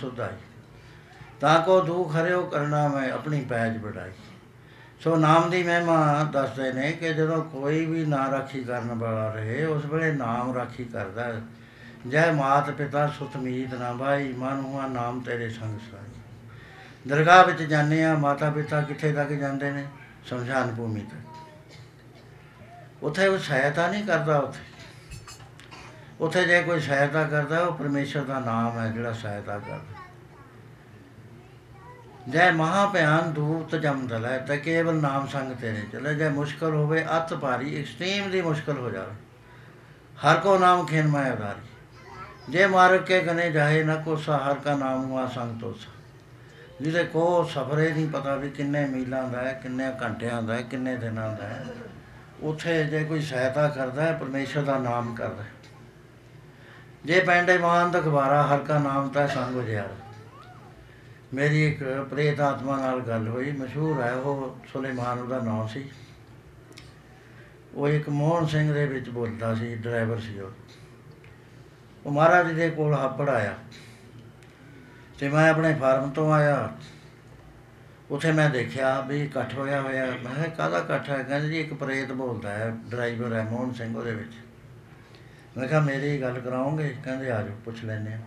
ਸੁਧਾਈ 0.00 0.36
ਤਾਂ 1.40 1.62
ਕੋ 1.62 1.80
ਦੁਖ 1.80 2.16
ਹਰਿਓ 2.16 2.46
ਕਰਨਾ 2.46 2.88
ਮੈਂ 2.88 3.12
ਆਪਣੀ 3.12 3.40
ਪੈਜ 3.40 3.78
ਬੜਾਈ 3.78 4.10
ਸੋ 5.00 5.16
ਨਾਮ 5.16 5.50
ਦੀ 5.50 5.62
ਮਹਿਮਾ 5.62 6.24
ਦੱਸਦੇ 6.24 6.72
ਨੇ 6.72 6.92
ਕਿ 6.92 7.14
ਜਦੋਂ 7.14 7.44
ਕੋਈ 7.44 7.86
ਵੀ 7.86 8.04
ਨਾ 8.04 8.30
ਰਾਖੀ 8.30 8.64
ਕਰਨ 8.64 8.94
ਵਾਲਾ 8.94 9.32
ਰਹੇ, 9.34 9.64
ਉਸ 9.64 9.84
ਵੇਲੇ 9.84 10.12
ਨਾਮ 10.12 10.54
ਰਾਖੀ 10.54 10.84
ਕਰਦਾ 10.84 11.24
ਹੈ। 11.24 11.42
ਜੈ 12.08 12.32
ਮਾਤ 12.32 12.70
ਪਿਤਾ 12.70 13.06
ਸੁਤ 13.06 13.36
ਮੀਤ 13.36 13.74
ਨਾ 13.74 13.92
ਭਾਈ 13.92 14.32
ਮਨ 14.32 14.60
ਹੁਆ 14.60 14.86
ਨਾਮ 14.86 15.20
ਤੇਰੇ 15.20 15.50
ਸੰਗ 15.50 15.78
ਸਾਈ। 15.90 16.20
ਦਰਗਾਹ 17.08 17.44
ਵਿੱਚ 17.44 17.62
ਜਾਂਦੇ 17.62 18.04
ਆ 18.04 18.14
ਮਾਤਾ 18.14 18.50
ਪਿਤਾ 18.50 18.80
ਕਿੱਥੇ 18.80 19.12
ਤੱਕ 19.12 19.28
ਜਾਂਦੇ 19.28 19.70
ਨੇ? 19.70 19.86
ਸ਼ਮਸ਼ਾਨ 20.24 20.74
ਭੂਮੀ 20.74 21.00
ਤੱਕ। 21.00 21.34
ਉੱਥੇ 23.02 23.26
ਉਹ 23.26 23.38
ਸਹਾਇਤਾ 23.38 23.90
ਨਹੀਂ 23.90 24.04
ਕਰਦਾ 24.04 24.38
ਉੱਥੇ। 24.38 24.77
ਉੱਥੇ 26.20 26.44
ਜੇ 26.44 26.62
ਕੋਈ 26.62 26.80
ਸਹਾਇਤਾ 26.80 27.24
ਕਰਦਾ, 27.24 27.60
ਉਹ 27.60 27.74
ਪਰਮੇਸ਼ਰ 27.74 28.22
ਦਾ 28.22 28.38
ਨਾਮ 28.38 28.78
ਹੈ 28.78 28.88
ਜਿਹੜਾ 28.88 29.12
ਸਹਾਇਤਾ 29.12 29.58
ਕਰਦਾ। 29.58 30.08
ਜੈ 32.28 32.52
ਮਹਾ 32.52 32.86
ਭਿਆਨ 32.86 33.32
ਦੂਤ 33.32 33.76
ਜਮਦਲ 33.76 34.26
ਹੈ 34.26 34.38
ਤੇ 34.38 34.56
ਕੇਵਲ 34.56 34.94
ਨਾਮ 34.94 35.26
ਸੰਗ 35.26 35.52
ਤੇਰੇ 35.52 35.82
ਚਲੇ। 35.92 36.14
ਜੇ 36.14 36.28
ਮੁਸ਼ਕਲ 36.28 36.74
ਹੋਵੇ, 36.74 37.04
ਅਤ 37.16 37.34
ਭਾਰੀ 37.34 37.80
ਐਕਸਟ੍ਰੀਮ 37.80 38.30
ਦੀ 38.30 38.42
ਮੁਸ਼ਕਲ 38.42 38.78
ਹੋ 38.78 38.90
ਜਾਵੇ। 38.90 39.14
ਹਰ 40.18 40.36
ਕੋ 40.36 40.58
ਨਾਮ 40.58 40.86
ਖਿਨ 40.86 41.08
ਮੈਂ 41.08 41.32
ਉਦਾਰੀ। 41.32 41.66
ਜੇ 42.52 42.66
ਮਾਰਗ 42.66 43.00
ਕੇ 43.00 43.20
ਗਨੇ 43.20 43.50
ਜਾਏ, 43.50 43.82
ਨਾ 43.82 43.94
ਕੋ 43.94 44.14
ਹਰ 44.14 44.54
ਕਾ 44.54 44.76
ਨਾਮ 44.76 45.10
ਹੁਆ 45.10 45.26
ਸੰਗ 45.26 45.60
ਤੋਸਾ। 45.60 45.90
ਜਿਹਦੇ 46.80 47.04
ਕੋ 47.04 47.44
ਸਫਰੇ 47.44 47.92
ਨਹੀਂ 47.92 48.08
ਪਤਾ 48.08 48.34
ਵੀ 48.34 48.50
ਕਿੰਨੇ 48.50 48.86
ਮੀਲਾਂ 48.86 49.28
ਦਾ 49.28 49.40
ਹੈ, 49.40 49.52
ਕਿੰਨੇ 49.52 49.92
ਘੰਟਿਆਂ 50.02 50.42
ਦਾ 50.42 50.54
ਹੈ, 50.54 50.62
ਕਿੰਨੇ 50.62 50.96
ਦਿਨਾਂ 50.96 51.36
ਦਾ 51.36 51.46
ਹੈ। 51.46 51.64
ਉਥੇ 52.42 52.84
ਜੇ 52.84 53.04
ਕੋਈ 53.04 53.20
ਸਹਾਇਤਾ 53.20 53.68
ਕਰਦਾ 53.68 54.02
ਹੈ, 54.02 54.12
ਪਰਮੇਸ਼ਰ 54.12 54.62
ਦਾ 54.62 54.78
ਨਾਮ 54.78 55.14
ਕਰਦਾ 55.14 55.42
ਹੈ। 55.42 55.57
ਜੇ 57.08 57.20
ਪੈਂਡੇ 57.20 57.58
ਮਾਨ 57.58 57.90
ਦਾ 57.90 58.00
ਗਵਾਰਾ 58.00 58.42
ਹਰ 58.42 58.58
ਕਾ 58.58 58.78
ਨਾਮ 58.78 59.08
ਤਾਂ 59.08 59.28
ਸੰਗ 59.28 59.56
ਉਜਿਆਰ 59.56 59.88
ਮੇਰੀ 61.34 61.66
ਇੱਕ 61.66 62.06
ਪ੍ਰੇਤ 62.10 62.40
ਆਤਮਾ 62.40 62.76
ਨਾਲ 62.76 63.00
ਗੱਲ 63.00 63.28
ਹੋਈ, 63.28 63.52
ਮਸ਼ਹੂਰ 63.52 64.02
ਹੈ, 64.02 64.12
ਉਹ 64.12 64.58
ਸੁਲੇਮਾਨ 64.72 65.18
ਉਹਦਾ 65.18 65.40
ਨਾਮ 65.40 65.68
ਸੀ। 65.68 65.90
ਉਹ 67.74 67.88
ਇੱਕ 67.88 68.08
ਮੋਹਨ 68.08 68.46
ਸਿੰਘ 68.46 68.74
ਦੇ 68.74 68.86
ਵਿੱਚ 68.86 69.08
ਬੋਲਦਾ 69.08 69.54
ਸੀ, 69.54 69.74
ਡਰਾਈਵਰ 69.74 70.18
ਸੀ 70.18 70.40
ਉਹ। 70.40 70.50
ਉਹ 72.06 72.12
ਮਹਾਰਾਜ 72.12 72.48
ਜੀ 72.48 72.54
ਦੇ 72.54 72.70
ਕੋਲ 72.70 72.94
ਹੱਪੜ 72.94 73.28
ਆਇਆ 73.28 73.54
ਤੇ 75.18 75.28
ਮੈਂ 75.28 75.50
ਆਪਣੇ 75.50 75.74
ਫਾਰਮ 75.74 76.10
ਤੋਂ 76.10 76.32
ਆਇਆ। 76.32 76.76
ਉਥੇ 78.10 78.32
ਮੈਂ 78.32 78.50
ਦੇਖਿਆ 78.50 79.00
ਵੀ 79.00 79.24
ਇਕੱਠ 79.24 79.54
ਹੋਇਆ 79.54 79.80
ਹੋਇਆ। 79.80 80.06
ਮੈਂ 80.06 80.34
ਕਿਹਾ, 80.34 80.46
ਕਾਹਦਾ 80.46 80.78
ਇਕੱਠ 80.78 81.10
ਹੈ? 81.10 81.22
ਕਹਿੰਦੇ 81.22 81.48
ਜੀ, 81.48 81.60
ਇੱਕ 81.60 81.74
ਪ੍ਰੇਤ 81.74 82.12
ਬੋਲਦਾ 82.12 82.50
ਹੈ, 82.50 82.76
ਡਰਾਈਵਰ 82.88 83.32
ਹੈ, 83.32 83.44
ਮੋਹਨ 83.44 83.72
ਸਿੰਘ 83.72 83.96
ਉਹਦੇ 83.96 84.14
ਵਿੱਚ। 84.14 84.32
ਮੈਂ 85.58 85.68
ਕਿਹਾ, 85.68 85.80
ਮੇਰੀ 85.80 86.20
ਗੱਲ 86.20 86.40
ਕਰਾਉਂਗੇ? 86.40 86.96
ਕਹਿੰਦੇ, 87.04 87.30
ਆ 87.30 87.42
ਜਾਓ, 87.42 87.54
ਪੁੱਛ 87.64 87.84
ਲੈਂਦੇ 87.84 88.12
ਆ 88.12 88.18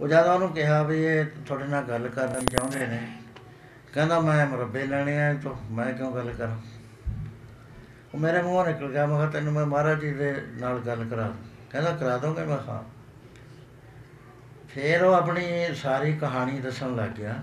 ਉਹ 0.00 0.08
ਜਦ 0.08 0.26
ਉਹਨੂੰ 0.26 0.52
ਕਿਹਾ 0.52 0.82
ਵੀ 0.82 1.04
ਇਹ 1.04 1.26
ਤੁਹਾਡੇ 1.46 1.64
ਨਾਲ 1.64 1.84
ਗੱਲ 1.84 2.08
ਕਰਨਾ 2.08 2.40
ਚਾਹੁੰਦੇ 2.40 2.86
ਨੇ, 2.86 3.12
ਕਹਿੰਦਾ, 3.92 4.20
ਮੈਂ 4.20 4.46
ਮੁਰੱਬੇ 4.46 4.86
ਲੈਣੇ 4.86 5.22
ਆ 5.22 5.34
ਤੋਂ 5.42 5.56
ਮੈਂ 5.70 5.92
ਕਿਉਂ 5.92 6.14
ਗੱਲ 6.14 6.30
ਕਰਾਂ? 6.30 6.58
ਉਹ 8.14 8.18
ਮੇਰੇ 8.18 8.42
ਮੂੰਹੋਂ 8.42 8.66
ਨਿਕਲ 8.66 8.90
ਗਿਆ, 8.92 9.06
ਮੈਂ 9.06 9.16
ਕਿਹਾ, 9.18 9.30
ਤੈਨੂੰ 9.30 9.52
ਮੈਂ 9.52 9.66
ਮਹਾਰਾਜ 9.66 10.00
ਜੀ 10.00 10.12
ਦੇ 10.12 10.44
ਨਾਲ 10.60 10.78
ਗੱਲ 10.78 11.04
ਕਰਾ 11.04 11.22
ਦੂੰ। 11.22 11.36
ਕਹਿੰਦਾ, 11.70 11.90
ਕਰਾ 11.90 12.18
ਦੋਗੇ? 12.18 12.44
ਮੈਂ 12.44 12.58
ਹਾਂ। 12.68 12.82
ਫਿਰ 14.68 15.02
ਉਹ 15.02 15.14
ਆਪਣੀ 15.14 15.74
ਸਾਰੀ 15.74 16.16
ਕਹਾਣੀ 16.16 16.60
ਦੱਸਣ 16.60 16.96
ਲੱਗ 16.96 17.10
ਗਿਆ 17.10 17.34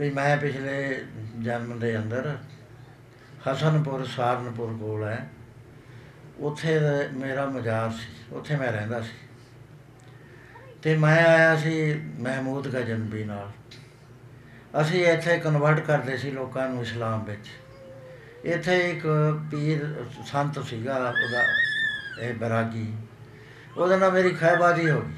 ਵੀ 0.00 0.10
ਮੈਂ 0.10 0.36
ਪਿਛਲੇ 0.36 1.04
ਜਨਮ 1.42 1.78
ਦੇ 1.78 1.96
ਅੰਦਰ 1.96 2.38
ਹਸਨਪੁਰ 3.52 4.04
ਸਾਰਨਪੁਰ 4.04 4.76
ਕੋਲ 4.80 5.04
ਹੈ। 5.04 5.28
ਉੱਥੇ 6.40 6.80
ਮੇਰਾ 7.12 7.46
ਮਜ਼ਾਰ 7.46 7.90
ਸੀ, 7.90 8.34
ਉੱਥੇ 8.34 8.56
ਮੈਂ 8.56 8.72
ਰਹਿੰਦਾ 8.72 9.00
ਸੀ। 9.00 9.28
ਤੇ 10.82 10.96
ਮੈਂ 10.96 11.26
ਆਇਆ 11.26 11.56
ਸੀ 11.56 11.94
ਮਹਿਮੂਦ 11.94 12.68
ਗਜਨਬੀ 12.68 13.24
ਨਾਲ। 13.24 13.50
ਅਸੀਂ 14.80 15.06
ਇੱਥੇ 15.06 15.38
ਕਨਵਰਟ 15.38 15.80
ਕਰਦੇ 15.80 16.16
ਸੀ 16.16 16.30
ਲੋਕਾਂ 16.30 16.68
ਨੂੰ 16.68 16.82
ਇਸਲਾਮ 16.82 17.24
ਵਿੱਚ। 17.24 17.48
ਇੱਥੇ 18.44 18.90
ਇੱਕ 18.90 19.06
ਪੀਰ 19.50 20.04
ਸੰਤ 20.26 20.64
ਸੀਗਾ, 20.64 20.94
ਉਹਦਾ 20.94 21.42
ਇਹ 22.20 22.34
ਬਰਾਗੀ। 22.34 22.94
ਉਹਦੇ 23.76 23.96
ਨਾਲ 23.96 24.12
ਮੇਰੀ 24.12 24.30
ਖੈਬਾਜੀ 24.30 24.90
ਹੋ 24.90 25.00
ਗਈ। 25.00 25.14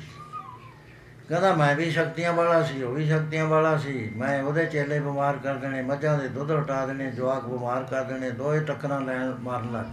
ਕਹਿੰਦਾ, 1.28 1.54
ਮੈਂ 1.54 1.76
ਵੀ 1.76 1.90
ਸ਼ਕਤੀਆਂ 1.90 2.32
ਵਾਲਾ 2.32 2.62
ਸੀ, 2.62 2.82
ਉਹ 2.82 2.94
ਵੀ 2.94 3.08
ਸ਼ਕਤੀਆਂ 3.08 3.46
ਵਾਲਾ 3.46 3.76
ਸੀ। 3.78 4.12
ਮੈਂ 4.16 4.42
ਉਹਦੇ 4.42 4.66
ਚੇਲੇ 4.66 5.00
ਬਿਮਾਰ 5.00 5.36
ਕਰ 5.36 5.54
ਦੇਣੇ, 5.54 5.82
ਮੱਝਾਂ 5.82 6.18
ਦੇ 6.18 6.28
ਦੁੱਧ 6.28 6.52
ਹਟਾ 6.52 6.86
ਦੇਣੇ, 6.86 7.10
ਜਵਾਕ 7.10 7.44
ਬਿਮਾਰ 7.44 7.84
ਕਰ 7.84 8.04
ਦੇਣੇ 8.04 8.30
ਦੋਏ 8.30 8.60
ਟੱਕਰਾਂ 8.60 9.00
ਲੈਣ 9.00 9.34
ਮਾਰਨ 9.40 9.72
ਲੱਗ 9.72 9.84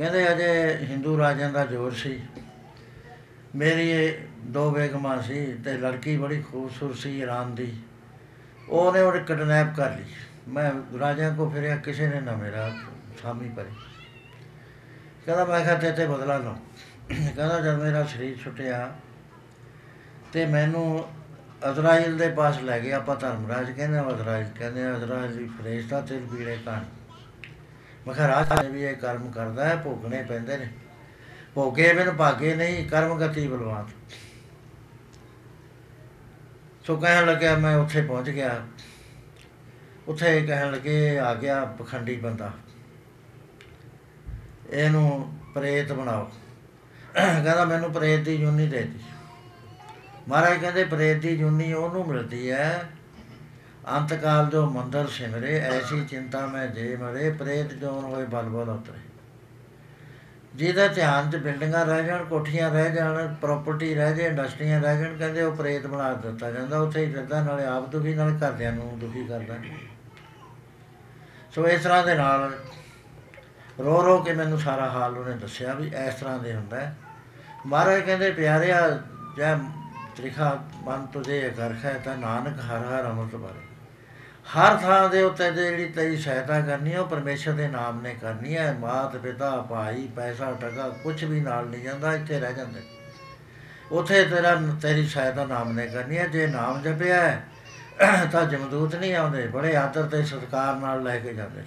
ਕਹਿੰਦੇ 0.00 0.20
ਅਜੇ 0.32 0.86
ਹਿੰਦੂ 0.86 1.16
ਰਾਜਿਆਂ 1.18 1.50
ਦਾ 1.52 1.64
ਜ਼ੋਰ 1.66 1.92
ਸੀ। 1.92 2.18
ਮੇਰੀ 3.56 4.12
ਦੋ 4.44 4.70
ਬੇਗਮਾਂ 4.70 5.20
ਸੀ 5.22 5.40
ਤੇ 5.64 5.72
ਲੜਕੀ 5.72 6.16
ਬੜੀ 6.16 6.40
ਖੂਬਸੂਰਤ 6.42 6.96
ਸੀ 6.96 7.20
ਇਰਾਨ 7.20 7.54
ਦੀ। 7.54 7.72
ਉਹਨੇ 8.68 9.00
ਉਹ 9.00 9.18
ਕਿਡਨੈਪ 9.20 9.74
ਕਰ 9.76 9.90
ਲਈ। 9.90 10.04
ਮੈਂ 10.48 10.72
ਰਾਜਿਆਂ 10.98 11.34
ਕੋ 11.36 11.48
ਫਿਰਿਆ, 11.50 11.76
ਕਿਸੇ 11.76 12.06
ਨੇ 12.08 12.20
ਨਾ 12.20 12.36
ਮੇਰਾ 12.36 12.70
ਸਾਮੀ 13.22 13.48
ਪਰੇ 13.48 13.70
ਕਹਿੰਦਾ, 15.26 15.44
ਮੈਂ 15.44 15.60
ਕਿਹਾ 15.60 15.74
ਤੇ 15.74 15.90
ਤੇ 15.92 16.06
ਬਦਲਾ 16.06 16.36
ਲਓ 16.38 16.54
ਕਹਿੰਦਾ, 17.08 17.60
ਜਦ 17.60 17.82
ਮੇਰਾ 17.82 18.04
ਸਰੀਰ 18.04 18.36
ਛੁੱਟਿਆ 18.36 18.92
ਤੇ 20.32 20.46
ਮੈਨੂੰ 20.46 21.04
ਅਜ਼ਰਾਇਲ 21.70 22.16
ਦੇ 22.16 22.28
ਪਾਸ 22.30 22.62
ਲੈ 22.62 22.78
ਗਏ। 22.80 22.92
ਆਪਾਂ 22.92 23.16
ਧਰਮਰਾਜ 23.16 23.70
ਕਹਿੰਦੇ 23.70 24.00
ਅਜ਼ਰਾਇਲ 24.00 24.46
ਕਹਿੰਦੇ 24.58 24.90
ਅਜ਼ਰਾਇਲ 24.90 25.36
ਦੀ 25.36 25.46
ਫਰੇਸ਼ਤਾ 25.58 26.00
ਤੇ 26.00 26.20
ਪੀੜੇ 26.30 26.58
ਕਾਣ 26.64 26.84
ਮੈਂ 28.06 28.14
ਕਿਹਾ, 28.14 28.28
ਰਾਜ 28.28 28.66
ਨੇ 28.66 28.72
ਵੀ 28.72 28.82
ਇਹ 28.82 28.96
ਕਰਮ 28.96 29.30
ਕਰਦਾ 29.30 29.68
ਹੈ, 29.68 29.76
ਭੋਗਣੇ 29.76 30.22
ਪੈਂਦੇ 30.22 30.56
ਨੇ। 30.56 30.68
ਭੋਗੇ 31.54 31.92
ਮੈਨੂੰ 31.92 32.14
ਭਾਗੇ 32.14 32.54
ਨਹੀਂ, 32.54 32.88
ਕਰਮ 32.88 33.18
ਗਤੀ 33.18 33.48
ਬਲਵਾਨ। 33.48 33.88
ਸੋ 36.84 36.96
ਕਹਿਣ 36.96 37.26
ਲੱਗਿਆ, 37.26 37.56
ਮੈਂ 37.56 37.76
ਉੱਥੇ 37.76 38.02
ਪਹੁੰਚ 38.02 38.30
ਗਿਆ। 38.30 38.66
ਉੱਥੇ 40.08 40.42
ਕਹਿਣ 40.42 40.72
ਲੱਗੇ, 40.72 41.18
ਆ 41.18 41.34
ਗਿਆ 41.34 41.64
ਪਖੰਡੀ 41.64 42.16
ਬੰਦਾ। 42.16 42.52
ਇਹਨੂੰ 44.70 45.38
ਪ੍ਰੇਤ 45.54 45.92
ਬਣਾਓ। 45.92 46.30
ਕਹਿੰਦਾ, 47.14 47.64
ਮੈਨੂੰ 47.64 47.92
ਪ੍ਰੇਤ 47.92 48.20
ਦੀ 48.20 48.36
ਜੁਨੀ 48.36 48.66
ਦੇ 48.68 48.82
ਦਿੱਤੀ 48.82 49.04
ਮਹਾਰਾਜ 50.28 50.58
ਕਹਿੰਦੇ, 50.58 50.84
ਪ੍ਰੇਤ 50.84 51.18
ਦੀ 51.18 51.36
ਜੁਨੀ 51.36 51.72
ਉਹਨੂੰ 51.72 52.08
ਮਿਲਦੀ 52.08 52.50
ਹੈ 52.50 52.88
ਅੰਤਕਾਲ 53.88 54.46
ਜੋ 54.46 54.70
ਮੰਦਰ 54.70 55.06
ਸਿਮਰੇ, 55.06 55.58
ਐਸੀ 55.58 56.04
ਚਿੰਤਾ 56.04 56.46
ਮੈਂ 56.46 56.66
ਜੇ 56.66 56.96
ਮਰੇ, 56.96 57.30
ਪ੍ਰੇਤ 57.30 57.72
ਜੋਨ 57.72 58.04
ਹੋਏ 58.04 58.24
ਬਲ 58.24 58.42
ਬਲ 58.42 58.68
ਉਤਰੇ। 58.68 58.98
ਜਿਹਦਾ 60.54 60.88
ਧਿਆਨ 60.88 61.30
ਚ 61.30 61.36
ਬਿਲਡਿੰਗਾਂ 61.36 61.86
ਰਹਿ 61.86 62.04
ਜਾਣ, 62.04 62.24
ਕੋਠੀਆਂ 62.24 62.70
ਰਹਿ 62.70 62.92
ਜਾਣ 62.92 63.34
ਪ੍ਰਾਪਰਟੀ 63.34 63.94
ਰਹਿ 63.94 64.14
ਜਾਏ 64.14 64.26
ਇੰਡਸਟਰੀਆਂ 64.26 64.80
ਰਹਿ 64.80 64.98
ਜਾਣ, 64.98 65.16
ਕਹਿੰਦੇ 65.16 65.42
ਉਹ 65.42 65.56
ਪ੍ਰੇਤ 65.56 65.86
ਬਣਾ 65.86 66.12
ਦਿੱਤਾ 66.12 66.50
ਜਾਂਦਾ, 66.50 66.78
ਉੱਥੇ 66.78 67.06
ਹੀ 67.06 67.12
ਫਿਰਦਾ, 67.12 67.42
ਨਾਲੇ 67.42 67.64
ਆਪ 67.64 67.88
ਦੁਖੀ, 67.88 68.14
ਨਾਲ 68.14 68.30
ਘਰਦਿਆਂ 68.30 68.72
ਨੂੰ 68.72 68.98
ਦੁਖੀ 68.98 69.26
ਕਰਦਾ। 69.26 69.54
ਸੋ 71.54 71.68
ਇਸ 71.68 71.82
ਤਰ੍ਹਾਂ 71.82 72.04
ਦੇ 72.04 72.14
ਨਾਲ 72.14 72.52
ਰੋ 73.80 74.02
ਰੋ 74.02 74.18
ਕੇ 74.18 74.32
ਮੈਨੂੰ 74.32 74.58
ਸਾਰਾ 74.58 74.88
ਹਾਲ 74.88 75.18
ਉਹਨੇ 75.18 75.36
ਦੱਸਿਆ 75.36 75.74
ਵੀ 75.74 75.90
ਇਸ 76.06 76.14
ਤਰ੍ਹਾਂ 76.14 76.38
ਦੇ 76.38 76.54
ਹੁੰਦਾ 76.54 76.80
ਹੈ। 76.80 76.96
ਮਹਾਰਾਜ 77.66 78.00
ਕਹਿੰਦੇ, 78.00 78.30
ਪਿਆਰਿਆ, 78.30 79.00
ਜੈ 79.36 79.54
ਤ੍ਰਿਖਾ, 80.16 80.64
ਮਨ 80.82 81.06
ਤੁਝੇ 81.06 81.52
ਕਰ 81.56 81.74
ਹੈ 81.84 82.00
ਤਾਂ 82.04 82.16
ਨਾਨਕ 82.16 82.60
ਹਰ 82.60 82.78
ਹਰ 82.78 83.10
ਅਮਰਤ 83.10 83.36
ਬਾਰੇ 83.36 83.69
ਹਰ 84.56 84.76
ਥਾਂ 84.76 85.08
ਦੇ 85.08 85.22
ਉੱਤੇ 85.22 85.50
ਜਿਹੜੀ 85.50 85.84
ਤੇਰੀ 85.86 86.16
ਸਹਾਇਤਾ 86.16 86.60
ਕਰਨੀ 86.60 86.92
ਹੈ 86.92 87.00
ਉਹ 87.00 87.06
ਪਰਮੇਸ਼ਰ 87.08 87.52
ਦੇ 87.52 87.66
ਨਾਮ 87.68 88.00
ਨੇ 88.00 88.14
ਕਰਨੀ 88.14 88.56
ਹੈ 88.56 88.72
ਮਾਤ, 88.72 89.16
ਪਿਤਾ, 89.16 89.50
ਭਾਈ, 89.70 90.08
ਪੈਸਾ 90.16 90.50
ਟਕਾ 90.60 90.88
ਕੁਝ 91.02 91.24
ਵੀ 91.24 91.40
ਨਾਲ 91.40 91.66
ਨਹੀਂ 91.66 91.82
ਜਾਂਦਾ, 91.82 92.14
ਇੱਥੇ 92.14 92.40
ਰਹਿ 92.40 92.54
ਜਾਂਦੇ। 92.54 92.80
ਉਥੇ 93.92 94.24
ਤੇਰਾ, 94.24 94.54
ਤੇਰੀ 94.82 95.06
ਸਹਾਇਤਾ 95.06 95.44
ਨਾਮ 95.44 95.72
ਨੇ 95.72 95.86
ਕਰਨੀ 95.86 96.18
ਹੈ 96.18 96.26
ਜੇ 96.26 96.46
ਨਾਮ 96.46 96.82
ਜਪਿਆ 96.82 97.20
ਹੈ, 97.22 97.42
ਤਾਂ 98.32 98.44
ਜਮਦੂਤ 98.46 98.94
ਨਹੀਂ 98.94 99.14
ਆਉਂਦੇ, 99.14 99.46
ਬੜੇ 99.46 99.76
ਆਦਰ 99.76 100.02
ਤੇ 100.02 100.22
ਸਤਿਕਾਰ 100.22 100.74
ਨਾਲ 100.76 101.02
ਲੈ 101.02 101.18
ਕੇ 101.18 101.34
ਜਾਂਦੇ। 101.34 101.62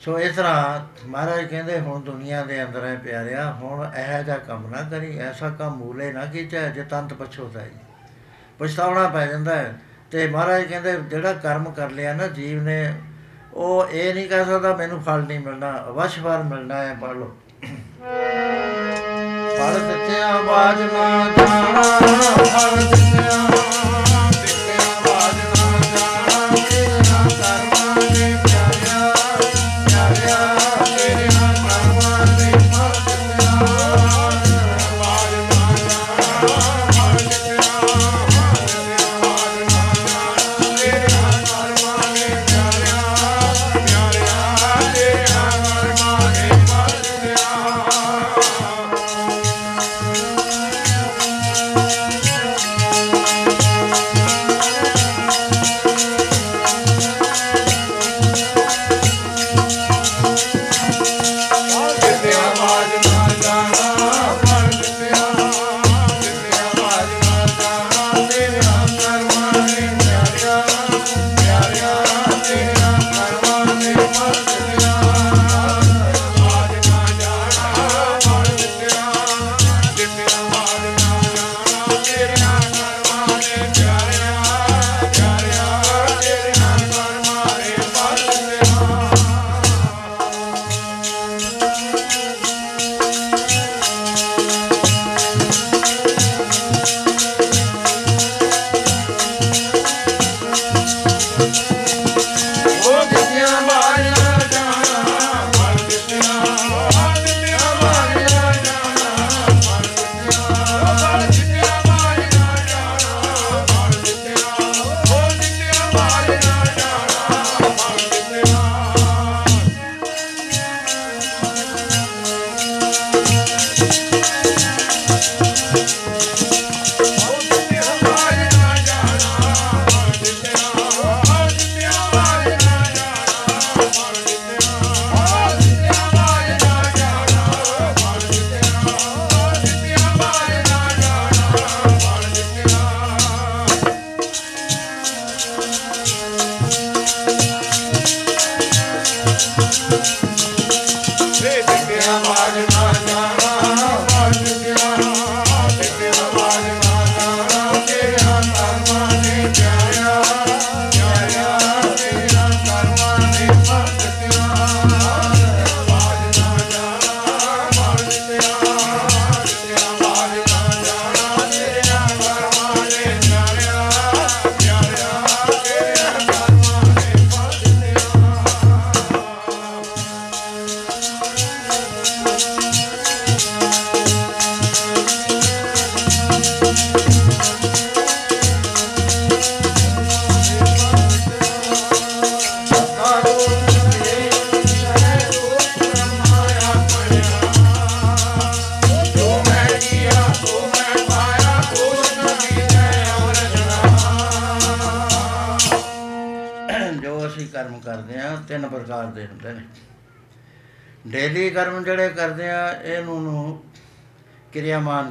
ਸੋ 0.00 0.18
ਇਸ 0.18 0.36
ਤਰ੍ਹਾਂ 0.36 0.80
ਮਹਾਰਾਜ 1.06 1.44
ਕਹਿੰਦੇ, 1.44 1.80
ਹੁਣ 1.80 2.00
ਦੁਨੀਆ 2.00 2.42
ਦੇ 2.44 2.62
ਅੰਦਰ 2.64 2.84
ਹੈ 2.84 2.94
ਪਿਆਰਿਆ, 2.96 3.50
ਹੁਣ 3.52 3.84
ਇਹੋ 3.96 4.22
ਜਿਹਾ 4.22 4.38
ਕੰਮ 4.38 4.66
ਨਾ 4.70 4.82
ਕਰੀ, 4.82 5.18
ਐਸਾ 5.18 5.50
ਕੰਮ 5.50 5.76
ਮੂਲੇ 5.76 6.12
ਨਾ 6.12 6.24
ਕੀਚੈ, 6.26 6.68
ਜੇ 6.68 6.82
ਤੰਤ 6.82 7.14
ਪਛੋਤਾਈ 7.14 7.70
ਪਛਤਾਉਣਾ 8.58 9.08
ਪੈ 9.08 9.26
ਜਾਂਦਾ 9.26 9.54
ਹੈ। 9.54 9.74
ਤੇ 10.12 10.26
ਮਹਾਰਾਜ 10.26 10.62
ਕਹਿੰਦੇ 10.64 10.92
ਜਿਹੜਾ 11.10 11.32
ਕਰਮ 11.32 11.64
ਕਰ 11.72 11.90
ਲਿਆ 11.90 12.12
ਨਾ 12.14 12.26
ਜੀਵ 12.28 12.62
ਨੇ, 12.62 12.94
ਉਹ 13.54 13.88
ਇਹ 13.90 14.14
ਨਹੀਂ 14.14 14.28
ਕਹਿ 14.28 14.44
ਸਕਦਾ 14.44 14.74
ਮੈਨੂੰ 14.76 15.00
ਫਲ 15.02 15.22
ਨਹੀਂ 15.22 15.40
ਮਿਲਣਾ, 15.40 15.72
ਅਵਸ਼ 15.88 16.18
ਫਲ 16.20 16.42
ਮਿਲਣਾ 16.44 16.82
ਹੈ 16.84 16.96
ਪੜ 17.00 17.14
ਲਓ 17.16 17.36
ਫਲ 19.58 19.78
ਦਿੱਤਿਆ 19.80 20.40
ਬਾਜ 20.42 20.80
ਨਾ 20.82 21.08
ਜਾਣਾ 21.38 21.82
ਫਲ 21.82 22.76
ਦਿੱਤਿਆ। 22.76 23.97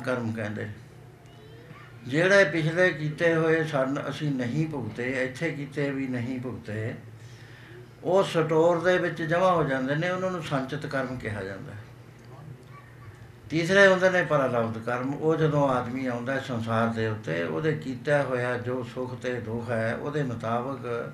ਕਰਮ 0.07 0.31
ਕਹਿੰਦੇ 0.31 0.65
ਨੇ। 0.65 0.73
ਜਿਹੜੇ 2.07 2.43
ਪਿਛਲੇ 2.45 2.89
ਕੀਤੇ 2.91 3.33
ਹੋਏ 3.35 3.63
ਸਨ, 3.63 3.99
ਅਸੀਂ 4.09 4.31
ਨਹੀਂ 4.31 4.67
ਭੁਗਤੇ, 4.67 5.09
ਇੱਥੇ 5.23 5.49
ਕੀਤੇ 5.51 5.89
ਵੀ 5.91 6.07
ਨਹੀਂ 6.07 6.39
ਭੁਗਤੇ, 6.41 6.93
ਉਹ 8.03 8.23
ਸਟੋਰ 8.25 8.79
ਦੇ 8.81 8.97
ਵਿੱਚ 8.97 9.21
ਜਮ੍ਹਾਂ 9.23 9.51
ਹੋ 9.51 9.63
ਜਾਂਦੇ 9.63 9.95
ਨੇ, 9.95 10.09
ਉਹਨਾਂ 10.09 10.31
ਨੂੰ 10.31 10.43
ਸੰਚਿਤ 10.43 10.85
ਕਰਮ 10.85 11.17
ਕਿਹਾ 11.17 11.43
ਜਾਂਦਾ 11.43 11.73
ਹੈ 11.73 11.85
ਤੀਸਰੇ 13.49 13.85
ਹੁੰਦੇ 13.87 14.09
ਨੇ 14.09 14.21
ਪਰਲਬਧ 14.23 14.77
ਕਰਮ, 14.85 15.13
ਉਹ 15.13 15.35
ਜਦੋਂ 15.35 15.67
ਆਦਮੀ 15.69 16.05
ਆਉਂਦਾ 16.05 16.33
ਹੈ 16.33 16.39
ਸੰਸਾਰ 16.47 16.87
ਦੇ 16.93 17.07
ਉੱਤੇ, 17.07 17.43
ਉਹਦੇ 17.43 17.71
ਕੀਤਾ 17.73 18.21
ਹੋਇਆ 18.23 18.57
ਜੋ 18.57 18.83
ਸੁੱਖ 18.93 19.13
ਤੇ 19.21 19.33
ਦੁੱਖ 19.41 19.69
ਹੈ, 19.69 19.95
ਉਹਦੇ 19.95 20.23
ਮੁਤਾਬਕ 20.23 21.11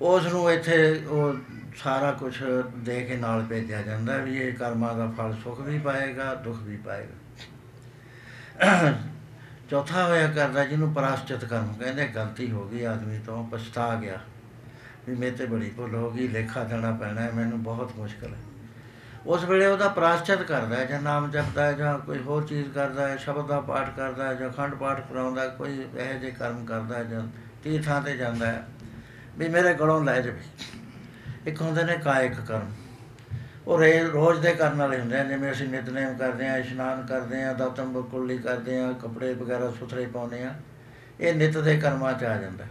ਉਸ 0.00 0.26
ਨੂੰ 0.26 0.50
ਇੱਥੇ 0.50 0.76
ਉਹ 1.06 1.34
ਸਾਰਾ 1.76 2.12
ਕੁਝ 2.12 2.34
ਦੇ 2.76 3.00
ਕੇ 3.02 3.16
ਨਾਲ 3.16 3.42
ਭੇਜਿਆ 3.42 3.82
ਜਾਂਦਾ 3.82 4.16
ਵੀ 4.16 4.38
ਇਹ 4.38 4.52
ਕਰਮਾਂ 4.52 4.94
ਦਾ 4.94 5.06
ਫਲ 5.18 5.34
ਸੁੱਖ 5.44 5.60
ਵੀ 5.60 5.78
ਪਾਏਗਾ, 5.78 6.34
ਦੁੱਖ 6.34 6.62
ਵੀ 6.62 6.76
ਪਾਏਗਾ 6.76 7.20
ਚੌਥਾ 9.70 10.04
ਹੋਇਆ 10.04 10.26
ਕਰਦਾ 10.26 10.64
ਜਿਹਨੂੰ 10.64 10.92
ਪ੍ਰਾਸ਼ਚਿਤ 10.94 11.44
ਕਰਮ 11.44 11.72
ਕਹਿੰਦੇ 11.74 12.06
ਗਲਤੀ 12.06 12.50
ਹੋ 12.50 12.68
ਗਈ 12.68 12.84
ਆਦਮੀ 12.84 13.18
ਤੋਂ 13.18 13.46
ਪਛਤਾ 13.48 13.94
ਗਿਆ। 13.94 14.18
ਵੀ 15.08 15.14
ਮੇਰੇ 15.14 15.36
ਤੇ 15.36 15.46
ਬੜੀ 15.46 15.70
ਭੁੱਲ 15.70 15.94
ਹੋ 15.94 16.10
ਗਈ 16.10 16.28
ਲੇਖਾ 16.28 16.64
ਦੇਣਾ 16.64 16.90
ਪੈਣਾ 16.90 17.20
ਹੈ 17.20 17.30
ਮੈਨੂੰ 17.30 17.62
ਬਹੁਤ 17.62 17.96
ਮੁਸ਼ਕਲ 17.96 18.34
ਹੈ। 18.34 18.38
ਉਸ 19.26 19.44
ਵੇਲੇ 19.44 19.66
ਉਹਦਾ 19.66 19.88
ਪ੍ਰਾਸ਼ਚਿਤ 19.88 20.42
ਕਰਦਾ 20.42 20.76
ਹੈ 20.76 20.84
ਜਾਂ 20.84 21.02
ਨਾਮ 21.02 21.30
ਜਪਦਾ 21.30 21.66
ਹੈ 21.66 21.72
ਜਾਂ 21.72 21.98
ਕੋਈ 21.98 22.18
ਹੋਰ 22.18 22.46
ਚੀਜ਼ 22.46 22.72
ਕਰਦਾ 22.72 23.08
ਹੈ 23.08 23.16
ਸ਼ਬਦ 23.16 23.46
ਦਾ 23.46 23.60
ਪਾਠ 23.60 23.96
ਕਰਦਾ 23.96 24.28
ਹੈ 24.28 24.34
ਜਾਂ 24.34 24.50
ਖੰਡ 24.50 24.74
ਪਾਠ 24.74 25.00
ਕਰਾਉਂਦਾ 25.00 25.42
ਹੈ, 25.42 25.48
ਕੋਈ 25.48 25.78
ਇਹੋ 25.78 26.18
ਜਿਹੇ 26.18 26.30
ਕਰਮ 26.30 26.64
ਕਰਦਾ 26.64 26.98
ਹੈ 26.98 27.04
ਜਾਂ 27.04 27.22
ਤੀਰਥਾਂ 27.64 28.02
ਤੇ 28.02 28.16
ਜਾਂਦਾ 28.16 28.46
ਹੈ 28.46 28.64
ਵੀ 29.38 29.48
ਮੇਰੇ 29.48 29.74
ਕੋਲੋਂ 29.74 30.04
ਲੈ 30.04 30.20
ਜਾਵੇ। 30.20 30.40
ਇੱਕ 31.46 31.60
ਹੁੰਦੇ 31.62 31.84
ਨੇ 31.84 31.96
ਕਾਇਕ 31.96 32.40
ਕਰਮ। 32.40 32.70
ਉਹ 33.66 33.78
ਰੇ 33.78 33.98
ਰੋਜ਼ 34.04 34.40
ਦੇ 34.40 34.52
ਕਰਨ 34.54 34.78
ਵਾਲੇ 34.78 34.98
ਹੁੰਦੇ 35.00 35.18
ਆ, 35.18 35.24
ਜਿਵੇਂ 35.24 35.52
ਅਸੀਂ 35.52 35.68
ਨਿਤਨੇਮ 35.68 36.14
ਕਰਦੇ 36.14 36.48
ਆ 36.48 36.56
ਇਸ਼ਨਾਨ 36.56 37.06
ਕਰਦੇ 37.06 37.42
ਆ 37.44 37.52
ਦਾਤਨ 37.52 37.92
ਬਕੁਲੀ 37.92 38.38
ਕਰਦੇ 38.38 38.78
ਆ 38.80 38.92
ਕੱਪੜੇ 38.92 39.34
ਵਗੈਰਾ 39.34 39.70
ਸੁਥਰੇ 39.70 40.06
ਪਾਉਂਦੇ 40.06 40.42
ਆ 40.42 40.54
ਇਹ 41.20 41.34
ਨਿਤ 41.34 41.58
ਦੇ 41.58 41.76
ਕਰਮਾਂ 41.76 42.12
ਚ 42.12 42.24
ਆ 42.24 42.36
ਜਾਂਦਾ। 42.36 42.64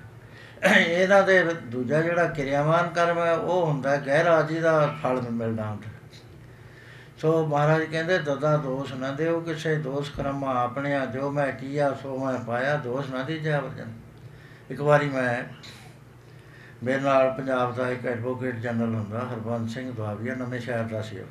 ਇਹਨਾਂ 0.77 1.23
ਦੇ 1.23 1.43
ਦੂਜਾ 1.43 2.01
ਜਿਹੜਾ 2.01 2.27
ਕਿਰਿਆਵਾਨ 2.27 2.89
ਕਰਮ 2.89 3.19
ਹੈ, 3.19 3.33
ਉਹ 3.33 3.65
ਹੁੰਦਾ 3.65 3.95
ਗਹਿਰਾ 3.97 4.41
ਜਿਹਦਾ 4.41 4.95
ਫਲ 5.03 5.21
ਮਿਲਦਾ 5.31 5.65
ਹੁੰਦਾ। 5.65 5.89
ਸੋ 7.17 7.45
ਮਹਾਰਾਜ 7.45 7.83
ਕਹਿੰਦੇ, 7.83 8.17
ਦਦਾ 8.17 8.55
ਦੋਸ਼ 8.57 8.93
ਨਾ 8.93 9.11
ਦਿਓ 9.11 9.39
ਕਿਸੇ, 9.39 9.75
ਦੋਸ਼ 9.75 10.11
ਕਰਮਾ 10.11 10.53
ਆਪਣਿਆ, 10.63 11.05
ਜੋ 11.05 11.31
ਮੈਂ 11.31 11.51
ਕੀਆ 11.51 11.91
ਸੋ 12.03 12.17
ਮੈਂ 12.25 12.37
ਪਾਇਆ, 12.39 12.75
ਦੋਸ਼ 12.75 13.11
ਨਾ 13.11 13.23
ਦੀਜਾ 13.23 13.59
ਵਰਜਨ। 13.59 13.91
ਇੱਕ 14.69 14.81
ਵਾਰੀ 14.81 15.09
ਮੈਂ 15.09 15.43
ਮੇਰੇ 16.83 16.99
ਨਾਲ 16.99 17.33
ਪੰਜਾਬ 17.33 17.75
ਦਾ 17.75 17.89
ਇੱਕ 17.89 18.05
ਐਡਵੋਕੇਟ 18.05 18.55
ਜਨਰਲ 18.55 18.95
ਹੁੰਦਾ, 18.95 19.19
ਹਰਬੰਸ 19.19 19.73
ਸਿੰਘ 19.73 19.91
ਦੁਆਬੀਆ, 19.91 20.35
ਨਵੇਂ 20.35 20.59
ਸ਼ਹਿਰ 20.59 20.83
ਦਾ 20.83 21.01
ਸੀ 21.01 21.19
ਉਹ। 21.19 21.25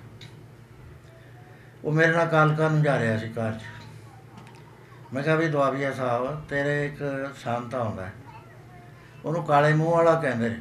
ਉਹ 1.84 1.92
ਮੇਰੇ 1.92 2.12
ਨਾਲ 2.12 2.28
ਕਾਲਕਾ 2.28 2.68
ਨੂੰ 2.68 2.82
ਜਾ 2.82 3.00
ਰਿਹਾ 3.00 3.18
ਸੀ 3.18 3.28
ਕਾਰ 3.28 3.52
'ਚ। 3.52 3.62
ਮੈਂ 5.14 5.22
ਕਿਹਾ 5.22 5.34
ਵੀ 5.34 5.48
ਦੁਆਬੀਆ 5.48 5.92
ਸਾਹਿਬ, 5.92 6.44
ਤੇਰੇ 6.48 6.86
ਇੱਕ 6.86 7.30
ਸੰਤ 7.36 7.74
ਆਉਂਦਾ 7.74 8.06
ਹੈ। 8.06 8.12
ਉਹਨੂੰ 9.24 9.44
ਕਾਲੇ 9.44 9.72
ਮੂੰਹ 9.72 9.96
ਵਾਲਾ 9.96 10.20
ਕਹਿੰਦੇ 10.20 10.48
ਨੇ। 10.48 10.60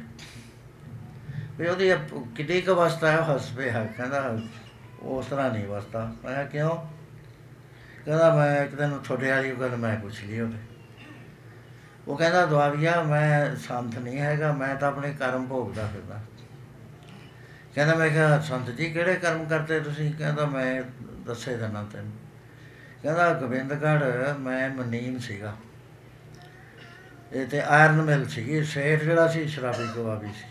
ਵੀ 1.58 1.68
ਉਹਦੀ 1.68 1.94
ਅਪ- 1.94 2.20
ਕਿੱਡੀ 2.20 2.60
ਕੁ 2.60 2.72
ਅਵਸਥਾ 2.72 3.10
ਹੈ 3.10 3.16
ਹੱਸ 3.16 3.50
ਪਿਆ 3.50 3.84
ਕਹਿੰਦਾ 3.96 4.38
ਉਸ 5.02 5.26
ਤਰ੍ਹਾਂ 5.26 5.50
ਨਹੀਂ 5.50 5.66
ਅਵਸਥਾ। 5.66 6.12
ਮੈਂ 6.24 6.46
ਕਿਹਾ, 6.46 6.68
ਕਿਉਂ? 6.68 6.86
ਕਹਿੰਦਾ 8.06 8.34
ਮੈਂ 8.34 8.64
ਇੱਕ 8.64 8.74
ਦਿਨ 8.74 8.98
ਤੁਹਾਡੇ 9.04 9.30
ਵਾਲੀ 9.30 9.50
ਗੱਲ 9.50 9.76
ਮੈਂ 9.76 10.00
ਪੁੱਛ 10.00 10.24
ਲਈ 10.24 10.40
ਉਹਦੇ। 10.40 10.69
ਉਹ 12.08 12.16
ਕਹਿੰਦਾ 12.16 12.46
ਦੁਆਬੀਆ 12.46 13.02
ਮੈਂ 13.02 13.56
ਸੰਤ 13.56 13.98
ਨਹੀਂ 13.98 14.18
ਹੈਗਾ, 14.18 14.52
ਮੈਂ 14.52 14.74
ਤਾਂ 14.74 14.88
ਆਪਣੇ 14.88 15.12
ਕਰਮ 15.12 15.46
ਭੋਗਦਾ 15.46 15.86
ਫਿਰਦਾ। 15.86 16.20
ਕਹਿੰਦਾ, 17.74 17.94
ਮੈਂ 17.94 18.08
ਕਿਹਾ, 18.08 18.40
ਸੰਤ 18.40 18.70
ਜੀ, 18.70 18.90
ਕਿਹੜੇ 18.90 19.14
ਕਰਮ 19.14 19.44
ਕਰਦੇ 19.44 19.80
ਤੁਸੀਂ? 19.80 20.14
ਕਹਿੰਦਾ, 20.14 20.46
ਮੈਂ 20.46 20.82
ਦੱਸੇ 21.26 21.56
ਦਿਨਾ 21.56 21.86
ਤੈਨੂੰ। 21.92 22.12
ਕਹਿੰਦਾ, 23.02 23.32
ਗੋਬਿੰਦਗੜ੍ਹ 23.32 24.38
ਮੈਂ 24.38 24.70
ਮਨੀਮ 24.70 25.18
ਸੀਗਾ। 25.18 25.56
ਇਹ 27.32 27.46
ਤੇ 27.46 27.60
ਆਇਰਨ 27.60 28.02
ਮਿਲ 28.02 28.28
ਸੀਗੀ, 28.28 28.64
ਸੇਠ 28.64 29.02
ਜਿਹੜਾ 29.02 29.28
ਸੀ, 29.28 29.46
ਸ਼ਰਾਬੀ 29.46 29.88
ਕਬਾਬੀ 29.96 30.28
ਸੀ। 30.28 30.48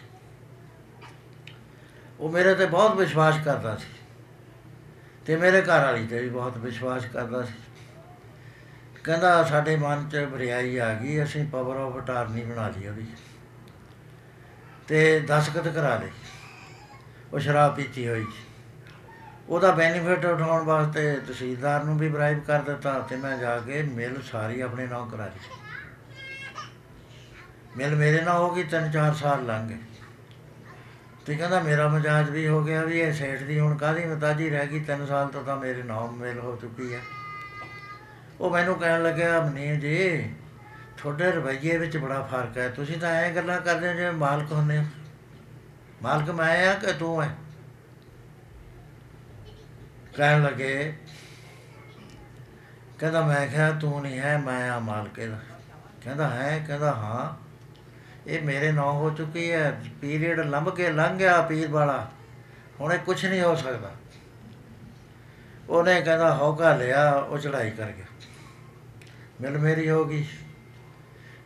ਉਹ 2.19 2.31
ਮੇਰੇ 2.31 2.55
ਤੇ 2.55 2.65
ਬਹੁਤ 2.65 2.95
ਵਿਸ਼ਵਾਸ 2.95 3.35
ਕਰਦਾ 3.45 3.75
ਸੀ 3.75 3.99
ਤੇ 5.25 5.35
ਮੇਰੇ 5.35 5.61
ਘਰ 5.61 5.85
ਵਾਲੀ 5.85 6.07
ਤੇ 6.07 6.21
ਵੀ 6.21 6.29
ਬਹੁਤ 6.29 6.57
ਵਿਸ਼ਵਾਸ 6.57 7.05
ਕਰਦਾ 7.05 7.43
ਸੀ। 7.43 7.53
ਕਹਿੰਦਾ 9.03 9.43
ਸਾਡੇ 9.43 9.75
ਮਨ 9.75 10.09
'ਚ 10.09 10.17
ਬਰਿਆਈ 10.17 10.77
ਆ 10.77 10.93
ਗਈ, 10.93 11.23
ਅਸੀਂ 11.23 11.47
ਪਾਵਰ 11.47 11.75
ਆਫ 11.75 11.97
ਅਟਾਰਨੀ 11.97 12.41
ਬਣਾ 12.41 12.67
ਲਈ 12.67 12.87
ਉਹਦੀ। 12.87 13.05
ਤੇ 14.87 15.19
ਦਸਖਤ 15.19 15.67
ਕਰਾ 15.67 15.95
ਲਈ 15.97 16.09
ਉਹ 17.33 17.39
ਸ਼ਰਾਬ 17.39 17.75
ਪੀਤੀ 17.75 18.07
ਹੋਈ। 18.07 18.23
ਸੀ 18.23 18.43
ਉਹਦਾ 19.49 19.71
ਬੈਨੀਫਿਟ 19.71 20.25
ਉਠਾਉਣ 20.25 20.63
ਵਾਸਤੇ 20.63 21.15
ਤਹਿਸੀਲਦਾਰ 21.15 21.83
ਨੂੰ 21.83 21.97
ਵੀ 21.97 22.09
ਬਰਾਈਬ 22.09 22.39
ਕਰ 22.39 22.61
ਦਿੱਤਾ 22.61 22.99
ਤੇ 22.99 23.15
ਮੈਂ 23.15 23.37
ਜਾ 23.37 23.59
ਕੇ 23.59 23.81
ਮਿਲ 23.83 24.21
ਸਾਰੀ 24.21 24.61
ਆਪਣੇ 24.61 24.87
ਨਾਂ 24.87 25.05
ਕਰਾ 25.05 25.25
ਲਈ। 25.25 25.39
ਮਿਲ 27.77 27.95
ਮੇਰੇ 27.95 28.21
ਨਾਲ 28.21 28.37
ਹੋ 28.37 28.55
ਗਈ 28.55 28.63
ਤਿੰਨ 28.63 28.91
ਚਾਰ 28.91 29.13
ਸਾਲ 29.13 29.45
ਲੰਘ 29.45 29.67
ਗਏ। 29.67 29.77
ਤੇ 31.25 31.35
ਕਹਿੰਦਾ 31.35 31.59
ਮੇਰਾ 31.59 31.87
ਮਜਾਜ 31.87 32.29
ਵੀ 32.29 32.47
ਹੋ 32.47 32.63
ਗਿਆ 32.63 32.83
ਵੀ 32.83 32.99
ਇਹ 32.99 33.13
ਸੇਠ 33.13 33.43
ਦੀ 33.43 33.59
ਹੁਣ 33.59 33.77
ਕਾਹਦੀ 33.77 34.05
ਮਤਾਜੀ 34.05 34.49
ਰਹਿ 34.49 34.67
ਗਈ, 34.67 34.79
ਤਿੰਨ 34.79 35.05
ਸਾਲ 35.05 35.27
ਤੋਂ 35.27 35.43
ਤਾਂ 35.43 35.55
ਮੇਰੇ 35.55 35.83
ਨਾਮ 35.83 36.15
ਮਿਲ 36.15 36.39
ਹੋ 36.39 36.55
ਚੁੱਕੀ 36.61 36.93
ਹੈ 36.93 36.99
ਉਹ 38.39 38.49
ਮੈਨੂੰ 38.49 38.75
ਕਹਿਣ 38.75 39.03
ਲੱਗਿਆ 39.03 39.41
ਮਨੀ 39.41 39.77
ਜੀ, 39.77 40.33
ਤੁਹਾਡੇ 40.97 41.31
ਰਵੱਈਏ 41.31 41.77
ਵਿੱਚ 41.77 41.97
ਬੜਾ 41.97 42.21
ਫ਼ਰਕ 42.21 42.57
ਹੈ। 42.57 42.69
ਤੁਸੀਂ 42.69 42.97
ਤਾਂ 42.97 43.09
ਐਂ 43.09 43.35
ਗੱਲਾਂ 43.35 43.61
ਕਰਦੇ 43.61 43.87
ਹੋ 43.87 43.93
ਜਿਵੇਂ 43.93 44.11
ਮਾਲਕ 44.11 44.51
ਹੁੰਦੇ 44.51 44.77
ਹੋ। 44.77 44.83
ਮਾਲਕ 46.01 46.29
ਮੈਂ 46.29 46.69
ਆ 46.69 46.73
ਕਿ 46.73 46.93
ਤੂੰ 46.93 47.23
ਹੈ 47.23 47.35
ਕਹਿਣ 50.15 50.43
ਲੱਗੇ, 50.43 50.97
ਕਹਿੰਦਾ, 52.99 53.21
ਮੈਂ 53.21 53.47
ਕਿਹਾ, 53.47 53.71
ਤੂੰ 53.71 54.01
ਨਹੀਂ 54.01 54.19
ਹੈ 54.19 54.37
ਮੈਂ 54.37 54.71
ਆ 54.71 54.79
ਮਾਲਕ 54.79 55.19
ਇਹਦਾ। 55.19 55.39
ਕਹਿੰਦਾ, 56.03 56.29
ਹੈ? 56.29 56.63
ਕਹਿੰਦਾ, 56.67 56.91
ਹਾਂ। 56.91 57.49
ਇਹ 58.27 58.41
ਮੇਰੇ 58.41 58.71
ਨਾਂ 58.71 58.83
ਹੋ 58.83 59.09
ਚੁੱਕੀ 59.09 59.51
ਹੈ। 59.51 59.81
ਪੀਰੀਅਡ 60.01 60.39
ਲੰਘ 60.39 60.71
ਕੇ 60.71 60.91
ਲੰਘ 60.91 61.17
ਗਿਆ 61.17 61.41
ਪੀਰ 61.41 61.67
ਵਾਲਾ। 61.67 62.11
ਹੁਣ 62.79 62.93
ਇਹ 62.93 62.99
ਕੁਝ 62.99 63.25
ਨਹੀਂ 63.25 63.41
ਹੋ 63.41 63.55
ਸਕਦਾ। 63.55 63.91
ਉਹਨੇ 65.69 66.01
ਕਹਿੰਦਾ 66.01 66.35
ਹੌਕਾ 66.35 66.75
ਲਿਆ, 66.75 67.11
ਉਹ 67.11 67.37
ਚੜਾਈ 67.37 67.71
ਕਰ 67.71 67.85
ਗਿਆ। 67.85 68.05
ਮਿਲ 69.41 69.57
ਮੇਰੀ 69.57 69.89
ਹੋ 69.89 70.05
ਗਈ 70.05 70.25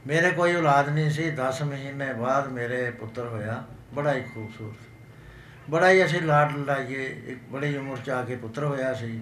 ਮੇਰੇ 0.08 0.32
ਕੋਈ 0.32 0.56
ਔਲਾਦ 0.56 0.90
ਨਹੀਂ 0.90 1.10
ਸੀ। 1.12 1.32
10 1.32 1.62
ਮਹੀਨੇ 1.62 2.14
ਬਾਅਦ 2.14 2.48
ਮੇਰੇ 2.48 2.92
ਪੁੱਤਰ 2.92 3.28
ਹੋਇਆ। 3.28 3.64
ਬੜਾ 3.94 4.14
ਹੀ 4.14 4.22
ਖੂਬਸੂਰਤ। 4.22 4.78
ਬੜਾ 5.70 5.90
ਹੀ 5.90 6.06
ਅਸੀਂ 6.06 6.22
ਲਾਡ 6.22 6.58
ਲਾਈਏ 6.58 7.24
ਇੱਕ 7.28 7.40
ਬੜੀ 7.50 7.78
ਉਮਰ 7.78 7.98
ਚ 7.98 8.10
ਆ 8.10 8.24
ਕੇ 8.24 8.36
ਪੁੱਤਰ 8.36 8.64
ਹੋਇਆ 8.64 8.94
ਸੀ। 8.94 9.22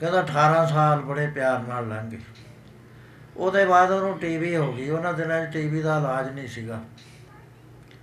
ਕਹਿੰਦਾ 0.00 0.20
18 0.20 0.66
ਸਾਲ 0.66 1.00
ਬੜੇ 1.00 1.26
ਪਿਆਰ 1.26 1.58
ਨਾਲ 1.58 1.88
ਲੰਘ 1.88 2.10
ਗਏ। 2.10 2.20
ਉਹਦੇ 3.36 3.64
ਬਾਅਦ 3.64 3.90
ਉਹਨੂੰ 3.90 4.18
ਟੀਵੀ 4.18 4.56
ਹੋ 4.56 4.72
ਗਈ। 4.72 4.90
ਉਹਨਾਂ 4.90 5.14
ਦਿਨਾਂ 5.14 5.46
'ਚ 5.46 5.52
ਟੀਵੀ 5.52 5.82
ਦਾ 5.82 5.98
ਇਲਾਜ 5.98 6.32
ਨਹੀਂ 6.32 6.48
ਸੀਗਾ। 6.48 6.84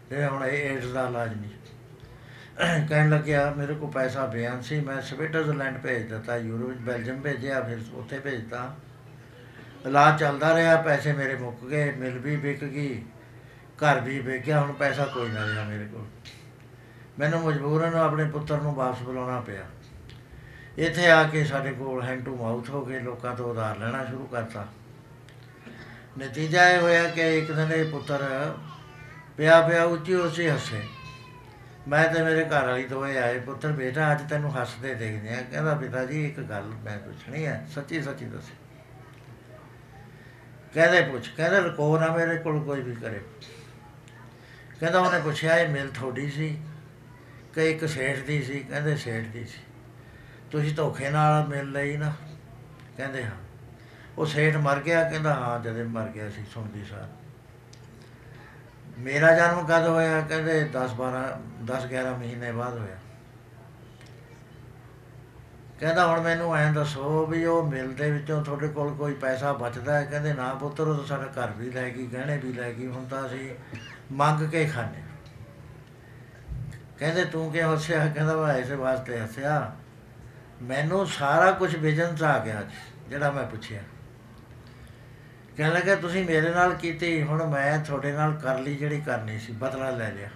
ਤੇ 0.10 0.26
ਹੁਣ 0.26 0.46
ਇਹ 0.46 0.78
ਏਡਸ 0.78 0.88
ਦਾ 0.88 1.08
ਇਲਾਜ 1.08 1.34
ਨਹੀਂ। 1.34 1.52
ਕਹਿਣ 2.88 3.10
ਲੱਗਿਆ, 3.10 3.54
ਮੇਰੇ 3.58 3.74
ਕੋਲ 3.74 3.92
ਪੈਸਾ 3.92 4.26
ਬਿਆਨ 4.26 4.62
ਸੀ। 4.62 4.80
ਮੈਂ 4.80 5.02
ਸਵਿਟਜ਼ਰਲੈਂਡ 5.02 5.78
ਭੇਜ 5.78 6.14
ਦਿੱਤਾ। 6.14 6.38
ਯੂਰਪ 6.38 6.78
ਬੈਲਜੀਅਮ 6.78 7.22
ਭੇਜਿਆ। 7.22 7.62
ਫਿਰ 7.62 7.78
ਉੱਥੇ 7.94 8.20
ਭੇਜਤਾ 8.20 8.76
ਇਲਾਜ 9.86 10.20
ਚੱਲਦਾ 10.20 10.56
ਰਿਹਾ, 10.56 10.82
ਪੈਸੇ 10.82 11.14
ਮੇਰੇ 11.14 11.36
ਮੁੱਕ 11.36 11.66
ਗਏ, 11.66 11.92
ਮਿਲ 11.92 12.18
ਵੀ 12.20 12.36
ਵਿਕ 12.36 12.64
ਗਈ, 12.64 13.04
ਘਰ 13.78 14.00
ਵੀ 14.00 14.20
ਵਿਕ 14.20 14.46
ਗਿਆ 14.46 14.62
ਹੁਣ 14.62 14.72
ਪੈਸਾ 14.72 15.06
ਕੋਈ 15.06 15.30
ਨਾ 15.30 15.48
ਰਿਹਾ 15.48 15.64
ਮੇਰੇ 15.64 15.86
ਕੋਲ। 15.86 16.06
ਮੈਨੂੰ 17.20 17.42
ਮਜਬੂਰਨ 17.42 17.96
ਆਪਣੇ 17.96 18.26
ਪੁੱਤਰ 18.26 18.62
ਨੂੰ 18.62 18.76
ਵਾਪਸ 18.76 19.02
ਬੁਲਾਉਣਾ 19.02 19.40
ਪਿਆ। 19.42 19.64
ਇੱਥੇ 20.78 21.12
ਆ 21.12 21.24
ਕੇ 21.24 21.44
ਸਾਡੇ 21.44 21.72
ਕੋਲ 21.72 22.04
ਹੈਂਡ 22.04 22.26
ਟੂ 22.26 22.36
ਮਾਊਥ 22.36 22.70
ਹੋ 22.70 22.86
ਗਏ, 22.86 23.00
ਲੋਕਾਂ 23.00 23.36
ਤੋਂ 23.36 23.52
ਉਧਾਰ 23.52 23.78
ਲੈਣਾ 23.78 24.06
ਸ਼ੁਰੂ 24.06 24.26
ਕਰਤਾ। 24.26 24.68
ਨਤੀਜਾ 26.20 26.70
ਇਹ 26.70 26.82
ਹੋਇਆ 26.82 27.10
ਕਿ 27.10 27.38
ਇੱਕ 27.38 27.52
ਦਿਨ 27.52 27.72
ਇਹ 27.72 27.92
ਪੁੱਤਰ 27.92 28.54
ਪਿਆ 29.38 29.62
ਪਿਆ 29.62 29.84
ਉੱਚੀ 29.84 30.14
ਉੱਚੀ 30.14 30.50
ਹੱਸੇ। 30.50 30.84
ਮੈਂ 31.88 32.14
ਤੇ 32.14 32.24
ਮੇਰੇ 32.24 32.46
ਘਰ 32.46 32.66
ਵਾਲੀ 32.66 32.84
ਦੋਵੇਂ 32.84 33.18
ਆਏ, 33.18 33.40
ਪੁੱਤਰ 33.40 33.72
ਬੇਟਾ, 33.72 34.12
ਅੱਜ 34.12 34.30
ਤੈਨੂੰ 34.30 34.62
ਹੱਸਦੇ 34.62 34.96
ਦੇਖਦੇ 34.96 35.30
ਆ। 35.30 35.42
ਕਹਿੰਦਾ, 35.52 35.76
ਪਿਤਾ 35.76 36.06
ਜੀ, 36.06 36.26
ਇੱਕ 36.26 36.40
ਗੱਲ 36.40 36.64
ਮੈਂ 36.64 36.98
ਪੁੱਛਣੀ 36.98 37.46
ਹੈ 37.46 37.68
ਸੱਚੀ 37.76 38.02
ਸੱਚੀ 38.02 38.26
ਦੱਸ। 38.26 38.44
ਕਹਿੰਦੇ 40.78 41.02
ਪੁੱਛ, 41.02 41.30
ਕਹਿੰਦਾ 41.30 41.60
ਲਕੋ 41.60 42.00
ਨਾ 42.00 42.08
ਮੇਰੇ 42.08 42.38
ਕੋਲ 42.38 42.64
ਕੋਈ 42.64 42.82
ਵੀ 42.82 42.96
ਕਰੇ। 42.96 43.22
ਕਹਿੰਦਾ 44.80 45.00
ਉਹਨੇ 45.00 45.20
ਪੁੱਛਿਆ, 45.20 45.56
ਇਹ 45.56 45.70
ਮਿਲ 45.70 45.92
ਥੋੜੀ 45.96 46.32
ਸੀ? 46.32 46.62
ਕਿ 47.54 47.72
ਇੱਕ 47.72 47.86
ਸੇਠ 47.86 48.20
ਦੀ 48.20 48.44
ਸੀ? 48.44 48.60
ਕਹਿੰਦੇ 48.60 48.96
ਸੇਠ 48.96 49.24
ਦੀ 49.24 49.46
ਸੀ। 49.46 49.60
ਤੁਸੀਂ 50.52 50.76
ਧੋਖੇ 50.76 51.10
ਨਾਲ 51.10 51.48
ਮਿਲ 51.48 51.72
ਲਈ 51.72 51.98
ਨਾ? 51.98 52.14
ਕਹਿੰਦੇ 52.98 53.26
ਹਾਂ। 53.26 53.32
ਉਹ 54.18 54.26
ਸੇਠ 54.26 54.56
ਮਰ 54.56 54.80
ਗਿਆ, 54.80 55.10
ਕਹਿੰਦਾ 55.10 55.34
ਹਾਂ, 55.34 55.60
ਜਦੇ 55.60 55.84
ਮਰ 55.84 56.08
ਗਿਆ 56.08 56.30
ਸੀ 56.30 56.44
ਸੁਣਦੀ 56.54 56.86
ਸਾਰ। 56.86 57.08
ਮੇਰਾ 59.00 59.36
ਜਨਮ 59.36 59.66
ਕਦ 59.66 59.88
ਹੋਇਆ? 59.88 60.22
ਕਹਿੰਦੇ 60.22 60.64
10 60.64 60.94
12 60.94 61.40
10 61.66 61.86
11 61.86 62.18
ਮਹੀਨੇ 62.18 62.52
ਬਾਅਦ 62.52 62.78
ਹੋਇਆ। 62.78 62.98
ਕਹਿੰਦਾ 65.80 66.06
ਹੁਣ 66.08 66.22
ਮੈਨੂੰ 66.22 66.56
ਐਂ 66.56 66.74
ਦੱਸੋ 66.74 67.26
ਵੀ 67.26 67.46
ਉਹ 67.46 67.68
ਮਿਲ 67.68 67.94
ਦੇ 67.94 68.12
ਵਿੱਚੋਂ 68.12 68.44
ਤੁਹਾਡੇ 68.44 68.68
ਕੋਲ 68.68 68.94
ਕੋਈ 68.96 69.14
ਪੈਸਾ 69.14 69.54
ਬਚਦਾ 69.54 69.98
ਹੈ? 70.00 70.06
ਕਹਿੰਦੇ 70.06 70.34
ਨਾ 70.34 70.54
ਪੁੱਤਰ 70.54 70.88
ਉਹ 70.88 70.96
ਤਾਂ 70.96 71.06
ਸਾਡਾ 71.06 71.26
ਘਰ 71.26 71.52
ਵੀ 71.52 71.70
ਲੈ 71.72 71.90
ਗਈ 71.90 72.08
ਗਹਿਣੇ 72.08 72.38
ਵੀ 72.38 72.54
ਲੈ 72.54 72.72
ਗਈ 72.74 72.88
ਹੁਣ 72.88 73.06
ਤਾਂ 73.06 73.26
ਅਸੀਂ 73.26 73.50
ਮੰਗ 74.12 74.50
ਕੇ 74.50 74.66
ਖਾਂਦੇ 74.66 75.02
ਕਹਿੰਦੇ 77.00 77.26
ਤੂੰ 77.26 77.52
ਕਿਉਂ 77.52 77.74
ਹੱਸਿਆ? 77.74 78.08
ਕਹਿੰਦਾ 78.08 78.36
ਮੈਂ 78.36 78.54
ਐਸੇ 78.54 78.76
ਵਾਸਤੇ 78.76 79.20
ਹੱਸਿਆ। 79.20 79.76
ਮੈਨੂੰ 80.62 81.08
ਸਾਰਾ 81.08 81.52
ਕੁਝ 81.52 81.76
ਵਿਜਨ 81.76 82.16
ਚ 82.16 82.24
ਆ 82.24 82.38
ਗਿਆ 82.40 82.60
ਅੱਜ, 82.60 82.72
ਜਿਹੜਾ 83.10 83.32
ਮੈਂ 83.32 83.44
ਪੁੱਛਿਆ। 83.44 83.82
ਕਹਿਣ 85.58 85.74
ਲੱਗਾ 85.74 85.96
ਤੁਸੀਂ 85.96 86.26
ਮੇਰੇ 86.26 86.50
ਨਾਲ 86.50 86.74
ਕੀਤੀ 86.74 87.24
ਹੁਣ 87.24 87.44
ਮੈਂ 87.44 87.80
ਤੁਹਾਡੇ 87.80 88.12
ਨਾਲ 88.12 88.34
ਕਰ 88.34 88.60
ਲਈ 88.60 88.76
ਜਿਹੜੀ 88.76 89.02
ਕਰਨੀ 89.02 89.40
ਸੀ 89.40 89.54
ਬਦਲਾ 89.54 89.90
ਲੈ 89.90 90.12
ਲਿਆ। 90.12 90.30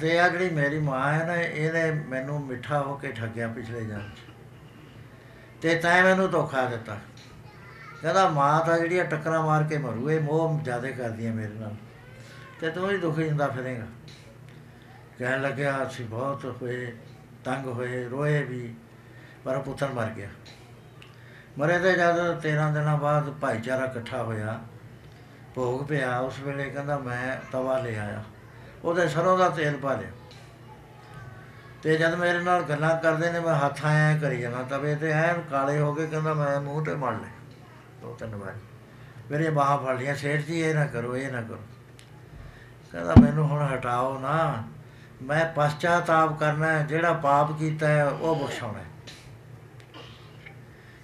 ਤੇ 0.00 0.20
ਆ 0.20 0.28
ਜਿਹੜੀ 0.28 0.50
ਮੇਰੀ 0.50 0.78
ਮਾਂ 0.78 1.12
ਹੈ 1.12 1.26
ਨਾ, 1.26 1.36
ਇਹਨੇ 1.36 1.90
ਮੈਨੂੰ 1.90 2.46
ਮਿੱਠਾ 2.46 2.80
ਹੋ 2.80 2.96
ਕੇ 2.96 3.12
ਠੱਗਿਆ 3.12 3.48
ਪਿਛਲੇ 3.48 3.84
ਜਨਮ 3.84 4.08
'ਚ। 4.08 4.18
ਤੇ 5.62 5.74
ਤੈਂ 5.74 6.04
ਮੈਨੂੰ 6.04 6.30
ਧੋਖਾ 6.30 6.64
ਦਿੱਤਾ। 6.64 6.98
ਕਹਿੰਦਾ 8.02 8.28
ਮਾਂ 8.28 8.64
ਤਾਂ 8.64 8.78
ਜਿਹੜੀ 8.78 8.98
ਆ 8.98 9.04
ਟੱਕਰਾਂ 9.04 9.42
ਮਾਰ 9.42 9.64
ਕੇ 9.64 9.78
ਮਰੂ, 9.78 10.10
ਇਹ 10.10 10.20
ਮੋਹ 10.20 10.60
ਜ਼ਿਆਦੇ 10.64 10.92
ਕਰਦੀ 10.92 11.26
ਹੈ 11.26 11.32
ਮੇਰੇ 11.32 11.54
ਨਾਲ। 11.54 11.74
ਤੇ 12.60 12.70
ਤੂੰ 12.70 12.90
ਹੀ 12.90 12.98
ਦੁਖੀ 12.98 13.28
ਹੁੰਦਾ 13.28 13.46
ਫਿਰੇਗਾ। 13.46 13.86
ਕਹਿਣ 15.18 15.42
ਲੱਗਿਆ, 15.42 15.86
ਅਸੀਂ 15.86 16.04
ਬਹੁਤ 16.04 16.56
ਹੋਏ, 16.62 16.96
ਤੰਗ 17.44 17.66
ਹੋਏ, 17.66 18.04
ਰੋਏ 18.04 18.42
ਵੀ, 18.42 18.74
ਪਰ 19.44 19.58
ਪੁੱਤਰ 19.58 19.88
ਮਰ 19.88 20.06
ਗਿਆ। 20.06 20.28
ਮਰੇ 21.58 21.78
ਤੇ 21.78 21.92
ਜਦ 21.92 22.40
13 22.40 22.70
ਦਿਨਾਂ 22.70 22.96
ਬਾਅਦ 22.96 23.30
ਭਾਈਚਾਰਾ 23.30 23.84
ਇਕੱਠਾ 23.84 24.22
ਹੋਇਆ, 24.22 24.60
ਭੋਗ 25.54 25.86
ਪਿਆ, 25.88 26.18
ਉਸ 26.18 26.40
ਵੇਲੇ 26.40 26.70
ਕਹਿੰਦਾ 26.70 26.98
ਮੈਂ 26.98 27.36
ਤਵਾ 27.52 27.78
ਲੈ 27.78 27.98
ਆਇਆ। 27.98 28.24
ਉਹਦੇ 28.84 29.08
ਸਰੋਂ 29.08 29.38
ਦਾ 29.38 29.48
ਤੇਲ 29.48 29.76
ਪਾ 29.76 29.94
ਲਿਆ। 29.94 30.10
ਤੇ 31.82 31.96
ਜਦ 31.96 32.14
ਮੇਰੇ 32.14 32.38
ਨਾਲ 32.38 32.62
ਗੱਲਾਂ 32.62 33.00
ਕਰਦੇ 33.00 33.32
ਨੇ, 33.32 33.40
ਮੈਂ 33.40 33.54
ਹੱਥ 33.54 33.84
ਆਇਆ 33.84 34.18
ਕਰੀ 34.18 34.40
ਜਾਣਾ 34.40 34.62
ਤਵੇ 34.62 34.96
ਤੇ 34.96 35.10
ਐਨ 35.10 35.40
ਕਾਲੇ 35.50 35.80
ਹੋ 35.80 35.94
ਕੇ 35.94 36.06
ਕਹਿੰਦਾ, 36.06 36.34
ਮੈਂ 36.34 36.60
ਮੂੰਹ 36.60 36.84
ਤੇ 36.84 36.94
ਮੜ 36.94 37.12
ਲੈ 37.12 37.28
ਦੋ 38.02 38.16
ਤਿੰਨ 38.18 38.36
ਵਾਰੀ। 38.36 38.58
ਮੇਰੇ 39.30 39.50
ਬਾਹਾਂ 39.50 39.78
ਫੜ 39.78 39.96
ਲਿਆ 39.96 40.14
ਸੇਠ 40.14 40.44
ਜੀ, 40.44 40.60
ਇਹ 40.60 40.74
ਨਾ 40.74 40.86
ਕਰੋ, 40.86 41.16
ਇਹ 41.16 41.32
ਨਾ 41.32 41.42
ਕਰੋ। 41.42 41.58
ਕਹਿੰਦਾ, 42.92 43.14
ਮੈਨੂੰ 43.20 43.48
ਹੁਣ 43.48 43.68
ਹਟਾਓ 43.74 44.18
ਨਾ। 44.18 44.62
ਮੈਂ 45.22 45.52
ਪਛਤਾਤਾਪ 45.56 46.40
ਕਰਨਾ 46.40 46.66
ਹੈ, 46.66 46.82
ਜਿਹੜਾ 46.82 47.12
ਪਾਪ 47.12 47.58
ਕੀਤਾ 47.58 47.88
ਹੈ, 47.88 48.08
ਉਹ 48.08 48.36
ਬਖਸ਼ਾਉਣਾ 48.36 48.78
ਹੈ। 48.78 48.84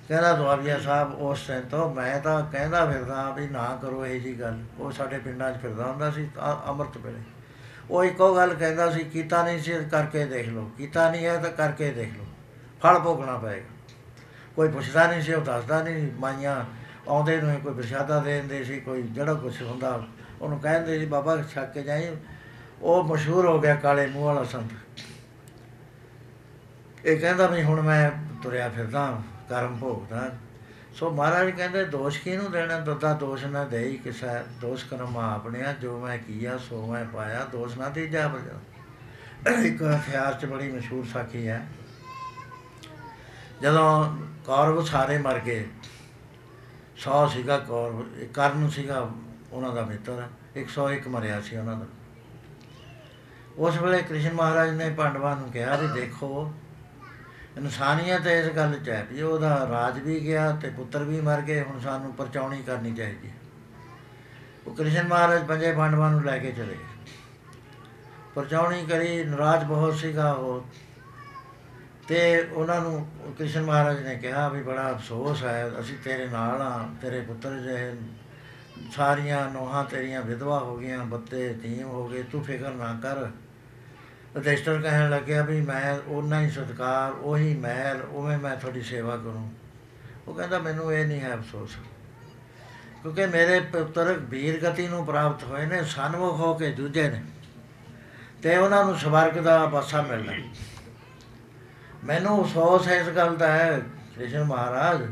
ਕਹਿੰਦਾ, 0.09 0.33
ਦੁਆਬੀਆ 0.33 0.81
ਸਾਹਿਬ, 0.81 1.15
ਉਸ 1.15 1.47
ਟਾਈਮ 1.47 1.69
ਤੋਂ 1.69 1.95
ਮੈਂ 1.95 2.21
ਤਾਂ 2.21 2.47
ਕਹਿੰਦਾ 2.53 2.87
ਫਿਰਦਾ 2.87 3.31
ਵੀ 3.31 3.49
ਨਾ 3.49 3.79
ਕਰੋ 3.83 4.07
ਇਹ 4.07 4.21
ਜੀ 4.21 4.41
ਗੱਲ। 4.41 4.65
ਉਹ 4.79 4.93
ਸਾਡੇ 4.93 5.19
ਪਿੰਡਾਂ 5.19 5.53
'ਚ 5.53 5.61
ਫਿਰਦਾ 5.61 5.87
ਹੁੰਦਾ 5.87 6.11
ਸੀ 6.11 6.31
ਅ- 6.39 6.69
ਅੰਮ੍ਰਿਤ 6.69 6.97
ਵੇਲੇ। 6.97 7.21
ਉਹ 7.91 8.05
ਇੱਕੋ 8.05 8.37
ਗੱਲ 8.37 8.55
ਕਹਿੰਦਾ 8.55 8.91
ਸੀ, 8.91 9.05
ਕੀਤਾ 9.05 9.45
ਨਹੀਂ 9.45 9.59
ਸੀ, 9.61 9.73
ਕਰਕੇ 9.91 10.27
ਦੇਖ 10.27 10.49
ਲਓ। 10.49 10.71
ਕੀਤਾ 10.79 11.11
ਨਹੀਂ 11.11 11.27
ਹੈ 11.27 11.39
ਤਾਂ 11.39 11.51
ਕਰਕੇ 11.51 11.91
ਦੇਖ 11.91 12.17
ਲਓ। 12.19 12.25
ਫਲ 12.83 12.99
ਭੋਗਣਾ 12.99 13.39
ਪਏਗਾ। 13.39 13.75
ਕੋਈ 14.57 14.69
ਪੁੱਛਦਾ 14.69 15.07
ਨਹੀਂ 15.07 15.23
ਸੀ, 15.23 15.33
ਉਹ 15.33 15.43
ਦੱਸਦਾ 15.43 15.83
ਨਹੀਂ 15.83 16.21
ਮਾਈਆਂ 16.21 16.65
ਆਉਂਦੇ 17.09 17.41
ਨੂੰ 17.41 17.61
ਕੋਈ 17.61 17.75
ਪ੍ਰਸ਼ਾਦਾ 17.75 18.21
ਦੇ 18.21 18.33
ਦਿੰਦੇ 18.33 18.65
ਸੀ, 18.65 18.81
ਕੋਈ 18.81 19.03
ਜਿਹੜਾ 19.03 19.35
ਕੁਝ 19.35 19.63
ਹੁੰਦਾ, 19.63 20.07
ਉਹਨੂੰ 20.41 20.61
ਕਹਿੰਦੇ 20.61 20.99
ਸੀ, 20.99 21.07
ਬਾਬਾ, 21.07 21.43
ਛੱਕ 21.43 21.73
ਕੇ 21.73 21.83
ਜਾਈ। 21.83 22.17
ਉਹ 22.83 23.05
ਮਸ਼ਹੂਰ 23.05 23.47
ਹੋ 23.47 23.61
ਗਿਆ 23.61 23.75
ਕਾਲੇ 23.75 24.07
ਮੂੰਹ 24.07 24.25
ਵਾਲਾ 24.25 24.45
ਸੰਤ। 24.45 24.71
ਇਹ 27.05 27.21
ਕਹਿੰਦਾ 27.21 27.47
ਵੀ 27.47 27.63
ਹੁਣ 27.63 27.81
ਮੈਂ 27.81 28.11
ਤੁਰਿਆ 28.43 28.69
ਫਿਰਦਾ, 28.69 29.23
ਕਰਮ 29.49 29.77
ਭੋਗਦਾ। 29.77 30.31
ਸੋ 30.95 31.11
ਮਹਾਰਾਜ 31.11 31.51
ਕਹਿੰਦੇ, 31.51 31.85
ਦੋਸ਼ 31.85 32.21
ਕਿਹਨੂੰ 32.23 32.51
ਦੇਣਾ? 32.53 32.79
ਦੱਦਾ 32.79 33.13
ਦੋਸ਼ 33.13 33.45
ਨਾ 33.45 33.65
ਦੇਈ 33.65 33.97
ਕਿਸੈ, 33.97 34.43
ਦੋਸ਼ 34.61 34.85
ਕਰਮ 34.85 35.17
ਆਪਣਿਆ 35.19 35.73
ਜੋ 35.73 35.99
ਮੈਂ 36.01 36.19
ਕੀਆ, 36.19 36.57
ਸੋ 36.59 36.87
ਮੈਂ 36.87 37.05
ਪਾਇਆ, 37.05 37.45
ਦੋਸ਼ 37.45 37.79
ਨਾ 37.79 37.89
ਤੀਜਾ 37.89 38.29
ਬਜਾ 38.29 39.61
ਇੱਕ 39.63 39.83
ਹਥਿਆਰ 39.83 40.35
ਚ 40.35 40.47
ਬੜੀ 40.47 40.73
ਮਸ਼ਹੂਰ 40.73 41.07
ਸਾਖੀ 41.07 41.49
ਹੈ। 41.49 41.67
ਜਦੋਂ 43.63 44.17
ਕੌਰਵ 44.47 44.85
ਸਾਰੇ 44.85 45.19
ਮਰ 45.19 45.39
ਗਏ, 45.39 45.67
ਸੌ 46.97 47.27
ਸੀਗਾ 47.29 47.59
ਕੌਰਵ 47.59 48.05
ਇਹ 48.19 48.29
ਕਰਨ 48.29 48.69
ਸੀਗਾ 48.71 49.11
ਉਹਨਾਂ 49.53 49.73
ਦਾ 49.73 49.83
ਮਿੱਤਰ 49.83 50.27
101 50.57 51.09
ਮਰਿਆ 51.09 51.41
ਸੀ 51.41 51.57
ਉਹਨਾਂ 51.57 51.77
ਦਾ। 51.77 51.87
ਉਸ 53.59 53.79
ਵੇਲੇ 53.79 54.03
ਕ੍ਰਿਸ਼ਨ 54.03 54.33
ਮਹਾਰਾਜ 54.33 54.71
ਨੇ 54.71 54.91
ਪਾਂਡਵਾਂ 54.91 55.37
ਨੂੰ 55.37 55.51
ਕਿਹਾ 55.53 55.77
ਵੀ 55.77 56.01
ਦੇਖੋ 56.01 56.53
ਇਨਸਾਨੀਅਤ 57.57 58.27
ਇਸ 58.27 58.47
ਗੱਲ 58.47 58.79
'ਚ 58.85 58.89
ਹੈ 58.89 59.07
ਵੀ 59.13 59.23
ਉਹਦਾ 59.23 59.69
ਰਾਜ 59.71 59.99
ਵੀ 59.99 60.21
ਗਿਆ 60.21 60.51
ਤੇ 60.63 60.71
ਪੁੱਤਰ 60.71 61.05
ਵੀ 61.05 61.21
ਮਰ 61.21 61.41
ਗਏ, 61.41 61.63
ਹੁਣ 61.63 61.81
ਸਾਨੂੰ 61.81 62.13
ਪਰਚਾਉਣੀ 62.15 62.63
ਕਰਨੀ 62.63 62.93
ਚਾਹੀਦੀ 62.93 63.29
ਹੈ। 63.29 63.35
ਉਹ 64.67 64.75
ਕ੍ਰਿਸ਼ਨ 64.75 65.07
ਮਹਾਰਾਜ 65.09 65.45
ਪੰਜੇ 65.45 65.73
ਪਾਂਡਵਾਂ 65.73 66.11
ਨੂੰ 66.11 66.25
ਲੈ 66.25 66.39
ਕੇ 66.39 66.53
ਚਲੇ 66.53 66.75
ਗਏ। 66.75 67.13
ਪਰਚਾਉਣੀ 68.35 68.87
ਕਰੀ, 68.87 69.25
ਨਰਾਜ 69.25 69.65
ਬਹੁਤ 69.65 69.95
ਸੀਗਾ 69.95 70.33
ਉਹ। 70.33 70.67
ਤੇ 72.09 72.41
ਉਹਨਾਂ 72.41 72.81
ਨੂੰ 72.81 73.09
ਕ੍ਰਿਸ਼ਨ 73.39 73.63
ਮਹਾਰਾਜ 73.63 74.03
ਨੇ 74.03 74.15
ਕਿਹਾ 74.17 74.49
ਵੀ 74.49 74.63
ਬੜਾ 74.63 74.91
ਅਫਸੋਸ 74.91 75.43
ਹੈ, 75.45 75.71
ਅਸੀਂ 75.81 75.97
ਤੇਰੇ 76.05 76.27
ਨਾਲ 76.27 76.63
ਆ 76.63 76.89
ਤੇਰੇ 77.03 77.21
ਪੁੱਤਰ 77.21 77.59
ਜਿਹੇ 77.61 77.95
ਸਾਰੀਆਂ 78.93 79.51
ਨੋਹਾਂ 79.51 79.85
ਤੇਰੀਆਂ 79.85 80.23
ਵਿਧਵਾ 80.23 80.59
ਹੋ 80.59 80.77
ਗਈਆਂ, 80.77 81.05
ਬੱਤੇ 81.05 81.53
ਤੀਮ 81.63 81.87
ਹੋ 81.87 82.09
ਗਏ, 82.09 82.23
ਤੂੰ 82.23 82.45
ਫਿਕਰ 82.45 82.71
ਨਾ 82.71 82.99
ਕਰ। 83.03 83.31
ਰਜਿਸਟਰ 84.37 84.81
ਕਹਿਣ 84.83 85.11
ਲੱਗਿਆ 85.11 85.43
ਵੀ 85.43 85.61
ਮੈਂ 85.61 85.99
ਉਹਨਾਂ 86.07 86.41
ਹੀ 86.41 86.51
ਸਤਕਾਰ, 86.51 87.13
ਉਹੀ 87.13 87.55
ਮਹਿਲ, 87.55 88.03
ਉਵੇਂ 88.03 88.39
ਮੈਂ 88.39 88.57
ਤੁਹਾਡੀ 88.57 88.83
ਸੇਵਾ 88.83 89.17
ਕਰੂੰ। 89.17 89.53
ਉਹ 90.29 90.35
ਕਹਿੰਦਾ, 90.35 90.59
ਮੈਨੂੰ 90.59 90.93
ਇਹ 90.93 91.07
ਨਹੀਂ 91.07 91.21
ਹੈ 91.21 91.35
ਅਫਸੋਸ। 91.35 91.77
ਕਿਉਂਕਿ 93.03 93.27
ਮੇਰੇ 93.27 93.61
ਪੁੱਤਰ 93.61 94.13
ਵੀਰ 94.13 94.71
ਗਤੀ 94.71 94.89
ਨੂੰ 94.89 95.07
ਪ੍ਰਾਪਤ 95.07 95.45
ਹੋਏ 95.45 95.67
ਨੇ, 95.67 95.85
ਸਨਮੁਖ 95.85 96.41
ਹੋ 96.41 96.55
ਕੇ 96.55 96.71
ਦੂਜੇ 96.71 97.11
ਨੇ। 97.11 97.25
ਤੇ 98.43 98.57
ਉਹਨਾਂ 98.57 98.85
ਨੂੰ 98.85 98.97
ਸਵਰਗ 98.97 99.33
ਦਾ 99.33 99.67
ਪਾਸਾ 99.67 100.03
ਮਿਲਣਾ 100.03 100.33
ਮੈਨੂੰ 102.05 102.45
ਅਫਸੋਸ 102.45 102.89
ਹੈ 102.89 102.97
ਇਸ 102.97 103.07
ਗੱਲ 103.07 103.37
ਦਾ 103.37 103.53
ਹੈ 103.53 103.79
ਕ੍ਰਿਸ਼ਨ 104.17 104.45
ਮਹਾਰਾਜ, 104.45 105.11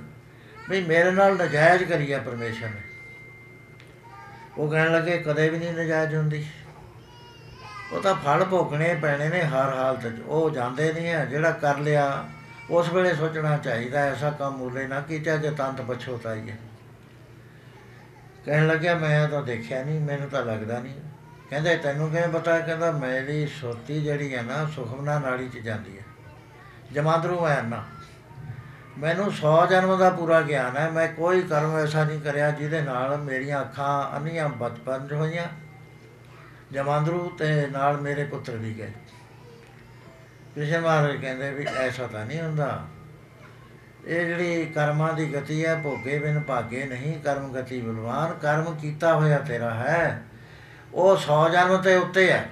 ਵੀ 0.71 0.81
ਮੇਰੇ 0.81 1.11
ਨਾਲ 1.11 1.37
ਨਜਾਇਜ਼ 1.37 1.85
ਕਰੀ 1.85 2.13
ਹੈ 2.13 2.19
ਪਰਮੇਸ਼ਰ 2.19 2.69
ਨੇ। 2.69 2.83
ਉਹ 4.59 4.71
ਕਹਿਣ 4.71 4.93
ਲੱਗੇ, 4.93 5.19
ਕਦੇ 5.19 5.49
ਵੀ 5.49 5.59
ਨਹੀਂ 5.59 5.73
ਨਜਾਇਜ਼ 5.73 6.15
ਹੁੰਦੀ। 6.15 6.47
ਉਹ 7.93 8.03
ਤਾਂ 8.03 8.15
ਫਲ 8.15 8.45
ਭੋਗਣੇ 8.45 8.95
ਪੈਣੇ 8.95 9.29
ਨੇ 9.29 9.43
ਹਰ 9.43 9.75
ਹਾਲਤ 9.75 10.17
'ਚ। 10.17 10.21
ਉਹ 10.21 10.51
ਜਾਂਦੇ 10.51 10.93
ਨਹੀਂ 10.93 11.07
ਹੈ 11.07 11.25
ਜਿਹੜਾ 11.25 11.51
ਕਰ 11.51 11.79
ਲਿਆ, 11.79 12.25
ਉਸ 12.71 12.93
ਵੇਲੇ 12.93 13.15
ਸੋਚਣਾ 13.15 13.57
ਚਾਹੀਦਾ 13.57 14.01
ਐਸਾ 14.01 14.31
ਕੰਮ 14.31 14.57
ਮੂਲੇ 14.57 14.87
ਨਾ 14.87 15.01
ਕੀਤਾ, 15.01 15.37
ਜੇ 15.37 15.51
ਤੰਤ 15.51 15.81
ਪਛੋਤਾਈ 15.81 16.51
ਹੈ 16.51 16.57
ਕਹਿਣ 18.45 18.67
ਲੱਗਿਆ, 18.67 18.95
ਮੈਂ 18.95 19.29
ਤਾਂ 19.29 19.43
ਦੇਖਿਆ 19.43 19.85
ਨਹੀਂ, 19.85 20.01
ਮੈਨੂੰ 20.01 20.29
ਤਾਂ 20.29 20.45
ਲੱਗਦਾ 20.45 20.79
ਨਹੀਂ। 20.79 20.95
ਕਹਿੰਦੇ, 21.51 21.77
ਤੈਨੂੰ 21.77 22.11
ਕਿਵੇਂ 22.11 22.29
ਪਤਾ? 22.29 22.59
ਕਹਿੰਦਾ, 22.59 22.91
ਮੇਰੀ 22.91 23.47
ਸੁਰਤੀ 23.47 24.03
ਜਿਹੜੀ 24.03 24.35
ਹੈ 24.35 24.43
ਨਾ, 24.43 24.67
ਸੁਖਮਨਾ 24.77 25.19
ਨਾੜੀ 25.19 25.49
'ਚ 25.49 25.59
ਜਾਂਦੀ 25.59 25.99
ਹੈ। 25.99 26.03
ਜਮਾਂਦਰੂ 26.93 27.47
ਹੈ 27.47 27.63
ਨਾ। 27.63 27.85
ਮੈਨੂੰ 28.99 29.33
100 29.33 29.67
ਜਨਮ 29.67 29.99
ਦਾ 29.99 30.11
ਪੂਰਾ 30.11 30.41
ਗਿਆਨ 30.41 30.77
ਹੈ। 30.77 30.91
ਮੈਂ 30.91 31.09
ਕੋਈ 31.09 31.43
ਕਰਮ 31.43 31.79
ਐਸਾ 31.79 32.05
ਨਹੀਂ 32.05 32.21
ਕਰਿਆ, 32.21 32.51
ਜਿਹਦੇ 32.51 32.81
ਨਾਲ 32.81 33.17
ਮੇਰੀਆਂ 33.17 33.61
ਅੱਖਾਂ 33.61 34.17
ਅੰਨੀਆਂ 34.17 34.49
ਬਚਪਨ 34.49 35.09
'ਚ 35.09 35.13
ਹੋਈਆਂ 35.13 35.45
ਜਮਾਂਦਰੂ 36.73 37.33
ਤੇ 37.39 37.67
ਨਾਲ 37.67 38.01
ਮੇਰੇ 38.01 38.25
ਪੁੱਤਰ 38.25 38.57
ਵੀ 38.57 38.75
ਗਏ। 38.75 38.93
ਕ੍ਰਿਸ਼ਨ 40.55 40.81
ਮਹਾਰਾਜ 40.81 41.17
ਕਹਿੰਦੇ 41.17 41.51
ਵੀ 41.51 41.65
ਐਸਾ 41.65 42.07
ਤਾਂ 42.07 42.27
ਨਹੀਂ 42.27 42.41
ਹੁੰਦਾ। 42.41 42.87
ਇਹ 44.05 44.27
ਜਿਹੜੀ 44.27 44.67
ਕਰਮਾਂ 44.67 45.13
ਦੀ 45.13 45.35
ਗਤੀ 45.35 45.65
ਹੈ, 45.65 45.75
ਭੋਗੇ 45.75 46.19
ਬਿਨ 46.19 46.41
ਭਾਗੇ 46.41 46.85
ਨਹੀਂ, 46.85 47.21
ਕਰਮ 47.21 47.53
ਗਤੀ 47.53 47.81
ਬਲਵਾਨ, 47.81 48.33
ਕਰਮ 48.33 48.77
ਕੀਤਾ 48.77 49.15
ਹੋਇਆ 49.15 49.39
ਤੇਰਾ 49.39 49.75
ਹੈ, 49.75 50.23
ਉਹ 50.95 51.17
100 51.17 51.49
ਜਨਮ 51.49 51.77
ਤੇ 51.77 51.97
ਉੱਤੇ 51.97 52.33
ਹੈ। 52.33 52.51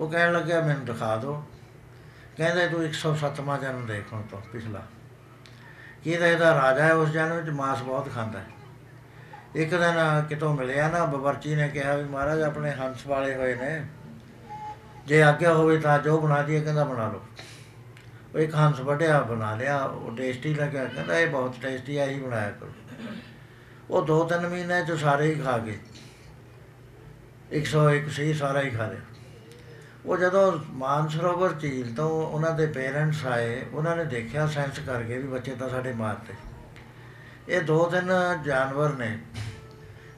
ਉਹ 0.00 0.10
ਕਹਿਣ 0.10 0.32
ਲੱਗਿਆ, 0.32 0.60
ਮੈਨੂੰ 0.60 0.84
ਦਿਖਾ 0.84 1.16
ਦਿਓ 1.16 1.44
ਕਹਿੰਦੇ, 2.36 2.66
ਤੂੰ 2.68 2.84
107ਵਾਂ 2.84 3.58
ਜਨਮ 3.58 3.86
ਦੇਖ 3.86 4.12
ਹੁਣ 4.12 4.22
ਤੋਂ, 4.22 4.40
ਪਿਛਲਾ। 4.52 4.82
ਕੀ 6.04 6.16
ਤਾਂ 6.16 6.26
ਇਹਦਾ 6.26 6.54
ਰਾਜਾ 6.54 6.84
ਹੈ 6.84 6.92
ਉਸ 6.92 7.08
ਜਨਮ 7.08 7.36
ਵਿੱਚ? 7.36 7.48
ਮਾਸ 7.48 7.82
ਬਹੁਤ 7.82 8.14
ਖਾਂਦਾ 8.14 8.38
ਹੈ। 8.38 8.46
ਇੱਕ 9.54 9.70
ਦਿਨ 9.70 10.22
ਕਿਤੋਂ 10.28 10.56
ਮਿਲਿਆ 10.56 10.88
ਨਾ 10.88 11.04
ਬਵਰਚੀ 11.04 11.54
ਨੇ 11.54 11.68
ਕਿਹਾ 11.68 11.96
ਵੀ 11.96 12.04
ਮਹਾਰਾਜ 12.04 12.42
ਆਪਣੇ 12.42 12.70
ਹੰਸ 12.70 13.06
ਵਾਲੇ 13.06 13.34
ਹੋਏ 13.34 13.54
ਨੇ। 13.54 13.86
ਜੇ 15.06 15.22
ਆਗਿਆ 15.22 15.54
ਹੋਵੇ 15.54 15.78
ਤਾਂ 15.78 15.98
ਜੋ 15.98 16.20
ਬਣਾ 16.20 16.42
ਦਈਏ, 16.42 16.60
ਕਹਿੰਦਾ 16.60 16.84
ਬਣਾ 16.84 17.08
ਲਓ। 17.08 17.22
ਉਹ 18.34 18.38
ਇੱਕ 18.38 18.54
ਹੰਸ 18.54 18.80
ਵੱਢਿਆ, 18.80 19.20
ਬਣਾ 19.20 19.54
ਲਿਆ, 19.54 19.84
ਉਹ 19.84 20.16
ਟੇਸਟੀ 20.16 20.54
ਲੱਗਿਆ, 20.54 20.84
ਕਹਿੰਦਾ 20.84 21.18
ਇਹ 21.18 21.26
ਬਹੁਤ 21.26 21.54
ਟੇਸਟੀ 21.62 21.98
ਆ 21.98 22.04
ਹੀ 22.04 22.20
ਬਣਾਇਆ 22.20 22.50
ਕਰੋ। 22.50 22.72
ਉਹ 23.90 24.06
ਦੋ 24.06 24.24
ਤਿੰਨ 24.24 24.48
ਮਹੀਨੇ 24.48 24.84
ਚ 24.84 24.92
ਸਾਰੇ 24.92 25.34
ਹੀ 25.34 25.40
ਖਾ 25.40 25.58
ਗਏ। 25.58 25.78
101 27.50 28.08
ਸੀ 28.08 28.34
ਸਾਰਾ 28.34 28.60
ਹੀ 28.60 28.70
ਖਾ 28.70 28.86
ਲਿਆ। 28.86 29.00
ਉਹ 30.06 30.16
ਜਦੋਂ 30.16 30.58
ਮਾਨਸਰੋਵਰ 30.70 31.52
ਝੀਲ 31.52 31.94
ਤੋਂ 31.94 32.10
ਉਹਨਾਂ 32.10 32.50
ਦੇ 32.50 32.66
ਪੇਰੈਂਟਸ 32.66 33.26
ਆਏ, 33.26 33.62
ਉਹਨਾਂ 33.72 33.96
ਨੇ 33.96 34.04
ਦੇਖਿਆ 34.04 34.46
ਸੈਂਸ 34.46 34.78
ਕਰਕੇ 34.78 35.18
ਵੀ 35.18 35.28
ਬੱਚੇ 35.28 35.54
ਤਾਂ 35.54 35.68
ਸਾਡੇ 35.68 35.92
ਮਾਰਤੇ 35.92 36.34
ਇਹ 37.48 37.60
ਦੋ 37.60 37.86
ਤਿੰਨ 37.86 38.12
ਜਾਨਵਰ 38.44 38.92
ਨੇ। 38.92 39.18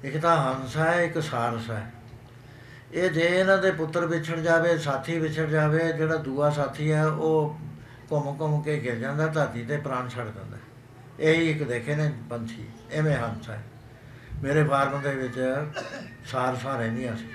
ਇੱਕ 0.05 0.17
ਤਾਂ 0.17 0.37
ਹੰਸ 0.37 0.77
ਹੈ, 0.77 1.03
ਇੱਕ 1.03 1.23
ਸਾਰਸ 1.23 1.71
ਹੈ। 1.71 1.93
ਇਹ 2.93 3.11
ਜੇ 3.11 3.21
ਇਹਨਾਂ 3.21 3.59
ਦੇ 3.59 3.71
ਪੁੱਤਰ 3.71 4.07
ਵਿਛੜ 4.07 4.37
ਜਾਵੇ, 4.37 4.79
ਸਾਥੀ 4.79 5.19
ਵਿਛੜ 5.19 5.47
ਜਾਵੇ, 5.47 5.93
ਜਿਹੜਾ 5.93 6.17
ਦੂਆ 6.17 6.51
ਸਾਥੀ 6.51 6.93
ਹੈ, 6.93 7.07
ਉਹ 7.07 7.57
ਘੁੰਮ 8.13 8.37
ਘੁੰਮ 8.41 8.63
ਕੇ 8.63 8.79
ਗਿਰ 8.79 8.95
ਜਾਂਦਾ, 8.95 9.27
ਧਰਤੀ 9.27 9.65
ਤੇ 9.65 9.77
ਪ੍ਰਾਣ 9.77 10.09
ਛੱਡ 10.09 10.25
ਦਿੰਦਾ। 10.25 10.57
ਇਹੀ 11.21 11.51
ਇੱਕ 11.51 11.63
ਦੇਖੇ 11.63 11.97
ਨੇ 11.97 12.13
ਪੰਛੀ 12.31 12.67
ਐਵੇਂ 12.93 13.17
ਹੰਸ 13.17 13.51
ਹੈ। 13.51 13.63
ਮੇਰੇ 14.43 14.65
ਫਾਰਮ 14.65 15.03
ਦੇ 15.03 15.15
ਵਿੱਚ 15.15 15.35
ਸਾਰਸਾਂ 16.27 16.79
ਰਹਿੰਦੀਆਂ 16.79 17.17
ਸੀ। 17.17 17.29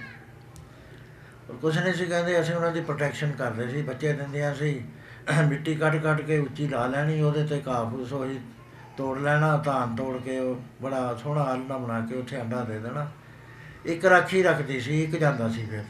ਔਰ 1.50 1.56
ਕੁਛ 1.56 1.78
ਨਹੀਂ 1.78 1.94
ਸੀ, 1.94 2.06
ਕਹਿੰਦੇ 2.06 2.42
ਅਸੀਂ 2.42 2.56
ਉਹਨਾਂ 2.56 2.72
ਦੀ 2.72 2.82
ਪ੍ਰੋਟੈਕਸ਼ਨ 2.82 3.32
ਕਰਦੇ 3.32 3.68
ਸੀ, 3.68 3.82
ਬੱਚੇ 3.82 4.14
ਦਿੰਦੀਆਂ 4.14 4.56
ਸੀ। 4.56 4.86
ਮਿੱਟੀ 5.48 5.76
ਕੱਢ 5.76 5.96
ਕੱਢ 6.04 6.22
ਕੇ 6.22 6.38
ਉੱਚੀ 6.38 6.68
ਲਾ 6.68 6.88
ਲੈਣੀ, 6.88 7.22
ਉਹਦੇ 7.22 7.46
ਤੇ 7.46 7.60
ਕਾਫੂਸ 7.60 8.12
ਹੋਈ 8.12 8.40
ਤੋੜ 9.02 9.18
ਲੈਣਾ, 9.18 9.57
ਧਾਨ 9.57 9.95
ਤੋੜ 9.95 10.22
ਕੇ 10.22 10.40
ਉਹ 10.40 10.61
ਬੜਾ 10.82 11.15
ਸੋਹਣਾ 11.15 11.41
ਆਲਣਾ 11.41 11.78
ਬਣਾ 11.78 12.06
ਕੇ 12.06 12.15
ਉੱਥੇ 12.15 12.41
ਅੰਡਾ 12.41 12.64
ਦੇ 12.64 12.80
ਦੇਣਾ। 12.80 13.11
ਇੱਕ 13.86 14.06
ਰਾਖੀ 14.06 14.44
ਰੱਖਦੀ 14.44 14.82
ਸੀ, 14.82 15.03
ਇੱਕ 15.03 15.11
ਜਾਂਦਾ 15.11 15.49
ਸੀ 15.49 15.65
ਫਿਰ। 15.65 15.84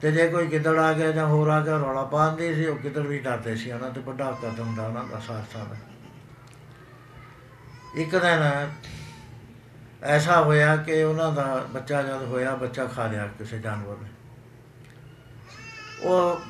ਤੇ 0.00 0.12
ਜੇ 0.12 0.28
ਕੋਈ 0.28 0.46
ਗਿੱਦੜ 0.46 0.78
ਆ 0.78 0.92
ਗਿਆ 0.92 1.10
ਜਾਂ 1.10 1.26
ਹੋਰ 1.26 1.48
ਆ 1.48 1.60
ਗਿਆ, 1.60 1.76
ਰੌਲਾ 1.76 2.04
ਪਾਉਂਦੀ 2.04 2.54
ਸੀ, 2.54 2.66
ਉਹ 2.66 2.76
ਗਿੱਦੜ 2.76 3.00
ਵੀ 3.00 3.18
ਡਰਦੇ 3.18 3.56
ਸੀ। 3.56 3.72
ਉਹਨਾਂ 3.72 3.90
ਤੇ 3.90 4.00
ਵੱਡਾ 4.00 4.38
ਕਦਮ 4.42 4.74
ਦਾ 4.76 4.86
ਉਹਨਾਂ 4.86 5.04
ਦਾ 5.04 5.18
ਸਾਰਸਾ 5.18 5.58
ਦਾ। 5.58 5.76
ਇੱਕ 7.94 8.16
ਦਿਨ 8.16 8.70
ਐਸਾ 10.02 10.42
ਹੋਇਆ 10.42 10.76
ਕਿ 10.76 11.02
ਉਹਨਾਂ 11.02 11.32
ਦਾ 11.32 11.64
ਬੱਚਾ 11.70 12.02
ਜਦ 12.02 12.22
ਹੋਇਆ, 12.22 12.54
ਬੱਚਾ 12.54 12.84
ਖਾ 12.84 13.06
ਲਿਆ 13.06 13.26
ਕਿਸੇ 13.26 13.58
ਜਾਨਵਰ 13.58 13.96
ਨੇ। 14.02 14.08
ਉਹ 16.02 16.40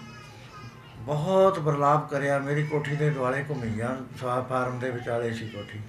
ਬਹੁਤ 1.02 1.58
ਬਰਲਾਪ 1.58 2.10
ਕਰਿਆ। 2.10 2.38
ਮੇਰੀ 2.38 2.64
ਕੋਠੀ 2.64 2.96
ਦੇ 2.96 3.10
ਦੁਆਲੇ 3.10 3.44
ਘੁੰਮੀ 3.48 3.70
ਜਾਣ 3.70 4.04
ਸਵਾ 4.20 4.40
ਫਾਰਮ 4.42 4.78
ਦੇ 4.78 4.90
ਵਿਚਾਲੇ 4.90 5.32
ਸੀ 5.32 5.48
ਕੋਠੀ। 5.48 5.80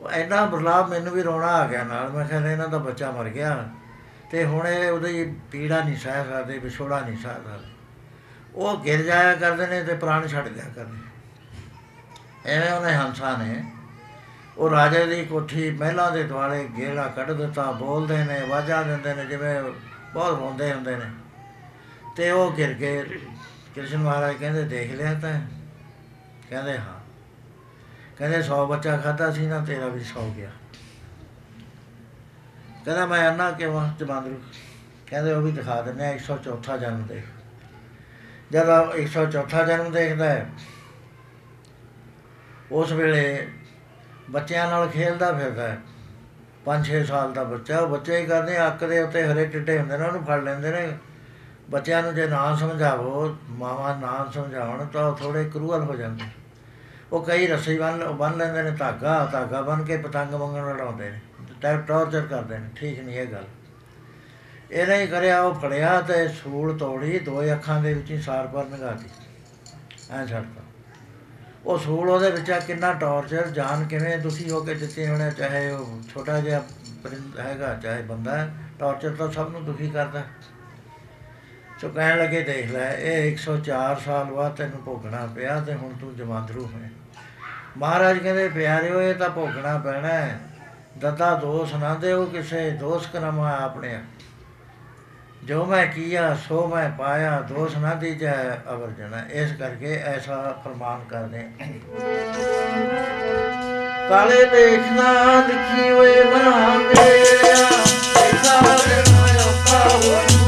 ਉਹ 0.00 0.10
ਇੰਨਾ 0.10 0.44
ਬਰਲਾਪ 0.44 0.88
ਮੈਨੂੰ 0.88 1.12
ਵੀ 1.12 1.22
ਰੋਣਾ 1.22 1.46
ਆ 1.46 1.66
ਗਿਆ 1.66 1.84
ਨਾਲ। 1.84 2.10
ਮੈਂ 2.10 2.24
ਕਿਹਾ, 2.24 2.50
ਇਹਨਾਂ 2.50 2.68
ਦਾ 2.68 2.78
ਬੱਚਾ 2.78 3.10
ਮਰ 3.10 3.24
ਗਿਆ। 3.24 3.68
ਤੇ 4.30 4.44
ਹੁਣ 4.44 4.68
ਇਹ 4.68 4.90
ਉਹਦੀ 4.90 5.34
ਪੀੜਾ 5.52 5.84
ਨਹੀਂ 5.84 5.96
ਸਹਿ 5.96 6.24
ਸਕਦੇ, 6.24 6.58
ਵਿਛੋੜਾ 6.58 7.00
ਨਹੀਂ 7.00 7.18
ਸਹਿ 7.18 7.34
ਸਕਦੇ। 7.34 7.68
ਉਹ 8.54 8.76
ਗਿਰ 8.76 9.02
ਜਾਇਆ 9.02 9.34
ਕਰਦੇ 9.34 9.66
ਨੇ 9.66 9.82
ਤੇ 9.84 9.94
ਪ੍ਰਾਣ 9.94 10.26
ਛੱਡ 10.26 10.48
ਦਿਆ 10.48 10.64
ਕਰਦੇ 10.76 10.98
ਐਵੇਂ 12.46 12.72
ਉਹਨੇ 12.72 12.92
ਹੰਸਾ 12.92 13.36
ਨੇ। 13.36 13.72
ਉਹ 14.58 14.70
ਰਾਜੇ 14.70 15.06
ਦੀ 15.06 15.24
ਕੋਠੀ 15.24 15.70
ਮਹਿਲਾਂ 15.70 16.12
ਦੇ 16.12 16.22
ਦੁਆਲੇ 16.22 16.68
ਗੇੜਾ 16.76 17.08
ਕੱਢ 17.08 17.32
ਦਿੱਤਾ। 17.32 17.70
ਬੋਲਦੇ 17.70 18.24
ਨੇ, 18.24 18.40
ਆਵਾਜ਼ਾਂ 18.40 18.84
ਦਿੰਦੇ 18.84 19.14
ਨੇ, 19.14 19.24
ਜਿਵੇਂ 19.24 19.62
ਬਹੁਤ 20.14 20.38
ਰੋਂਦੇ 20.38 20.72
ਹੁੰਦੇ 20.72 20.96
ਨੇ। 20.96 21.10
ਤੇ 22.16 22.30
ਉਹ 22.30 22.52
ਗਿਰ 22.52 22.72
ਗਏ। 22.72 23.04
ਕ੍ਰਿਸ਼ਨ 23.80 23.98
ਮਹਾਰਾਜ 23.98 24.36
ਕਹਿੰਦੇ 24.36 24.64
ਦੇਖ 24.64 24.92
ਲਿਆ 24.92 25.14
ਤਾਂ? 25.14 25.40
ਕਹਿੰਦੇ 26.50 26.78
ਹਾਂ। 26.78 27.00
ਕਹਿੰਦੇ 28.18 28.42
100 28.42 28.66
ਬੱਚਾ 28.66 28.96
ਖਾਦਾ 28.96 29.30
ਸੀ 29.30 29.46
ਨਾ 29.46 29.64
ਤੇਰਾ 29.64 29.86
ਵੀ 29.86 30.00
100 30.00 30.32
ਗਿਆ। 30.36 30.50
ਕਹਿੰਦਾ 32.84 33.06
ਮੈਂ 33.06 33.30
ਅੰਨਾ 33.30 33.50
ਕਿਵਾਂ 33.50 33.98
ਜਮਾਂਦਰੂ? 33.98 34.40
ਕਹਿੰਦੇ 35.06 35.32
ਉਹ 35.32 35.42
ਵੀ 35.42 35.52
ਦਿਖਾ 35.52 35.82
ਦਿੰਦੇ 35.82 36.06
ਆ 36.06 36.10
104 36.10 36.76
ਜਨਮ 36.76 37.02
ਦੇ 37.02 37.22
ਜਦੋਂ 38.52 38.92
104 38.92 39.66
ਜਨਮ 39.66 39.92
ਦੇਖਦਾ 39.92 40.24
ਹੈ 40.24 40.50
ਉਸ 42.72 42.92
ਵੇਲੇ 42.92 43.48
ਬੱਚਿਆਂ 44.30 44.70
ਨਾਲ 44.70 44.88
ਖੇਲਦਾ 44.88 45.32
ਫਿਰਦਾ 45.32 45.68
ਹੈ। 45.68 45.78
5-6 46.64 47.04
ਸਾਲ 47.04 47.32
ਦਾ 47.32 47.44
ਬੱਚਾ 47.44 47.78
ਉਹ 47.78 47.88
ਬੱਚੇ 47.88 48.20
ਹੀ 48.20 48.26
ਕਰਦੇ 48.26 48.56
ਆ, 48.56 48.66
ਅੱਕ 48.66 48.84
ਦੇ 48.84 49.02
ਉੱਤੇ 49.02 49.26
ਹਰੇ 49.26 49.46
ਟਿੱਟੇ 49.46 49.78
ਹੁੰਦੇ 49.78 49.98
ਨੇ 49.98 50.06
ਉਹਨੂੰ 50.06 50.24
ਫੜ 50.24 50.42
ਲੈਂਦੇ 50.42 50.70
ਨੇ। 50.70 50.98
ਬੱਚਿਆਂ 51.70 52.02
ਨੂੰ 52.02 52.14
ਜੇ 52.14 52.26
ਨਾ 52.26 52.54
ਸਮਝਾਵੋ, 52.56 53.36
ਮਾਵਾਂ 53.50 53.96
ਨਾ 53.96 54.30
ਸਮਝਾਉਣ, 54.34 54.84
ਤਾਂ 54.84 55.04
ਉਹ 55.04 55.16
ਥੋੜੇ 55.16 55.44
ਕਰੂਅਲ 55.44 55.82
ਹੋ 55.82 55.94
ਜਾਂਦੇ। 55.96 56.24
ਉਹ 57.12 57.24
ਕਈ 57.24 57.46
ਰੱਸੀ 57.46 57.78
ਬੰਨ 57.78 58.04
ਬੰਨ 58.12 58.36
ਲੈਂਦੇ 58.36 58.62
ਨੇ 58.62 58.70
ਧਾਗਾ 58.70 59.24
ਧਾਗਾ 59.26 59.60
ਬੰਨ 59.62 59.84
ਕੇ 59.84 59.96
ਪਤੰਗ 59.96 60.34
ਮੰਗਣ 60.34 60.66
ਲੜਾਉਂਦੇ 60.66 61.10
ਨੇ, 61.10 61.20
ਟੈ, 61.60 61.76
ਟੌਰਚਰ 61.78 62.26
ਕਰਦੇ 62.26 62.58
ਨੇ, 62.58 62.68
ਠੀਕ 62.76 63.00
ਨਹੀਂ 63.00 63.18
ਇਹ 63.18 63.26
ਗੱਲ। 63.26 63.44
ਇਹਨੇ 64.70 65.00
ਹੀ 65.02 65.06
ਕਰਿਆ, 65.06 65.40
ਉਹ 65.42 65.54
ਫੜਿਆ 65.54 66.00
ਤੇ 66.00 66.26
ਸੂਲ 66.28 66.76
ਤੋੜੀ 66.78 67.18
ਦੋ 67.18 67.42
ਅੱਖਾਂ 67.52 67.80
ਦੇ 67.82 67.94
ਵਿੱਚ 67.94 68.10
ਹੀ 68.10 68.20
ਸਾਰ 68.20 68.46
ਪਰ 68.46 68.64
ਨਗਾਤੀ 68.64 69.08
ਐਂ 70.10 70.26
ਛੱਡਤਾ 70.26 70.60
ਉਹ 71.64 71.78
ਸੂਲ 71.78 72.10
ਉਹਦੇ 72.10 72.30
ਵਿੱਚ 72.30 72.50
ਆ, 72.50 72.58
ਕਿੰਨਾ 72.58 72.92
ਟੌਰਚਰ, 72.92 73.48
ਜਾਨ 73.48 73.84
ਕਿਵੇਂ 73.84 74.18
ਦੁਖੀ 74.18 74.50
ਹੋ 74.50 74.60
ਕੇ 74.60 74.74
ਦਿੱਤੇ 74.74 75.08
ਹੋਣੇ 75.08 75.30
ਚਾਹੇ 75.30 75.70
ਉਹ 75.70 76.00
ਛੋਟਾ 76.14 76.40
ਜਿਹਾ 76.40 76.62
ਪਰਿੰਦ 77.02 77.38
ਹੈਗਾ, 77.38 77.74
ਚਾਹੇ 77.74 78.02
ਬੰਦਾ 78.02 78.36
ਹੈ, 78.38 78.50
ਟੌਰਚਰ 78.78 79.14
ਤਾਂ 79.14 79.30
ਸਭ 79.32 79.50
ਨੂੰ 79.50 79.64
ਦੁਖੀ 79.64 79.90
ਕਰਦਾ। 79.90 80.22
ਸੋ 81.80 81.88
ਕਹਿਣ 81.88 82.18
ਲੱਗੇ, 82.18 82.40
ਦੇਖ 82.40 82.70
ਲੈ, 82.70 82.88
ਇਹ 82.92 83.26
104 83.26 84.00
ਸਾਲ 84.04 84.24
ਬਾਅਦ 84.24 84.56
ਤੈਨੂੰ 84.56 84.82
ਭੋਗਣਾ 84.84 85.26
ਪਿਆ 85.34 85.60
ਤੇ 85.60 85.74
ਹੁਣ 85.74 85.92
ਤੂੰ 86.00 86.16
ਜਮਾਂਦਰੂ 86.16 86.64
ਹੋਇਆ। 86.66 86.88
ਮਹਾਰਾਜ 87.78 88.18
ਕਹਿੰਦੇ, 88.18 88.48
ਪਿਆਰਿਓ, 88.48 89.00
ਇਹ 89.00 89.14
ਤਾਂ 89.14 89.28
ਭੋਗਣਾ 89.30 89.76
ਪੈਣਾ 89.78 90.08
ਹੈ। 90.08 90.38
ਦਦਾ 90.98 91.34
ਦੋਸ 91.34 91.74
ਨਾ 91.74 91.94
ਦਿਓ 91.94 92.24
ਕਿਸੇ 92.26 92.70
ਦੋਸ 92.70 93.06
ਕਰਮਾ 93.06 93.56
ਆਪਣੇ 93.56 93.98
ਜੋ 95.44 95.64
ਮੈਂ 95.64 95.86
ਕੀਆ, 95.86 96.34
ਸੋ 96.48 96.66
ਮੈਂ 96.66 96.88
ਪਾਇਆ, 96.90 97.40
ਦੋਸ 97.40 97.76
ਨਾ 97.76 97.94
ਦੀਜੈ, 97.94 98.34
ਅਵਰ 98.72 98.90
ਜਨਾ 98.90 99.22
ਇਸ 99.32 99.52
ਕਰਕੇ 99.52 99.94
ਐਸਾ 100.06 100.60
ਫਰਮਾਨ 100.64 101.04
ਕਰਦੇ 101.10 101.44
ਕਾਲੇ 104.08 104.44
ਦੇਖਣਾ 104.44 105.12
ਲਿਖੀ 105.48 105.90
ਹੋਏ 105.90 106.24
ਮਨਾਂ 106.24 106.78
ਮੇਰਾ 106.78 107.70
ਦੇਖਾ 108.14 108.60
ਨਾ 108.60 109.24
ਔਖਾ 109.40 110.39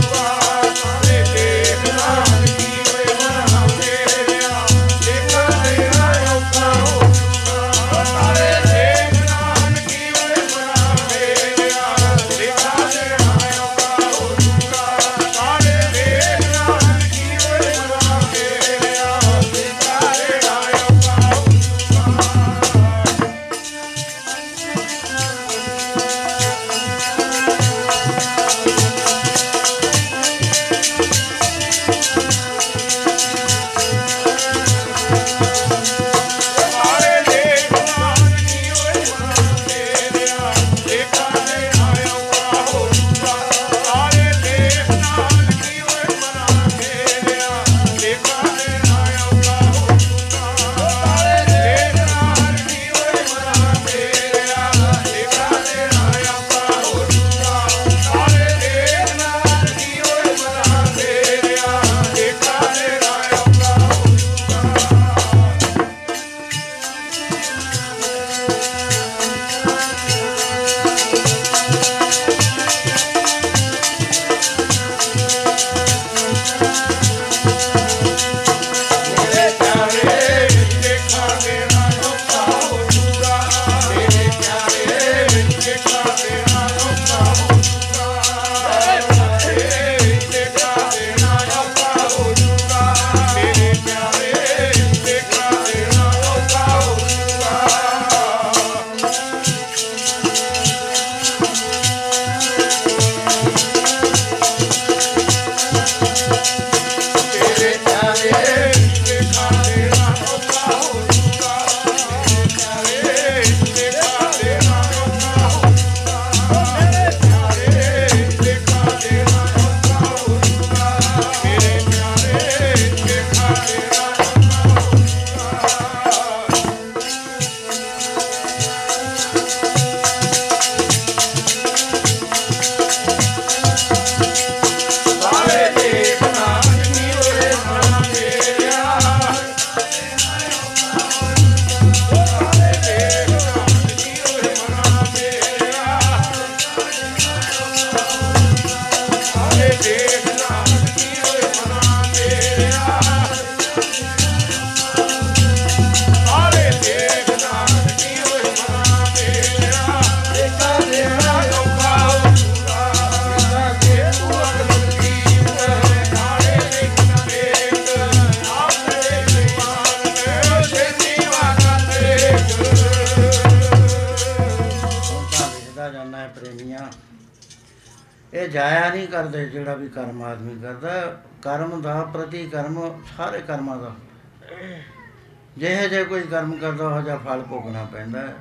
ਜਿਹੇ 186.22 186.40
ਜੇ 186.40 186.48
ਕੋਈ 186.48 186.58
ਕਰਮ 186.58 186.72
ਕਰਦਾ 186.72 186.88
ਉਹ 186.88 187.02
ਜਿਹਾ 187.02 187.16
ਫਲ 187.16 187.42
ਭੋਗਣਾ 187.42 187.84
ਪੈਂਦਾ 187.84 188.20
ਹੈ। 188.20 188.34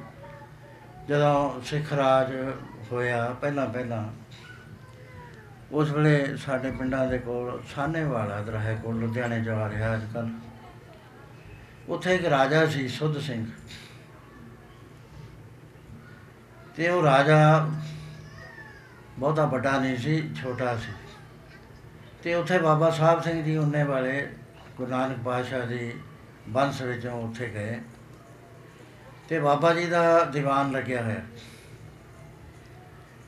ਜਦੋਂ 1.09 1.61
ਸਿੱਖ 1.61 1.93
ਰਾਜ 1.93 2.53
ਹੋਇਆ 2.91 3.35
ਪਹਿਲਾਂ 3.41 3.67
ਪਹਿਲਾਂ, 3.67 4.09
ਉਸ 5.71 5.91
ਵੇਲੇ 5.91 6.37
ਸਾਡੇ 6.37 6.71
ਪਿੰਡਾਂ 6.71 7.07
ਦੇ 7.07 7.19
ਕੋਲ 7.19 7.63
ਸਾਹਨੇਵਾਲਾ 7.75 8.41
ਦਰਹੇ 8.41 8.77
ਕੋਲ, 8.83 8.99
ਲੁਧਿਆਣੇ 8.99 9.41
ਜਾ 9.41 9.69
ਰਿਹਾ 9.69 9.93
ਅੱਜ 9.93 10.01
ਕੱਲ 10.13 10.29
ਉੱਥੇ 11.89 12.15
ਇੱਕ 12.15 12.25
ਰਾਜਾ 12.25 12.65
ਸੀ, 12.65 12.87
ਸੁੱਧ 12.87 13.19
ਸਿੰਘ। 13.19 13.45
ਤੇ 16.75 16.89
ਉਹ 16.89 17.03
ਰਾਜਾ 17.03 17.69
ਬਹੁਤਾ 19.19 19.45
ਵੱਡਾ 19.45 19.79
ਨਹੀਂ 19.79 19.97
ਸੀ, 19.97 20.33
ਛੋਟਾ 20.35 20.75
ਸੀ। 20.75 20.93
ਤੇ 22.23 22.35
ਉੱਥੇ 22.35 22.57
ਬਾਬਾ 22.57 22.89
ਸਾਹਿਬ 22.89 23.21
ਸਿੰਘ 23.21 23.43
ਜੀ, 23.43 23.57
ਉਹਨੇ 23.57 23.83
ਵਾਲੇ 23.83 24.29
ਗੁਰੂ 24.77 24.91
ਨਾਨਕ 24.91 25.17
ਪਾਤਸ਼ਾਹ 25.25 25.61
ਦੀ 25.61 25.93
ਬੰਸ 26.51 26.81
ਵਿੱਚੋਂ 26.81 27.11
ਉੱਥੇ 27.11 27.49
ਗਏ। 27.49 27.81
ਤੇ 29.29 29.39
ਬਾਬਾ 29.39 29.73
ਜੀ 29.73 29.85
ਦਾ 29.85 30.23
ਦੀਵਾਨ 30.23 30.71
ਲੱਗਿਆ 30.71 31.03
ਹੋਇਆ। 31.03 31.21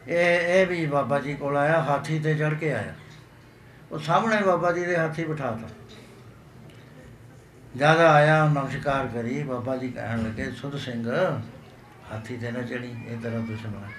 ਇਹ 0.08 0.40
ਇਹ 0.40 0.68
ਵੀ 0.68 0.86
ਬਾਬਾ 0.86 1.20
ਜੀ 1.20 1.34
ਕੋਲ 1.34 1.58
ਆਇਆ, 1.58 1.82
ਹਾਥੀ 1.82 2.20
ਤੇ 2.20 2.36
ਚੜ 2.36 2.54
ਕੇ 2.54 2.74
ਆਇਆ। 2.74 2.94
ਉਹ 3.92 4.00
ਸਾਹਮਣੇ 4.00 4.42
ਬਾਬਾ 4.42 4.72
ਜੀ 4.72 4.86
ਦੇ 4.86 4.98
ਹਾਥੀ 4.98 5.24
ਬਿਠਾਤਾ 5.24 5.70
ਜ਼ਿਆਦਾ 7.78 8.12
ਆਇਆ, 8.12 8.46
ਨਮਸਕਾਰ 8.46 9.08
ਕਰੀ, 9.08 9.44
ਬਾਬਾ 9.44 9.78
ਜੀ 9.78 9.92
ਕਹਿਣ 9.92 10.24
ਲੱਗੇ, 10.24 10.52
ਸੁਧ 10.52 10.76
ਸਿੰਘ, 10.76 11.12
ਹਾਥੀ 12.12 12.38
ਤੇ 12.38 12.52
ਨਾ 12.52 12.62
ਚੜੀ 12.62 12.96
ਇਹ 13.08 13.18
ਤਰ੍ਹਾਂ 13.18 13.40
ਦੁਸ਼ਮਣ 13.40 13.84
ਹੈ। 13.84 13.92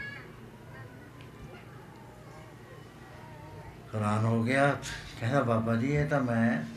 ਹੈਰਾਨ 3.95 4.25
ਹੋ 4.25 4.43
ਗਿਆ। 4.43 4.77
ਕਹਿੰਦਾ, 5.21 5.43
ਬਾਬਾ 5.43 5.77
ਜੀ, 5.77 5.93
ਇਹ 5.93 6.07
ਤਾਂ 6.07 6.21
ਮੈਂ 6.21 6.74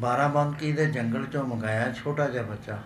ਬਾਰਾਬੰਕੀ 0.00 0.72
ਦੇ 0.72 0.86
ਜੰਗਲ 0.86 1.26
ਚੋਂ 1.26 1.44
ਮੰਗਾਇਆ 1.44 1.92
ਛੋਟਾ 1.92 2.28
ਜਿਹਾ 2.28 2.42
ਬੱਚਾ। 2.42 2.78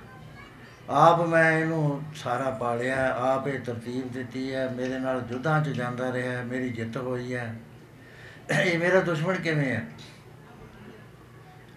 ਆਪ 0.90 1.20
ਮੈਂ 1.20 1.59
ਇਹਨੂੰ 1.59 2.02
ਸਾਰਾ 2.14 2.51
ਪਾਲਿਆ, 2.51 3.14
ਆਪ 3.14 3.48
ਇਹ 3.48 3.60
ਤਰਤੀਬ 3.60 4.12
ਦਿੱਤੀ 4.12 4.55
ਹੈ, 4.55 4.70
ਮੇਰੇ 4.70 4.98
ਨਾਲ 4.98 5.20
ਜੁੱਧਾਂ 5.20 5.64
'ਚ 5.64 5.68
ਜਾਂਦਾ 5.68 6.12
ਰਿਹਾ, 6.12 6.43
ਮੇਰੀ 6.43 6.68
ਜਿੱਤ 6.70 6.97
ਹੋਈ 6.97 7.35
ਹੈ। 7.35 7.55
ਇਹ 8.51 8.78
ਮੇਰਾ 8.78 9.01
ਦੁਸ਼ਮਣ 9.01 9.35
ਕਿਵੇਂ 9.35 9.72
ਹੈ? 9.72 9.86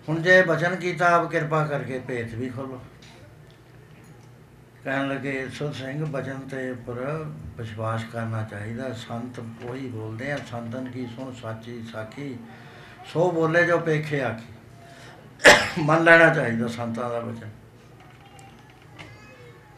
ਹੁਣ 0.10 0.22
ਜੇ 0.22 0.41
ਬਚਨ 0.41 0.76
ਕੀਤਾ, 0.76 1.10
ਆਪ 1.10 1.32
ਕਿਰਪਾ 1.32 1.66
ਕਰਕੇ 1.68 1.99
ਭੇਤ 1.99 2.34
ਵੀ 2.34 2.49
ਖੋਲੋ 2.49 2.82
ਕਹਿਣ 4.84 5.08
ਲੱਗੇ, 5.08 5.49
ਸੁਧ 5.49 5.74
ਸਿੰਘ, 5.74 6.06
ਬਚਨ 6.06 6.40
ਤੇ 6.40 6.72
ਉੱਪਰ 6.72 7.26
ਵਿਸ਼ਵਾਸ 7.58 8.03
ਕਰਨਾ 8.14 8.44
ਚਾਹੀਦਾ। 8.44 8.94
ਸੰਤ 8.94 9.40
ਉਹੀ 9.64 9.88
ਬੋਲਦੇ 9.88 10.32
ਆ, 10.32 10.38
ਸੰਤਨ 10.52 10.91
ਕੀ 10.91 11.08
ਸੁਣ, 11.16 11.34
ਸਾਚੀ 11.34 11.84
ਸਾਖੀ। 11.91 12.38
ਸੋ 13.06 13.32
ਬੋਲੇ 13.32 13.66
ਜੋ 13.66 13.78
ਪੇਖੇ 13.78 14.22
ਆਖੀ। 14.22 14.53
ਮੰਨ 15.80 16.03
ਲੈਣਾ 16.03 16.34
ਚਾਹੀਦਾ 16.34 16.68
ਸੰਤਾਂ 16.68 17.09
ਦਾ 17.09 17.19
ਬਚਨ 17.19 17.49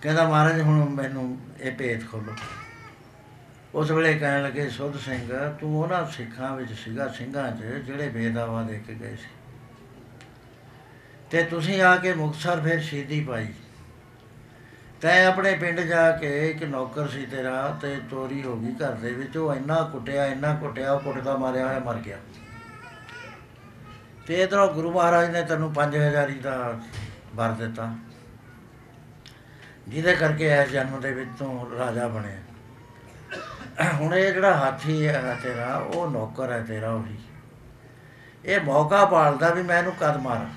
ਕਹਿੰਦਾ 0.02 0.30
ਮਹਾਰਾਜ, 0.30 0.62
ਹੁਣ 0.62 0.90
ਮੈਨੂੰ 0.90 1.38
ਇਹ 1.62 1.72
ਭੇਤ 1.72 2.12
ਖੋਲੋ 2.12 2.36
ਉਸ 3.76 3.92
ਵੇਲੇ 3.92 4.14
ਕਹਿਣ 4.14 4.44
ਲੱਗੇ, 4.44 4.70
ਸੁਧ 4.70 4.98
ਸਿੰਘ, 4.98 5.50
ਤੂੰ 5.60 5.82
ਉਹਨਾਂ 5.82 6.06
ਸਿੱਖਾਂ 6.12 6.56
ਵਿੱਚ 6.56 6.74
ਸੀਗਾ, 6.74 7.08
ਸਿੰਘਾਂ 7.08 7.52
'ਚ, 7.52 7.64
ਜਿਹੜੇ 7.64 8.10
ਬੇਦਾਵਾ 8.10 8.64
ਦੇ 8.64 8.80
ਕੇ 8.88 8.94
ਗਏ 8.94 9.16
ਸੀ। 9.16 9.30
ਤੇ 11.32 11.44
ਤੁਸੀਂ 11.44 11.82
ਆ 11.82 11.96
ਕੇ 11.96 12.14
ਮੁਕਤਸਰ 12.14 12.62
ਫਿਰ 12.62 12.80
ਸ਼ਹੀਦੀ 12.80 13.24
ਪਾਈ। 13.24 13.48
ਤੈਂ 15.02 15.26
ਆਪਣੇ 15.28 15.56
ਪਿੰਡ 15.56 15.80
ਜਾ 15.80 16.12
ਕੇ 16.12 16.50
ਇੱਕ 16.50 16.64
ਨੌਕਰ 16.64 17.08
ਸੀ 17.08 17.26
ਤੇਰਾ 17.26 17.80
ਤੇ 17.82 17.98
ਚੋਰੀ 18.12 18.44
ਹੋ 18.44 18.56
ਗਈ 18.58 18.74
ਘਰ 18.74 18.92
ਦੇ 18.92 19.12
ਵਿੱਚ। 19.12 19.38
ਉਹ 19.38 19.54
ਇੰਨਾ 19.56 19.82
ਕੁੱਟਿਆ 19.84 20.26
ਇੰਨਾ 20.26 20.54
ਕੁੱਟਿਆ, 20.56 20.94
ਉਹ 20.94 21.00
ਕੁੱਟਦਾ 21.00 21.38
ਮਾਰਿਆ 21.38 21.68
ਹੋਇਆ 21.68 21.80
ਮਰ 21.80 21.96
ਗਿਆ। 21.96 22.18
ਤੇ 24.28 24.42
ਇਧਰੋਂ 24.42 24.74
ਗੁਰੂ 24.74 24.92
ਮਹਾਰਾਜ 24.92 25.30
ਨੇ 25.30 25.42
ਤੈਨੂੰ 25.42 25.74
5000 25.74 26.40
ਦਾ 26.42 26.80
ਵਰ 27.36 27.52
ਦਿੱਤਾ। 27.52 27.96
ਜਿਹਦੇ 29.88 30.16
ਕਰਕੇ 30.16 30.62
ਇਸ 30.62 30.70
ਜਨਮ 30.70 31.02
ਦੇ 31.02 31.12
ਵਿੱਚ 31.12 31.30
ਤੂੰ 31.40 31.78
ਰਾਜਾ 31.78 32.08
ਬਣਿਆ। 32.08 32.38
ਹੁਣ 33.94 34.16
ਇਹ 34.16 34.34
ਜਿਹੜਾ 34.34 34.58
ਹਾਥੀ 34.58 35.08
ਹੈ 35.08 35.38
ਤੇਰਾ, 35.44 35.76
ਉਹ 35.76 36.12
ਨੌਕਰ 36.12 36.52
ਹੈ 36.52 36.64
ਤੇਰਾ 36.64 36.92
ਉਹੀ। 36.92 37.18
ਇਹ 38.46 38.60
ਮੌਕਾ 38.60 39.06
ਪਾਲਦਾ 39.06 39.50
ਵੀ 39.50 39.64
ਮੈਂ 39.64 39.78
ਇਹਨੂੰ 39.78 39.94
ਕਦ 40.00 40.18
ਮਾਰਾਂ। 40.18 40.50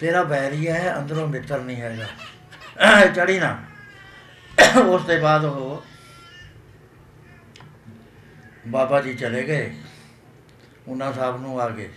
ਤੇਰਾ 0.00 0.22
ਬੈਰੀ 0.22 0.68
ਹੈ, 0.68 0.94
ਅੰਦਰੋਂ 0.98 1.28
ਮਿੱਤਰ 1.28 1.60
ਨਹੀਂ 1.60 1.80
ਹੈਗਾ। 1.80 3.06
ਚੜੀ 3.06 3.38
ਨਾ। 3.40 3.58
ਉਸ 4.86 5.02
ਤੋਂ 5.02 5.18
ਬਾਅਦ 5.20 5.44
ਉਹ 5.44 5.84
ਬਾਬਾ 8.66 9.00
ਜੀ 9.00 9.14
ਚਲੇ 9.14 9.42
ਗਏ। 9.42 9.81
ਉਹਨਾਂ 10.88 11.12
ਸਾਹਿਬ 11.12 11.40
ਨੂੰ 11.40 11.60
ਆ 11.60 11.68
ਗਏ 11.68 11.92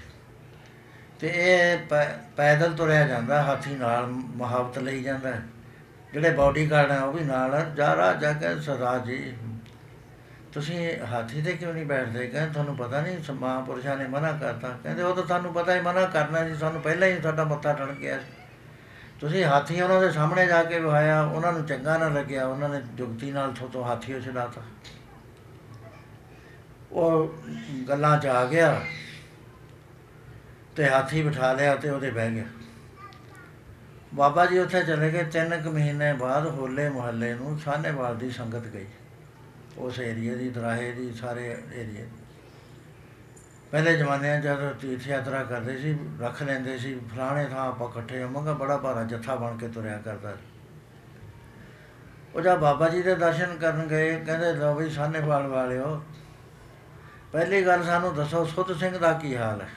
ਤੇ 1.20 1.32
ਇਹ 1.36 1.78
ਪੈ- 1.78 2.36
ਪੈਦਲ 2.38 2.74
ਤੁਰਿਆ 2.74 3.08
ਜਾਂਦਾ, 3.08 3.44
ਹਾਥੀ 3.44 3.76
ਨਾਲ 3.76 4.06
ਮੁਹਾਬਤ 4.08 4.80
ਲਈ 4.80 5.04
ਜਾਂਦਾ। 5.04 5.34
ਜਿਹੜੇ 6.14 6.30
ਬਾਡੀਗਾਰਡ 6.30 6.92
ਆ, 6.92 7.04
ਉਹ 7.04 7.14
ਵੀ 7.14 7.24
ਨਾਲ 7.24 7.72
ਜਾ 7.78 7.96
ਰਾ 7.96 8.14
ਜਾ 8.14 8.34
ਕੇ 8.34 8.62
ਸਰਦਾਰ 8.62 9.00
ਜੀ, 9.00 9.34
ਤੁਸੀਂ 10.54 11.00
ਹਾਥੀ 11.06 11.42
ਤੇ 11.42 11.54
ਕਿਉਂ 11.54 11.74
ਨਹੀਂ 11.74 11.86
ਬੈਠਦੇ? 11.86 12.28
ਕਹਿੰਦੇ 12.28 12.54
ਤੁਹਾਨੂੰ 12.54 12.76
ਪਤਾ 12.76 13.02
ਨਹੀਂ, 13.02 13.24
ਸ- 13.24 13.32
ਮਹਾਂਪੁਰਸ਼ਾਂ 13.32 13.98
ਨੇ 13.98 14.08
ਮਨਾ 14.08 14.32
ਕਰਤਾ। 14.32 14.78
ਕਹਿੰਦੇ 14.84 15.04
ਉਹ 15.04 15.16
ਤਾਂ 15.16 15.24
ਤੁਹਾਨੂੰ 15.24 15.54
ਪਤਾ 15.54 15.76
ਹੀ 15.76 15.82
ਮਨਾ 15.82 16.06
ਕਰਨਾ 16.06 16.48
ਸੀ, 16.48 16.56
ਸਾਨੂੰ 16.56 16.82
ਪਹਿਲਾਂ 16.82 17.08
ਹੀ 17.08 17.22
ਸਾਡਾ 17.22 17.44
ਮੱਥਾ 17.44 17.74
ਟਣ 17.74 17.94
ਗਿਆ 17.94 18.18
ਸੀ। 18.18 18.32
ਤੁਸੀਂ 19.20 19.46
ਹਾਥੀ 19.46 19.82
ਉਹਨਾਂ 19.82 20.02
ਦੇ 20.02 20.12
ਸਾਹਮਣੇ 20.12 20.46
ਜਾ 20.46 20.64
ਕੇ 20.64 20.80
ਵਹਾਇਆ 20.80 21.22
ਉਹਨਾਂ 21.22 21.54
ਨੂੰ 21.54 21.66
ਚੰਗਾ 21.66 21.98
ਨਾ 21.98 22.08
ਲੱਗਿਆ, 22.08 22.48
ਉਹਨਾਂ 22.48 22.70
ਨੇ 22.70 22.82
ਜੁਗਤੀ 22.94 23.32
ਨਾਲ 23.32 23.54
ਥੋਤੋਂ 23.54 23.84
ਹਾਥੀ 23.84 24.14
ਉਹ 24.14 24.22
ਛਡਾਤਾ। 24.22 24.62
ਉਹ 26.96 27.36
ਗੱਲਾਂ 27.90 28.18
'ਚ 28.20 28.26
ਆ 28.26 28.46
ਗਿਆ 28.46 28.82
ਤੇ 30.76 30.90
ਹਾਥੀ 30.90 31.22
ਬਿਠਾ 31.24 31.54
ਲਿਆ 31.54 31.76
ਤੇ 31.76 31.90
ਉਹਦੇ 31.90 32.10
ਬਹਿ 32.10 32.32
ਗਿਆ। 32.32 32.44
ਬਾਬਾ 34.14 34.46
ਜੀ 34.46 34.60
ਉੱਥੇ 34.60 34.82
ਚਲੇ 34.84 35.12
ਗਏ। 35.12 35.24
ਤਿੰਨ 35.24 35.62
ਕੁ 35.62 35.72
ਮਹੀਨੇ 35.72 36.14
ਬਾਅਦ 36.14 36.46
ਹੋਲੇ 36.48 36.90
ਮੁਹੱਲੇ 36.90 37.34
ਨੂੰ 37.34 37.60
ਸਾਹਨੇਵਾਲ 37.60 38.18
ਦੀ 38.18 38.30
ਸੰਗਤ 38.32 38.68
ਗਈ। 38.68 38.86
ਉਸ 39.78 40.00
ਏਰੀਏ 40.00 40.36
ਦੀ, 40.36 40.50
ਦਰਾਹੇ 40.50 40.92
ਦੀ, 40.92 41.12
ਸਾਰੇ 41.14 41.46
ਏਰੀਏ 41.74 42.08
ਪਹਿਲੇ 43.72 43.98
ਜ਼ਮਾਨਿਆਂ 43.98 44.40
'ਚ 44.42 44.44
ਜਦੋਂ 44.44 44.74
ਤੀਰਥ 44.74 45.08
ਯਾਤਰਾ 45.08 45.44
ਕਰਦੇ 45.44 45.78
ਸੀ, 45.78 45.98
ਰੱਖ 46.22 46.44
ਲੈਂਦੇ 46.44 46.78
ਸੀ, 46.78 47.00
ਫਲਾਣੇ 47.14 47.46
ਥਾਂ 47.46 47.68
ਆਪਾਂ 47.68 47.90
ਇਕੱਠੇ 47.90 48.24
ਹੋਵਾਂਗਾ 48.24 48.54
ਬੜਾ 48.54 48.78
ਭਾਰਾ 48.78 49.04
ਜੱਥਾ 49.04 49.36
ਬਣ 49.36 49.58
ਕੇ 49.58 49.68
ਤੁਰਿਆ 49.68 49.98
ਕਰਦਾ 49.98 50.36
ਸੀ। 50.36 50.54
ਉਹ 52.36 52.42
ਜਦ 52.42 52.60
ਬਾਬਾ 52.60 52.90
ਜੀ 52.90 53.02
ਦੇ 53.02 53.16
ਦਰਸ਼ਨ 53.16 53.58
ਕਰਨ 53.58 53.88
ਗਏ, 53.88 54.20
ਕਹਿੰਦੇ 54.26 54.54
ਲਓ 54.54 54.76
ਵੀ 54.76 54.90
ਸਾਹਨੇਵਾਲ 54.90 55.48
ਵਾਲਿਓ 55.48 56.04
ਪਹਿਲੀ 57.36 57.66
ਗੱਲ 57.66 57.84
ਸਾਨੂੰ 57.84 58.16
ਦੱਸੋ, 58.16 58.46
ਸੁੱਧ 58.46 58.78
ਸਿੰਘ 58.78 58.98
ਦਾ 58.98 59.14
ਕੀ 59.14 59.38
ਹਾਲ 59.38 59.62
ਹੈ? 59.62 59.68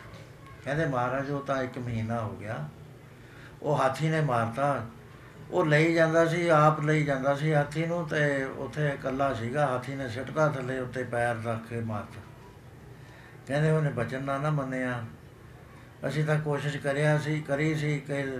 ਕਹਿੰਦੇ 0.64 0.86
ਮਹਾਰਾਜ, 0.86 1.30
ਉਹ 1.30 1.40
ਤਾਂ 1.40 1.62
ਇੱਕ 1.62 1.78
ਮਹੀਨਾ 1.78 2.20
ਹੋ 2.20 2.36
ਗਿਆ। 2.36 2.68
ਉਹ 3.62 3.78
ਹਾਥੀ 3.78 4.08
ਨੇ 4.08 4.20
ਮਾਰਤਾ। 4.20 4.86
ਉਹ 5.50 5.66
ਲਈ 5.66 5.94
ਜਾਂਦਾ 5.94 6.26
ਸੀ, 6.26 6.48
ਆਪ 6.48 6.80
ਲਈ 6.80 7.04
ਜਾਂਦਾ 7.04 7.34
ਸੀ 7.34 7.54
ਹਾਥੀ 7.54 7.86
ਨੂੰ 7.86 8.08
ਤੇ 8.08 8.44
ਉੱਥੇ 8.44 8.88
ਇਕੱਲਾ 8.88 9.34
ਸੀਗਾ। 9.34 9.66
ਹਾਥੀ 9.66 9.94
ਨੇ 9.94 10.08
ਸਿੱਟਦਾ 10.08 10.48
ਥੱਲੇ 10.48 10.78
ਉੱਤੇ 10.78 11.02
ਪੈਰ 11.02 11.36
ਰੱਖ 11.44 11.68
ਕੇ 11.68 11.80
ਮਾਰਤਾ। 11.80 12.20
ਕਹਿੰਦੇ 13.46 13.70
ਉਹਨੇ 13.70 13.90
ਬਚਨ 13.90 14.22
ਨਾ 14.22 14.38
ਨਾ 14.38 14.50
ਮੰਨਿਆ। 14.50 15.04
ਅਸੀਂ 16.08 16.24
ਤਾਂ 16.24 16.40
ਕੋਸ਼ਿਸ਼ 16.40 16.76
ਕਰਿਆ 16.76 17.18
ਸੀ, 17.18 17.40
ਕਰੀ 17.40 17.74
ਸੀ 17.74 17.98
ਕਿ 17.98 18.38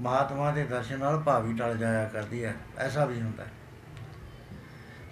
ਮਹਾਤਮਾ 0.00 0.50
ਦੇ 0.50 0.64
ਦਰਸ਼ਨ 0.64 0.98
ਨਾਲ 0.98 1.18
ਭਾਵੀ 1.18 1.54
ਟਲ 1.54 1.78
ਜਾਇਆ 1.78 2.08
ਕਰਦੀ 2.08 2.44
ਹੈ। 2.44 2.54
ਐਸਾ 2.78 3.04
ਵੀ 3.04 3.20
ਹੁੰਦਾ 3.20 3.44
ਹੈ। 3.44 3.50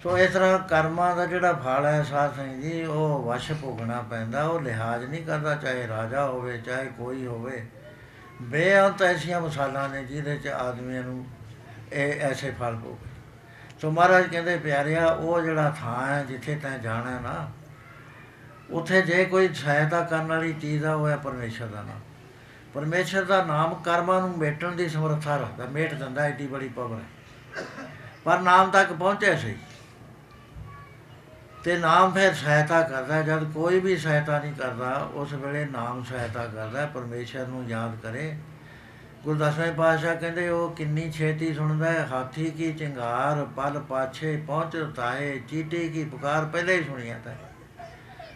ਸੋ 0.03 0.17
ਇਸ 0.17 0.31
ਤਰ੍ਹਾਂ 0.31 0.59
ਕਰਮਾਂ 0.59 1.15
ਦਾ 1.15 1.25
ਜਿਹੜਾ 1.25 1.53
ਫਲ 1.53 1.85
ਹੈ 1.85 2.03
ਸਾਧ 2.03 2.35
ਸਿੰਘ 2.35 2.61
ਜੀ, 2.61 2.83
ਉਹ 2.83 3.23
ਵਸ਼ 3.23 3.51
ਭੋਗਣਾ 3.51 4.01
ਪੈਂਦਾ, 4.01 4.43
ਉਹ 4.43 4.61
ਲਿਹਾਜ਼ 4.61 5.05
ਨਹੀਂ 5.05 5.25
ਕਰਦਾ, 5.25 5.55
ਚਾਹੇ 5.55 5.87
ਰਾਜਾ 5.87 6.25
ਹੋਵੇ, 6.25 6.57
ਚਾਹੇ 6.57 6.85
ਕੋਈ 6.97 7.25
ਹੋਵੇ। 7.25 7.65
ਬੇਅੰਤ 8.41 9.01
ਐਸੀਆਂ 9.01 9.41
ਮਸਾਲਾਂ 9.41 9.89
ਨੇ 9.89 10.03
ਜਿਹਦੇ 10.03 10.37
ਚ 10.37 10.47
ਆਦਮੀਆਂ 10.47 11.03
ਨੂੰ 11.03 11.25
ਇਹ 11.93 12.21
ਐਸੇ 12.21 12.51
ਫਲ 12.51 12.75
ਭੋਗੇ 12.75 13.09
ਸੋ 13.81 13.91
ਮਹਾਰਾਜ 13.91 14.27
ਕਹਿੰਦੇ, 14.27 14.57
ਪਿਆਰਿਆ, 14.57 15.07
ਉਹ 15.07 15.41
ਜਿਹੜਾ 15.41 15.75
ਥਾਂ 15.79 16.07
ਹੈ, 16.07 16.23
ਜਿੱਥੇ 16.23 16.55
ਤੈਂ 16.55 16.77
ਜਾਣਾ 16.79 17.19
ਨਾ, 17.19 17.51
ਉੱਥੇ 18.69 19.01
ਜੇ 19.01 19.25
ਕੋਈ 19.25 19.53
ਸਹਾਇਤਾ 19.53 20.01
ਕਰਨ 20.01 20.27
ਵਾਲੀ 20.27 20.53
ਚੀਜ਼ 20.53 20.85
ਆ, 20.85 20.93
ਉਹ 20.93 21.07
ਹੈ 21.09 21.15
ਪਰਮੇਸ਼ਰ 21.15 21.67
ਦਾ 21.67 21.81
ਨਾਮ। 21.81 21.99
ਪਰਮੇਸ਼ਰ 22.73 23.23
ਦਾ 23.23 23.43
ਨਾਮ 23.43 23.73
ਕਰਮਾਂ 23.75 24.21
ਨੂੰ 24.21 24.37
ਮੇਟਣ 24.37 24.71
ਦੀ 24.71 24.89
ਸਮਰੱਥਾ 24.89 25.37
ਰੱਖਦਾ, 25.37 25.65
ਮੇਟ 25.65 25.93
ਦਿੰਦਾ 25.93 26.27
ਏਡੀ 26.27 26.47
ਬੜੀ 26.47 26.67
ਪਾਵਰ 26.67 26.97
ਹੈ। 26.97 27.87
ਪਰ 28.23 28.39
ਨਾਮ 28.39 28.71
ਤੱਕ 28.71 28.93
ਪਹੁੰਚਿਆ 28.93 29.35
ਸੀ। 29.37 29.55
ਤੇ 31.63 31.77
ਨਾਮ 31.77 32.11
ਫਿਰ 32.11 32.33
ਸਹਾਇਤਾ 32.33 32.81
ਕਰਦਾ, 32.81 33.21
ਜਦ 33.21 33.51
ਕੋਈ 33.51 33.79
ਵੀ 33.79 33.97
ਸਹਾਇਤਾ 33.97 34.39
ਨਹੀਂ 34.39 34.53
ਕਰਦਾ, 34.53 35.09
ਉਸ 35.13 35.33
ਵੇਲੇ 35.33 35.65
ਨਾਮ 35.65 36.03
ਸਹਾਇਤਾ 36.03 36.47
ਕਰਦਾ, 36.47 36.85
ਪਰਮੇਸ਼ਰ 36.85 37.47
ਨੂੰ 37.47 37.69
ਯਾਦ 37.69 37.95
ਕਰੇ। 38.03 38.37
ਗੁਰਦਸਵੇਂ 39.23 39.73
ਪਾਤਸ਼ਾਹ 39.73 40.15
ਕਹਿੰਦੇ, 40.15 40.49
ਉਹ 40.49 40.75
ਕਿੰਨੀ 40.75 41.11
ਛੇਤੀ 41.11 41.53
ਸੁਣਦਾ 41.53 41.91
ਹੈ, 41.91 42.07
ਹਾਥੀ 42.11 42.51
ਕੀ 42.51 42.73
ਚਿੰਗਾਰ 42.73 43.45
ਪਲ 43.45 43.79
ਪਾਛੇ 43.79 44.43
ਪਹੁੰਚ 44.47 44.93
ਤਾਏ 44.95 45.39
ਚੀਟੀ 45.49 45.89
ਕੀ 45.89 46.05
ਪੁਕਾਰ, 46.05 46.45
ਪਹਿਲੇ 46.45 46.77
ਹੀ 46.77 46.83
ਸੁਣੀਆ 46.83 47.19
ਤਾਂ 47.25 47.33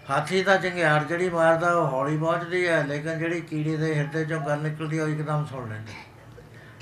ਹਾਥੀ 0.09 0.43
ਦਾ 0.43 0.57
ਚਿੰਗਾਰ 0.57 1.03
ਜਿਹੜੀ 1.03 1.29
ਮਾਰਦਾ, 1.29 1.73
ਉਹ 1.73 1.87
ਹੌਲੀ 1.87 2.17
ਪਹੁੰਚਦੀ 2.17 2.67
ਹੈ, 2.67 2.83
ਲੇਕਿਨ 2.83 3.19
ਜਿਹੜੀ 3.19 3.41
ਕੀੜੀ 3.41 3.77
ਦੇ 3.77 3.95
ਹਿਰਦੇ 3.95 4.25
ਚੋਂ 4.25 4.41
ਗੱਲ 4.41 4.59
ਨਿਕਲਦੀ 4.59 4.99
ਹੈ, 4.99 5.03
ਉਹ 5.03 5.09
ਇੱਕਦਮ 5.09 5.45
ਸੁਣ 5.45 5.69
ਲੈਂਦਾ। 5.69 5.93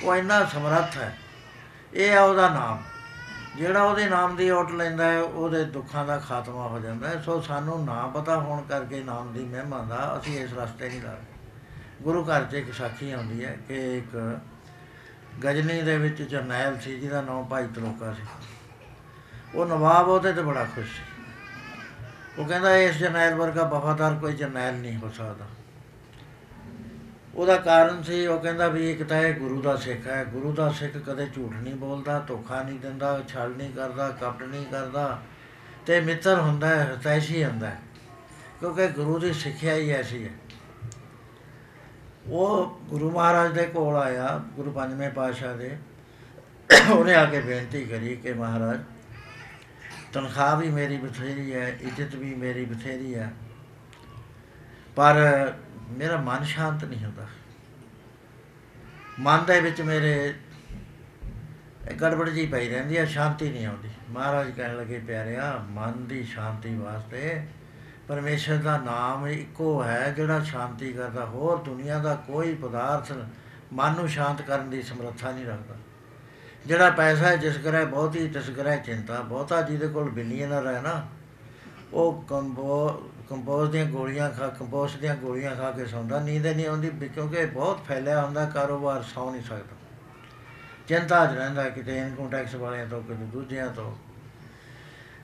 ਉਹ 0.03 0.15
ਇੰਨਾ 0.15 0.45
ਸਮਰੱਥ 0.45 0.97
ਹੈ। 0.97 1.17
ਇਹ 1.93 2.09
ਹੈ 2.09 2.21
ਉਹਦਾ 2.21 2.49
ਨਾਮ। 2.49 2.83
ਜਿਹੜਾ 3.57 3.83
ਉਹਦੇ 3.83 4.05
ਨਾਮ 4.05 4.35
ਦੀ 4.35 4.49
ਓਟ 4.49 4.71
ਲੈਂਦਾ 4.71 5.11
ਹੈ, 5.11 5.21
ਉਹਦੇ 5.21 5.63
ਦੁੱਖਾਂ 5.63 6.05
ਦਾ 6.05 6.17
ਖਾਤਮਾ 6.17 6.67
ਹੋ 6.67 6.79
ਜਾਂਦਾ 6.79 7.09
ਹੈ। 7.09 7.21
ਸੋ 7.21 7.41
ਸਾਨੂੰ 7.41 7.85
ਨਾ 7.85 8.07
ਪਤਾ 8.07 8.37
ਹੋਣ 8.37 8.61
ਕਰਕੇ 8.61 9.03
ਨਾਮ 9.03 9.33
ਦੀ 9.33 9.45
ਮਹਿਮਾ 9.45 9.79
ਦਾ 9.79 10.19
ਅਸੀਂ 10.19 10.39
ਇਸ 10.39 10.53
ਰਸਤੇ 10.53 10.89
ਨਹੀਂ 10.89 11.01
ਲਾ 11.01 11.17
ਗੁਰੂ 12.01 12.23
ਘਰ 12.23 12.43
'ਚ 12.43 12.53
ਇੱਕ 12.53 12.73
ਸਾਖੀ 12.73 13.11
ਆਉਂਦੀ 13.11 13.45
ਹੈ 13.45 13.57
ਕਿ 13.67 13.97
ਇੱਕ 13.97 14.39
ਗਜਨੀ 15.45 15.81
ਦੇ 15.81 15.97
ਵਿੱਚ 15.97 16.21
ਜਰਨੈਲ 16.21 16.79
ਸੀ, 16.79 16.99
ਜਿਹਦਾ 16.99 17.21
ਨਾਮ 17.21 17.45
ਭਾਈ 17.45 17.67
ਤਰੋਕਾ 17.67 18.13
ਸੀ। 18.13 18.23
ਉਹ 19.55 19.65
ਨਵਾਬ 19.65 20.07
ਉਹਦੇ 20.07 20.33
ਤੇ 20.33 20.41
ਬੜਾ 20.41 20.63
ਖੁਸ਼ 20.63 20.87
ਸੀ। 20.87 21.03
ਉਹ 22.39 22.47
ਕਹਿੰਦਾ, 22.47 22.75
ਇਸ 22.75 22.97
ਜਰਨੈਲ 22.97 23.35
ਵਰਗਾ 23.35 23.63
ਵਫਾਦਾਰ 23.63 24.15
ਕੋਈ 24.15 24.33
ਜਰਨੈਲ 24.33 24.73
ਨਹੀਂ 24.73 24.97
ਹੋ 24.97 25.09
ਸਕਦਾ। 25.09 25.45
ਉਹਦਾ 27.35 27.57
ਕਾਰਨ 27.57 28.03
ਸੀ, 28.03 28.27
ਉਹ 28.27 28.39
ਕਹਿੰਦਾ 28.39 28.67
ਵੀ 28.67 28.91
ਇੱਕ 28.91 29.03
ਤਾਂ 29.03 29.21
ਇਹ 29.21 29.33
ਗੁਰੂ 29.33 29.61
ਦਾ 29.61 29.75
ਸਿੱਖ 29.75 30.07
ਹੈ। 30.07 30.23
ਗੁਰੂ 30.23 30.53
ਦਾ 30.53 30.71
ਸਿੱਖ 30.71 30.97
ਕਦੇ 30.97 31.27
ਝੂਠ 31.35 31.53
ਨਹੀਂ 31.53 31.75
ਬੋਲਦਾ, 31.75 32.19
ਧੋਖਾ 32.19 32.63
ਨਹੀਂ 32.63 32.79
ਦਿੰਦਾ, 32.79 33.23
ਛਲ 33.27 33.49
ਨਹੀਂ 33.49 33.73
ਕਰਦਾ 33.73 34.09
ਕਪਟ 34.09 34.43
ਨਹੀਂ 34.43 34.65
ਕਰਦਾ 34.65 35.21
ਤੇ 35.85 36.01
ਮਿੱਤਰ 36.01 36.39
ਹੁੰਦਾ 36.39 36.67
ਹੈ 36.67 36.93
ਹਤੈਸ਼ੀ 36.93 37.43
ਹੁੰਦਾ 37.43 37.69
ਹੈ। 37.69 37.79
ਕਿਉਂਕਿ 38.59 38.87
ਗੁਰੂ 38.87 39.19
ਦੀ 39.19 39.33
ਸਿੱਖਿਆ 39.33 39.73
ਹੀ 39.73 39.89
ਐਸੀ 39.89 40.23
ਹੈ। 40.23 40.29
ਉਹ 42.27 42.79
ਗੁਰੂ 42.83 43.11
ਮਹਾਰਾਜ 43.11 43.53
ਦੇ 43.53 43.65
ਕੋਲ 43.65 43.95
ਆਇਆ, 43.95 44.41
ਗੁਰੂ 44.55 44.71
ਪੰਜਵੇਂ 44.71 45.09
ਪਾਤਸ਼ਾਹ 45.09 45.57
ਦੇ। 45.57 45.77
ਉਹਨੇ 46.91 47.15
ਆ 47.15 47.25
ਕੇ 47.25 47.39
ਬੇਨਤੀ 47.39 47.85
ਕਰੀ 47.85 48.15
ਕਿ 48.15 48.33
ਮਹਾਰਾਜ, 48.33 48.79
ਤਨਖਾਹ 50.13 50.57
ਵੀ 50.57 50.69
ਮੇਰੀ 50.69 50.97
ਬਥੇਰੀ 50.97 51.53
ਹੈ, 51.53 51.77
ਇੱਜ਼ਤ 51.81 52.15
ਵੀ 52.15 52.35
ਮੇਰੀ 52.35 52.65
ਬਥੇਰੀ 52.65 53.15
ਹੈ। 53.15 53.33
ਪਰ 54.95 55.15
ਮੇਰਾ 55.91 56.17
ਮਨ 56.17 56.43
ਸ਼ਾਂਤ 56.43 56.83
ਨਹੀਂ 56.85 57.03
ਹੁੰਦਾ। 57.05 57.25
ਮਨ 59.19 59.45
ਦੇ 59.45 59.59
ਵਿੱਚ 59.59 59.81
ਮੇਰੇ 59.81 60.13
ਇਹ 61.89 61.95
ਗੜਬੜ 61.95 62.29
ਜੀ 62.29 62.45
ਪਈ 62.45 62.69
ਰਹਿੰਦੀ 62.69 62.97
ਹੈ 62.97 63.05
ਸ਼ਾਂਤੀ 63.05 63.49
ਨਹੀਂ 63.49 63.65
ਆਉਂਦੀ। 63.65 63.89
ਮਹਾਰਾਜ 64.09 64.49
ਕਹਿਣ 64.51 64.75
ਲੱਗੇ, 64.77 64.99
ਪਿਆਰਿਆ, 64.99 65.53
ਮਨ 65.69 66.05
ਦੀ 66.07 66.23
ਸ਼ਾਂਤੀ 66.23 66.75
ਵਾਸਤੇ 66.75 67.41
ਪਰਮੇਸ਼ਰ 68.07 68.57
ਦਾ 68.57 68.77
ਨਾਮ 68.77 69.27
ਇੱਕੋ 69.27 69.83
ਹੈ 69.83 70.09
ਜਿਹੜਾ 70.09 70.39
ਸ਼ਾਂਤੀ 70.43 70.91
ਕਰਦਾ। 70.93 71.25
ਹੋਰ 71.25 71.57
ਦੁਨੀਆ 71.57 71.99
ਦਾ 71.99 72.15
ਕੋਈ 72.27 72.53
ਪਦਾਰਥ 72.55 73.11
ਮਨ 73.73 73.95
ਨੂੰ 73.95 74.07
ਸ਼ਾਂਤ 74.09 74.41
ਕਰਨ 74.41 74.69
ਦੀ 74.69 74.81
ਸਮਰੱਥਾ 74.81 75.31
ਨਹੀਂ 75.31 75.45
ਰੱਖਦਾ। 75.45 75.75
ਜਿਹੜਾ 76.65 76.89
ਪੈਸਾ 76.89 77.27
ਹੈ 77.27 77.35
ਜਿਸ 77.35 77.57
ਕਰੇ 77.57 77.83
ਬਹੁਤੀ 77.85 78.27
ਤਿਸ 78.27 78.49
ਕਰੇ 78.49 78.77
ਚਿੰਤਾ, 78.77 79.21
ਬਹੁਤਾ 79.21 79.61
ਜਿਹਦੇ 79.61 79.87
ਕੋਲ 79.87 80.09
ਬਿਲੀਅਨਰ 80.09 80.67
ਹੈ 80.67 80.81
ਨਾ, 80.81 81.07
ਉਹ 81.93 82.21
ਕੰਬੋ 82.21 83.11
ਕੰਪੋਜ਼ 83.31 83.71
ਦੀਆਂ 83.71 83.85
ਗੋਲੀਆਂ 83.85 84.29
ਖਾ 84.29 84.47
ਕੰਪੋਸਟ 84.59 84.97
ਦੀਆਂ 84.97 85.15
ਗੋਲੀਆਂ 85.15 85.55
ਖਾ 85.55 85.71
ਕੇ 85.71 85.85
ਸੌਂਦਾ। 85.85 86.19
ਨੀਂਦ 86.19 86.45
ਹੀ 86.45 86.53
ਨਹੀਂ 86.53 86.67
ਆਉਂਦੀ 86.67 86.89
ਵੀ 86.89 87.09
ਕਿਉਂਕਿ 87.09 87.45
ਬਹੁਤ 87.47 87.83
ਫੈਲਿਆ 87.87 88.21
ਹੁੰਦਾ, 88.21 88.45
ਕਾਰੋਬਾਰ 88.45 89.03
ਸੌ 89.03 89.29
ਨਹੀਂ 89.31 89.41
ਸਕਦਾ। 89.41 89.75
ਚਿੰਤਾ 90.87 91.25
'ਚ 91.25 91.35
ਰਹਿੰਦਾ 91.35 91.69
ਕਿਤੇ 91.69 91.97
ਇਨਕਮ 91.97 92.29
ਟੈਕਸ 92.29 92.55
ਵਾਲਿਆਂ 92.55 92.87
ਤੋਂ, 92.87 93.01
ਕਿਤੇ 93.01 93.25
ਦੂਜਿਆਂ 93.25 93.67
ਤੋਂ। 93.73 93.93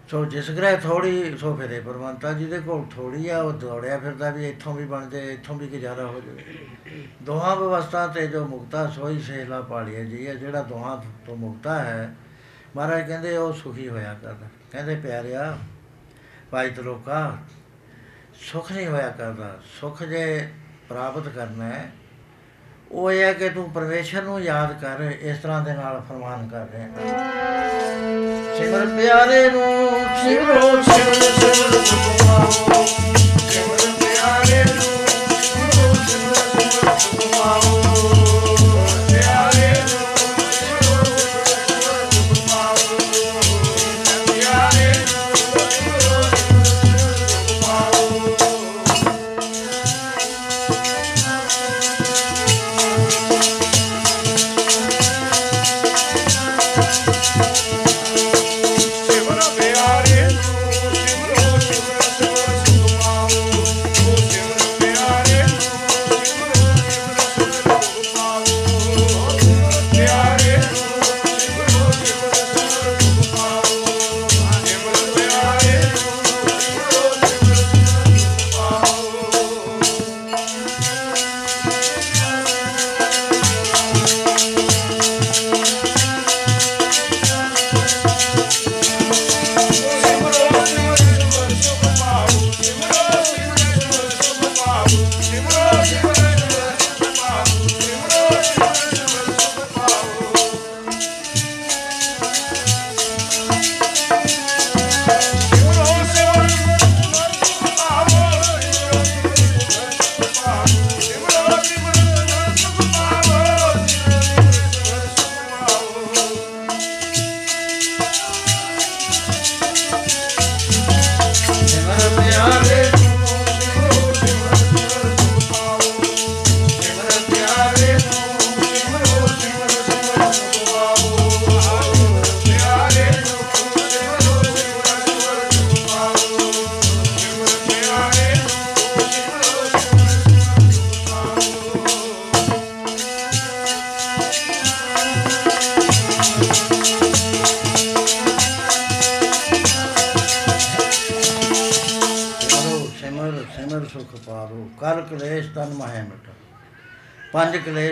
ਸੋ 0.07 0.23
ਜਿਸ 0.25 0.49
ਗ੍ਰਹਿ 0.51 0.77
ਥੋੜੀ 0.77 1.37
ਸੋ 1.37 1.55
ਫਿਰੇ 1.55 1.79
ਪਰਮੰਤਾ 1.79 2.31
ਜਿਹਦੇ 2.33 2.59
ਕੋਲ 2.59 2.85
ਥੋੜੀ 2.91 3.29
ਆ, 3.29 3.41
ਉਹ 3.41 3.53
ਦੌੜਿਆ 3.53 3.97
ਫਿਰਦਾ 3.97 4.29
ਵੀ 4.29 4.47
ਇੱਥੋਂ 4.49 4.73
ਵੀ 4.73 4.85
ਬਣ 4.85 5.09
ਜਾਏ, 5.09 5.33
ਇੱਥੋਂ 5.33 5.55
ਵੀ 5.55 5.67
ਗੁਜ਼ਾਰਾ 5.67 6.05
ਹੋ 6.05 6.21
ਜਾਵੇ। 6.21 6.43
ਦੋਹਾਂ 7.23 7.55
ਵਿਵਸਥਾ 7.55 8.05
ਤੇ 8.07 8.27
ਜੋ 8.27 8.45
ਮੁਕਤਾ 8.45 8.85
ਸੋਈ 8.87 9.19
ਸੇਲਾ 9.19 9.61
ਪਾਲੀਆ 9.61 10.03
ਜੀ 10.03 10.27
ਹੈ 10.27 10.33
ਜਿਹੜਾ 10.35 10.61
ਦੋਹਾਂ 10.63 10.97
ਤੋਂ 11.25 11.35
ਮੁਕਤਾ 11.37 11.77
ਹੈ, 11.79 12.15
ਮਹਾਰਾਜ 12.75 13.07
ਕਹਿੰਦੇ 13.07 13.35
ਉਹ 13.37 13.53
ਸੁਖੀ 13.53 13.89
ਹੋਇਆ 13.89 14.13
ਕਰਦਾ। 14.13 14.47
ਕਹਿੰਦੇ 14.71 14.95
ਪਿਆਰਿਆ, 14.95 15.57
ਭਾਈ 16.51 16.69
ਤਲੋਕਾ 16.69 17.37
ਸੁਖ 18.41 18.71
ਨਹੀਂ 18.71 18.87
ਹੋਇਆ 18.87 19.09
ਕਰਦਾ 19.09 19.49
ਸੁਖ 19.79 20.01
ਜੇ 20.03 20.47
ਪ੍ਰਾਪਤ 20.89 21.27
ਕਰਨਾ 21.27 21.65
ਹੈ, 21.65 21.89
ਉਹ 22.91 23.11
ਇਹ 23.11 23.23
ਹੈ 23.23 23.31
ਕਿ 23.33 23.49
ਤੂੰ 23.49 23.69
ਪਰਮੇਸ਼ਰ 23.71 24.23
ਨੂੰ 24.23 24.39
ਯਾਦ 24.43 24.71
ਕਰ, 24.81 25.01
ਇਸ 25.11 25.37
ਤਰ੍ਹਾਂ 25.37 25.61
ਦੇ 25.61 25.73
ਨਾਲ 25.73 26.01
ਫਰਮਾਨ 26.09 26.47
ਕਰ 26.47 26.67
ਰਿਹਾ 26.73 26.87
ਸਿਮਰ 28.57 28.85
ਪਿਆਰੇ 28.97 29.49
ਨੂੰ 29.49 29.89
ਸਿਮਰੋ, 30.21 30.81
ਸਿਮਰ 30.83 31.13
ਸਿਮਰ 31.39 31.83
ਸੁਖਮਾਓ 31.85 32.85
ਸਿਮਰ 33.49 33.91
ਪਿਆਰੇ 33.99 34.63
ਨੂੰ 34.63 34.81
ਸਿਮਰੋ, 35.41 35.93
ਸਿਮਰ 36.07 36.97
ਸਿਮਰ 36.99 37.76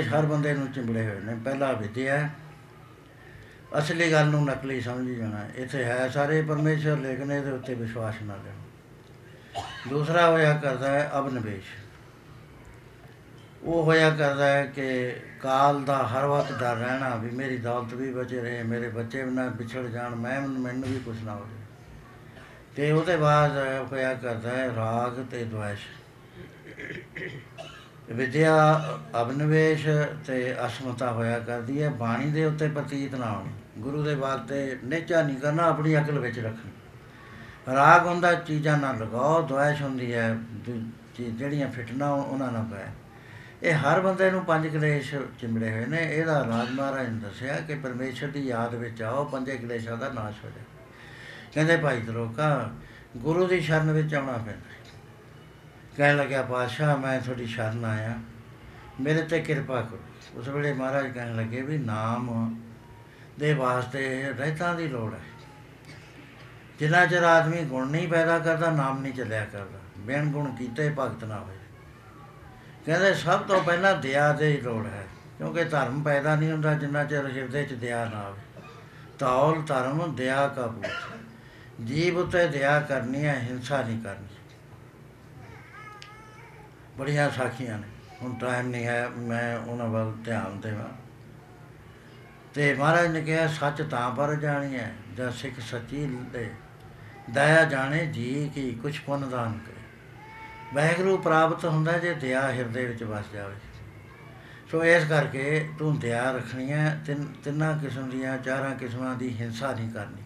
ਹਰ 0.05 0.25
ਬੰਦੇ 0.25 0.53
ਨੂੰ 0.53 0.67
ਚਿੰਬੜੇ 0.67 1.05
ਹੋਏ 1.05 1.19
ਨੇ, 1.19 1.35
ਪਹਿਲਾ 1.35 1.71
ਵਿਦਿਆ 1.73 2.17
ਹੈ। 2.17 2.29
ਅਸਲੀ 3.77 4.11
ਗੱਲ 4.11 4.27
ਨੂੰ 4.27 4.43
ਨਕਲੀ 4.45 4.79
ਸਮਝੀ 4.81 5.15
ਜਾਣਾ 5.15 5.45
ਇੱਥੇ 5.55 5.83
ਹੈ 5.83 6.07
ਸਾਰੇ 6.09 6.41
ਪਰਮੇਸ਼ਰ 6.41 6.97
ਲੇਕਿਨ 6.97 7.31
ਇਹਦੇ 7.31 7.51
ਉੱਤੇ 7.51 7.73
ਵਿਸ਼ਵਾਸ 7.73 8.21
ਨਾ 8.21 8.35
ਕਰੋ 8.35 9.63
ਦੂਸਰਾ 9.89 10.29
ਹੋਇਆ 10.29 10.53
ਕਰਦਾ 10.57 10.89
ਹੈ 10.89 11.09
ਅਬਨਵੇਸ਼ 11.19 11.73
ਉਹ 13.63 13.83
ਹੋਇਆ 13.83 14.09
ਕਰਦਾ 14.09 14.47
ਹੈ 14.47 14.65
ਕਿ 14.65 14.87
ਕਾਲ 15.41 15.83
ਦਾ 15.83 15.97
ਹਰ 16.07 16.25
ਵਕਤ 16.25 16.59
ਡਰ 16.59 16.75
ਰਹਿਣਾ 16.77 17.15
ਵੀ 17.15 17.29
ਮੇਰੀ 17.31 17.57
ਦੌਲਤ 17.57 17.93
ਵੀ 17.93 18.11
ਬਚੇ 18.13 18.41
ਰਹੇ, 18.41 18.63
ਮੇਰੇ 18.63 18.89
ਬੱਚੇ 18.89 19.23
ਵੀ 19.23 19.31
ਨਾ 19.31 19.47
ਵਿਛੜ 19.57 19.85
ਜਾਣ, 19.87 20.15
ਮੈਂ 20.15 20.39
ਮੈਨੂੰ 20.41 20.89
ਵੀ 20.89 20.99
ਕੁਛ 21.05 21.23
ਨਾ 21.23 21.33
ਹੋ 21.33 21.39
ਜਾਵੇ 21.41 21.63
ਤੇ 22.75 22.91
ਉਹਦੇ 22.91 23.17
ਬਾਅਦ 23.17 23.57
ਹੋਇਆ 23.91 24.13
ਕਰਦਾ 24.13 24.49
ਹੈ 24.49 24.67
ਰਾਗ 24.75 25.23
ਤੇ 25.31 25.43
ਦੁਆਸ਼ 25.45 25.87
ਵਿਦਿਆ 28.11 28.81
ਅਬਨਵੇਸ਼ 29.21 29.87
ਤੇ 30.27 30.55
ਅਸਮਤਾ 30.65 31.11
ਹੋਇਆ 31.11 31.39
ਕਰਦੀ 31.39 31.83
ਹੈ। 31.83 31.89
ਬਾਣੀ 31.89 32.25
ਦੇ 32.25 32.45
ਉੱਤੇ 32.45 32.67
ਪ੍ਰਤੀਤ 32.67 33.15
ਨਾ 33.15 33.31
ਹੋਣੀ। 33.31 33.51
ਗੁਰੂ 33.77 34.03
ਦੇ 34.03 34.15
ਬਾਤ 34.15 34.47
ਤੇ 34.47 34.79
ਨਿਚਾ 34.83 35.21
ਨਹੀਂ 35.21 35.37
ਕਰਨਾ, 35.37 35.63
ਆਪਣੀ 35.63 35.97
ਅਕਲ 35.97 36.19
ਵਿੱਚ 36.19 36.39
ਰੱਖਣੀ। 36.39 36.71
ਰਾਗ 37.75 38.07
ਹੁੰਦਾ, 38.07 38.33
ਚੀਜ਼ਾਂ 38.33 38.77
ਨਾਲ 38.77 38.97
ਲਗਾਓ 38.97 39.41
ਦੁਆਸ਼ 39.47 39.81
ਹੁੰਦੀ 39.81 40.13
ਹੈ। 40.13 40.33
ਦੂ- 40.39 41.15
ਚੀ- 41.15 41.31
ਜਿਹੜੀਆਂ 41.31 41.71
ਫਿਟਣਾ 41.71 42.11
ਉਹਨਾਂ 42.11 42.51
ਨਾਲ 42.51 42.63
ਪੈ 42.63 42.85
ਇਹ 43.63 43.73
ਹਰ 43.73 44.01
ਬੰਦੇ 44.01 44.31
ਨੂੰ 44.31 44.45
ਪੰਜ 44.45 44.67
ਕਲੇਸ਼ 44.67 45.15
ਚਿੰਬੜੇ 45.15 45.71
ਹੋਏ 45.71 45.85
ਨੇ। 45.85 45.97
ਇਹਦਾ 45.97 46.39
ਰਾਜ 46.39 46.69
ਮਹਾਰਾਜ 46.69 47.09
ਨੇ 47.09 47.19
ਦੱਸਿਆ 47.19 47.57
ਕਿ 47.57 47.75
ਪਰਮੇਸ਼ਰ 47.75 48.27
ਦੀ 48.27 48.47
ਯਾਦ 48.47 48.75
ਵਿੱਚ 48.75 49.01
ਆਓ, 49.01 49.25
ਪੰਜੇ 49.25 49.55
ਕਲੇਸ਼ਾਂ 49.55 49.97
ਦਾ 49.97 50.09
ਨਾਸ਼ 50.09 50.45
ਹੋ 50.45 50.49
ਜਾਏ। 50.49 50.63
ਕਹਿੰਦੇ, 51.53 51.77
ਭਾਈ 51.77 51.99
ਦਰੋਕਾ 51.99 52.71
ਗੁਰੂ 53.17 53.47
ਦੀ 53.47 53.59
ਸ਼ਰਨ 53.59 53.91
ਵਿੱਚ 53.91 54.15
ਆਉਣਾ 54.15 54.31
ਪੈਂਦਾ 54.31 54.84
ਕਹਿਣ 55.97 56.17
ਲੱਗਿਆ 56.17 56.41
ਪਾਤਸ਼ਾਹ 56.41 56.97
ਮੈਂ 56.97 57.21
ਤੁਹਾਡੀ 57.21 57.45
ਸ਼ਰਨ 57.45 57.85
ਆਇਆ। 57.85 58.13
ਮੇਰੇ 59.01 59.21
ਤੇ 59.21 59.39
ਕਿਰਪਾ 59.39 59.81
ਕਰੋ। 59.81 59.99
ਉਸ 60.39 60.47
ਵੇਲੇ 60.47 60.73
ਮਹਾਰਾਜ 60.73 61.07
ਕਹਿਣ 61.07 61.35
ਲੱਗੇ 61.35 61.61
ਵੀ, 61.61 61.77
ਨਾਮ 61.77 62.55
ਦੇ 63.39 63.53
ਵਾਸਤੇ 63.53 64.33
ਰਹਿਤਾਂ 64.39 64.75
ਦੀ 64.75 64.87
ਲੋੜ 64.87 65.13
ਹੈ। 65.13 65.19
ਜਿੰਨਾ 66.79 67.05
ਚਿਰ 67.05 67.23
ਆਦਮੀ 67.23 67.63
ਗੁਣ 67.63 67.87
ਨਹੀਂ 67.87 68.07
ਪੈਦਾ 68.07 68.39
ਕਰਦਾ, 68.39 68.71
ਨਾਮ 68.71 69.01
ਨਹੀਂ 69.01 69.13
ਚੱਲਿਆ 69.13 69.45
ਕਰਦਾ। 69.45 69.79
ਬਿਨ 69.97 70.31
ਗੁਣ 70.31 70.55
ਕੀਤੇ 70.55 70.93
ਭਗਤ 70.99 71.23
ਨਾ 71.23 71.39
ਹੋਏ। 71.39 71.55
ਕਹਿੰਦੇ, 72.85 73.13
ਸਭ 73.13 73.39
ਤੋਂ 73.39 73.63
ਪਹਿਲਾਂ 73.63 73.97
ਦਇਆ 73.97 74.33
ਦੀ 74.33 74.57
ਲੋੜ 74.57 74.85
ਹੈ, 74.85 75.07
ਕਿਉਂਕਿ 75.37 75.63
ਧਰਮ 75.63 76.03
ਪੈਦਾ 76.03 76.35
ਨਹੀਂ 76.35 76.51
ਹੁੰਦਾ 76.51 76.73
ਜਿੰਨਾ 76.73 77.03
ਚਿਰ 77.03 77.27
ਹਿਰਦੇ 77.27 77.63
'ਚ 77.63 77.73
ਦਇਆ 77.73 78.05
ਨਾ 78.05 78.21
ਹੋਵੇ। 78.21 78.61
ਤੌਲ 79.19 79.61
ਧਰਮ, 79.61 80.15
ਦਇਆ 80.15 80.47
ਕਾ 80.47 80.67
ਪੂਤ 80.67 81.85
ਜੀਵ 81.85 82.17
ਉਤੇ 82.17 82.47
ਦਇਆ 82.47 82.79
ਕਰਨੀ 82.79 83.25
ਹੈ, 83.25 83.39
ਹਿੰਸਾ 83.41 83.81
ਨਹੀਂ 83.81 84.01
ਕਰਨੀ। 84.01 84.34
ਬੜੀਆਂ 86.97 87.29
ਸਾਖੀਆਂ 87.31 87.77
ਨੇ। 87.77 87.87
ਹੁਣ 88.21 88.35
ਟਾਈਮ 88.35 88.67
ਨਹੀਂ 88.67 88.85
ਹੈ, 88.85 89.09
ਮੈਂ 89.09 89.57
ਉਹਨਾਂ 89.57 89.87
ਵੱਲ 89.87 90.13
ਧਿਆਨ 90.25 90.59
ਦੇਵਾਂ। 90.59 90.89
ਤੇ 92.53 92.73
ਮਹਾਰਾਜ 92.73 93.07
ਨੇ 93.07 93.21
ਕਿਹਾ, 93.21 93.47
ਸੱਚ 93.47 93.81
ਤਾਂ 93.81 94.11
ਪਰ 94.11 94.35
ਜਾਣੀ 94.35 94.75
ਹੈ 94.75 94.95
ਜਦ 95.17 95.29
ਸਿੱਖ 95.29 95.59
ਸੱਚੀ 95.59 96.05
ਦੇ 96.05 96.51
ਦਇਆ 97.29 97.63
ਜਾਣੇ, 97.63 98.05
ਜੀ 98.05 98.51
ਕੀ, 98.55 98.71
ਕੁਛ 98.71 99.01
ਪੁੰਨ 99.01 99.29
ਦਾਨ 99.29 99.59
ਕਰੇ। 99.67 99.75
ਵਾਹਿਗੁਰੂ 100.73 101.17
ਪ੍ਰਾਪਤ 101.17 101.65
ਹੁੰਦਾ 101.65 101.97
ਜੇ 101.97 102.13
ਦਇਆ 102.13 102.51
ਹਿਰਦੇ 102.51 102.85
ਵਿੱਚ 102.85 103.03
ਵਸ 103.03 103.25
ਜਾਵੇ। 103.33 103.55
ਸੋ 104.71 104.85
ਇਸ 104.85 105.03
ਕਰਕੇ 105.03 105.69
ਤੂੰ 105.79 105.99
ਦਇਆ 105.99 106.31
ਰੱਖਣੀ 106.31 106.71
ਹੈ 106.71 107.01
ਤਿੰਨ 107.05 107.33
ਤਿੰਨਾਂ 107.43 107.79
ਕਿਸਮ 107.79 108.09
ਦੀਆਂ, 108.09 108.37
ਚਾਰਾਂ 108.37 108.75
ਕਿਸਮਾਂ 108.75 109.15
ਦੀ 109.15 109.37
ਹਿੰਸਾ 109.37 109.73
ਨਹੀਂ 109.73 109.89
ਕਰਨੀ। 109.89 110.24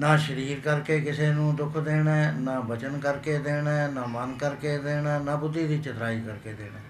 ਨਾ 0.00 0.16
ਸਰੀਰ 0.16 0.60
ਕਰਕੇ 0.60 1.00
ਕਿਸੇ 1.00 1.32
ਨੂੰ 1.32 1.56
ਦੁੱਖ 1.56 1.78
ਦੇਣਾ 1.78 2.16
ਹੈ, 2.16 2.34
ਨਾ 2.38 2.60
ਵਚਨ 2.60 3.00
ਕਰਕੇ 3.00 3.38
ਦੇਣਾ 3.38 3.70
ਹੈ, 3.70 3.88
ਨਾ 3.88 4.06
ਮਨ 4.06 4.38
ਕਰਕੇ 4.38 4.78
ਦੇਣਾ 4.78 5.10
ਹੈ, 5.10 5.18
ਨਾ 5.18 5.36
ਬੁੱਧੀ 5.36 5.66
ਦੀ 5.66 5.78
ਚਤਰਾਈ 5.78 6.20
ਕਰਕੇ 6.20 6.52
ਦੇਣਾ 6.52 6.78
ਹੈ। 6.78 6.84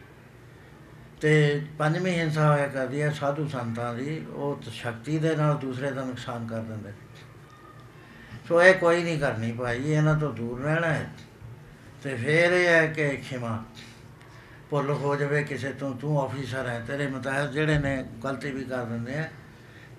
ਤੇ 1.21 1.63
ਪੰਜਵੀਂ 1.79 2.13
ਹਿੰਸਾ 2.13 2.53
ਹੋਇਆ 2.53 2.67
ਕਰਦੀ 2.67 3.03
ਹੈ 3.03 3.11
ਸਾਧੂ 3.11 3.49
ਸੰਤਾਂ 3.49 3.95
ਦੀ 3.95 4.27
ਉਹ 4.33 4.63
ਤ- 4.67 4.71
ਸ਼ਕਤੀ 4.71 5.19
ਦੇ 5.19 5.37
ਨਾਲ 5.37 5.57
ਦੂਸਰੇ 5.57 5.91
ਦਾ 5.91 6.05
ਨੁਕਸਾਨ 6.05 6.47
ਕਰ 6.47 6.61
ਦਿੰਦੇ 6.61 6.89
ਨੇ। 6.89 6.95
ਸੋ 8.49 8.63
ਇਹ 8.63 8.75
ਕੋਈ 8.75 9.03
ਨਹੀਂ 9.05 9.21
ਕਰਨੀ 9.21 9.53
ਭਾਈ 9.53 9.93
ਇਹਨਾਂ 9.93 10.17
ਤੋਂ 10.17 10.33
ਦੂਰ 10.33 10.61
ਰਹਿਣਾ 10.61 10.87
ਹੈ 10.87 11.11
ਤੇ 12.03 12.15
ਫਿਰ 12.15 12.53
ਇਹ 12.53 12.69
ਹੈ 12.69 12.87
ਕਿ 12.87 13.17
ਖਿਮਾ 13.17 13.65
ਭੁੱਲ 14.71 14.91
ਹੋ 14.91 15.17
ਜਾਵੇ 15.17 15.43
ਕਿਸੇ 15.43 15.73
ਤੋਂ 15.73 15.95
ਤੂੰ 15.95 16.23
ਆਫੀਸਰ 16.23 16.69
ਹੈ 16.69 16.85
ਤੇਰੇ 16.87 17.07
ਮੁਤਾਬਕ 17.07 17.51
ਜਿਹੜੇ 17.51 17.79
ਨੇ 17.79 18.05
ਗਲਤੀ 18.25 18.51
ਵੀ 18.51 18.65
ਕਰ 18.65 18.85
ਦਿੰਦੇ 18.85 19.19
ਆ 19.19 19.29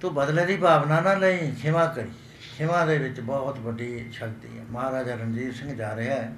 ਤੂੰ 0.01 0.13
ਬਦਲੇ 0.13 0.45
ਦੀ 0.45 0.57
ਭਾਵਨਾ 0.57 1.01
ਨਾ 1.01 1.13
ਲਈ 1.13 1.51
ਖਿਮਾ 1.51 1.85
ਕਰੀ 1.85 2.09
ਖਿਮਾ 2.57 2.85
ਦੇ 2.85 2.97
ਵਿੱਚ 2.97 3.19
ਬਹੁਤ 3.19 3.59
ਵੱਡੀ 3.59 4.11
ਸ਼ਕਤੀ 4.11 4.59
ਹੈ। 4.59 4.63
ਮਹਾਰਾਜਾ 4.69 5.15
ਰਣਜੀਤ 5.15 5.53
ਸਿੰਘ 5.55 5.75
ਜਾ 5.75 5.95
ਰਿਹਾ 5.95 6.15
ਹੈ। 6.15 6.33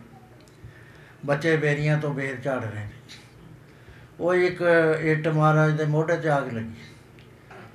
ਬੱਚੇ 1.26 1.58
ਬੇਰੀਆਂ 1.58 1.98
ਤੋਂ 1.98 2.14
ਬੇਰ 2.14 2.36
ਝਾੜ 2.36 2.62
ਰਹੇ 2.62 2.80
ਨੇ। 2.80 2.90
ਉਹ 4.20 4.36
ਇੱਕ 4.36 4.64
ਇੱਟ 5.00 5.28
ਮਹਾਰਾਜ 5.28 5.78
ਦੇ 5.78 5.86
ਮੋਢੇ 5.86 6.18
'ਤੇ 6.18 6.30
ਆਗ 6.30 6.54
ਲੱਗੀ। 6.54 6.76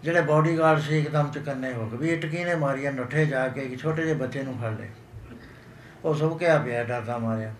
ਜਿਹੜੇ 0.03 0.21
ਬਾਡੀਗਾਰਡ 0.21 0.81
ਸੀ 0.81 0.99
ਇੱਕਦਮ 0.99 1.31
ਚਕੰਨੇ 1.31 1.73
ਹੋ 1.73 1.91
ਗਏ 1.91 1.97
ਵੀ 1.97 2.09
ਇੱਟ 2.09 2.27
ਕਿਹਨੇ 2.27 2.55
ਮਾਰੀਆ 2.55 2.91
ਨੱਠੇ 2.91 3.27
ਜਾ 3.27 3.49
ਕੇ 3.49 3.61
ਇੱਕ 3.61 3.83
ਛੋਟੇ 3.83 4.03
ਜਿਹੇ 4.03 4.15
ਬੱਚੇ 4.15 4.43
ਨੂੰ 4.43 4.59
ਫੜ 4.59 4.81
ਲਏ। 4.81 4.89
ਉਹ 6.05 6.15
ਸਭ 6.15 6.39
ਕਿਹਾ 6.39 6.59
ਪਿਆ, 6.59 6.85
ਡਰਦਾ 6.85 7.19
ਮਾਰਿਆ। 7.19 7.55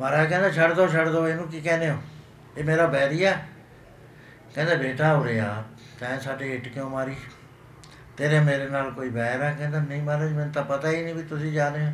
ਮਹਾਰਾਜ 0.00 0.28
ਕਹਿੰਦਾ, 0.28 0.50
ਛੱਡ 0.50 0.72
ਦੋ 0.72 0.88
ਛੱਡ 0.88 1.08
ਦੋ, 1.08 1.28
ਇਹਨੂੰ 1.28 1.48
ਕੀ 1.48 1.60
ਕਹਿੰਦੇ 1.60 1.90
ਹੋ? 1.90 2.02
ਇਹ 2.58 2.64
ਮੇਰਾ 2.64 2.86
ਬੈਰੀ 2.86 3.24
ਆ। 3.24 3.38
ਕਹਿੰਦਾ, 4.54 4.74
ਬੇਟਾ 4.74 5.12
ਉਰੇ 5.12 5.40
ਆ। 5.40 5.64
ਤੈਂ 6.00 6.20
ਸਾਡੇ 6.20 6.54
ਇੱਟ 6.54 6.68
ਕਿਉਂ 6.68 6.90
ਮਾਰੀ? 6.90 7.16
ਤੇਰੇ 8.18 8.40
ਮੇਰੇ 8.40 8.68
ਨਾਲ 8.68 8.90
ਕੋਈ 8.90 9.10
ਬੈਰ 9.10 9.40
ਆ, 9.40 9.52
ਕਹਿੰਦਾ 9.52 9.78
ਨਹੀਂ 9.80 10.02
ਮਹਾਰਾਜ, 10.02 10.32
ਮੈਨੂੰ 10.32 10.52
ਤਾਂ 10.52 10.62
ਪਤਾ 10.62 10.90
ਹੀ 10.90 11.04
ਨਹੀਂ 11.04 11.14
ਵੀ 11.14 11.22
ਤੁਸੀਂ 11.22 11.52
ਜਾ 11.52 11.68
ਰਹੇ 11.68 11.86
ਹੋ। 11.86 11.92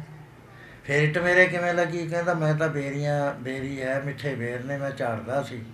ਫਿਰ 0.84 1.02
ਇੱਟ 1.02 1.18
ਮੇਰੇ 1.18 1.46
ਕਿਵੇਂ 1.46 1.74
ਲੱਗੀ? 1.74 2.06
ਕਹਿੰਦਾ 2.06 2.34
ਮੈਂ 2.34 2.54
ਤਾਂ 2.54 2.68
ਬੇਰੀਆਂ, 2.68 3.34
ਬੇਰੀ 3.34 3.82
ਹੈ, 3.82 4.02
ਮਿੱਠੇ 4.04 4.34
ਬੇਰ 4.34 4.64
ਨੇ, 4.64 4.78
ਮੈਂ 4.78 4.90
ਝਾੜਦਾ 4.90 5.42
ਸੀ। 5.42 5.64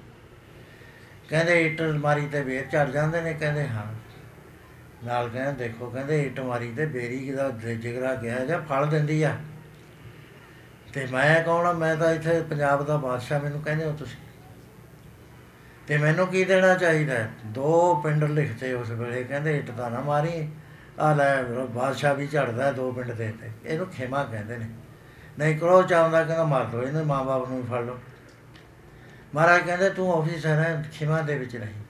ਕਹਿੰਦੇ 1.28 1.66
ਇੱਟ 1.66 1.82
ਮਾਰੀ 1.82 2.26
ਤੇ 2.26 2.42
ਬੇਰ 2.42 2.66
ਝੜ 2.72 2.90
ਜਾਂਦੇ 2.90 3.20
ਨੇ, 3.20 3.34
ਕਹਿੰਦੇ 3.34 3.68
ਹਾਂ। 3.68 3.86
ਨਾਲ 5.06 5.28
ਕਹਿੰਦੇ 5.28 5.64
ਦੇਖੋ, 5.64 5.90
ਕਹਿੰਦੇ 5.90 6.22
ਇੱਟ 6.22 6.40
ਮਾਰੀ 6.40 6.72
ਤੇ 6.72 6.86
ਬੇਰੀ 6.86 7.30
ਦਾ 7.30 7.50
ਜਿਗਰਾ 7.50 8.14
ਗਿਆ 8.14 8.44
ਜਾਂ 8.44 8.60
ਫਲ 8.60 8.86
ਦਿੰਦੀ 8.86 9.22
ਆ। 9.22 9.36
ਤੇ 10.92 11.06
ਮੈਂ 11.06 11.42
ਕੌਣ 11.42 11.66
ਆ? 11.66 11.72
ਮੈਂ 11.72 11.96
ਤਾਂ 11.96 12.14
ਇੱਥੇ 12.14 12.42
ਪੰਜਾਬ 12.42 12.86
ਦਾ 12.86 12.96
ਬਾਦਸ਼ਾਹ, 12.96 13.40
ਮੈਨੂੰ 13.40 13.62
ਕਹਿੰਦੇ 13.62 13.84
ਹੋ 13.84 13.92
ਤੁਸੀਂ। 13.92 14.29
ਤੇ 15.90 15.96
ਮੈਨੂੰ 15.98 16.26
ਕੀ 16.26 16.44
ਦੇਣਾ 16.44 16.74
ਚਾਹੀਦਾ 16.74 17.14
ਹੈ? 17.14 17.30
ਦੋ 17.46 18.00
ਪਿੰਡ 18.04 18.24
ਲਿਖਤੇ 18.24 18.72
ਉਸ 18.72 18.90
ਵੇਲੇ, 18.90 19.24
ਕਹਿੰਦੇ 19.24 19.58
ਇੱਟ 19.58 19.70
ਤਾਂ 19.70 19.90
ਨਾ 19.90 20.00
ਮਾਰੀ। 20.00 20.48
ਆ 20.98 21.14
ਲੈ 21.14 21.42
ਬਾਦਸ਼ਾਹ 21.42 22.14
ਵੀ 22.14 22.26
ਝੜਦਾ 22.26 22.72
ਦੋ 22.72 22.92
ਪਿੰਡ 22.92 23.12
ਦੇ 23.12 23.32
ਤੇ 23.42 23.50
ਇਹਨੂੰ 23.66 23.86
ਖੇਮਾ 23.86 24.24
ਕਹਿੰਦੇ 24.24 24.56
ਨੇ। 24.56 24.68
ਨਹੀਂ 25.38 25.58
ਕਰੋ 25.58 25.82
ਚਾਹੁੰਦਾ, 25.82 26.24
ਕਹਿੰਦਾ 26.24 26.44
ਮਾਰ 26.44 26.64
ਦੋ 26.64 26.82
ਇਹਨੂੰ 26.82 27.06
ਮਾਂ-ਬਾਪ 27.06 27.48
ਨੂੰ 27.48 27.62
ਵੀ 27.62 27.68
ਫੜ 27.68 27.82
ਲਓ। 27.84 27.98
ਮਹਾਰਾਜ 29.34 29.66
ਕਹਿੰਦੇ, 29.66 29.90
ਤੂੰ 29.90 30.14
ਆਫੀਸਰ 30.14 30.58
ਹੈ, 30.58 30.84
ਖਿਮਾ 30.92 31.20
ਦੇ 31.20 31.38
ਵਿੱਚ 31.38 31.56
ਨਹੀਂ 31.56 31.82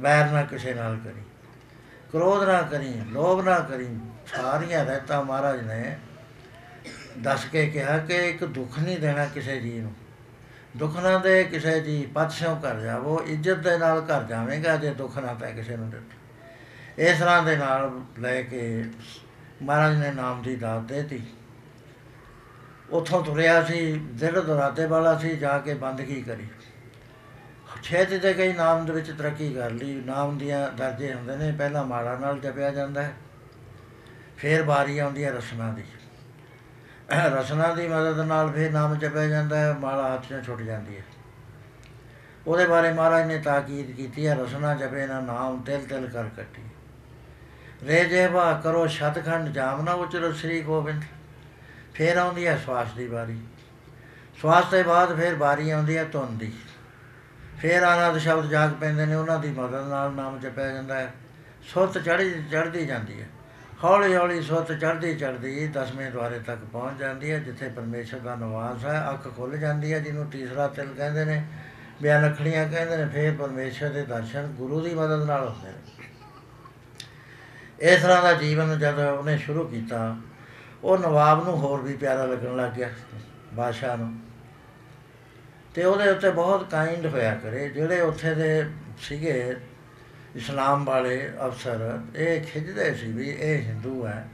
ਵੈਰ 0.00 0.30
ਨਾ 0.30 0.42
ਕਿਸੇ 0.42 0.74
ਨਾਲ 0.74 0.96
ਕਰੀ। 1.04 1.22
ਕ੍ਰੋਧ 2.12 2.48
ਨਾ 2.48 2.62
ਕਰੀ, 2.62 2.94
ਲੋਭ 3.06 3.44
ਨਾ 3.44 3.58
ਕਰੀ। 3.58 3.88
ਸਾਰੀਆਂ 4.26 4.84
ਰਹਿਤਾਂ 4.84 5.24
ਮਹਾਰਾਜ 5.24 5.60
ਨੇ 5.60 5.96
ਦੱਸ 7.18 7.44
ਕੇ 7.44 7.66
ਕਿਹਾ 7.66 7.98
ਕਿ 7.98 8.28
ਇੱਕ 8.28 8.44
ਦੁੱਖ 8.44 8.78
ਨਹੀਂ 8.78 8.98
ਦੇਣਾ 8.98 9.26
ਕਿਸੇ 9.26 9.60
ਜੀ 9.60 9.80
ਨੂੰ। 9.80 9.94
ਦੁੱਖ 10.76 10.96
ਨਾ 10.96 11.18
ਦੇ 11.18 11.44
ਕਿਸੇ 11.44 11.80
ਜੀ 11.80 12.06
ਪਤਸ਼ੋਂ 12.14 12.56
ਕਰ 12.56 12.80
ਜਾਵੋ, 12.80 13.20
ਇੱਜ਼ਤ 13.20 13.58
ਦੇ 13.58 13.76
ਨਾਲ 13.78 14.00
ਘਰ 14.00 14.24
ਜਾਵੇਂਗਾ 14.24 14.76
ਜੇ 14.76 14.90
ਦੁੱਖ 14.94 15.18
ਨਾ 15.18 15.34
ਪੈ 15.34 15.50
ਕਿਸੇ 15.52 15.76
ਨੂੰ 15.76 15.90
ਦਿੱਤੇ। 15.90 17.04
ਇਸ 17.04 17.18
ਤਰ੍ਹਾਂ 17.18 17.42
ਦੇ 17.42 17.56
ਨਾਲ 17.56 18.00
ਲੈ 18.18 18.42
ਕੇ 18.42 18.84
ਮਹਾਰਾਜ 19.62 19.96
ਨੇ 19.96 20.10
ਨਾਮ 20.10 20.42
ਦੀ 20.42 20.56
ਦਾਤ 20.56 20.82
ਦੇਤੀ। 20.82 21.22
ਉਥੋਂ 22.90 23.22
ਤੁਰਿਆ 23.24 23.62
ਸੀ, 23.64 23.92
ਦਿਲ 24.12 24.40
ਦੁਰਾਤੇ 24.42 24.86
ਵਾਲਾ 24.86 25.18
ਸੀ, 25.18 25.36
ਜਾ 25.36 25.58
ਕੇ 25.58 25.74
ਬੰਦਗੀ 25.74 26.22
ਕਰੀ। 26.22 26.46
ਛੇਤੀ 27.82 28.18
ਤੇ 28.18 28.32
ਕਈ 28.34 28.52
ਨਾਮ 28.52 28.86
ਦੇ 28.86 28.92
ਵਿੱਚ 28.92 29.10
ਤਰੱਕੀ 29.10 29.52
ਕਰ 29.54 29.70
ਲਈ। 29.70 29.94
ਨਾਮ 29.94 30.38
ਦੀਆਂ 30.38 30.68
ਦਰਜੇ 30.72 31.12
ਹੁੰਦੇ 31.14 31.36
ਨੇ, 31.36 31.52
ਪਹਿਲਾਂ 31.52 31.84
ਮਾਲਾ 31.84 32.16
ਨਾਲ 32.18 32.38
ਜਪਿਆ 32.40 32.70
ਜਾਂਦਾ 32.70 33.02
ਹੈ, 33.02 33.12
ਫਿਰ 34.36 34.62
ਵਾਰੀ 34.62 34.98
ਆਉਂਦੀ 34.98 35.24
ਹੈ 35.24 35.30
ਰਸਨਾ 35.30 35.72
ਦੀ। 35.72 35.82
ਰਸਨਾ 37.14 37.74
ਦੀ 37.74 37.88
ਮਦਦ 37.88 38.20
ਨਾਲ 38.20 38.52
ਫਿਰ 38.52 38.72
ਨਾਮ 38.72 38.94
ਜਪਿਆ 38.94 39.26
ਜਾਂਦਾ 39.26 39.58
ਹੈ, 39.58 39.72
ਮਾਲਾ 39.72 40.14
ਹੱਥ 40.14 40.24
'ਚੋਂ 40.24 40.42
ਛੁੱਟ 40.42 40.62
ਜਾਂਦੀ 40.62 40.96
ਹੈ। 40.96 41.02
ਉਹਦੇ 42.46 42.66
ਬਾਰੇ 42.66 42.92
ਮਹਾਰਾਜ 42.92 43.26
ਨੇ 43.26 43.38
ਤਾਕੀਦ 43.38 43.96
ਕੀਤੀ 43.96 44.26
ਹੈ, 44.26 44.34
ਰਸਨਾ 44.34 44.74
ਜਪੇ 44.74 45.06
ਨਾ, 45.06 45.20
ਨਾਮ 45.20 45.62
ਤਿਲ 45.62 45.86
ਤਿਲ 45.86 46.06
ਕਰ 46.06 46.24
ਕੱਟੀ। 46.36 46.62
ਰੇ 47.86 48.04
ਜੇਵਾ 48.04 48.60
ਕਰੋ 48.64 48.86
ਸ਼ਤਖੰਡ 48.86 49.48
ਜਾਮਨਾ 49.48 49.92
ਉਚਰੋ 49.92 50.32
ਸ੍ਰੀ 50.32 50.62
ਗੋਬਿੰਦ। 50.62 51.02
ਫਿਰ 51.94 52.16
ਆਉਂਦੀ 52.16 52.46
ਹੈ 52.46 52.56
ਸਵਾਸ 52.56 52.92
ਦੀ 52.96 53.06
ਵਾਰੀ। 53.06 53.40
ਸਵਾਸ 54.42 54.64
ਤੋਂ 54.64 54.84
ਬਾਅਦ 54.84 55.16
ਫਿਰ 55.16 55.34
ਵਾਰੀ 55.34 55.70
ਆਉਂਦੀ 55.70 55.96
ਹੈ 55.96 56.04
ਧੁਨ 56.04 56.38
ਦੀ। 56.38 56.52
ਫਿਰ 57.58 57.82
ਆਨੰਦ 57.82 58.18
ਸ਼ਬਦ 58.18 58.48
ਜਾਗ 58.48 58.70
ਪੈਂਦੇ 58.70 59.06
ਨੇ, 59.06 59.14
ਉਹਨਾਂ 59.14 59.38
ਦੀ 59.38 59.50
ਮਦਦ 59.50 59.88
ਨਾਲ 59.88 60.12
ਨਾਮ 60.12 60.38
ਜਪਿਆ 60.38 60.68
ਜਾਂਦਾ 60.68 60.94
ਹੈ। 60.94 61.14
ਸੁੱਤ 61.74 61.98
ਚੜ੍ਹੀ 61.98 62.42
ਚੜ੍ਹਦੀ 62.52 62.86
ਜਾਂਦੀ 62.86 63.20
ਹੈ। 63.20 63.26
ਹੌਲੀ 63.84 64.14
ਹੌਲੀ 64.16 64.42
ਸੁੱਤ 64.42 64.72
ਚੜ੍ਹਦੀ 64.72 65.14
ਚੜ੍ਹਦੀ 65.16 65.66
ਦਸਵੇਂ 65.66 66.10
ਦੁਆਰੇ 66.10 66.38
ਤੱਕ 66.38 66.58
ਪਹੁੰਚ 66.72 66.98
ਜਾਂਦੀ 66.98 67.30
ਹੈ, 67.30 67.38
ਜਿੱਥੇ 67.38 67.68
ਪਰਮੇਸ਼ਰ 67.68 68.18
ਦਾ 68.18 68.34
ਨਿਵਾਸ 68.34 68.84
ਹੈ। 68.84 69.10
ਅੱਖ 69.10 69.36
ਖੁੱਲ 69.36 69.56
ਜਾਂਦੀ 69.56 69.92
ਹੈ, 69.92 69.98
ਜਿਹਨੂੰ 69.98 70.26
ਤੀਸਰਾ 70.26 70.68
ਤਿਲ 70.68 70.94
ਕਹਿੰਦੇ 70.96 71.24
ਨੇ। 71.24 71.44
ਬਿਆਨ 72.02 72.30
ਅੱਖੜੀਆਂ 72.30 72.68
ਕਹਿੰਦੇ 72.68 72.96
ਨੇ, 72.96 73.06
ਫਿਰ 73.06 73.34
ਪਰਮੇਸ਼ਰ 73.34 73.88
ਦੇ 73.88 74.02
ਦਰਸ਼ਨ 74.02 74.46
ਗੁਰੂ 74.46 74.80
ਦੀ 74.80 74.94
ਮਦਦ 74.94 75.26
ਨਾਲ 75.26 75.48
ਹੁੰਦੇ 75.48 75.68
ਨੇ। 75.68 76.08
ਇਸ 77.80 78.02
ਤਰ੍ਹਾਂ 78.02 78.22
ਦਾ 78.22 78.32
ਜੀਵਨ 78.32 78.78
ਜਦ 78.78 78.98
ਉਹਨੇ 78.98 79.38
ਸ਼ੁਰੂ 79.38 79.68
ਕੀਤਾ, 79.68 80.16
ਉਹ 80.84 80.98
ਨਵਾਬ 80.98 81.44
ਨੂੰ 81.44 81.56
ਹੋਰ 81.56 81.82
ਵੀ 81.82 81.96
ਪਿਆਰਾ 81.96 82.24
ਲੱਗਣ 82.24 82.56
ਲੱਗ 82.56 82.72
ਗਿਆ, 82.72 82.90
ਬਾਦਸ਼ਾਹ 83.54 83.96
ਨੂੰ। 83.96 84.18
ਤੇ 85.74 85.84
ਉਹਦੇ 85.84 86.10
ਉੱਤੇ 86.10 86.30
ਬਹੁਤ 86.30 86.70
ਕਾਈਂਡ 86.70 87.06
ਹੋਇਆ 87.06 87.34
ਕਰੇ, 87.34 87.68
ਜਿਹੜੇ 87.68 88.00
ਉੱਥੇ 88.00 88.34
ਦੇ 88.34 88.70
ਸੀਗੇ 88.98 89.56
ਇਸਲਾਮ 90.36 90.84
ਵਾਲੇ 90.84 91.32
ਅਫਸਰ 91.46 91.98
ਇਹ 92.16 92.40
ਖਿੱਚਦੇ 92.42 92.94
ਸੀ 92.94 93.12
ਵੀ 93.12 93.28
ਇਹ 93.30 93.62
ਹਿੰਦੂ 93.62 94.06
ਹੈ। 94.06 94.28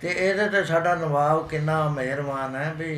ਤੇ 0.00 0.08
ਇਹਦੇ 0.08 0.48
ਤੇ 0.48 0.64
ਸਾਡਾ 0.64 0.94
ਨਵਾਬ 0.94 1.48
ਕਿੰਨਾ 1.48 1.88
ਮਿਹਰਬਾਨ 1.88 2.56
ਹੈ 2.56 2.72
ਵੀ 2.76 2.92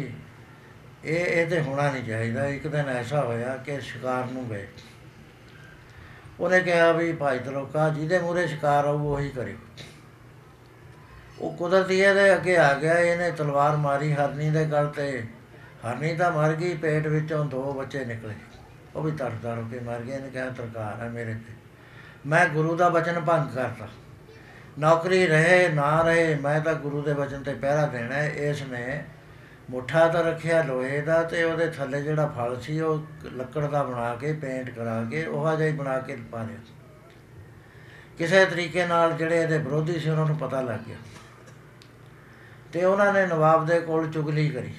ਇਹ 1.04 1.26
ਇਹ 1.26 1.46
ਤੇ 1.46 1.60
ਹੋਣਾ 1.60 1.90
ਨਹੀਂ 1.90 2.04
ਚਾਹੀਦਾ। 2.04 2.46
ਇੱਕ 2.46 2.66
ਦਿਨ 2.66 2.88
ਐਸਾ 2.88 3.22
ਹੋਇਆ 3.22 3.56
ਕਿ 3.56 3.80
ਸ਼ਿਕਾਰ 3.80 4.24
ਨੂੰ 4.24 4.48
ਗਏ। 4.50 4.66
ਉਹਨੇ 6.40 6.60
ਕਿਹਾ 6.60 6.92
ਵੀ 6.92 7.12
ਭਾਈ 7.12 7.38
ਤਲੋਕਾ 7.38 7.88
ਜਿਹਦੇ 7.88 8.18
ਮੂਹਰੇ 8.18 8.46
ਸ਼ਿਕਾਰ 8.46 8.84
ਆਊ, 8.84 8.98
ਉਹੀ 8.98 9.28
ਕਰਿਓ 9.28 9.56
ਉਹ 11.40 11.56
ਕੁਦਰਤੀ 11.56 12.00
ਇਹਦੇ 12.00 12.34
ਅੱਗੇ 12.34 12.56
ਆ 12.56 12.72
ਗਿਆ, 12.74 12.98
ਇਹਨੇ 12.98 13.30
ਤਲਵਾਰ 13.30 13.76
ਮਾਰੀ 13.76 14.12
ਹਰਨੀ 14.12 14.50
ਦੇ 14.50 14.64
ਗਲ 14.64 14.86
ਤੇ। 14.86 15.22
ਹਰਨੀ 15.86 16.14
ਤਾਂ 16.16 16.30
ਮਰ 16.32 16.52
ਗਈ, 16.52 16.74
ਪੇਟ 16.74 17.06
ਵਿੱਚੋਂ 17.06 17.44
ਦੋ 17.44 17.72
ਬੱਚੇ 17.72 18.04
ਨਿਕਲੇ। 18.04 18.34
ਉਹ 18.96 19.02
ਵੀ 19.02 19.12
ਤੜ 19.12 19.30
ਤੜ 19.42 19.58
ਕੇ 19.70 19.80
ਮਰ 19.80 20.00
ਗਏ। 20.00 20.14
ਇਹਨੇ 20.14 20.30
ਕਿਹਾ 20.30 20.50
ਤਰਕਾਰ 20.50 21.02
ਹੈ 21.02 21.08
ਮੇਰੇ 21.08 21.34
ਤੇ। 21.34 21.65
ਮੈਂ 22.26 22.48
ਗੁਰੂ 22.48 22.76
ਦਾ 22.76 22.88
ਬਚਨ 22.88 23.20
ਭੰਗ 23.20 23.54
ਕਰਤਾ। 23.54 23.88
ਨੌਕਰੀ 24.78 25.26
ਰਹੇ, 25.26 25.68
ਨਾ 25.68 26.02
ਰਹੇ, 26.02 26.34
ਮੈਂ 26.34 26.60
ਤਾਂ 26.60 26.74
ਗੁਰੂ 26.74 27.02
ਦੇ 27.02 27.14
ਬਚਨ 27.14 27.42
ਤੇ 27.42 27.54
ਪਹਿਰਾ 27.54 27.86
ਦੇਣਾ 27.86 28.14
ਹੈ। 28.14 28.28
ਇਸ 28.28 28.62
ਨੇ 28.62 29.04
ਮੁੱਠਾ 29.70 30.08
ਤਾਂ 30.08 30.24
ਰੱਖਿਆ, 30.24 30.62
ਲੋਹੇ 30.62 31.00
ਦਾ 31.00 31.22
ਤੇ 31.22 31.44
ਉਹਦੇ 31.44 31.66
ਥੱਲੇ 31.66 32.02
ਜਿਹੜਾ 32.02 32.26
ਫਲ 32.26 32.60
ਸੀ, 32.60 32.80
ਉਹ 32.80 33.06
ਲੱਕੜ 33.24 33.66
ਦਾ 33.66 33.82
ਬਣਾ 33.82 34.14
ਕੇ 34.14 34.32
ਪੇਂਟ 34.32 34.70
ਕਰਾ 34.70 35.04
ਕੇ, 35.10 35.24
ਉਹ 35.24 35.56
ਜਿਹਾ 35.56 35.68
ਹੀ 35.68 35.72
ਬਣਾ 35.72 35.98
ਕੇ 35.98 36.16
ਪਾ 36.16 36.42
ਲਿਆ 36.42 36.56
ਕਿਸੇ 38.18 38.44
ਤਰੀਕੇ 38.44 38.86
ਨਾਲ 38.86 39.12
ਜਿਹੜੇ 39.12 39.42
ਇਹਦੇ 39.42 39.58
ਵਿਰੋਧੀ 39.58 40.00
ਸੀ, 40.00 40.10
ਉਹਨਾਂ 40.10 40.26
ਨੂੰ 40.26 40.36
ਪਤਾ 40.36 40.60
ਲੱਗ 40.60 40.80
ਗਿਆ। 40.86 40.96
ਤੇ 42.72 42.84
ਉਹਨਾਂ 42.84 43.12
ਨੇ 43.12 43.26
ਨਵਾਬ 43.26 43.66
ਦੇ 43.66 43.80
ਕੋਲ 43.80 44.10
ਚੁਗਲੀ 44.10 44.48
ਕਰੀ। 44.48 44.74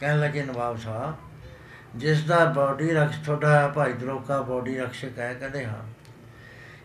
ਕਹਿਣ 0.00 0.20
ਲੱਗੇ, 0.20 0.42
ਨਵਾਬ 0.42 0.78
ਸਾਹਿਬ, 0.78 1.14
ਜਿਸ 1.96 2.24
ਦਾ 2.24 2.44
ਬਾਡੀ 2.44 2.90
ਰਕਸ਼ 2.90 3.18
ਤੁਹਾਡਾ 3.24 3.68
ਭਾਈ 3.68 3.92
ਦਰੋਕਾ 3.92 4.40
ਬਾਡੀ 4.40 4.78
ਰਕਸ਼ਕ 4.78 5.18
ਹੈ? 5.18 5.34
ਕਹਿੰਦੇ, 5.34 5.66
ਹਾਂ। 5.66 5.97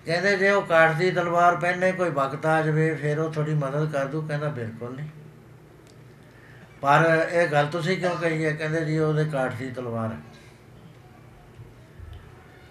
ਕਹਿੰਦੇ 0.06 0.38
ਜੇ 0.38 0.50
ਉਹ 0.50 0.62
ਕਾਠ 0.62 0.98
ਦੀ 0.98 1.12
ਤਲਵਾਰ 1.12 1.56
ਪਹਿਨੇ 1.56 1.92
ਕੋਈ 1.92 2.10
ਵਕਤ 2.10 2.46
ਆ 2.46 2.62
ਜਾਵੇ, 2.62 2.96
ਫਿਰ 2.96 3.20
ਉਹ 3.20 3.34
ਤੁਹਾਡੀ 3.34 3.54
ਮਦਦ 3.54 3.92
ਕਰ 3.92 4.06
ਦੂ 4.06 4.28
ਕਹਿੰਦਾ 4.28 4.50
ਬਿਲਕੁਲ 4.50 4.96
ਨਹੀਂ। 4.96 5.10
ਪਰ 6.82 7.28
ਇਹ 7.32 7.48
ਗੱਲ 7.48 7.68
ਤੁਸੀਂ 7.68 7.98
ਕਿਉਂ 7.98 8.16
ਕਹੀ 8.16 8.46
ਹੈ? 8.46 8.52
ਕਹਿੰਦੇ 8.52 8.86
ਜੀ 8.86 9.00
ਉਹਦੇ 9.00 9.26
ਕਾਠ 9.26 9.56
ਦੀ 9.56 9.72
ਤਲਵਾਰ 9.72 10.12
ਹੈ। 10.12 10.18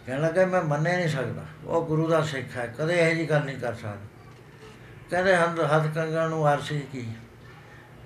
ਕਹਿਣ 0.06 0.20
ਲੱਗਾ, 0.20 0.46
ਮੈਂ 0.46 0.62
ਮੰਨੇ 0.62 0.96
ਨਹੀਂ 0.96 1.09
ਸਕਦਾ। 1.09 1.44
ਉਹ 1.64 1.86
ਗੁਰੂ 1.86 2.09
ਦਾ 2.09 2.22
ਸਿੱਖ 2.22 2.56
ਹੈ, 2.56 2.74
ਕਦੇ 2.78 2.94
ਇਹੋ 2.94 3.14
ਜੀ 3.14 3.30
ਗੱਲ 3.30 3.44
ਨਹੀਂ 3.44 3.59
ਕਰ 3.59 3.74
ਸਕਦਾ। 3.74 3.96
ਕਹਿੰਦੇ, 5.10 5.36
ਹੰਦ, 5.36 5.60
ਹੱਥ 5.60 5.94
ਕੰਗਾਂ 5.94 6.28
ਨੂੰ 6.28 6.48
ਆਰਸੀ 6.48 6.80
ਕੀ? 6.92 7.09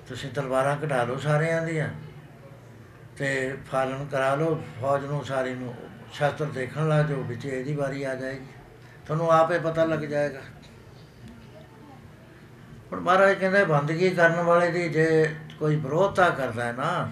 ਤੁਸੀਂ 0.09 0.31
ਤਲਵਾਰਾਂ 0.31 0.77
ਕਢਾ 0.77 1.05
ਲਓ 1.05 1.17
ਸਾਰਿਆਂ 1.17 1.63
ਦੀਆਂ 1.63 1.89
ਤੇ 3.17 3.57
ਫਾਲਨ 3.73 4.07
ਕਰਾ 4.11 4.35
ਲਓ, 4.35 4.63
ਫੌਜ 4.81 5.05
ਨੂੰ 5.05 5.25
ਸਾਰੀ 5.25 5.55
ਨੂੰ 5.55 5.75
ਸ਼ਸਤਰ 6.13 6.45
ਦੇਖਣ 6.45 6.89
ਲਾ 6.89 7.03
ਜੋ 7.03 7.23
ਵਿੱਚ 7.23 7.47
ਇਹਦੀ 7.47 7.75
ਵਾਰੀ 7.75 8.03
ਆ 8.03 8.15
ਜਾਏਗੀ। 8.15 8.56
ਤੁਹਾਨੂੰ 9.07 9.31
ਆਪੇ 9.33 9.59
ਪਤਾ 9.59 9.85
ਲੱਗ 9.85 9.99
ਜਾਏਗਾ। 10.01 10.41
ਪਰ 12.91 13.01
ਮਹਾਰਾਜ 13.01 13.33
ਕਹਿੰਦੇ, 13.35 13.65
ਬੰਦਗੀ 13.65 14.09
ਕਰਨ 14.11 14.41
ਵਾਲੇ 14.41 14.71
ਦੀ 14.71 14.89
ਜੇ 14.89 15.07
ਕੋਈ 15.59 15.77
ਵਿਰੋਧਤਾ 15.77 16.29
ਕਰਦਾ 16.31 16.65
ਹੈ 16.65 16.73
ਨਾ, 16.73 17.09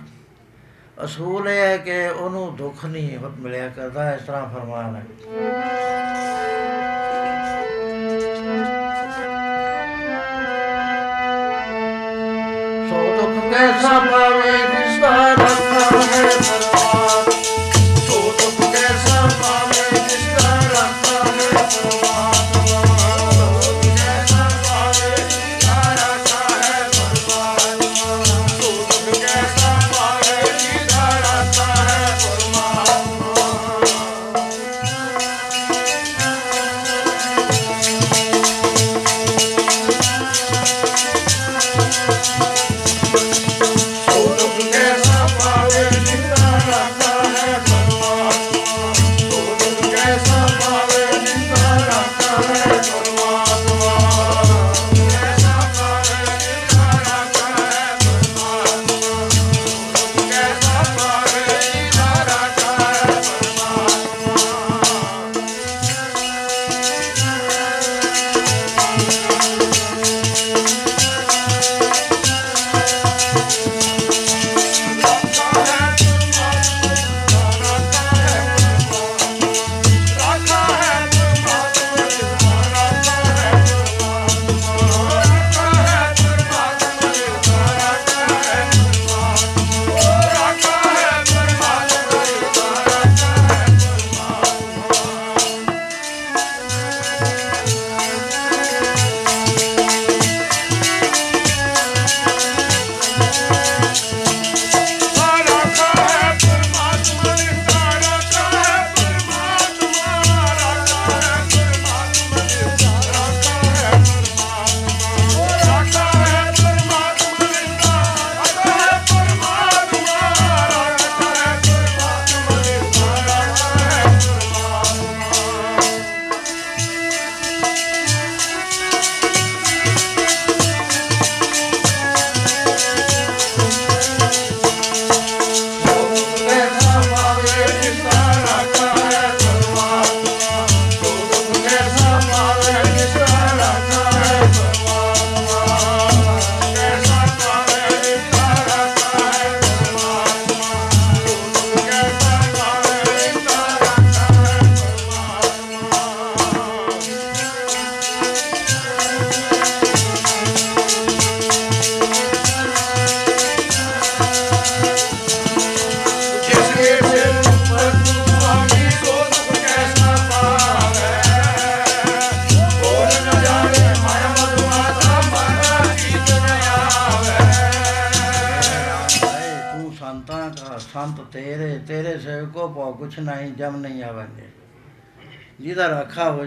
ਅਸੂਲ 1.04 1.48
ਇਹ 1.48 1.60
ਹੈ 1.60 1.76
ਕਿ 1.76 2.08
ਉਹਨੂੰ 2.08 2.56
ਦੁੱਖ 2.56 2.84
ਨਹੀਂ 2.84 3.18
ਮਿਲਿਆ 3.38 3.68
ਕਰਦਾ, 3.68 4.10
ਇਸ 4.12 4.22
ਤਰ੍ਹਾਂ 4.22 4.46
ਫਰਮਾਨ 4.48 4.96
ਹੈ। 4.96 5.04
ਸੋ 12.88 12.98
ਦੁੱਖ 13.16 13.52
ਕੈਸਾ 13.52 13.98
ਪਾਵੇ 14.00 14.52
ਜਿਸ 14.68 15.00
ਦਾ 15.00 15.14
ਰੱਖਾ 15.32 16.02
ਹੈ 16.02 16.22
ਪਰਮਾਤਮਾ। 16.30 17.33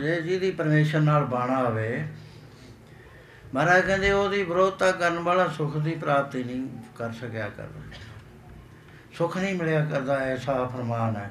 ਜੇ 0.07 0.21
ਜਿਹਦੀ 0.21 0.49
ਪਰਮੇਸ਼ਰ 0.51 0.99
ਨਾਲ 0.99 1.23
ਬਾਣਾ 1.25 1.57
ਹੋਵੇ, 1.63 2.03
ਮਹਾਰਾਜ 3.53 3.81
ਕਹਿੰਦੇ 3.81 4.11
ਉਹਦੀ 4.11 4.43
ਵਿਰੋਧਤਾ 4.43 4.91
ਕਰਨ 4.91 5.17
ਵਾਲਾ 5.19 5.47
ਸੁਖ 5.47 5.75
ਦੀ 5.77 5.95
ਪ੍ਰਾਪਤੀ 5.95 6.43
ਨਹੀਂ 6.43 6.61
ਕਰ 6.97 7.11
ਸਕਿਆ 7.11 7.49
ਕਰਦਾ। 7.57 7.81
ਸੁਖ 9.17 9.37
ਨਹੀਂ 9.37 9.55
ਮਿਲਿਆ 9.55 9.83
ਕਰਦਾ 9.85 10.15
ਐਸਾ 10.15 10.53
ਫਰਮਾਨ 10.65 11.15
ਹੈ। 11.15 11.29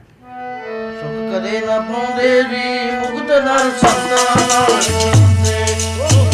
ਸੁਖ 1.00 1.16
ਕਦੇ 1.34 1.60
ਨਾ 1.66 1.80
ਪਾਉਂਦੇ 1.80 2.42
ਜੀ 2.42 2.90
ਮੁਕਤ 2.90 3.30
ਨਰ 3.44 3.70
ਸੰਤਾਂ 3.70 4.48
ਨਾਲ 4.48 6.25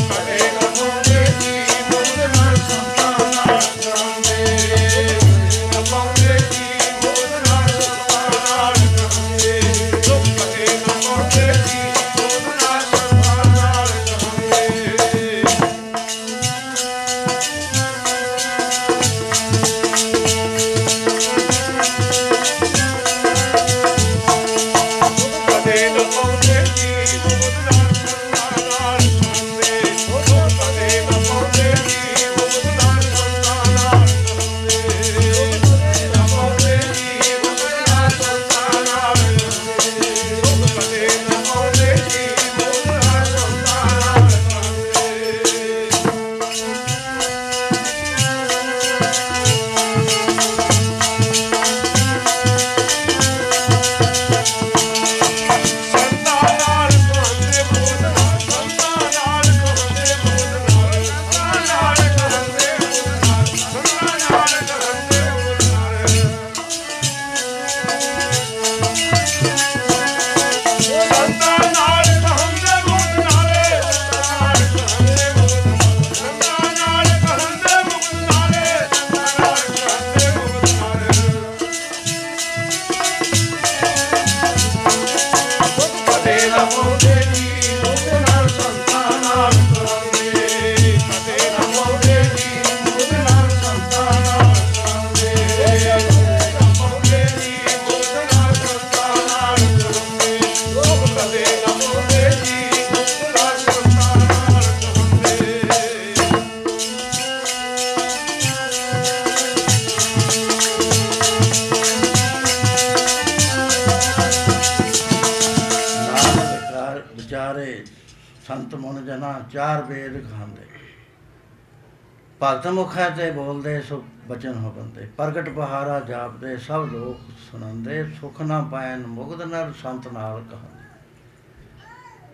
ਤੇ 123.16 123.30
ਬੋਲਦੇ 123.30 123.80
ਸੋ 123.80 124.04
ਬਚਨ 124.28 124.54
ਹੋ 124.54 124.70
ਬੰਦੇ। 124.70 125.06
ਪ੍ਰਗਟ 125.16 125.48
ਪਹਾਰਾ 125.48 126.00
ਜਾਪਦੇ, 126.00 126.56
ਸਭ 126.56 126.88
ਲੋਕ 126.92 127.16
ਸੁਣੰਦੇ 127.50 128.04
ਸੁਖ 128.20 128.42
ਨਾ 128.42 128.60
ਪਾਇਨ 128.62 129.06
ਮੁਗਧ 129.06 129.42
ਨਰ, 129.42 129.72
ਸੰਤ 129.82 130.08
ਨਾਲ 130.08 130.44
ਕਹਾਂਦੇ 130.50 130.80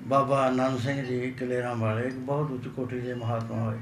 ਬਾਬਾ 0.03 0.47
ਆਨੰਦ 0.47 0.79
ਸਿੰਘ 0.79 1.03
ਜੀ 1.05 1.31
ਕਲੇਰਾਂ 1.31 1.75
ਵਾਲੇ 1.77 2.07
ਇੱਕ 2.07 2.15
ਬਹੁਤ 2.15 2.51
ਉੱਚ 2.51 2.69
ਕੋਟੀ 2.69 3.01
ਦੇ 3.01 3.15
ਮਹਾਤਮਾ 3.15 3.63
ਹੋਏ। 3.63 3.79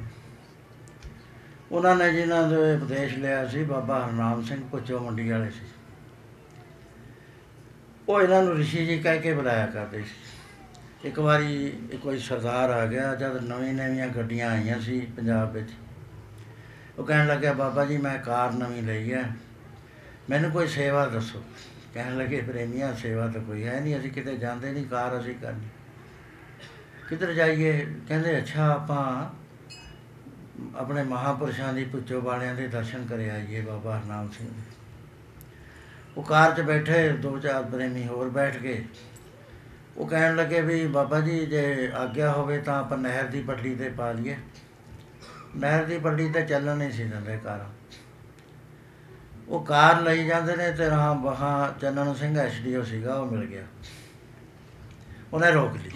ਉਹਨਾਂ 1.73 1.97
ਨੇ 1.97 2.12
ਜਿਨ੍ਹਾਂ 2.12 2.48
ਦੇ 2.48 2.74
ਉਪਦੇਸ਼ 2.77 3.18
ਲਿਆ 3.18 3.47
ਸੀ, 3.47 3.64
ਬਾਬਾ 3.64 4.06
ਹਰਨਾਮ 4.06 4.43
ਸਿੰਘ 4.43 4.62
ਪੁੱਚੋ 4.70 4.98
ਮੰਡੀ 4.98 5.31
ਵਾਲੇ 5.31 5.51
ਸੀ। 5.51 5.66
ਉਹ 8.09 8.23
ਇਹਨਾਂ 8.23 8.43
ਨੂੰ 8.43 8.56
ਰਿਸ਼ੀ 8.56 8.86
ਜੀ 8.86 8.98
ਕਹਿ 8.98 9.18
ਕੇ 9.18 9.32
ਬੁਲਾਇਆ 9.35 9.66
ਕਰਦੇ 9.66 10.02
ਸੀ। 10.02 11.09
ਇੱਕ 11.09 11.18
ਵਾਰੀ 11.18 11.66
ਇੱਕ 11.66 11.97
ਕੋਈ 11.97 12.18
ਸਰਦਾਰ 12.18 12.70
ਆ 12.70 12.86
ਗਿਆ, 12.86 13.14
ਜਦ 13.14 13.36
ਨਵੀਂ 13.44 13.73
ਨਵੀਆਂ 13.74 14.09
ਗੱਡੀਆਂ 14.09 14.51
ਆਈਆਂ 14.51 14.81
ਸੀ 14.81 15.01
ਪੰਜਾਬ 15.01 15.52
ਵਿੱਚ। 15.52 15.70
ਉਹ 16.98 17.05
ਕਹਿਣ 17.05 17.27
ਲੱਗਿਆ, 17.27 17.52
ਬਾਬਾ 17.52 17.85
ਜੀ, 17.85 17.97
ਮੈਂ 17.97 18.18
ਕਾਰ 18.18 18.52
ਨਵੀਂ 18.52 18.82
ਲਈ 18.82 19.12
ਹੈ। 19.12 19.32
ਮੈਨੂੰ 20.31 20.51
ਕੋਈ 20.51 20.66
ਸੇਵਾ 20.66 21.06
ਦੱਸੋ। 21.06 21.43
ਕਹਿਣ 21.94 22.16
ਲੱਗੇ 22.16 22.40
ਪ੍ਰੇਮੀਆਂ 22.40 22.94
ਸੇਵਾ 22.94 23.27
ਤਾਂ 23.27 23.40
ਕੋਈ 23.40 23.66
ਹੈ 23.66 23.81
ਨਹੀਂ। 23.81 23.98
ਅਸੀਂ 23.98 24.10
ਕਿਤੇ 24.10 24.36
ਜਾਂਦੇ 24.36 24.70
ਨਹੀਂ, 24.70 24.86
ਕਾਰ 24.86 25.20
ਅਸੀਂ 25.20 25.35
ਕਰਨੀ। 25.35 25.66
ਕਿੱਧਰ 27.09 27.32
ਜਾਈਏ? 27.32 27.86
ਕਹਿੰਦੇ, 28.09 28.39
ਅੱਛਾ, 28.39 28.74
ਆਪਾਂ 28.74 29.31
ਆਪਣੇ 30.77 31.02
ਮਹਾਪੁਰਸ਼ਾਂ 31.02 31.73
ਦੀ 31.73 31.85
ਪੁੱਛੋ 31.85 32.20
ਵਾਲਿਆਂ 32.20 32.55
ਦੇ 32.55 32.68
ਦਰਸ਼ਨ 32.68 33.06
ਕਰੇ 33.06 33.31
ਆਈਏ, 33.31 33.60
ਬਾਬਾ 33.60 33.98
ਹਰਨਾਮ 33.98 34.28
ਸਿੰਘ 34.28 34.48
ਦੇ। 34.48 34.62
ਉਹ 36.16 36.23
ਕਾਰ 36.23 36.55
'ਚ 36.55 36.60
ਬੈਠੇ, 36.60 37.09
ਦੋ 37.09 37.39
ਚਾਰ 37.39 37.62
ਪ੍ਰੇਮੀ 37.62 38.06
ਹੋਰ 38.06 38.28
ਬੈਠ 38.28 38.56
ਕੇ 38.56 38.85
ਉਹ 39.97 40.06
ਕਹਿਣ 40.06 40.36
ਲੱਗੇ 40.36 40.60
ਵੀ, 40.60 40.86
ਬਾਬਾ 40.86 41.20
ਜੀ, 41.20 41.47
ਜੇ 41.47 41.93
ਆਗਿਆ 41.94 42.32
ਹੋਵੇ 42.32 42.59
ਤਾਂ 42.59 42.81
ਆਪਾਂ 42.81 42.98
ਨਹਿਰ 42.98 43.24
ਦੀ 43.24 43.43
ਪਟੜੀ 43.43 43.74
ਤੇ 43.74 43.89
ਪਾ 43.89 44.12
ਲਈਏ। 44.12 44.36
ਨਹਿਰ 45.56 45.85
ਦੀ 45.85 45.98
ਪਟੜੀ 45.98 46.31
ਤੇ 46.31 46.43
ਚੱਲਣ 46.43 46.77
ਨਹੀਂ 46.77 46.93
ਸੀ 46.93 47.05
ਦਿੰਦੇ 47.05 47.39
ਕਾਰ। 47.44 47.66
ਉਹ 49.48 49.64
ਕਾਰ 49.64 50.01
ਲਈ 50.01 50.27
ਜਾਂਦੇ 50.27 50.56
ਨੇ 50.56 50.73
ਤੇ 50.73 50.90
ਰਾਹ 50.90 51.14
ਵਹਾਂ 51.14 51.78
ਚੰਨਨ 51.81 52.14
ਸਿੰਘ 52.14 52.39
ਐਸਡੀਓ 52.39 52.82
ਸੀਗਾ, 52.82 53.14
ਉਹ 53.14 53.27
ਮਿਲ 53.27 53.47
ਗਿਆ। 53.47 53.62
ਉਹਨੇ 55.32 55.51
ਰੋਕ 55.51 55.73
ਲਈ। 55.73 55.90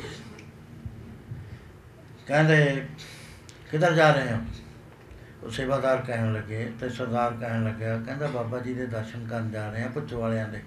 ਕਹਿੰਦੇ, 2.27 2.87
ਕਿੱਧਰ 3.71 3.93
ਜਾ 3.93 4.13
ਰਹੇ 4.13 4.33
ਹੋ? 4.33 4.39
ਉਹ 5.43 5.51
ਸੇਵਾਦਾਰ 5.51 5.97
ਕਹਿਣ 5.97 6.33
ਲੱਗੇ 6.33 6.73
ਤੇ 6.81 6.89
ਸਰਦਾਰ 6.89 7.33
ਕਹਿਣ 7.33 7.65
ਲੱਗਿਆ, 7.65 8.01
ਕਹਿੰਦਾ 8.07 8.27
ਬਾਬਾ 8.27 8.59
ਜੀ 8.59 8.75
ਦੇ 8.75 8.87
ਦਰਸ਼ਨ 8.87 9.27
ਕਰਨ 9.27 9.51
ਜਾ 9.51 9.71
ਰਹੇ 9.71 9.83
ਆ 9.83 9.89
ਪੁੱਛ 9.89 10.13
ਵਾਲਿਆਂ 10.13 10.49
ਦੇ। 10.49 10.63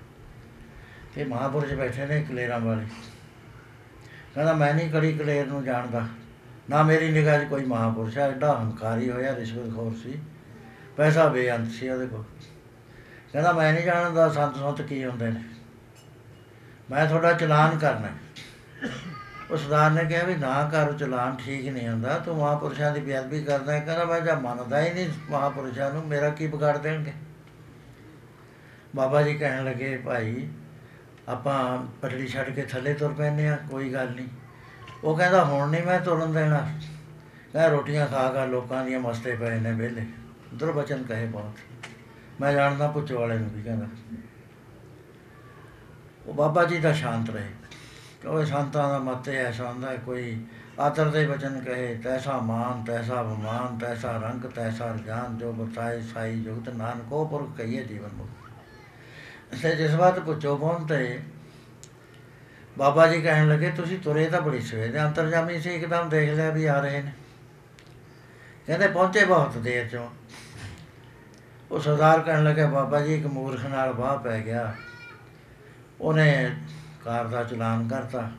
ਤੇ 1.15 1.23
ਮਹਾਪੁਰਸ਼ 1.23 1.73
ਬੈਠੇ 1.73 2.05
ਨੇ 2.05 2.25
ਕਲੇਰਾਂ 2.29 2.59
ਵਾਲੇ। 2.59 2.85
ਕਹਿੰਦਾ, 4.35 4.53
ਮੈਂ 4.53 4.73
ਨਹੀਂ 4.73 4.91
ਕੜੀ 4.91 5.13
ਕਲੇਰ 5.13 5.47
ਨੂੰ 5.47 5.63
ਜਾਣਦਾ। 5.63 6.07
ਨਾ 6.69 6.83
ਮੇਰੀ 6.83 7.11
ਨਿਗਾਹ 7.11 7.39
'ਚ 7.39 7.47
ਕੋਈ 7.47 7.65
ਮਹਾਪੁਰਸ਼ 7.65 8.17
ਹੈ 8.17 8.29
ਐਡਾ 8.29 8.59
ਹੰਕਾਰੀ 8.59 9.09
ਹੋਇਆ 9.09 9.35
ਰਿਸ਼ਵਤਖੋਰ 9.35 9.93
ਸੀ। 10.03 10.19
ਪੈਸਾ 10.97 11.27
ਬੇਅੰਤ 11.27 11.71
ਸੀ 11.71 11.89
ਉਹਦੇ 11.89 12.07
ਕੋਲ। 12.07 12.23
ਕਹਿੰਦਾ, 13.33 13.51
ਮੈਂ 13.51 13.73
ਨਹੀਂ 13.73 13.85
ਜਾਣਦਾ 13.85 14.29
ਸੰਤ 14.29 14.55
ਸੰਤ 14.55 14.81
ਕੀ 14.81 15.05
ਹੁੰਦੇ 15.05 15.27
ਨੇ। 15.27 15.43
ਮੈਂ 16.91 17.07
ਤੁਹਾਡਾ 17.07 17.33
ਚਲਾਨ 17.33 17.77
ਕਰਨਾ 17.77 18.07
ਹੈ। 18.07 18.13
ਉਹ 19.51 19.57
ਸਰਦਾਰ 19.57 19.91
ਨੇ 19.91 20.05
ਕਿਹਾ 20.05 20.23
ਵੀ, 20.23 20.35
ਨਾ 20.35 20.69
ਕਰ 20.71 20.93
ਚਲਾਨ 20.93 21.35
ਠੀਕ 21.35 21.69
ਨਹੀਂ 21.69 21.87
ਹੁੰਦਾ। 21.87 22.17
ਤੂੰ 22.17 22.37
ਮਹਾਪੁਰਸ਼ਾਂ 22.37 22.91
ਦੀ 22.91 22.99
ਬੇਅਦਬੀ 22.99 23.43
ਕਰਦਾ 23.43 23.73
ਹੈ। 23.73 23.79
ਕਹਿੰਦਾ, 23.79 24.05
ਮੈਂ 24.05 24.21
ਜਾਂ 24.21 24.35
ਮੰਨਦਾ 24.35 24.81
ਹੀ 24.81 24.93
ਨਹੀਂ 24.93 25.09
ਮਹਾਪੁਰਸ਼ਾਂ 25.29 25.93
ਨੂੰ। 25.93 26.07
ਮੇਰਾ 26.07 26.29
ਕੀ 26.29 26.47
ਵਿਗਾੜ 26.47 26.77
ਦੇਣਗੇ? 26.77 27.13
ਬਾਬਾ 28.95 29.21
ਜੀ 29.21 29.33
ਕਹਿਣ 29.33 29.65
ਲੱਗੇ, 29.65 29.97
ਭਾਈ, 29.97 30.47
ਆਪਾਂ 31.29 31.87
ਪਟੜੀ 32.01 32.27
ਛੱਡ 32.27 32.49
ਕੇ 32.49 32.61
ਥੱਲੇ 32.61 32.93
ਤੁਰ 32.93 33.13
ਪੈਨੇ 33.13 33.49
ਆ 33.49 33.57
ਕੋਈ 33.71 33.93
ਗੱਲ 33.93 34.09
ਨਹੀਂ। 34.11 34.27
ਉਹ 35.03 35.17
ਕਹਿੰਦਾ 35.17 35.43
ਹੁਣ 35.43 35.69
ਨਹੀਂ 35.69 35.83
ਮੈਂ 35.83 35.99
ਤੁਰਨ 35.99 36.33
ਦੇਣਾ। 36.33 36.57
ਕਹਿੰਦਾ 36.57 37.67
ਰੋਟੀਆਂ 37.67 38.07
ਖਾ 38.07 38.29
ਖਾ 38.29 38.45
ਲੋਕਾਂ 38.45 38.85
ਦੀਆਂ 38.85 38.99
ਮਸਤੇ 38.99 39.35
ਪਏ 39.35 39.59
ਨੇ 39.59 39.71
ਵਿਹਲੇ। 39.71 40.05
ਉਧਰ 40.53 40.71
ਬਚਨ 40.71 41.03
ਕਹੇ 41.03 41.25
ਬਹੁਤ। 41.25 41.53
ਮੈਂ 42.41 42.53
ਜਾਣਦਾ 42.53 42.87
ਪੁੱਛ 42.87 43.11
ਵਾਲੇ 43.11 43.37
ਨੂੰ 43.37 43.49
ਵੀ 43.49 43.63
ਕਹਿੰਦਾ। 43.63 43.85
ਉਹ 46.25 46.33
ਬਾਬਾ 46.33 46.63
ਜੀ 46.63 46.77
ਦਾ 46.77 46.93
ਸ਼ਾਂਤ 46.93 47.29
ਰਹੇ। 47.29 47.47
ਕਿਉਂਕਿ 48.21 48.45
ਸੰਤਾਂ 48.45 48.89
ਦਾ 48.89 48.99
ਮਤ 48.99 49.27
ਇਹ 49.27 49.37
ਐਸਾ 49.37 49.69
ਹੁੰਦਾ 49.69 49.89
ਹੈ, 49.89 49.97
ਕੋਈ 49.97 50.45
ਆਦਰ 50.79 51.09
ਦੇ 51.09 51.25
ਵਚਨ 51.25 51.59
ਕਹੇ 51.59 51.95
ਤੈਸਾ 52.03 52.37
ਮਾਨ 52.37 52.83
ਤੈਸਾ 52.83 53.21
ਅਭਿਮਾਨ 53.21 53.77
ਤੈਸਾ 53.77 54.11
ਰੰਗ 54.11 54.41
ਤੈਸਾ 54.41 54.91
ਰਜਾਨ 54.91 55.37
ਜੋ 55.37 55.53
ਬਤਾਏ 55.53 56.01
ਸਾਈ 56.01 56.41
ਜੁਗਤ 56.41 56.69
ਨਾਨਕੋ 56.69 57.25
ਪੁਰਖ 57.25 57.57
ਕਹੀਏ 57.57 57.83
ਜੀਵਨ 57.83 58.09
ਮੁਖ 58.13 58.27
ਤੇ 59.63 59.75
ਜਿਸ 59.75 59.95
ਬਾਤ 59.95 60.19
ਪੁੱਛੋ 60.19 60.57
ਪਹੁੰਚੇ 60.57 61.19
ਬਾਬਾ 62.77 63.07
ਜੀ 63.07 63.21
ਕਹਿਣ 63.21 63.47
ਲੱਗੇ, 63.47 63.69
ਤੁਸੀਂ 63.69 63.99
ਤੁਰੇ 63.99 64.25
ਤਾਂ 64.25 64.41
ਬੜੀ 64.41 64.59
ਸਵੇਰ 64.59 64.91
ਦੇ, 64.91 65.01
ਅੰਤਰਜਾਮੀ 65.01 65.59
ਸੀ, 65.59 65.69
ਇੱਕਦਮ 65.69 66.09
ਦੇਖ 66.09 66.29
ਲਿਆ 66.29 66.49
ਵੀ 66.49 66.65
ਆ 66.65 66.79
ਰਹੇ 66.79 67.01
ਨੇ। 67.01 67.11
ਕਹਿੰਦੇ, 68.67 68.87
ਪਹੁੰਚੇ 68.87 69.25
ਬਹੁਤ 69.25 69.57
ਦੇਰ 69.57 69.87
ਚੋਂ। 69.87 70.09
ਉਹ 71.71 71.79
ਸਰਦਾਰ 71.79 72.19
ਕਹਿਣ 72.19 72.43
ਲੱਗੇ, 72.43 72.65
ਬਾਬਾ 72.65 72.99
ਜੀ, 72.99 73.15
ਇੱਕ 73.15 73.25
ਮੂਰਖ 73.25 73.65
ਨਾਲ 73.65 73.93
ਬਾਹ 73.93 74.17
ਪੈ 74.17 74.39
ਗਿਆ। 74.39 74.75
ਉਹਨੇ 76.01 76.57
ਕਾਰ 77.05 77.27
ਦਾ 77.27 77.43
ਚਲਾਨ 77.43 77.87
ਕਰਤਾ। 77.87 78.31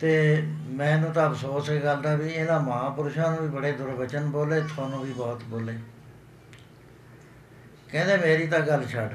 ਤੇ 0.00 0.42
ਮੈਨੂੰ 0.66 1.12
ਤਾਂ 1.12 1.30
ਅਫਸੋਸ 1.30 1.70
ਇਹ 1.70 1.80
ਗੱਲ 1.80 2.02
ਦਾ 2.02 2.14
ਵੀ, 2.14 2.28
ਇਹਨਾਂ 2.28 2.60
ਮਹਾਪੁਰਸ਼ਾਂ 2.60 3.30
ਨੂੰ 3.30 3.42
ਵੀ 3.42 3.48
ਬੜੇ 3.48 3.72
ਦੁਰਵਚਨ 3.72 4.26
ਬੋਲੇ, 4.26 4.60
ਤੁਹਾਨੂੰ 4.60 5.04
ਵੀ 5.04 5.12
ਬਹੁਤ 5.12 5.42
ਬੋਲੇ। 5.44 5.78
ਕਹਿੰਦੇ, 7.92 8.16
ਮੇਰੀ 8.16 8.46
ਤਾਂ 8.46 8.60
ਗੱਲ 8.60 8.86
ਛੱਡ। 8.86 9.10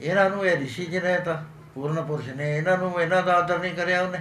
ਇਹਨਾਂ 0.00 0.30
ਨੂੰ 0.30 0.46
ਇਹ 0.46 0.58
ਰਿਸ਼ੀ 0.58 0.86
ਜੀ 0.86 1.00
ਨੇ 1.00 1.20
ਤਾਂ 1.20 1.53
ਪੂਰਨ 1.74 2.04
ਪੁਰਸ਼ 2.04 2.28
ਨੇ, 2.28 2.56
ਇਹਨਾਂ 2.56 2.78
ਨੂੰ 2.78 3.02
ਇਹਨਾਂ 3.02 3.22
ਦਾ 3.22 3.34
ਆਦਰ 3.34 3.58
ਨਹੀਂ 3.58 3.74
ਕਰਿਆ 3.74 4.02
ਉਹਨੇ। 4.02 4.18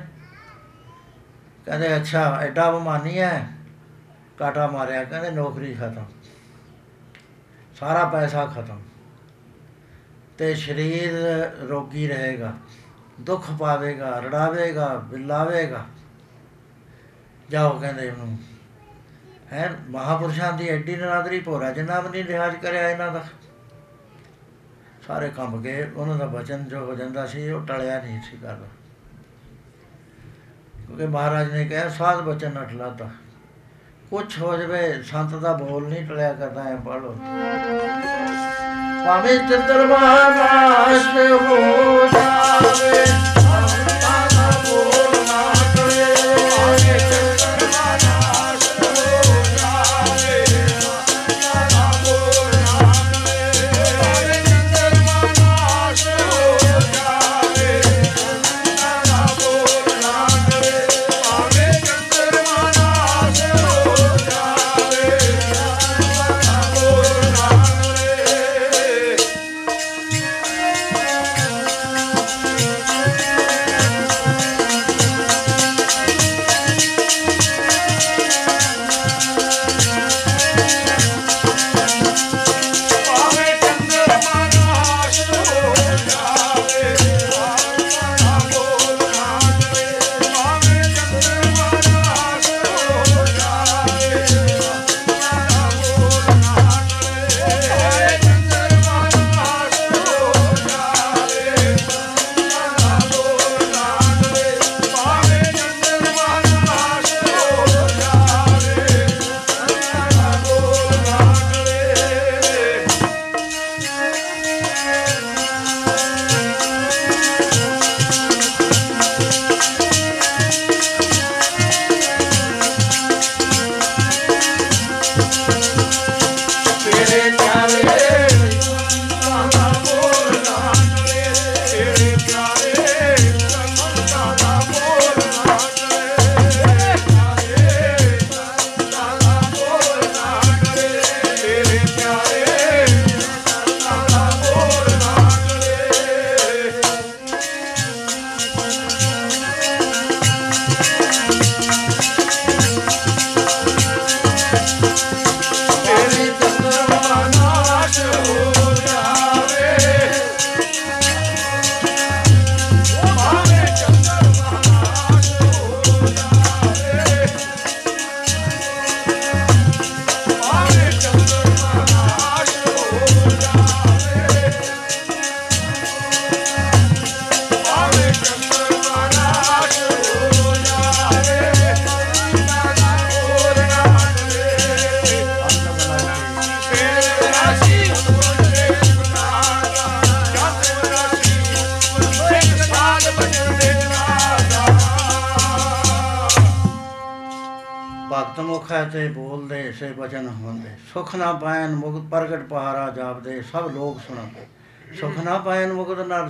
ਕਹਿੰਦੇ, 1.65 1.95
ਅੱਛਾ, 1.97 2.37
ਐਡਾ 2.41 2.71
ਬਮਾਨੀ 2.71 3.19
ਹੈ 3.19 3.47
ਕਾਟਾ 4.39 4.67
ਮਾਰਿਆ, 4.67 5.03
ਕਹਿੰਦੇ, 5.03 5.31
ਨੌਕਰੀ 5.31 5.73
ਖਤਮ। 5.73 6.05
ਸਾਰਾ 7.79 8.05
ਪੈਸਾ 8.05 8.45
ਖਤਮ। 8.45 8.81
ਤੇ 10.37 10.55
ਸਰੀਰ 10.55 11.11
ਰੋਗੀ 11.69 12.07
ਰਹੇਗਾ, 12.07 12.53
ਦੁੱਖ 13.21 13.51
ਪਾਵੇਗਾ, 13.59 14.19
ਰੜਾਵੇਗਾ, 14.19 14.87
ਬਿਲਾਵੇਗਾ। 14.87 15.85
ਜਾਓ, 17.49 17.79
ਕਹਿੰਦੇ 17.79 18.09
ਉਹਨੂੰ। 18.09 18.37
ਹੈ, 19.53 19.75
ਮਹਾਪੁਰਸ਼ਾਂ 19.89 20.53
ਦੀ 20.53 20.69
ਐਡੀ 20.69 20.95
ਨਰਾਦਰੀ 20.95 21.39
ਭੋਰਾ 21.39 21.71
ਜਿੰਨਾ 21.71 21.99
ਵੀ 21.99 22.09
ਨਹੀਂ 22.09 22.23
ਲਿਹਾਜ਼ 22.23 22.57
ਕਰਿਆ 22.57 22.89
ਇਹਨਾਂ 22.89 23.11
ਦਾ। 23.11 23.23
ਸਾਰੇ 25.07 25.29
ਕੰਮ 25.29 25.61
ਗਏ, 25.61 25.83
ਉਹਨਾਂ 25.95 26.15
ਦਾ 26.15 26.25
ਵਚਨ 26.25 26.63
ਜੋ 26.63 26.85
ਹੋ 26.85 26.95
ਜਾਂਦਾ 26.95 27.25
ਸੀ, 27.27 27.49
ਉਹ 27.51 27.65
ਟਲਿਆ 27.65 27.99
ਨਹੀਂ 28.01 28.19
ਸੀ 28.21 28.37
ਕਰਦਾ 28.37 28.67
ਕਿਉਂਕਿ 30.87 31.05
ਮਹਾਰਾਜ 31.05 31.51
ਨੇ 31.51 31.65
ਕਿਹਾ, 31.65 31.89
ਸਾਧ 31.89 32.21
ਬਚਨ 32.21 32.51
ਨਟ 32.51 32.73
ਲਾਤਾ। 32.73 33.09
ਕੁਛ 34.09 34.39
ਹੋ 34.41 34.55
ਜਵੇ, 34.57 35.01
ਸੰਤ 35.03 35.35
ਦਾ 35.35 35.53
ਬੋਲ 35.53 35.87
ਨਹੀਂ 35.89 36.05
ਟਲਿਆ 36.07 36.33
ਕਰਦਾ, 36.33 36.63
ਐ 36.63 36.75
ਪੜ 36.75 37.01
ਲਓ। 37.01 37.15
ਭਾਵੇਂ 39.05 39.37
ਚੰਦਰਮਾ 39.39 39.99
ਨਾਸ਼ 40.29 41.07
ਹੋ 41.07 41.57
ਜਾਵੇ 42.13 43.42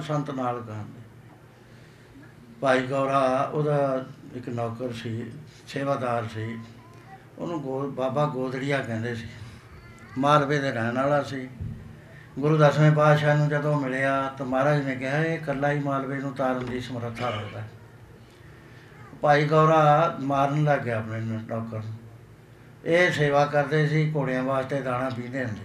ਸੰਤ 0.04 0.32
ਨਾਲ 0.32 0.62
ਕਹੰਦੇ 0.62 1.00
ਭਾਈ 2.62 2.88
ਗੌਰਾ, 2.88 3.50
ਉਹਦਾ 3.54 4.06
ਇੱਕ 4.36 4.50
ਨੌਕਰ 4.50 4.94
ਸੀ, 4.94 5.32
ਸੇਵਾਦਾਰ 5.68 6.26
ਸੀ। 6.34 6.60
ਉਹਨੂੰ 7.40 7.62
ਗੋ, 7.62 7.92
ਬਾਬਾ 7.92 8.26
ਗੋਦੜੀਆ 8.26 8.80
ਕਹਿੰਦੇ 8.80 9.16
ਸੀ। 9.16 9.28
ਮਾਲਵੇ 10.18 10.60
ਦੇ 10.60 10.72
ਰਹਿਣ 10.72 10.96
ਵਾਲਾ 10.96 11.24
ਸੀ। 11.24 11.50
ਗੁਰੂ 12.40 12.58
ਦਸਵੇਂ 12.58 12.92
ਪਾਤਸ਼ਾਹ 12.92 13.38
ਨੂੰ 13.38 13.50
ਜਦੋਂ 13.50 13.82
ਮਿਲਿਆ 13.82 14.34
ਤਾਂ 14.38 14.46
ਮਹਾਰਾਜ 14.46 14.86
ਨੇ 14.86 14.96
ਕਿਹਾ, 14.96 15.18
ਇਹ 15.18 15.38
ਇਕੱਲਾ 15.38 15.72
ਹੀ 15.72 15.80
ਮਾਲਵੇ 15.80 16.18
ਨੂੰ 16.18 16.34
ਤਾਰਨ 16.34 16.66
ਦੀ 16.66 16.80
ਸਮਰੱਥਾ 16.80 17.30
ਰੱਖਦਾ 17.30 17.62
ਹੈ। 17.62 17.70
ਭਾਈ 19.22 19.46
ਗੌਰਾ 19.46 20.18
ਮਾਰਨ 20.20 20.64
ਲੱਗ 20.64 20.80
ਗਿਆ 20.80 20.98
ਆਪਣੇ 20.98 21.20
ਨੂੰ, 21.20 21.42
ਨੌਕਰ 21.50 21.78
ਨੂੰ। 21.78 21.94
ਇਹ 22.86 23.12
ਸੇਵਾ 23.12 23.46
ਕਰਦੇ 23.46 23.88
ਸੀ, 23.88 24.14
ਘੋੜਿਆਂ 24.16 24.44
ਵਾਸਤੇ 24.44 24.82
ਦਾਣਾ 24.82 25.10
ਪੀਂਦੇ 25.10 25.46
ਹੁੰਦੇ 25.46 25.62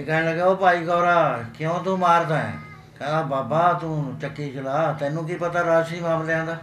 ਇਹ 0.00 0.06
ਕਹਿਣ 0.06 0.26
ਲੱਗਾ, 0.26 0.44
ਉਹ 0.44 0.56
ਭਾਈ 0.56 0.84
ਗੌਰਾ, 0.84 1.44
ਕਿਉਂ 1.58 1.84
ਤੂੰ 1.84 1.98
ਮਾਰਦਾ 1.98 2.38
ਹੈ? 2.38 2.52
ਕਹਿੰਦਾ, 2.98 3.22
ਬਾਬਾ, 3.22 3.72
ਤੂੰ 3.72 4.18
ਚੱਕੀ 4.18 4.52
ਚਲਾ, 4.52 4.96
ਤੈਨੂੰ 5.00 5.26
ਕੀ 5.26 5.34
ਪਤਾ 5.34 5.64
ਰਾਸ਼ੀ 5.64 6.00
ਮਾਮਲਿਆਂ 6.00 6.46
ਦਾ? 6.46 6.54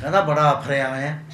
ਕਹਿੰਦਾ, 0.00 0.20
ਬੜਾ 0.20 0.58
ਅਫਰਿਆ 0.58 0.96
ਹੈ। 0.96 1.24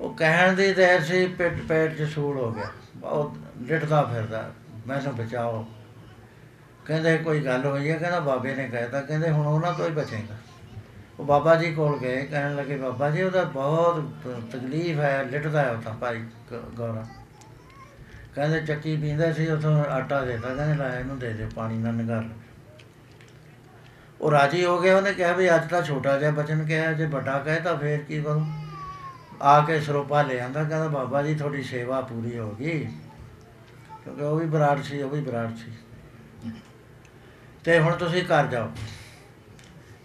ਉਹ 0.00 0.14
ਕਹਿਣ 0.14 0.52
ਦੀ 0.52 0.74
ਦੇਰ 0.74 1.02
ਸੀ 1.02 1.26
ਪਿੱਟ 1.26 1.54
ਪੈਰ 1.68 1.94
ਚ 1.94 2.02
ਸੂੜ 2.02 2.36
ਹੋ 2.36 2.52
ਗਿਆ। 2.52 2.64
ਬਹੁਤ 2.96 3.32
ਲਿਟਦਾ 3.60 4.02
ਫਿਰਦਾ 4.02 4.50
ਮੈਨੂੰ 4.86 5.16
ਬਚਾਓ। 5.16 5.66
ਕਹਿੰਦੇ, 6.86 7.18
ਕੋਈ 7.18 7.44
ਗੱਲ 7.44 7.66
ਹੋਈ 7.66 7.90
ਹੈ? 7.90 7.96
ਕਹਿੰਦਾ, 7.96 8.20
ਬਾਬੇ 8.20 8.54
ਨੇ 8.54 8.68
ਕਹਿਤਾ। 8.68 9.00
ਕਹਿੰਦੇ, 9.00 9.30
ਹੁਣ 9.30 9.46
ਉਹਨਾਂ 9.46 9.72
ਤੋਂ 9.72 9.86
ਹੀ 9.86 9.90
ਬਚੇਗਾ। 9.90 10.34
ਉਹ 11.20 11.24
ਬਾਬਾ 11.24 11.54
ਜੀ 11.54 11.74
ਕੋਲ 11.74 11.98
ਗਏ, 11.98 12.26
ਕਹਿਣ 12.26 12.56
ਲੱਗੇ, 12.56 12.76
ਬਾਬਾ 12.76 13.10
ਜੀ, 13.10 13.22
ਉਹਦਾ 13.22 13.44
ਬਹੁਤ 13.44 14.10
ਤ- 14.24 14.42
ਤਕਲੀਫ 14.52 14.98
ਹੈ 14.98 15.24
ਲਿਟਦਾ 15.24 15.62
ਹੈ 15.62 15.70
ਉਹ 15.70 15.82
ਤਾਂ 15.82 15.94
ਭਾਈ 15.94 16.24
ਗ- 16.54 16.74
ਗੌਰਾ। 16.76 17.06
ਕਹਿੰਦੇ 18.34 18.60
ਚੱਕੀ 18.60 18.96
ਪੀਂਦਾ 18.96 19.32
ਸੀ, 19.32 19.50
ਉਥੋਂ 19.50 19.84
ਆਟਾ 19.84 20.24
ਦੇਤਾ, 20.24 20.54
ਕਹਿੰਦੇ 20.54 20.74
ਲੈ 20.74 21.00
ਇਹਨੂੰ 21.00 21.18
ਦੇ 21.18 21.32
ਦੇ 21.32 21.48
ਪਾਣੀ 21.56 21.78
ਨਾਲ 21.78 21.94
ਨਿਗਾਰ 21.94 22.24
ਉਹ 24.20 24.30
ਰਾਜੀ 24.30 24.64
ਹੋ 24.64 24.80
ਗਿਆ, 24.80 24.96
ਉਹਨੇ 24.96 25.12
ਕਿਹਾ 25.12 25.32
ਵੀ 25.32 25.54
ਅੱਜ 25.54 25.70
ਤਾਂ 25.70 25.82
ਛੋਟਾ 25.82 26.18
ਜਿਹਾ 26.18 26.30
ਬਚਨ 26.30 26.64
ਕਿਹਾ, 26.64 26.92
ਜੇ 26.92 27.06
ਵੱਡਾ 27.06 27.38
ਕਹੇ 27.38 27.60
ਤਾਂ 27.60 27.76
ਫੇਰ 27.76 28.00
ਕੀ 28.00 28.22
ਕਰੂੰ? 28.22 28.52
ਆ 29.42 29.64
ਕੇ 29.64 29.80
ਸਰੋਪਾ 29.80 30.22
ਲੈ 30.22 30.44
ਆਂਦਾ, 30.44 30.64
ਕਹਿੰਦਾ 30.64 30.88
ਬਾਬਾ 30.88 31.22
ਜੀ, 31.22 31.34
ਤੁਹਾਡੀ 31.34 31.62
ਸੇਵਾ 31.62 32.00
ਪੂਰੀ 32.00 32.38
ਹੋ 32.38 32.50
ਗਈ। 32.50 32.84
ਕਿਉਂਕਿ 34.04 34.22
ਉਹ 34.22 34.36
ਵੀ 34.36 34.46
ਬਰਾੜ 34.46 34.82
ਸੀ, 34.82 35.02
ਉਹ 35.02 35.10
ਵੀ 35.10 35.20
ਬਰਾੜ 35.20 35.48
ਸੀ। 35.48 35.72
ਤੇ 37.64 37.78
ਹੁਣ 37.78 37.96
ਤੁਸੀਂ 37.96 38.22
ਘਰ 38.22 38.46
ਜਾਓ। 38.46 38.70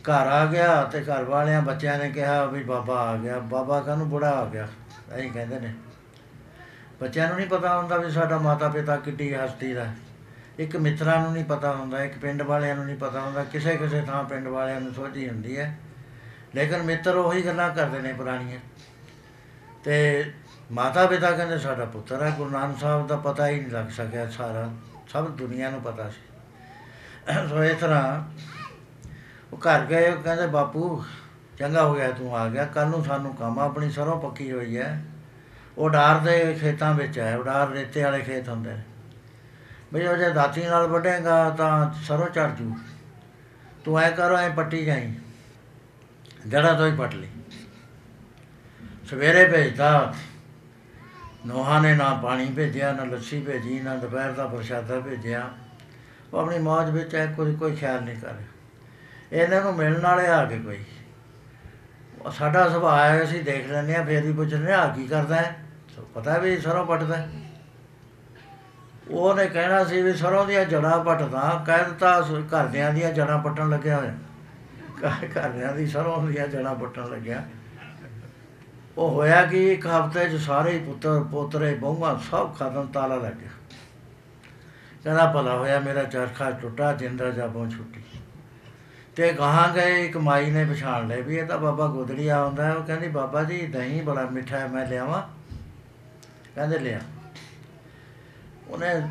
ਘਰ 0.03 0.27
ਆ 0.27 0.45
ਗਿਆ 0.45 0.83
ਤੇ 0.83 1.01
ਘਰ 1.01 1.23
ਵਾਲਿਆਂ 1.23 1.61
ਬੱਚਿਆਂ 1.61 1.99
ਨੇ 1.99 2.09
ਕਿਹਾ 2.09 2.45
ਵੀ 2.45 2.63
ਬਾਬਾ 2.63 2.95
ਆ 2.95 3.17
ਗਿਆ। 3.17 3.39
ਬਾਬਾ 3.39 3.81
ਕਾਹਨੂੰ 3.81 4.09
ਬੁੜਾ 4.09 4.29
ਆ 4.29 4.45
ਗਿਆ? 4.45 4.67
ਐਂ 5.11 5.29
ਕਹਿੰਦੇ 5.29 5.59
ਨੇ। 5.59 5.73
ਬੱਚਿਆਂ 7.01 7.27
ਨੂੰ 7.27 7.37
ਨਹੀਂ 7.37 7.47
ਪਤਾ 7.47 7.77
ਹੁੰਦਾ 7.77 7.97
ਵੀ 7.97 8.11
ਸਾਡਾ 8.11 8.37
ਮਾਤਾ 8.37 8.69
ਪਿਤਾ 8.69 8.97
ਕਿੱਡੀ 8.97 9.35
ਹਸਤੀ 9.35 9.73
ਦਾ। 9.73 9.83
ਹੈ। 9.83 9.95
ਇੱਕ 10.59 10.75
ਮਿੱਤਰਾਂ 10.75 11.21
ਨੂੰ 11.21 11.33
ਨਹੀਂ 11.33 11.45
ਪਤਾ 11.45 11.75
ਹੁੰਦਾ 11.75 12.03
ਇੱਕ 12.03 12.17
ਪਿੰਡ 12.17 12.41
ਵਾਲਿਆਂ 12.41 12.75
ਨੂੰ 12.75 12.85
ਨਹੀਂ 12.85 12.95
ਪਤਾ 12.95 13.21
ਹੁੰਦਾ 13.21 13.43
ਕਿਸੇ 13.43 13.77
ਕਿਸੇ 13.77 14.01
ਥਾਂ 14.01 14.23
ਪਿੰਡ 14.23 14.47
ਵਾਲਿਆਂ 14.47 14.81
ਨੂੰ 14.81 14.93
ਸੋਝੀ 14.93 15.29
ਹੁੰਦੀ 15.29 15.59
ਹੈ। 15.59 15.79
ਲੇਕਿਨ 16.55 16.83
ਮਿੱਤਰ 16.83 17.15
ਉਹੀ 17.15 17.45
ਗੱਲਾਂ 17.45 17.69
ਕਰਦੇ 17.69 17.99
ਨੇ 17.99 18.13
ਪੁਰਾਣੀਆਂ। 18.13 18.59
ਤੇ 19.83 20.25
ਮਾਤਾ 20.71 21.05
ਪਿਤਾ 21.05 21.31
ਕਹਿੰਦੇ 21.31 21.57
ਸਾਡਾ 21.57 21.85
ਪੁੱਤਰ 21.85 22.23
ਹੈ 22.23 22.35
ਗੁਰੂ 22.37 22.49
ਨਾਨਕ 22.49 22.79
ਸਾਹਿਬ 22.79 23.07
ਦਾ 23.07 23.15
ਪਤਾ 23.15 23.47
ਹੀ 23.47 23.59
ਨਹੀਂ 23.59 23.71
ਲੱਗ 23.71 23.87
ਸਕਿਆ 23.87 24.29
ਸਾਰਾ 24.29 24.69
ਸਭ 25.09 25.29
ਦੁਨੀਆ 25.29 25.69
ਨੂੰ 25.69 25.81
ਪਤਾ 25.81 26.09
ਸੀ। 26.09 26.21
ਸੋ 27.49 27.63
ਇਸ 27.63 27.77
ਤਰ੍ਹਾਂ 27.77 28.23
ਉਹ 29.53 29.57
ਘਰ 29.57 29.85
ਗਏ 29.85 30.09
ਉਹ 30.09 30.23
ਕਹਿੰਦੇ 30.23 30.47
ਬਾਪੂ 30.47 31.03
ਚੰਗਾ 31.59 31.85
ਹੋ 31.85 31.95
ਗਿਆ 31.95 32.11
ਤੂੰ 32.11 32.37
ਆ 32.37 32.49
ਗਿਆ 32.49 32.65
ਕੱਲ 32.65 32.87
ਨੂੰ 32.87 33.05
ਸਾਨੂੰ 33.05 33.35
ਕੰਮ 33.35 33.59
ਆ, 33.59 33.65
ਆਪਣੀ 33.65 33.89
ਸਰੋਂ 33.89 34.21
ਪੱਕੀ 34.21 34.51
ਹੋਈ 34.51 34.77
ਹੈ। 34.77 35.05
ਉਹ 35.77 35.89
ਡਾਰ 35.89 36.19
ਦੇ 36.19 36.57
ਖੇਤਾਂ 36.61 36.93
ਵਿੱਚ 36.93 37.19
ਹੈ 37.19 37.37
ਉਹ 37.37 37.43
ਡਾਰ 37.43 37.69
ਰੇਤੇ 37.69 38.03
ਵਾਲੇ 38.03 38.19
ਖੇਤ 38.19 38.49
ਹੁੰਦੇ 38.49 38.73
ਨੇ। 38.73 38.81
ਵੀ 39.93 40.07
ਉਹ 40.07 40.17
ਜੇ 40.17 40.29
ਦਾਤੀ 40.29 40.65
ਨਾਲ 40.65 40.87
ਵੱਢੇਗਾ 40.87 41.49
ਤਾਂ 41.49 41.93
ਸਰੋਂ 42.03 42.27
ਚੜ 42.27 42.49
ਜੂ। 42.49 42.75
ਤੂੰ 43.85 43.99
ਐ 43.99 44.11
ਕਰੋ, 44.11 44.37
ਐ 44.37 44.49
ਪੱਟੀ 44.49 44.85
ਜਾਈ। 44.85 45.13
ਜੜਾ 46.47 46.73
ਤੋਂ 46.73 46.87
ਹੀ 46.87 46.95
ਪੱਟ 46.95 47.15
ਲਈ। 47.15 47.27
ਸਵੇਰੇ 49.09 49.45
ਭੇਜਦਾ 49.45 50.13
ਨੋਹਾਂ 51.45 51.81
ਨੇ 51.81 51.93
ਨਾ 51.93 52.19
ਪਾਣੀ 52.23 52.45
ਭੇਜਿਆ, 52.45 52.91
ਨਾ 52.91 53.03
ਲੱਸੀ 53.03 53.41
ਭੇਜੀ, 53.41 53.79
ਨਾ 53.79 53.95
ਦੁਪਹਿਰ 53.95 54.31
ਦਾ 54.31 54.47
ਪ੍ਰਸ਼ਾਦਾ 54.47 54.99
ਭੇਜਿਆ। 54.99 55.49
ਉਹ 56.33 56.39
ਆਪਣੀ 56.39 56.59
ਮੌਜ 56.59 56.89
ਵਿੱਚ 56.89 57.15
ਹੈ 57.15 57.33
ਕੋਈ 57.37 57.55
ਕੋਈ 57.55 57.75
ਖਿਆਲ 57.75 58.03
ਨਹੀਂ 58.03 58.17
ਕਰ 58.17 58.27
ਰਿਹਾ। 58.27 58.47
ਇਹਨਾਂ 59.31 59.61
ਨੂੰ 59.61 59.75
ਮਿਲਣ 59.75 60.01
ਵਾਲੇ 60.01 60.27
ਆ 60.27 60.45
ਕੇ 60.45 60.57
ਕੋਈ। 60.59 60.83
ਉਹ 62.21 62.31
ਸਾਡਾ 62.31 62.69
ਸੁਭਾਅ 62.69 63.09
ਹੈ 63.09 63.23
ਅਸੀਂ 63.23 63.43
ਦੇਖ 63.43 63.67
ਲੈਂਦੇ 63.67 63.95
ਆ, 63.95 64.03
ਫੇਰ 64.03 64.23
ਵੀ 64.23 64.33
ਪੁੱਛਦੇ 64.33 64.73
ਆ 64.73 64.87
ਕੀ 64.87 65.07
ਕਰਦਾ 65.07 65.35
ਹੈ 65.35 65.55
ਸੋ 65.57 65.64
ਪਤਾ 66.01 66.37
ਵੀ 66.37 66.57
ਸਰੋਂ 66.57 66.85
ਪੱਟਦਾ 66.85 67.17
ਹੈ। 67.17 67.29
ਉਹਨੇ 69.11 69.47
ਕਹਿਣਾ 69.47 69.83
ਸੀ 69.83 70.01
ਵੀ 70.01 70.13
ਸਰੋਂ 70.13 70.45
ਦੀਆਂ 70.45 70.65
ਜੜਾਂ 70.65 71.03
ਪੱਟਦਾ 71.03 71.63
ਕਹਿ 71.65 71.85
ਦਿੱਤਾ 71.85 72.21
ਸ- 72.21 72.31
ਘਰਦਿਆਂ 72.31 72.93
ਦੀਆਂ 72.93 73.11
ਜੜਾਂ 73.11 73.39
ਪੱਟਣ 73.39 73.69
ਲੱਗਿਆ 73.69 73.97
ਹੋਇਆ। 73.97 74.15
ਘਰ- 75.05 75.27
ਘਰਦਿਆਂ 75.27 75.73
ਦੀ 75.73 75.87
ਸਰੋਂ 75.87 76.27
ਦੀਆਂ 76.27 76.47
ਜੜਾਂ 76.47 76.75
ਪੱਟਣ 76.75 77.09
ਲੱਗਿਆ। 77.09 77.45
ਉਹ 78.97 79.11
ਹੋਇਆ 79.11 79.45
ਕਿ, 79.45 79.73
ਇੱਕ 79.73 79.87
ਹਫ਼ਤੇ 79.87 80.29
'ਚ 80.29 80.35
ਸਾਰੇ 80.35 80.71
ਹੀ 80.71 80.79
ਪੁੱਤਰ, 80.79 81.25
ਪੋਤਰੇ, 81.31 81.73
ਬਹੂਆਂ 81.73 82.19
ਸਭ 82.31 82.55
ਖਤਮ, 82.55 82.87
ਤਾਲਾ 82.87 83.15
ਲੱਗ 83.15 83.33
ਗਿਆ। 83.33 83.49
ਕਹਿੰਦਾ, 85.03 85.25
ਭਲਾ 85.25 85.57
ਹੋਇਆ 85.57 85.79
ਮੇਰਾ 85.79 86.03
ਚਰਖਾ 86.03 86.51
ਟੁੱਟਾ 86.51 86.93
ਜਿੰਦਾ 86.93 87.29
ਜਾਬੋਂ 87.29 87.69
ਛੁੱਟੀ। 87.69 88.03
ਤੇ 89.15 89.33
ਕਹਾਂ 89.33 89.73
ਗਏ 89.73 90.05
ਇੱਕ 90.05 90.17
ਮਾਈ 90.17 90.51
ਨੇ 90.51 90.65
ਪਛਾਣ 90.65 91.07
ਲਿਆ 91.07 91.17
ਵੀ 91.17 91.35
ਇਹ 91.35 91.47
ਤਾਂ 91.47 91.57
ਬਾਬਾ 91.57 91.87
ਗੋਦੜੀ 91.87 92.27
ਆਉਂਦਾ 92.27 92.73
ਉਹ 92.73 92.83
ਕਹਿੰਦੀ, 92.83 93.07
ਬਾਬਾ 93.07 93.43
ਜੀ, 93.43 93.67
ਦਹੀਂ 93.67 94.03
ਬੜਾ 94.03 94.25
ਮਿੱਠਾ 94.25 94.59
ਹੈ, 94.59 94.67
ਮੈਂ 94.67 94.87
ਲਿਆਵਾਂ। 94.87 95.44
ਕਹਿੰਦੇ 96.55 96.79
ਲਿਆ। 96.79 96.99
ਉਹਨੇ 98.67 99.07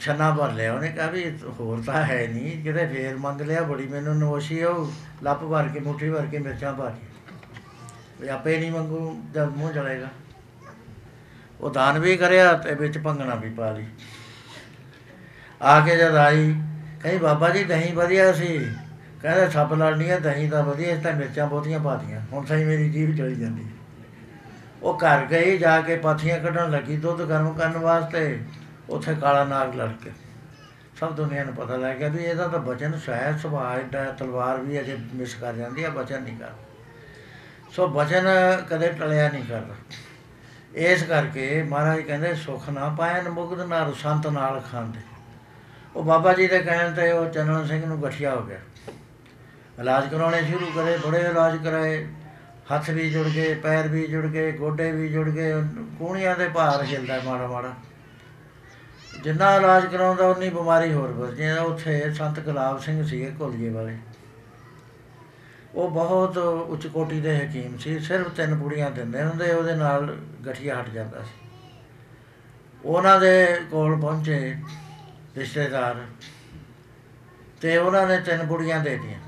ਛੰਨਾ 0.00 0.30
ਭਰ 0.30 0.52
ਲਿਆ। 0.52 0.74
ਉਹਨੇ 0.74 0.88
ਕਿਹਾ 0.88 1.06
ਵੀ 1.06 1.38
ਹੋਰ 1.60 1.82
ਤਾਂ 1.86 2.04
ਹੈ 2.04 2.26
ਨਹੀਂ 2.28 2.62
ਕਿਤੇ 2.62 2.86
ਫੇਰ 2.86 3.16
ਮੰਗ 3.16 3.40
ਲਿਆ, 3.40 3.62
ਬੜੀ 3.62 3.86
ਮੈਨੂੰ 3.86 4.18
ਨੋਸ਼ੀ 4.18 4.62
ਉਹ 4.62 4.92
ਲੱਪ 5.22 5.44
ਭਰ 5.44 5.68
ਕੇ, 5.68 5.80
ਮੁੱਠੀ 5.80 6.10
ਭਰ 6.10 6.26
ਕੇ 6.26 6.38
ਮਿਰਚਾਂ 6.38 6.72
ਪਾ 6.72 6.90
ਕੇ। 6.90 7.08
ਵੀ 8.20 8.28
ਆਪੇ 8.28 8.58
ਨਹੀਂ 8.58 8.72
ਮੰਗੂ, 8.72 9.22
ਜਦ 9.34 9.48
ਮੂੰਹ 9.48 9.72
ਚੜੇਗਾ 9.72 10.08
ਉਹ 11.60 11.70
ਦਾਨ 11.70 11.98
ਵੀ 11.98 12.16
ਕਰਿਆ 12.16 12.52
ਤੇ 12.52 12.74
ਵਿੱਚ 12.74 12.98
ਭੰਗਣਾ 12.98 13.34
ਵੀ 13.34 13.50
ਪਾ 13.50 13.70
ਲਈ। 13.70 13.86
ਆ 15.62 15.80
ਕੇ 15.80 15.96
ਜਦ 15.96 16.14
ਆਈ, 16.14 16.54
ਕਹੀ, 17.02 17.18
ਬਾਬਾ 17.18 17.50
ਜੀ, 17.50 17.64
ਦਹੀਂ 17.64 17.94
ਵਧੀਆ 17.94 18.32
ਸੀ। 18.32 18.58
ਕਹਿੰਦਾ, 19.22 19.48
ਸੱਪ 19.48 19.72
ਲੜਨੀ 19.72 20.10
ਹੈ 20.10 20.18
ਦਹੀਂ 20.18 20.50
ਤਾਂ 20.50 20.62
ਵਧੀਆ, 20.62 20.92
ਇਸ 20.92 21.02
ਤਾਂ 21.02 21.12
ਮਿਰਚਾਂ 21.12 21.46
ਬਹੁਤੀਆਂ 21.46 21.80
ਪਾਤੀਆਂ 21.80 22.20
ਹੁਣ 22.32 22.46
ਸਹੀ 22.46 22.64
ਮੇਰੀ 22.64 22.90
ਜੀਭ 22.90 23.16
ਚਲੀ 23.16 23.34
ਜਾਂਦੀ 23.34 23.64
ਉਹ 24.82 24.98
ਘਰ 24.98 25.24
ਗਈ 25.26 25.58
ਜਾ 25.58 25.80
ਕੇ 25.80 25.96
ਪਾਥੀਆਂ 25.96 26.38
ਕੱਢਣ 26.40 26.70
ਲੱਗੀ 26.70 26.96
ਦੁੱਧ 26.96 27.22
ਗਰਮ 27.22 27.52
ਕਰਨ 27.52 27.78
ਵਾਸਤੇ। 27.78 28.40
ਉੱਥੇ 28.90 29.14
ਕਾਲਾ 29.14 29.44
ਨਾਗ 29.44 29.74
ਲੜ 29.74 29.88
ਕੇ। 30.04 30.10
ਸਭ 31.00 31.12
ਦੁਨੀਆ 31.12 31.44
ਨੂੰ 31.44 31.54
ਪਤਾ 31.54 31.76
ਲੱਗ 31.76 31.96
ਗਿਆ 31.96 32.08
ਵੀ 32.08 32.24
ਇਹਦਾ 32.24 32.46
ਤਾਂ 32.48 32.58
ਬਚਨ 32.58 32.98
ਸ਼ਾਇਦ 32.98 33.38
ਸੁਭਾਅ 33.38 33.78
ਏਡਾ 33.78 34.00
ਹੈ, 34.00 34.10
ਤਲਵਾਰ 34.12 34.60
ਵੀ 34.60 34.80
ਅਜੇ 34.80 34.96
ਮਿਸ 35.14 35.34
ਕਰ 35.34 35.52
ਜਾਂਦੀ 35.52 35.84
ਹੈ 35.84 35.90
ਬਚਨ 35.90 36.22
ਨਹੀਂ 36.22 36.36
ਕਰ 36.36 36.50
ਸੋ 37.72 37.86
ਬਚਨ 37.88 38.26
ਕਦੇ 38.70 38.88
ਟਲਿਆ 38.88 39.28
ਨਹੀਂ 39.30 39.44
ਕਰਦਾ। 39.44 39.74
ਇਸ 40.74 41.02
ਕਰਕੇ 41.02 41.62
ਮਹਾਰਾਜ 41.62 42.00
ਕਹਿੰਦੇ 42.00 42.34
ਸੁਖ 42.34 42.68
ਨਾ 42.70 42.94
ਪਾਇਨ 42.98 43.28
ਮੁਗਧ 43.28 43.60
ਨਾਲ 43.60 43.94
ਸੰਤ 43.94 44.26
ਨਾਲ 44.26 44.60
ਖਾਂਦੇ। 44.72 45.00
ਉਹ 45.96 46.04
ਬਾਬਾ 46.04 46.32
ਜੀ 46.32 46.46
ਦੇ 46.46 46.58
ਕਹਿਣ 46.58 46.92
ਤੇ 46.92 47.10
ਉਹ 47.12 47.28
ਚੰਨਣ 47.30 47.66
ਸਿੰਘ 47.66 47.86
ਨੂੰ 47.86 48.02
ਗਠੀਆ 48.02 48.34
ਹੋ 48.34 48.42
ਗਿਆ। 48.42 48.58
ਇਲਾਜ 49.78 50.08
ਕਰਾਉਣੇ 50.08 50.42
ਸ਼ੁਰੂ 50.42 50.66
ਕਰੇ 50.74 50.96
ਬੜੇ 51.06 51.20
ਇਲਾਜ 51.20 51.56
ਕਰਾਏ। 51.64 52.06
ਹੱਥ 52.74 52.90
ਵੀ 52.90 53.10
ਜੁੜ 53.10 53.26
ਗਏ, 53.26 53.54
ਪੈਰ 53.54 53.88
ਵੀ 53.88 54.06
ਜੁੜ 54.06 54.24
ਗਏ, 54.26 54.52
ਗੋਡੇ 54.52 54.90
ਵੀ 54.92 55.08
ਜੁੜ 55.08 55.28
ਗਏ 55.28 55.52
ਕੂਣੀਆਂ 55.98 56.36
ਦੇ 56.36 56.48
ਭਾਰ 56.48 56.84
ਹਿਲਦਾ 56.84 57.20
ਮਾੜਾ 57.24 57.46
ਮਾੜਾ। 57.46 57.72
ਜਿੰਨਾ 59.24 59.54
ਇਲਾਜ 59.56 59.86
ਕਰਾਉਂਦਾ, 59.86 60.26
ਉਨੀ 60.26 60.48
ਬਿਮਾਰੀ 60.48 60.92
ਹੋਰ 60.92 61.08
ਵੱਧ 61.08 61.34
ਜਿਵੇਂ 61.34 61.60
ਉੱਥੇ 61.60 62.12
ਸੰਤ 62.14 62.40
ਗੁਲਾਬ 62.40 62.80
ਸਿੰਘ 62.80 63.04
ਸੀਗੇ 63.06 63.32
ਕੋਲੀਏ 63.38 63.70
ਵਾਲੇ। 63.70 63.96
ਉਹ 65.74 65.90
ਬਹੁਤ 65.90 66.38
ਉੱਚ 66.38 66.86
ਕੋਟੀ 66.86 67.20
ਦੇ 67.20 67.36
ਹਕੀਮ 67.38 67.76
ਸੀ। 67.78 67.98
ਸਿਰਫ 67.98 68.28
ਤਿੰਨ 68.28 68.58
ਪੁੜੀਆਂ 68.58 68.90
ਦਿੰਦੇ 68.90 69.22
ਹੁੰਦੇ, 69.22 69.52
ਉਹਦੇ 69.52 69.74
ਨਾਲ 69.74 70.16
ਗਠੀਆ 70.46 70.80
ਹਟ 70.80 70.88
ਜਾਂਦਾ 70.88 71.22
ਸੀ। 71.22 71.48
ਉਹਨਾਂ 72.84 73.20
ਦੇ 73.20 73.60
ਕੋਲ 73.70 74.00
ਪਹੁੰਚੇ 74.00 74.56
ਰਿਸ਼ਤੇਦਾਰ 75.36 75.96
ਤੇ 77.60 77.76
ਉਹਨਾਂ 77.76 78.06
ਨੇ 78.06 78.20
ਤਿੰਨ 78.20 78.46
ਪੁੜੀਆਂ 78.46 78.80
ਦੇ 78.80 78.90
ਦਿੱਤੀਆਂ। 78.90 79.19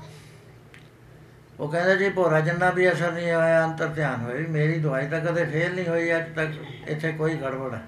ਉਹ 1.59 1.71
ਕਹਿੰਦਾ 1.71 1.95
ਜੀ 1.95 2.09
ਭੋਰਾ 2.09 2.39
ਜਿੰਨਾ 2.39 2.69
ਵੀ 2.69 2.91
ਅਸਰ 2.91 3.11
ਨਹੀਂ 3.11 3.33
ਹੋਇਆ, 3.33 3.65
ਅੰਤਰ 3.65 3.87
ਧਿਆਨ 3.87 4.21
ਹੋਇਆ 4.21 4.35
ਵੀ 4.35 4.45
ਮੇਰੀ 4.45 4.79
ਦਵਾਈ 4.79 5.07
ਤਾਂ 5.07 5.19
ਕਦੇ 5.19 5.45
ਫੇਲ 5.45 5.75
ਨਹੀਂ 5.75 5.87
ਹੋਈ, 5.87 6.15
ਅੱਜ 6.15 6.35
ਤੱਕ 6.35 6.49
ਇੱਥੇ 6.87 7.11
ਕੋਈ 7.11 7.35
ਗੜਬੜ 7.35 7.73
ਹੈ। 7.73 7.81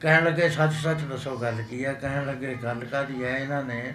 ਕਹਿਣ 0.00 0.24
ਲੱਗੇ 0.24 0.48
ਸੱਚ 0.48 0.72
ਸੱਚ 0.72 1.00
ਦੱਸੋ 1.00 1.36
ਗੱਲ 1.36 1.62
ਕੀ 1.70 1.84
ਹੈ? 1.84 1.92
ਕਹਿਣ 1.92 2.26
ਲੱਗੇ, 2.26 2.54
ਗੱਲ 2.54 2.84
ਕਾਦੀ 2.84 3.24
ਹੈ? 3.24 3.38
ਇਹਨਾਂ 3.38 3.64
ਨੇ 3.64 3.92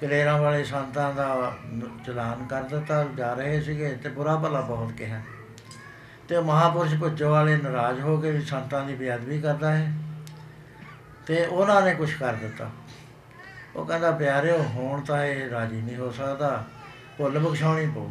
ਕਲੇਰਾਂ 0.00 0.38
ਵਾਲੇ 0.38 0.64
ਸੰਤਾਂ 0.64 1.14
ਦਾ 1.14 1.56
ਨ- 1.66 1.98
ਚਲਾਨ 2.06 2.46
ਕਰ 2.46 2.62
ਦਿੱਤਾ, 2.62 3.06
ਜਾ 3.16 3.34
ਰਹੇ 3.34 3.60
ਸੀਗੇ, 3.60 3.98
ਤੇ 4.02 4.08
ਬੁਰਾ 4.08 4.36
ਭਲਾ 4.36 4.60
ਬਹੁਤ 4.60 4.92
ਕਿਹਾ। 4.92 5.20
ਤੇ 6.28 6.40
ਮਹਾਪੁਰਸ਼ 6.40 6.94
ਭੁੱਜੋ 6.94 7.30
ਵਾਲੇ 7.30 7.56
ਨਾਰਾਜ਼ 7.56 8.00
ਹੋ 8.00 8.20
ਕੇ 8.20 8.30
ਵੀ 8.30 8.40
ਸੰਤਾਂ 8.40 8.84
ਦੀ 8.84 8.94
ਬੇਅਦਬੀ 8.94 9.40
ਕਰਦਾ 9.40 9.76
ਹੈ। 9.76 9.92
ਤੇ 11.26 11.46
ਉਹਨਾਂ 11.46 11.82
ਨੇ 11.82 11.94
ਕੁਝ 11.94 12.14
ਕਰ 12.14 12.32
ਦਿੱਤਾ। 12.32 12.70
ਉਹ 13.76 13.86
ਕਹਿੰਦਾ, 13.86 14.10
ਪਿਆਰਿਓ, 14.10 14.58
ਹੁਣ 14.58 15.00
ਤਾਂ 15.00 15.24
ਇਹ 15.24 15.50
ਰਾਜੀ 15.50 15.82
ਨਹੀਂ 15.82 15.96
ਹੋ 15.96 16.10
ਸਕਦਾ। 16.10 16.64
ਭੁੱਲ 17.22 17.38
ਬਖਸ਼ਾਉਣੀ 17.38 17.86
ਪਊ। 17.86 18.08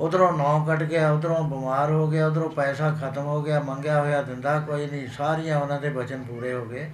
ਉਧਰੋਂ 0.00 0.32
ਨੌ 0.32 0.64
ਕੱਟ 0.66 0.82
ਗਿਆ, 0.82 1.10
ਉਧਰੋਂ 1.12 1.42
ਬਿਮਾਰ 1.44 1.90
ਹੋ 1.90 2.08
ਗਿਆ, 2.08 2.26
ਉਧਰੋਂ 2.26 2.50
ਪੈਸਾ 2.50 2.90
ਖਤਮ 2.90 3.22
ਹੋ 3.22 3.42
ਗਿਆ, 3.42 3.60
ਮੰਗਿਆ 3.60 4.00
ਹੋਇਆ 4.00 4.22
ਦਿੰਦਾ, 4.22 4.58
ਕੋਈ 4.60 4.86
ਨਹੀਂ 4.86 5.06
ਸਾਰੀਆਂ 5.08 5.60
ਉਹਨਾਂ 5.60 5.80
ਦੇ 5.80 5.88
ਬਚਨ 5.88 6.22
ਪੂਰੇ 6.22 6.52
ਹੋ 6.52 6.64
ਗਏ। 6.64 6.90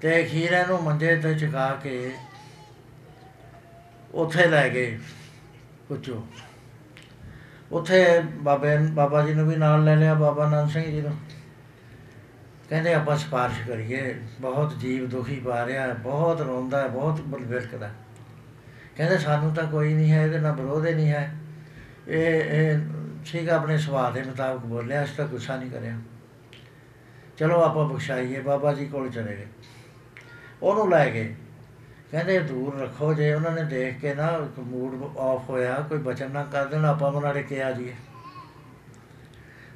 ਤੇ 0.00 0.24
ਅਖੀਰ 0.24 0.66
ਨੂੰ 0.66 0.82
ਮੰਜੇ 0.82 1.16
ਤੇ 1.16 1.34
ਚੁਕਾ 1.34 1.68
ਕੇ 1.82 2.14
ਉੱਥੇ 4.14 4.46
ਲੈ 4.46 4.68
ਗਏ 4.68 4.98
ਪੁੱਛੋ। 5.88 6.26
ਉੱਥੇ 7.72 8.20
ਬਾਬੇ, 8.20 8.76
ਬਾਬਾ 8.78 9.22
ਜੀ 9.22 9.34
ਨੂੰ 9.34 9.48
ਵੀ 9.48 9.56
ਨਾਲ 9.56 9.84
ਲੈ 9.84 9.96
ਲਿਆ, 9.96 10.14
ਬਾਬਾ 10.14 10.48
ਨਾਨਕ 10.48 10.70
ਸਿੰਘ 10.70 10.84
ਜੀ 10.84 11.00
ਨੂੰ। 11.00 11.16
ਕਹਿੰਦੇ 12.68 12.94
ਆਪਾਂ 12.94 13.16
ਸਿਫਾਰਿਸ਼ 13.16 13.68
ਕਰੀਏ, 13.68 14.20
ਬਹੁਤ 14.40 14.78
ਜੀਵ 14.78 15.08
ਦੁਖੀ 15.08 15.40
ਪਾ 15.40 15.66
ਰਿਹਾ 15.66 15.86
ਹੈ 15.86 15.94
ਬਹੁਤ 15.94 16.40
ਰੋਂਦਾ 16.40 16.82
ਹੈ 16.82 16.88
ਬਹੁਤ 16.88 17.20
ਬਿਲਕਦਾ 17.20 17.90
ਕਹਿੰਦੇ 18.98 19.18
ਸਾਨੂੰ 19.18 19.54
ਤਾਂ 19.54 19.64
ਕੋਈ 19.64 19.94
ਨਹੀਂ 19.94 20.12
ਹੈ, 20.12 20.24
ਇਹਦੇ 20.24 20.38
ਨਾਲ 20.38 20.52
ਵਿਰੋਧ 20.52 20.86
ਹੀ 20.86 20.94
ਨਹੀਂ 20.94 21.08
ਹੈ। 21.08 21.34
ਇਹ 22.08 22.40
ਇਹ 22.40 22.78
ਠੀਕ 23.26 23.50
ਆ, 23.50 23.56
ਆਪਣੇ 23.56 23.78
ਸੁਭਾਅ 23.78 24.10
ਦੇ 24.10 24.22
ਮੁਤਾਬਕ 24.22 24.60
ਬੋਲਿਆ 24.60 25.02
ਇਸ 25.02 25.10
ਤਾਂ 25.10 25.26
ਗੁੱਸਾ 25.26 25.56
ਨਹੀਂ 25.56 25.70
ਕਰਿਆ। 25.70 25.98
ਚਲੋ 27.36 27.62
ਆਪਾਂ 27.62 27.88
ਬਖਸ਼ਾਈਏ, 27.88 28.40
ਬਾਬਾ 28.40 28.72
ਜੀ 28.72 28.86
ਕੋਲ 28.86 29.10
ਚਲੇ 29.10 29.36
ਗਏ। 29.36 29.46
ਉਹਨੂੰ 30.62 30.90
ਲੈ 30.90 31.10
ਗਏ। 31.10 31.34
ਕਹਿੰਦੇ 32.10 32.40
ਦੂਰ 32.40 32.80
ਰੱਖੋ, 32.80 33.14
ਜੇ 33.14 33.34
ਉਹਨਾਂ 33.34 33.50
ਨੇ 33.50 33.62
ਦੇਖ 33.62 34.00
ਕੇ 34.00 34.14
ਨਾ 34.14 34.48
ਮੂਡ 34.58 35.18
ਆਫ 35.18 35.50
ਹੋਇਆ, 35.50 35.86
ਕੋਈ 35.88 35.98
ਬਚਨ 35.98 36.30
ਨਾ 36.30 36.44
ਕਰ 36.44 36.66
ਦੇਣ, 36.66 36.84
ਆਪਾਂ 36.84 37.12
ਉਹਨਾਂ 37.12 37.34
ਨੇ 37.34 37.42
ਕਿਹਾ 37.42 37.72
ਜੀ। 37.72 37.94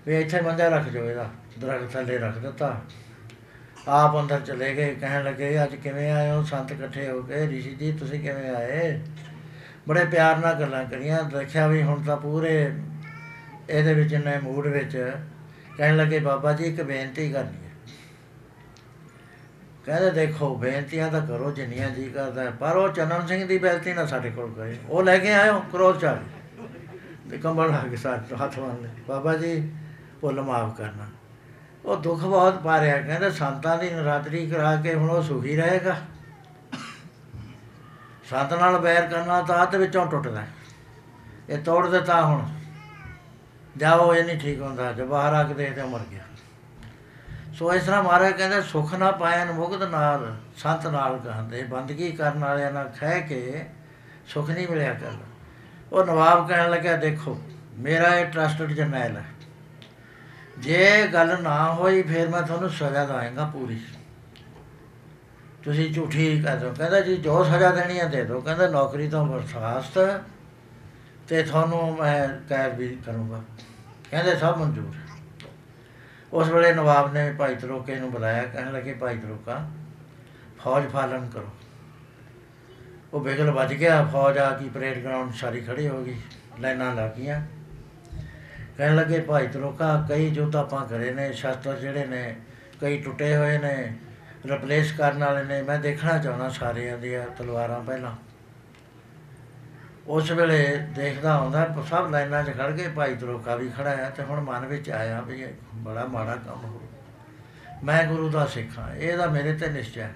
ਵੀ 0.06 0.20
ਇੱਥੇ 0.20 0.40
ਮੰਜਾ 0.40 0.68
ਰੱਖ 0.68 0.84
ਜੋ 0.84 1.10
ਇਹਦਾ। 1.10 1.30
ਦਰਖਤ 1.60 1.92
ਥੱਲੇ 1.92 2.18
ਰੱਖ 2.18 2.38
ਦਿੱਤਾ। 2.38 2.80
ਆਪ 3.88 4.18
ਅੰਦਰ 4.20 4.40
ਚਲੇ 4.40 4.74
ਗਏ 4.74 4.94
ਕਹਿਣ 4.94 5.24
ਲੱਗੇ 5.24 5.62
ਅੱਜ 5.64 5.74
ਕਿਵੇਂ 5.74 6.10
ਆਏ 6.12 6.30
ਹੋ? 6.30 6.42
ਸੰਤ 6.42 6.72
ਇਕੱਠੇ 6.72 7.08
ਹੋ 7.10 7.22
ਕੇ 7.22 7.46
ਰਿਸ਼ੀ 7.48 7.74
ਜੀ 7.74 7.92
ਤੁਸੀਂ 7.92 8.20
ਕਿਵੇਂ 8.20 8.50
ਆਏ? 8.50 9.00
ਬੜੇ 9.88 10.04
ਪਿਆਰ 10.04 10.36
ਨਾਲ 10.36 10.54
ਗੱਲਾਂ 10.54 10.84
ਕਰੀਆਂ। 10.84 11.22
ਦੇਖਿਆ 11.22 11.66
ਵੀ 11.66 11.82
ਹੁਣ 11.82 12.02
ਤਾਂ 12.02 12.16
ਪੂਰੇ 12.16 12.52
ਇਹਦੇ 13.70 13.94
ਵਿੱਚ 13.94 14.14
ਨੇ 14.14 14.38
ਮੂਡ 14.38 14.66
ਵਿੱਚ। 14.66 14.96
ਕਹਿਣ 15.76 15.96
ਲੱਗੇ 15.96 16.18
ਬਾਬਾ 16.18 16.52
ਜੀ 16.52 16.64
ਇੱਕ 16.64 16.82
ਬੇਨਤੀ 16.82 17.30
ਕਰਨੀ 17.32 17.56
ਹੈ। 17.56 17.70
ਕਹਿੰਦੇ 19.86 20.10
ਦੇਖੋ 20.10 20.54
ਬੇਨਤੀਆਂ 20.56 21.10
ਤਾਂ 21.10 21.20
ਕਰੋ 21.26 21.50
ਜਿੰਨੀਆਂ 21.52 21.88
ਜੀ 21.90 22.04
ਕਰਦਾ 22.04 22.42
ਹੈ, 22.42 22.50
ਪਰ 22.50 22.76
ਉਹ 22.76 22.88
ਚੰਨਨ 22.88 23.26
ਸਿੰਘ 23.26 23.46
ਦੀ 23.46 23.58
ਬੇਨਤੀ 23.58 23.94
ਨਾ 23.94 24.04
ਸਾਡੇ 24.06 24.30
ਕੋਲ 24.30 24.52
ਕਰੇ 24.54 24.76
ਉਹ 24.88 25.02
ਲੈ 25.02 25.16
ਕੇ 25.18 25.32
ਆਇਓ 25.32 25.58
ਕ੍ਰੋਧ 25.72 25.98
ਚ 26.00 26.04
ਆ 26.04 26.14
ਗਏ 26.14 27.30
ਤੇ 27.30 27.38
ਕੰਬਲ 27.38 27.70
ਲਾ 27.70 27.82
ਕੇ 27.90 27.96
ਸਾਥ 27.96 28.32
ਹੱਥ 28.42 28.58
ਬੰਨ 28.58 28.82
ਲਏ। 28.82 28.90
ਬਾਬਾ 29.08 29.36
ਜੀ 29.36 29.70
ਭੁੱਲ 30.20 30.40
ਮਾਫ 30.42 30.76
ਕਰਨਾ। 30.78 31.06
ਉਹ 31.84 31.96
ਦੁੱਖ 31.96 32.22
ਬਹੁਤ 32.22 32.62
ਪਾ 32.62 32.80
ਰਿਹਾ, 32.80 33.00
ਕਹਿੰਦੇ 33.00 33.30
ਸੰਤਾਂ 33.30 33.78
ਦੀ 33.78 33.90
ਨਰਾਤਰੀ 33.90 34.46
ਕਰਾ 34.46 34.76
ਕੇ 34.76 34.94
ਹੁਣ 34.94 35.10
ਉਹ 35.10 35.22
ਸੁਖੀ 35.22 35.56
ਰਹੇਗਾ। 35.56 35.96
ਸੰਤ 38.30 38.54
ਨਾਲ 38.54 38.78
ਬੈਰ 38.78 39.06
ਕਰਨਾ 39.06 39.42
ਤਾਂ 39.42 39.62
ਅੱਧ 39.62 39.74
ਵਿੱਚੋਂ 39.74 40.06
ਟੁੱਟਦਾ। 40.06 40.40
ਹੈ। 40.40 40.46
ਇਹ 41.48 41.58
ਤੋੜ 41.58 41.90
ਦਿੱਤਾ 41.90 42.26
ਹੁਣ। 42.26 42.46
ਜਾਓ, 43.76 44.14
ਇਹ 44.14 44.24
ਨਹੀਂ 44.24 44.40
ਠੀਕ 44.40 44.60
ਹੁੰਦਾ। 44.60 44.92
ਜੇ 44.92 45.04
ਬਾਹਰ 45.04 45.34
ਆ 45.34 45.42
ਕੇ 45.42 45.54
ਦੇਖਦੇ 45.54 45.82
ਮਰ 45.82 46.00
ਗਿਆ। 46.10 46.24
ਸੋ 47.54 47.74
ਇਸ 47.74 47.86
ਤਰ੍ਹਾਂ 47.86 48.02
ਮਹਾਰਾਜ 48.02 48.32
ਕਹਿੰਦੇ, 48.32 48.62
ਸੁਖ 48.62 48.94
ਨਾ 48.94 49.10
ਪਾਇਨ 49.10 49.52
ਮੁਕਤ 49.52 49.82
ਨਾਲ, 49.82 50.36
ਸੰਤ 50.56 50.86
ਨਾਲ 50.86 51.18
ਕਹਿੰਦੇ 51.18 51.62
ਬੰਦਗੀ 51.62 52.12
ਕਰਨ 52.12 52.38
ਵਾਲਿਆਂ 52.38 52.72
ਨਾਲ 52.72 52.92
ਖਹਿ 53.00 53.20
ਕੇ 53.20 53.66
ਸੁਖ 54.26 54.50
ਨਹੀਂ 54.50 54.68
ਮਿਲਿਆ 54.68 54.94
ਕਰ 54.94 55.10
ਉਹ 55.92 56.04
ਨਵਾਬ 56.04 56.48
ਕਹਿਣ 56.48 56.70
ਲੱਗਾ 56.70 56.96
ਦੇਖੋ, 56.96 57.42
ਮੇਰਾ 57.78 58.16
ਇਹ 58.16 58.26
ਟਰਸਟਡ 58.26 58.72
ਜਰਨੈਲ 58.72 59.16
ਹੈ। 59.16 59.24
ਜੇ 60.58 61.08
ਗੱਲ 61.12 61.42
ਨਾ 61.42 61.74
ਹੋਈ, 61.74 62.02
ਫਿਰ 62.02 62.28
ਮੈਂ 62.28 62.42
ਤੁਹਾਨੂੰ 62.42 62.70
ਸਜ਼ਾ 62.70 63.04
ਦਵਾਂਗਾ 63.04 63.50
ਪੂਰੀ। 63.52 63.80
ਤੁਸੀਂ 65.62 65.94
ਝੂਠੀ 65.94 66.42
ਕਰ 66.42 66.56
ਦਿਓ। 66.56 66.74
ਕਹਿੰਦਾ 66.78 67.00
ਜੀ, 67.00 67.16
ਜੋ 67.16 67.44
ਸਜ਼ਾ 67.44 67.70
ਦੇਣੀ 67.70 68.00
ਹੈ 68.00 68.06
ਦੇ 68.06 68.24
ਦਿਓ। 68.24 68.40
ਕਹਿੰਦਾ 68.40 68.68
ਨੌਕਰੀ 68.68 69.08
ਤੋਂ 69.08 69.26
ਬਰਖਾਸਤ 69.26 70.20
ਤੇ 71.28 71.42
ਤੁਹਾਨੂੰ 71.42 71.96
ਮੈਂ 71.96 72.48
ਕੈਦ 72.48 72.78
ਵੀ 72.78 72.98
ਕਰੂੰਗਾ। 73.06 73.42
ਕਹਿੰਦੇ 74.10 74.36
ਸਭ 74.36 74.58
ਮਨਜ਼ੂਰ 74.58 74.94
ਹੈ। 74.94 75.00
ਉਸ 76.32 76.48
ਵੇਲੇ 76.48 76.74
ਨਵਾਬ 76.74 77.12
ਨੇ 77.12 77.32
ਭਾਈ 77.32 77.54
ਤਰੋਕੇ 77.54 77.96
ਨੂੰ 77.96 78.12
ਬੁਲਾਇਆ। 78.12 78.42
ਕਹਿਣ 78.42 78.72
ਲੱਗੇ, 78.72 78.92
ਭਾਈ 78.92 79.18
ਤਰੋਕਾ, 79.18 79.70
ਫੌਜ 80.64 80.88
ਫਾਲਨ 80.88 81.30
ਕਰੋ। 81.34 81.48
ਉਹ 83.12 83.20
ਬਿਗਲ 83.20 83.50
ਵੱਜ 83.50 83.74
ਗਿਆ। 83.74 84.04
ਫੌਜ 84.04 84.38
ਆ 84.38 84.58
ਗਈ 84.58 84.68
ਪਰੇਡ 84.68 85.02
ਗਰਾਊਂਡ 85.02 85.32
ਸਾਰੀ 85.32 85.60
ਖੜੀ 85.60 85.88
ਹੋ 85.88 86.04
ਗਈ। 86.04 86.16
ਲਾਈਨਾਂ 86.60 86.94
ਲੱਗ 86.94 87.10
ਗਈਆਂ 87.10 87.46
ਕਹਿਣ 88.78 88.96
ਲੱਗੇ, 88.96 89.20
ਭਾਈ 89.20 89.46
ਤਰੋਕਾ, 89.46 90.06
ਕਈ 90.08 90.30
ਜੁੱਧ 90.30 90.56
ਆਪਾਂ 90.56 90.86
ਕਰੇ 90.86 91.10
ਨੇ, 91.10 91.32
ਸ਼ਸਤਰ 91.32 91.76
ਜਿਹੜੇ 91.76 92.06
ਨੇ, 92.06 92.34
ਕਈ 92.80 93.00
ਟੁੱਟੇ 93.02 93.36
ਹੋਏ 93.36 93.58
ਨੇ 93.58 93.92
ਰਿਪਲੇਸ 94.46 94.92
ਕਰਨ 94.92 95.24
ਵਾਲੇ 95.24 95.42
ਨੇ, 95.44 95.62
ਮੈਂ 95.62 95.78
ਦੇਖਣਾ 95.78 96.18
ਚਾਹੁੰਦਾ 96.18 96.48
ਸਾਰਿਆਂ 96.48 96.98
ਦੀਆਂ 96.98 97.26
ਤਲਵਾਰਾਂ 97.38 97.80
ਪਹਿਲਾਂ। 97.80 98.12
ਉਸ 100.06 100.30
ਵੇਲੇ 100.30 100.78
ਦੇਖਦਾ 100.94 101.36
ਹੁੰਦਾ 101.38 101.66
ਸਭ 101.90 102.10
ਲਾਈਨਾਂ 102.10 102.42
'ਚ 102.44 102.56
ਖੜ 102.58 102.70
ਕੇ 102.76 102.88
ਭਾਈ 102.88 103.14
ਤਰੋਕਾ 103.14 103.56
ਵੀ 103.56 103.68
ਖੜਾ 103.68 103.90
ਹੈ 103.90 104.10
ਤੇ 104.10 104.22
ਹੁਣ 104.22 104.40
ਮਨ 104.40 104.66
ਵਿੱਚ 104.66 104.90
ਆਇਆ 104.90 105.20
ਵੀ 105.20 105.42
ਇਹ 105.42 105.52
ਬੜਾ 105.74 106.06
ਮਾੜਾ 106.06 106.36
ਕੰਮ 106.36 106.64
ਹੋ 106.64 106.80
ਮੈਂ 107.84 108.04
ਗੁਰੂ 108.04 108.28
ਦਾ 108.28 108.46
ਸਿੱਖ 108.46 108.78
ਹਾਂ 108.78 108.94
ਇਹਦਾ 108.94 109.26
ਮੇਰੇ 109.26 109.52
ਤੇ 109.52 109.68
ਨਿਸ਼ਚੈ 109.68 110.02
ਹੈ। 110.02 110.14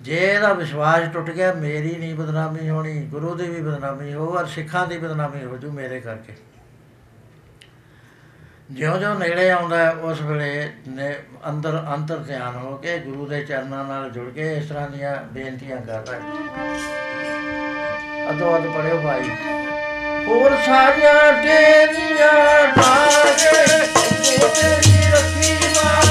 ਜੇ 0.00 0.16
ਇਹਦਾ 0.16 0.52
ਵਿਸ਼ਵਾਸ 0.52 1.08
ਟੁੱਟ 1.12 1.30
ਗਿਆ, 1.30 1.52
ਮੇਰੀ 1.52 1.94
ਨਹੀਂ 1.96 2.14
ਬਦਨਾਮੀ 2.14 2.68
ਹੋਣੀ, 2.68 3.00
ਗੁਰੂ 3.02 3.34
ਦੀ 3.34 3.48
ਵੀ 3.50 3.60
ਬਦਨਾਮੀ 3.62 4.12
ਹੋ, 4.12 4.28
ਔਰ 4.28 4.46
ਸਿੱਖਾਂ 4.46 4.86
ਦੀ 4.86 4.98
ਬਦਨਾਮੀ 4.98 5.44
ਹੋ 5.44 5.56
ਜੂ 5.56 5.72
ਮੇਰੇ 5.72 6.00
ਕਰਕੇ। 6.00 6.32
ਜਿਉਂ-ਜਿਉਂ 8.70 9.14
ਨੇੜੇ 9.14 9.50
ਆਉਂਦਾ 9.50 9.76
ਹੈ, 9.76 9.90
ਉਸ 9.90 10.20
ਵੇਲੇ 10.20 10.72
ਨੇ 10.88 11.14
ਅੰਦਰ 11.48 11.84
ਅੰਤਰ 11.94 12.16
ਧਿਆਨ 12.16 12.56
ਹੋ 12.56 12.76
ਕੇ 12.76 12.98
ਗੁਰੂ 12.98 13.26
ਦੇ 13.26 13.40
ਚਰਨਾਂ 13.40 13.84
ਨਾਲ 13.84 14.10
ਜੁੜ 14.10 14.32
ਕੇ 14.32 14.56
ਇਸ 14.56 14.66
ਤਰ੍ਹਾਂ 14.66 14.88
ਦੀਆਂ 14.90 15.16
ਬੇਨਤੀਆਂ 15.16 15.76
ਕਰਦਾ 15.76 16.12
ਹੈ 16.12 16.20
ਅਦੋ 18.30 18.56
ਅਦ 18.56 18.66
ਪੜਿਓ 18.66 19.00
ਭਾਈ। 19.00 19.30
ਹੋਰ 20.26 20.56
ਸਾਰੀਆਂ 20.66 21.32
ਤੇਰੀਆਂ 21.42 22.68
ਬਾਗੇ 22.68 23.64
ਉਹ 24.36 24.48
ਤੇਰੀ 24.48 25.10
ਰੱਖੀ 25.12 25.54
ਮਾਰਦਾ 25.76 26.07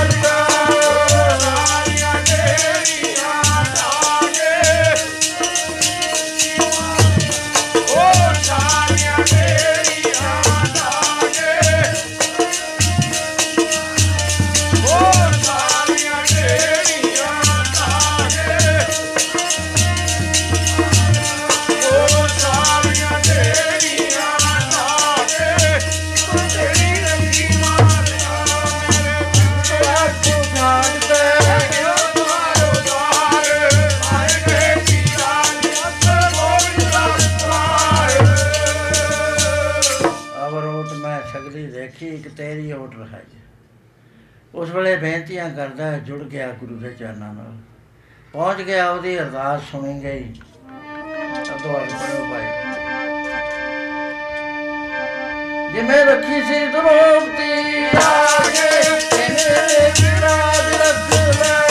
ਸਗਲੀ 41.88 41.99
ਦੇਖੀ 41.99 42.07
ਇੱਕ 42.07 42.27
ਤੇਰੀ 42.38 42.72
ਓਟ 42.72 42.95
ਰਹਾਈ 42.95 43.35
ਉਸ 44.55 44.69
ਵੇਲੇ 44.69 44.95
ਬੇਨਤੀਆਂ 44.95 45.49
ਕਰਦਾ 45.49 45.85
ਹੈ, 45.85 45.99
ਜੁੜ 45.99 46.23
ਗਿਆ 46.23 46.47
ਗੁਰੂ 46.51 46.77
ਦੇ 46.80 46.89
ਚਰਨਾਂ 46.89 47.34
ਨਾਲ। 47.34 47.57
ਪਹੁੰਚ 48.34 48.61
ਗਿਆ 48.61 48.89
ਉਹਦੀ 48.89 49.18
ਅਰਦਾਸ 49.19 49.61
ਸੁਣੀ 49.72 50.03
ਗਈ 50.03 50.23
ਅਦੋ 51.55 51.77
ਅਦ 51.77 51.91
ਪੜੋ 51.91 52.26
ਭਾਈ। 52.31 52.47
ਜਿਵੇਂ 55.73 56.05
ਰੱਖੀ 56.05 56.41
ਸੀ 56.41 56.65
ਦਰੋਪਤੀ 56.68 57.51
ਆਗੇ 57.97 58.68
ਇਹਨੇ 58.80 59.91
ਵਿਰਾਜ 60.01 60.73
ਰੱਖ 60.73 61.14
ਲੈ 61.39 61.66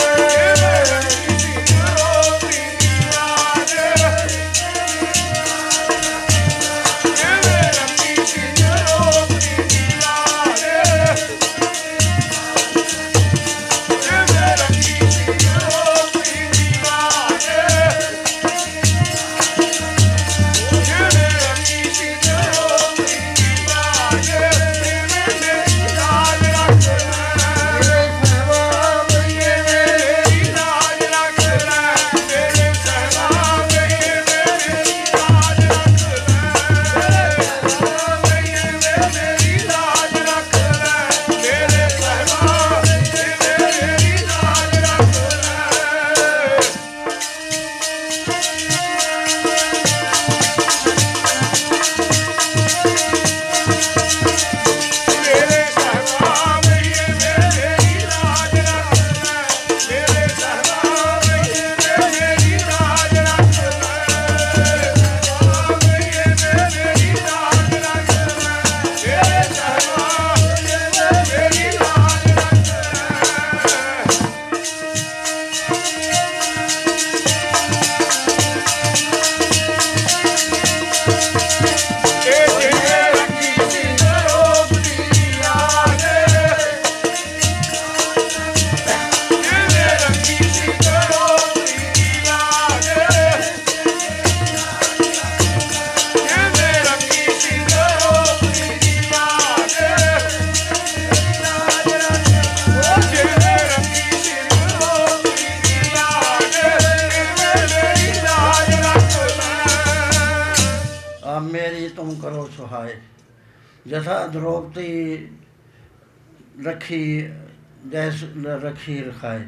ਜੈਸ 117.91 118.23
ਲ- 118.23 118.61
ਰੱਖੀ 118.63 119.03
ਰਖਾਏ। 119.03 119.47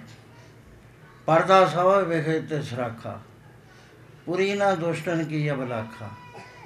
ਪਰਦਾ 1.26 1.66
ਸਵਾ 1.66 2.00
ਵੇਖੇ 2.00 2.42
ਤੇ 2.42 2.62
ਸਰਾਖਾ। 2.62 3.22
ਪੁਰੀ 4.26 4.54
ਨਾ 4.54 4.76
ਦੁਸ਼ਟਨ 4.76 5.24
ਕੀ 5.24 5.52
ਅਬਲਾਖਾ। 5.52 6.10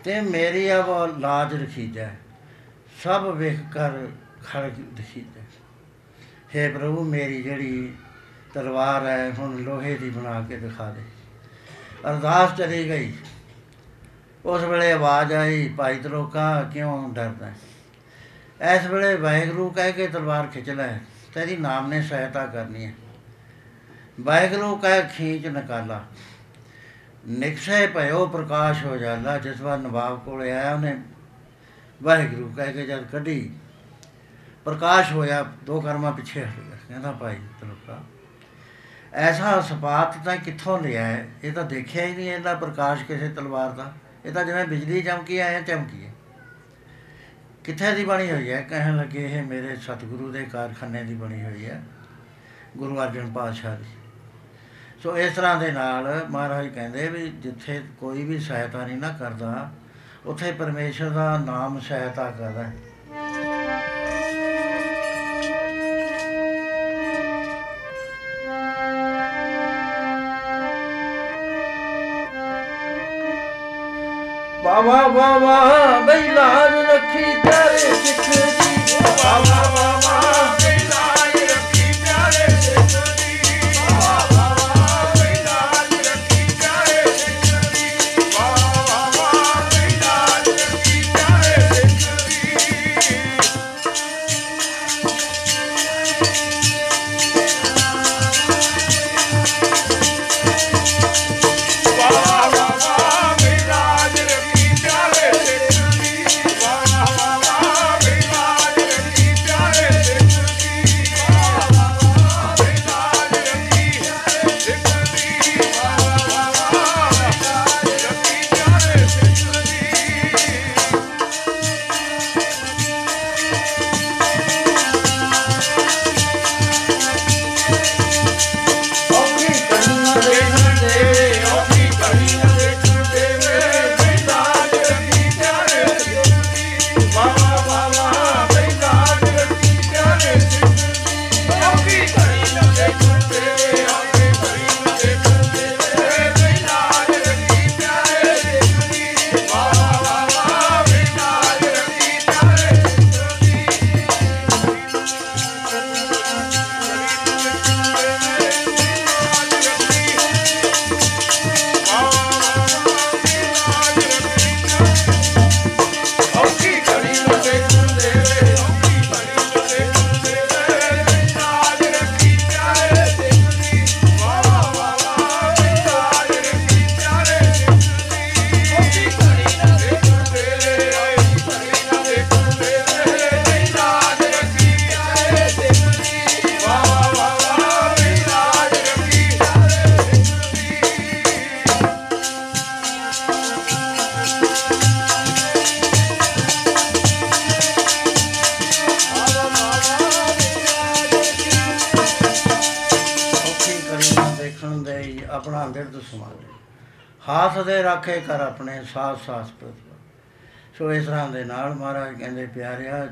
ਤੇ 0.03 0.21
ਮੇਰੀ 0.21 0.75
ਅਬ 0.75 1.19
ਲਾਜ 1.19 1.63
ਰਖੀ 1.63 1.87
ਜੈ 1.87 2.09
ਸਭ 3.03 3.33
ਵੇਖ 3.37 3.73
ਕਰ 3.73 3.89
ਖੜ 4.45 4.69
ਦਿਖੀ 4.69 5.21
ਜੈ 5.21 5.41
ਹੇ 6.55 6.69
ਪ੍ਰਭੂ, 6.69 7.03
ਮੇਰੀ 7.03 7.43
ਜਿਹੜੀ 7.43 7.95
ਤਲਵਾਰ 8.53 9.05
ਹੈ, 9.05 9.31
ਹੁਣ 9.39 9.57
ਲੋਹੇ 9.57 9.95
ਦੀ 9.95 10.09
ਬਣਾ 10.09 10.41
ਕੇ 10.41 10.57
ਦਿਖਾ 10.57 10.91
ਦੇ। 10.91 11.01
ਅਰਦਾਸ 12.09 12.57
ਚਲੀ 12.57 12.89
ਗਈ। 12.89 13.13
ਉਸ 14.45 14.61
ਵੇਲੇ 14.61 14.91
ਆਵਾਜ਼ 14.91 15.33
ਆਈ, 15.33 15.73
ਭਾਈ 15.77 15.99
ਤਰੋਕਾ 15.99 16.63
ਕਿਉਂ 16.63 17.13
ਡਰਦਾ 17.13 17.45
ਹੈ? 17.45 17.55
ਇਸ 18.75 18.85
ਵੇਲੇ 18.85 19.15
ਵਾਹਿਗੁਰੂ 19.15 19.69
ਕਹਿ 19.69 19.91
ਕੇ 19.91 20.07
ਤਲਵਾਰ 20.07 20.47
ਖਿੱਚ 20.47 20.69
ਲੈ। 20.69 20.99
ਤੇਰੀ 21.33 21.57
ਨਾਮ 21.57 21.87
ਨੇ 21.87 22.01
ਸਹਾਇਤਾ 22.01 22.45
ਕਰਨੀ 22.45 22.85
ਹੈ। 22.85 22.93
ਵਾਹਿਗੁਰੂ 24.21 24.75
ਕਹਿ, 24.75 25.03
ਖੀਂਚ 25.17 25.47
ਨਿਕਾਲਾ। 25.47 26.05
ਨਿਕਸੇ 27.27 27.87
ਭਇਓ 27.87 28.25
ਪ੍ਰਕਾਸ਼ 28.25 28.85
ਹੋ 28.85 28.97
ਜਾਂਦਾ, 28.97 29.37
ਜਿਸ 29.37 29.61
ਵਾਰ 29.61 29.77
ਨਵਾਬ 29.77 30.23
ਕੋਲੇ 30.25 30.51
ਆਇਆ 30.51 30.75
ਉਹਨੇ, 30.75 31.01
ਵਾਹਿਗੁਰੂ 32.03 32.53
ਕਹਿ 32.57 32.73
ਕੇ 32.73 32.85
ਜਦ 32.85 33.03
ਕੱਢੀ, 33.03 33.53
ਪ੍ਰਕਾਸ਼ 34.65 35.11
ਹੋਇਆ, 35.13 35.51
ਦੋ 35.63 35.81
ਕਰਮਾਂ 35.81 36.11
ਪਿੱਛੇ 36.11 36.43
ਹਟ 36.43 36.59
ਗਿਆ। 36.59 36.77
ਕਹਿੰਦਾ, 36.87 37.11
ਭਾਈ 37.11 37.35
ਤਰੋਕਾ 37.35 38.01
ਐਸਾ 39.13 39.61
ਸਪਾਤ 39.61 40.25
ਤਾਂ 40.25 40.37
ਕਿੱਥੋਂ 40.37 40.79
ਲਿਆ 40.79 41.05
ਹੈ 41.05 41.27
ਇਹ 41.43 41.53
ਤਾਂ 41.53 41.63
ਦੇਖਿਆ 41.63 42.05
ਹੀ 42.05 42.15
ਨਹੀਂ 42.15 42.31
ਇਹਦਾ 42.31 42.53
ਪ੍ਰਕਾਸ਼ 42.55 43.03
ਕਿਸੇ 43.03 43.29
ਤਲਵਾਰ 43.29 43.71
ਦਾ। 43.71 43.93
ਇਹ 44.25 44.31
ਤਾਂ 44.31 44.45
ਜਿਵੇਂ 44.45 44.65
ਬਿਜਲੀ 44.65 45.01
ਚਮਕੀ 45.01 45.37
ਆਇਆ 45.37 45.61
ਚਮਕੀ 45.61 46.05
ਹੈ 46.05 46.12
ਕਿੱਥੇ 47.63 47.91
ਦੀ 47.95 48.03
ਬਣੀ 48.05 48.31
ਹੋਈ 48.31 48.51
ਹੈ? 48.51 48.61
ਕਹਿਣ 48.61 48.97
ਲੱਗੇ 48.97 49.23
ਇਹ 49.25 49.43
ਮੇਰੇ 49.43 49.75
ਸਤਿਗੁਰੂ 49.75 50.31
ਦੇ 50.31 50.43
ਕਾਰਖਾਨੇ 50.43 51.03
ਦੀ 51.03 51.13
ਬਣੀ 51.13 51.43
ਹੋਈ 51.43 51.65
ਹੈ, 51.65 51.81
ਗੁਰੂ 52.77 52.99
ਅਰਜਨ 52.99 53.31
ਪਾਤਸ਼ਾਹ 53.31 53.77
ਦੀ। 53.77 53.85
ਸੋ 55.03 55.17
ਇਸ 55.17 55.35
ਤਰ੍ਹਾਂ 55.35 55.55
ਦੇ 55.59 55.71
ਨਾਲ 55.71 56.25
ਮਹਾਰਾਜ 56.29 56.67
ਕਹਿੰਦੇ 56.67 57.07
ਵੀ 57.09 57.27
ਜਿੱਥੇ 57.29 57.81
ਕੋਈ 57.99 58.23
ਵੀ 58.23 58.39
ਸਹਾਇਤਾ 58.39 58.85
ਨਹੀਂ 58.87 58.97
ਨਾ 58.97 59.09
ਕਰਦਾ, 59.19 59.71
ਉੱਥੇ 60.25 60.51
ਪਰਮੇਸ਼ਰ 60.51 61.09
ਦਾ 61.09 61.37
ਨਾਮ 61.37 61.79
ਸਹਾਇਤਾ 61.79 62.29
ਕਰਦਾ। 62.31 62.63
ਹੈ 62.63 63.52
ਬਾਵਾ 74.75 75.01
ਬਾਵਾ 75.07 75.57
ਬਈ 75.99 76.27
ਲਾਜ 76.27 76.73
ਰੱਖੀ 76.85 77.33
ਤੇਰੇ 77.41 77.93
ਸਿੱਖ 77.95 78.29
ਦੀ 78.29 78.95
ਬਾਬਾ 79.01 79.61
ਬਾਬਾ 79.75 80.62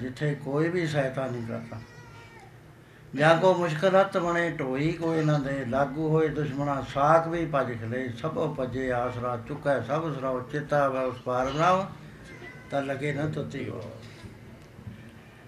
ਜਿੱਥੇ 0.02 0.34
ਕੋਈ 0.46 0.70
ਵੀ 0.70 0.88
ਸਹਾਇਤਾ 0.88 1.26
ਨਹੀਂ 1.28 1.48
ਕਰਦਾ। 1.48 1.80
ਜਾਂ 3.16 3.36
ਕੋ 3.38 3.54
ਮੁਸ਼ਕਲਤ 3.54 4.18
ਬਣੇ, 4.18 4.50
ਢੋਈ 4.50 4.92
ਕੋਈ 4.92 5.24
ਨਾ 5.26 5.38
ਦੇ, 5.38 5.66
ਲਾਗੂ 5.66 6.10
ਹੋਏ 6.10 6.28
ਦੁਸ਼ਮਣਾ, 6.28 6.84
ਸਾਖ 6.94 7.28
ਵੀ 7.28 7.46
ਭਜ 7.54 7.72
ਖਲੇ, 7.82 8.08
ਸਭੋ 8.22 8.56
ਭਜੇ, 8.60 8.92
ਆਸਰਾ 8.92 9.38
ਚੁੱਕੈ, 9.48 9.80
ਸਭ 9.82 10.14
ਸਰਾਉ 10.16 10.40
ਚਿਤਾ 10.52 10.88
ਵੈ 10.88 11.02
ਉਸ 11.02 11.18
ਪਾਰ 11.18 11.50
ਬਣਾਓ, 11.50 11.86
ਤਾਂ 12.72 12.82
ਲਗੇ 12.82 13.14
ਨਾ 13.14 13.26
ਤੁਤੀ 13.26 13.70
ਹੋ। 13.70 13.82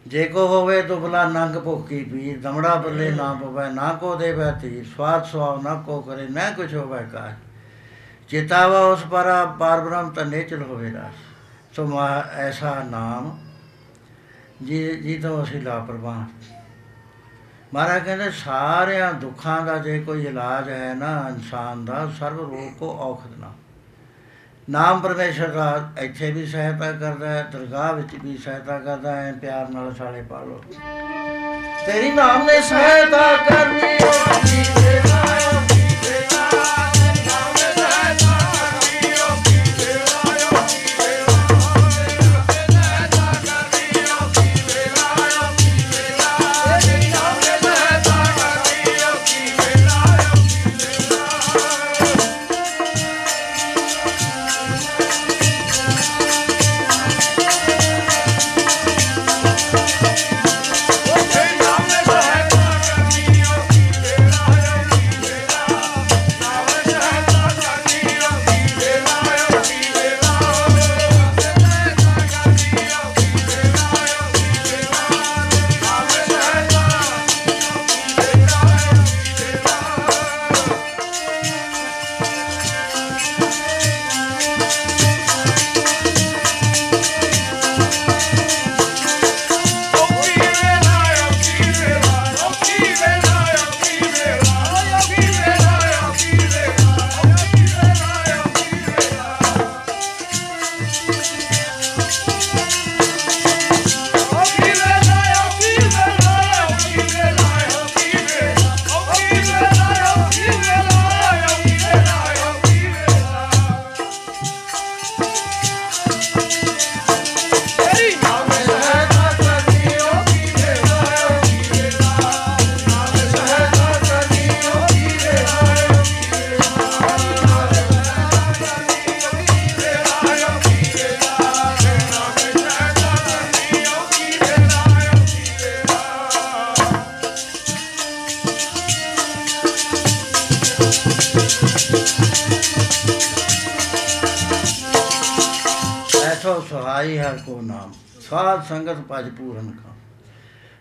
ਜੇ 0.07 0.25
ਕੋ 0.25 0.47
ਹੋਵੇ 0.47 0.81
ਦੁਬਲਾ, 0.81 1.23
ਨੰਗ 1.29 1.55
ਭੁੱਖੀ 1.55 2.03
ਪੀਰ, 2.03 2.39
ਦਮੜਾ 2.39 2.75
ਬੱਲੇ 2.75 3.09
ਨਾ 3.11 3.33
ਪਵੈ, 3.33 3.69
ਨਾ 3.69 3.93
ਕੋ 3.93 4.15
ਦੇਵੈ 4.15 4.51
ਤੀ 4.51 4.83
ਸਵਾਦ 4.83 5.25
ਸਵਾਵ 5.25 5.61
ਨਾ 5.61 5.75
ਕੋ 5.85 6.01
ਕਰੇ 6.01 6.27
ਨਾ 6.27 6.49
ਕੁਛ 6.51 6.73
ਹੋਵੇ 6.73 7.03
ਕਾਜ। 7.11 7.33
ਚਿਤਾਵਾ 8.29 8.79
ਉਸ 8.79 9.03
ਪਰ, 9.11 9.31
ਪਾਰ 9.59 9.81
ਬ੍ਰਹਮ 9.81 10.09
ਤਾਂ 10.09 10.25
ਨੇਚਲ 10.25 10.63
ਹੋਵੇ 10.63 10.91
ਰਾਸ 10.93 11.75
ਸੋ 11.75 11.85
ਮਾ 11.85 12.07
ਐਸਾ 12.35 12.83
ਨਾਮ 12.83 13.37
ਜੀ 14.63 14.79
ਜੀ 14.95 15.17
ਤੋਂ 15.17 15.43
ਅਸੀਂ 15.43 15.61
ਲਾਪਰਵਾਹ 15.61 16.23
ਮਹਾਰਾਜ 17.73 18.03
ਕਹਿੰਦੇ, 18.03 18.29
ਸਾਰਿਆਂ 18.31 19.13
ਦੁੱਖਾਂ 19.13 19.59
ਦਾ 19.65 19.77
ਜੇ 19.77 19.99
ਕੋਈ 19.99 20.25
ਇਲਾਜ 20.25 20.69
ਹੈ 20.69 20.93
ਨਾ 20.93 21.11
ਇਨਸਾਨ 21.29 21.83
ਦਾ, 21.85 22.05
ਸਰਵ 22.19 22.39
ਰੋਗ 22.39 22.73
ਕੋ 22.79 22.89
ਔਖਦ 23.01 23.39
ਨਾ। 23.39 23.51
ਨਾਮ 24.67 24.99
ਪਰਮੇਸ਼ਰ 25.01 25.47
ਦਾ 25.47 25.67
ਇੱਥੇ 25.99 26.31
ਵੀ 26.31 26.45
ਸਹਾਇਤਾ 26.45 26.91
ਕਰਦਾ 26.91 27.29
ਹੈ, 27.29 27.41
ਦਰਗਾਹ 27.53 27.93
ਵਿੱਚ 27.93 28.13
ਵੀ 28.23 28.37
ਸਹਾਇਤਾ 28.37 28.77
ਕਰਦਾ 28.79 29.15
ਹੈ, 29.15 29.31
ਪਿਆਰ 29.41 29.69
ਨਾਲ 29.69 29.93
ਸਾਲੇ 29.93 30.21
ਪਾਲੋ 30.21 30.61
ਤੇਰੀ 31.85 32.11
ਨਾਮ 32.11 32.45
ਨੇ 32.45 32.59
ਸਹਾਇਤਾ 32.61 33.35
ਕਰਨੀ 33.49 33.93
ਹੋਗੀ 33.95 34.52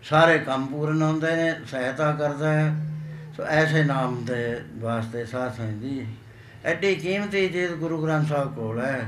ਸਾਰੇ 0.03 0.39
ਕੰਮ 0.39 0.67
ਪੂਰਨ 0.67 1.03
ਹੁੰਦੇ 1.03 1.37
ਨੇ, 1.37 1.55
ਸਹਾਇਤਾ 1.67 2.13
ਕਰਦਾ 2.13 2.53
ਹੈ। 2.53 2.75
ਸੋ 3.37 3.45
ਐਸੇ 3.45 3.85
ਨਾਮ 3.85 4.25
ਦੇ 4.25 4.61
ਵਾਸਤੇ 4.75 5.25
ਸਾਧ 5.25 5.55
ਸੰਗਤ 5.55 5.75
ਦੀ 5.75 6.07
ਐਡੀ 6.65 6.95
ਕੀਮਤੀ 6.95 7.49
ਚੀਜ਼ 7.49 7.73
ਗੁਰੂ 7.73 8.03
ਗ੍ਰੰਥ 8.05 8.29
ਸਾਹਿਬ 8.29 8.55
ਕੋਲ 8.55 8.81
ਹੈ। 8.81 9.07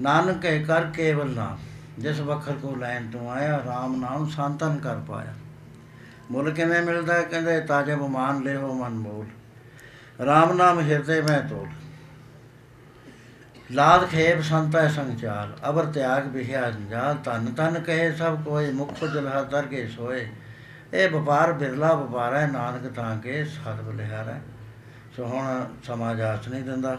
ਨਾਨਕ 0.00 0.40
ਕੇ 0.40 0.58
ਕਰ 0.62 0.84
ਕੇਵਲ 0.84 1.30
ਨਾਮ, 1.30 1.58
ਜਿਸ 1.98 2.20
ਵਖਰ 2.20 2.52
ਕੋ 2.52 2.74
ਲੈਣ 2.76 3.10
ਤੋਂ 3.10 3.30
ਆਇਆ 3.30 3.58
RAM 3.58 4.00
ਨਾਮ 4.00 4.28
ਸੰਤਨ 4.28 4.78
ਕਰ 4.78 4.96
ਪਾਇਆ। 5.08 5.34
ਮੁੱਲ 6.30 6.50
ਕਿਵੇਂ 6.50 6.82
ਮਿਲਦਾ 6.82 7.14
ਹੈ? 7.14 7.22
ਕਹਿੰਦੇ, 7.22 7.60
ਤਾਜੇ 7.60 7.94
ਬਮਾਨ 7.94 8.42
ਲਿਓ 8.42 8.72
ਮਨ 8.74 8.92
ਮੋਲ 8.92 9.26
RAM 10.20 10.52
ਨਾਮ 10.54 10.80
ਹਿਰਦੇ 10.80 11.20
ਮੈਂ 11.20 11.48
ਤੋਲ। 11.48 11.68
ਲਾਦ 13.70 14.06
ਖੇਪ 14.06 14.40
ਸੰਤੈ 14.40 14.88
ਸੰਚਾਰ, 14.88 15.58
ਅਵਰ 15.68 15.84
ਤਿਆਗ 15.84 16.26
ਵਿਖਿਆ 16.26 16.70
ਜੰਜਾਲ 16.70 17.14
ਤਨ 17.14 17.46
ਤਨ 17.46 17.80
ਕਹੇ 17.80 18.12
ਸਭ 18.12 18.42
ਕੋਈ 18.42 18.72
ਮੁਖ 18.72 19.04
ਜਲਹਾ 19.04 19.42
ਦਰ 19.42 19.66
ਕੇ 19.66 19.88
ਸੋਏ। 19.88 20.30
ਇਹ 20.94 21.08
ਵਪਾਰ 21.08 21.52
ਬਿਰਲਾ 21.52 21.94
ਵਪਾਰ 21.94 22.36
ਹੈ, 22.36 22.46
ਨਾਨਕ 22.46 22.92
ਤਾਂ 22.92 23.20
ਕੇ 23.20 23.44
ਸਤ 23.44 23.80
ਬਲਿਹਾਰ 23.80 24.28
ਹੈ। 24.28 24.42
ਸੋ 25.16 25.24
ਹੁਣ 25.24 25.66
ਸਮਾਜ 25.86 26.20
ਆਸ 26.20 26.48
ਨਹੀਂ 26.48 26.62
ਦਿੰਦਾ। 26.62 26.98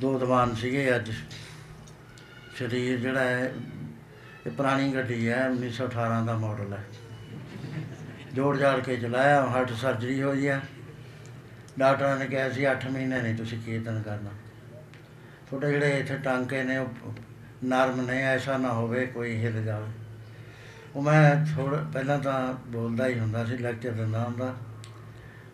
ਦੋ 0.00 0.18
ਦੀਵਾਨ 0.18 0.54
ਸੀਗੇ 0.54 0.96
ਅੱਜ। 0.96 1.10
ਸਰੀਰ 2.58 2.98
ਜਿਹੜਾ 2.98 3.20
ਹੈ, 3.20 3.52
ਇਹ 4.46 4.50
ਪੁਰਾਣੀ 4.50 4.94
ਗੱਡੀ 4.94 5.28
ਹੈ 5.28 5.48
1918 5.48 6.24
ਦਾ 6.24 6.36
ਮਾਡਲ 6.36 6.72
ਹੈ। 6.72 6.84
ਜੋੜ 8.34 8.56
ਜਾੜ 8.56 8.80
ਕੇ 8.80 8.96
ਚਲਾਇਆ, 8.96 9.46
ਹਾਰਟ 9.46 9.72
ਸਰਜਰੀ 9.72 10.22
ਹੋਈ 10.22 10.48
ਹੈ। 10.48 10.62
ਡਾਕਟਰਾਂ 11.78 12.16
ਨੇ 12.16 12.26
ਕਿਹਾ 12.26 12.48
ਸੀ 12.50 12.64
8 12.66 12.88
ਮਹੀਨੇ 12.90 13.20
ਨਹੀਂ 13.22 13.34
ਤੁਸੀਂ 13.34 13.58
ਕੀਰਤਨ 13.62 14.02
ਕਰਨਾ। 14.02 14.30
ਤੁਹਾਡੇ 15.50 15.70
ਜਿਹੜੇ 15.72 15.98
ਇੱਥੇ 15.98 16.16
ਟਾਂਕੇ 16.16 16.62
ਨੇ, 16.62 16.78
ਉਹ 16.78 17.12
ਨਰਮ 17.64 18.00
ਨੇ, 18.00 18.22
ਐਸਾ 18.22 18.56
ਨਾ 18.56 18.72
ਹੋਵੇ 18.72 19.06
ਕੋਈ 19.06 19.36
ਹਿੱਲ 19.36 19.62
ਜਾਵੇ। 19.64 19.86
ਉਹ 20.96 21.02
ਮੈਂ 21.02 21.46
ਥੋੜਾ 21.56 21.84
ਪਹਿਲਾਂ 21.92 22.18
ਤਾਂ 22.18 22.52
ਬੋਲਦਾ 22.66 23.06
ਹੀ 23.06 23.18
ਹੁੰਦਾ 23.18 23.44
ਸੀ 23.44 23.56
ਲੈਕਚਰ 23.56 23.92
ਦਿੰਦਾ 23.92 24.24
ਹੁੰਦਾ 24.24 24.54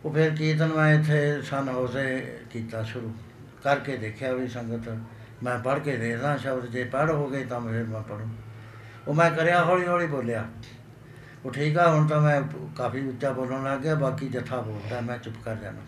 ਉਹ 0.04 0.12
ਫਿਰ 0.12 0.34
ਕੀਰਤਨ 0.34 0.68
ਮੈਂ 0.68 0.94
ਇੱਥੇ 0.94 1.42
ਸਨ 1.42 1.68
ਹੋਸੇ 1.68 2.04
ਕੀਤਾ 2.50 2.82
ਸ਼ੁਰੂ। 2.82 3.12
ਕਰਕੇ 3.64 3.96
ਦੇਖਿਆ 3.96 4.32
ਵੀ 4.32 4.48
ਸੰਗਤ, 4.48 4.88
ਮੈਂ 5.42 5.58
ਪੜ੍ਹ 5.58 5.80
ਕੇ 5.80 5.96
ਦੇਖਦਾ 5.96 6.36
ਸ਼ਬਦ, 6.36 6.66
ਜੇ 6.66 6.84
ਪੜ੍ਹ 6.84 7.12
ਹੋ 7.12 7.28
ਗਏ 7.28 7.44
ਤਾਂ 7.44 7.60
ਫਿਰ 7.60 7.84
ਮੈਂ 7.84 8.02
ਪੜ੍ਹੂੰ। 8.02 8.30
ਉਹ 9.08 9.14
ਮੈਂ 9.14 9.30
ਕਰਿਆ 9.30 9.62
ਹੌਲੀ 9.64 9.86
ਹੌਲੀ 9.86 10.06
ਬੋਲਿਆ। 10.06 10.44
ਉਹ 11.44 11.50
ਠੀਕ 11.50 11.78
ਆ, 11.78 11.90
ਹੁਣ 11.92 12.06
ਤਾਂ 12.06 12.20
ਮੈਂ 12.20 12.42
ਕਾਫੀ 12.76 13.08
ਉੱਚਾ 13.08 13.32
ਬੋਲਣ 13.32 13.64
ਲੱਗ 13.64 13.80
ਗਿਆ, 13.80 13.94
ਬਾਕੀ 13.94 14.28
ਜਥਾ 14.28 14.60
ਬੋਲਦਾ, 14.60 15.00
ਮੈਂ 15.00 15.18
ਚੁੱਪ 15.18 15.34
ਕਰ 15.44 15.54
ਜਾਣਾ। 15.54 15.80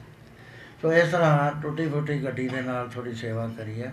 ਸੋ 0.86 0.92
ਇਸ 0.92 1.08
ਤਰ੍ਹਾਂ 1.12 1.52
ਟੁੱਟੀ 1.62 1.86
ਫੁੱਟੀ 1.88 2.22
ਗੱਡੀ 2.24 2.46
ਦੇ 2.48 2.60
ਨਾਲ 2.62 2.88
ਥੋੜੀ 2.88 3.12
ਸੇਵਾ 3.12 3.46
ਕਰੀ 3.56 3.82
ਹੈ। 3.82 3.92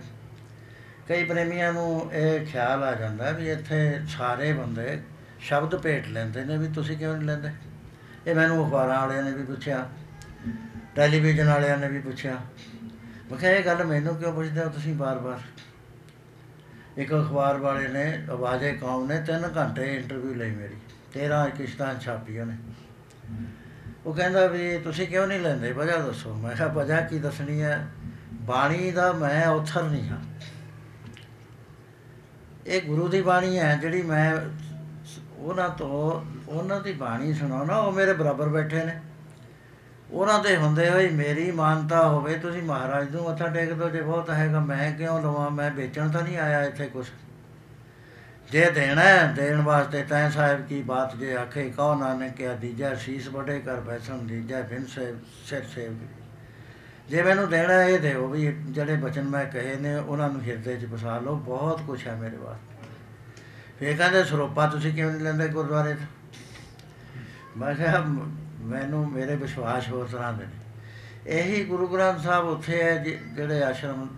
ਕਈ 1.08 1.24
ਪ੍ਰੇਮੀਆਂ 1.24 1.72
ਨੂੰ 1.72 2.12
ਇਹ 2.12 2.44
ਖਿਆਲ 2.46 2.82
ਆ 2.84 2.94
ਜਾਂਦਾ 2.94 3.30
ਵੀ 3.30 3.50
ਇੱਥੇ 3.50 3.78
ਸਾਰੇ 4.08 4.52
ਬੰਦੇ 4.52 4.98
ਸ਼ਬਦ 5.40 5.76
ਭੇਟ 5.76 6.06
ਲੈਂਦੇ 6.08 6.44
ਨੇ 6.44 6.58
ਵੀ 6.58 6.68
ਤੁਸੀਂ 6.68 6.96
ਕਿਉਂ 6.98 7.14
ਨਹੀਂ 7.16 7.26
ਲੈਂਦੇ? 7.26 7.50
ਇਹ 8.26 8.34
ਮੈਨੂੰ 8.34 8.66
ਅਖਬਾਰਾਂ 8.66 9.00
ਵਾਲਿਆਂ 9.00 9.22
ਨੇ 9.22 9.32
ਵੀ 9.32 9.44
ਪੁੱਛਿਆ, 9.44 9.88
ਟੈਲੀਵਿਜ਼ਨ 10.94 11.48
ਵਾਲਿਆਂ 11.48 11.78
ਨੇ 11.78 11.88
ਵੀ 11.88 12.00
ਪੁੱਛਿਆ। 12.00 12.38
ਮੈਂ 13.30 13.38
ਕਿਹਾ, 13.38 13.50
ਇਹ 13.50 13.64
ਗੱਲ 13.64 13.84
ਮੈਨੂੰ 13.84 14.16
ਕਿਉਂ 14.16 14.32
ਪੁੱਛਦੇ 14.32 14.60
ਹੋ 14.60 14.68
ਤੁਸੀਂ 14.68 14.94
ਬਾਰ-ਬਾਰ? 14.94 15.40
ਇੱਕ 16.96 17.14
ਅਖਬਾਰ 17.14 17.58
ਵਾਲੇ 17.58 17.88
ਨੇ, 17.88 18.06
ਆਵਾਜ਼ੇ 18.30 18.72
ਕੌਮ 18.72 19.06
ਨੇ 19.06 19.20
3 19.22 19.50
ਘੰਟੇ 19.56 19.94
ਇੰਟਰਵਿਊ 19.96 20.34
ਲਈ 20.34 20.50
ਮੇਰੀ। 20.50 20.76
13 21.14 21.48
ਕਿਸ਼ਤਾਂ 21.48 21.94
ਛਾਪੀਆਂ 22.00 22.46
ਨੇ। 22.46 22.56
ਉਹ 24.06 24.14
ਕਹਿੰਦਾ 24.14 24.46
ਵੀ 24.46 24.78
ਤੁਸੀਂ 24.78 25.06
ਕਿਉਂ 25.06 25.26
ਨਹੀਂ 25.26 25.40
ਲੈਂਦੇ? 25.40 25.72
ਵਜ੍ਹਾ 25.72 25.98
ਦੱਸੋ। 25.98 26.34
ਮੈਂ 26.34 26.56
ਕਿਹਾ 26.56 26.68
ਵਜ੍ਹਾ 26.68 27.00
ਕੀ 27.00 27.18
ਦੱਸਣੀ 27.18 27.62
ਹੈ 27.62 27.88
ਬਾਣੀ 28.32 28.90
ਦਾ 28.90 29.12
ਮੈਂ 29.12 29.46
ਔਥਰ 29.46 29.82
ਨਹੀਂ 29.82 30.08
ਹਾਂ। 30.08 30.18
ਇਹ 32.66 32.82
ਗੁਰੂ 32.82 33.08
ਦੀ 33.08 33.22
ਬਾਣੀ 33.22 33.58
ਹੈ 33.58 33.76
ਜਿਹੜੀ 33.76 34.02
ਮੈਂ 34.02 34.36
ਉਹਨਾਂ 35.38 35.68
ਤੋਂ, 35.68 36.24
ਉਹਨਾਂ 36.48 36.80
ਦੀ 36.80 36.92
ਬਾਣੀ 36.92 37.34
ਸੁਣਾਉਣਾ, 37.34 37.76
ਉਹ 37.76 37.92
ਮੇਰੇ 37.92 38.12
ਬਰਾਬਰ 38.12 38.48
ਬੈਠੇ 38.48 38.84
ਨੇ। 38.84 39.00
ਉਹਨਾਂ 40.10 40.38
ਦੇ 40.40 40.56
ਹੁੰਦੇ 40.56 40.90
ਹੋਏ 40.90 41.10
ਮੇਰੀ 41.10 41.50
ਮਾਨਤਾ 41.50 42.08
ਹੋਵੇ, 42.08 42.34
ਤੁਸੀਂ 42.34 42.62
ਮਹਾਰਾਜ 42.62 43.14
ਨੂੰ 43.14 43.24
ਮੱਥਾ 43.24 43.46
ਟੇਕ 43.46 43.72
ਦੋ 43.72 43.88
ਜੇ 43.88 44.02
ਬਹੁਤ 44.02 44.30
ਹੈਗਾ, 44.30 44.60
ਮੈਂ 44.60 44.92
ਕਿਉਂ 44.92 45.20
ਲਵਾਂ? 45.20 45.50
ਮੈਂ 45.50 45.70
ਵੇਚਣ 45.70 46.10
ਤਾਂ 46.10 46.22
ਨਹੀਂ 46.22 46.38
ਆਇਆ 46.38 46.62
ਇੱਥੇ 46.62 46.86
ਕੁਛ। 46.86 47.06
ਜੇ 48.52 48.70
ਦੇਣਾ 48.70 49.02
ਹੈ, 49.02 49.32
ਦੇਣ 49.36 49.60
ਵਾਸਤੇ 49.60 50.02
ਤੈਂ 50.02 50.30
ਸਾਹਿਬ 50.30 50.66
ਕੀ 50.66 50.82
ਬਾਤ 50.82 51.16
ਜੇ 51.16 51.36
ਆਖੇ 51.36 51.70
ਕਹੋ 51.70 51.94
ਨਾਨਕ 51.98 52.32
ਕਿਆ 52.32 52.54
ਦੀਜਾ 52.54 52.94
ਸੀਸ 52.94 53.28
ਬੜੇ 53.28 53.60
ਕਰ 53.60 53.80
ਬੈਸਣ 53.80 54.18
ਦੀਜਾ 54.18 54.60
ਬਿਨ 54.60 54.86
ਸੇ 54.86 55.14
ਸਿਰ 55.46 55.62
ਸੇਵ 55.64 55.92
ਜੇ 57.08 57.22
ਮੈਨੂੰ 57.22 57.50
ਦੇਣਾ 57.50 57.72
ਹੈ, 57.72 57.88
ਇਹ 57.88 58.00
ਦਿਓ 58.00 58.28
ਵੀ 58.28 58.52
ਜਿਹੜੇ 58.52 58.96
ਬਚਨ 58.96 59.22
ਮੈਂ 59.22 59.44
ਕਹੇ 59.44 59.76
ਨੇ 59.76 59.94
ਉਹਨਾਂ 59.94 60.30
ਨੂੰ 60.30 60.42
ਹਿਰਦੇ 60.42 60.76
'ਚ 60.76 60.84
ਵਸਾ 60.84 61.18
ਲਓ 61.18 61.36
ਬਹੁਤ 61.36 61.82
ਕੁਛ 61.82 62.06
ਹੈ 62.06 62.14
ਮੇਰੇ 62.14 62.36
ਵਾਸਤੇ। 62.36 62.74
ਫੇਰ 63.78 63.96
ਕਹਿੰਦੇ 63.96 64.24
ਸਰੋਪਾ 64.24 64.66
ਤੁਸੀਂ 64.66 64.94
ਕਿਉਂ 64.94 65.10
ਨਹੀਂ 65.10 65.20
ਲੈਂਦੇ 65.20 65.48
ਗੁਰਦੁਆਰੇ 65.48 65.94
'ਚ? 65.94 65.98
ਮੈਂ 67.56 67.74
ਕਿਹਾ 67.74 68.00
ਮ- 68.00 68.32
ਮੈਨੂੰ 68.60 69.12
ਮੇਰੇ 69.12 69.36
ਵਿਸ਼ਵਾਸ 69.36 69.88
ਹੋਰ 69.88 70.06
ਤਰ੍ਹਾਂ 70.06 70.32
ਦੇ 70.32 70.44
ਨੇ। 70.44 70.52
ਇਹੀ 71.26 71.64
ਗੁਰੂ 71.64 71.86
ਗ੍ਰੰਥ 71.86 72.20
ਸਾਹਿਬ 72.20 72.46
ਉੱਥੇ 72.46 72.82
ਹੈ 72.82 72.96
ਜਿ- 72.96 73.18
ਜਿਹੜੇ 73.36 73.62
ਆਸ਼ਰਮ 73.62 74.08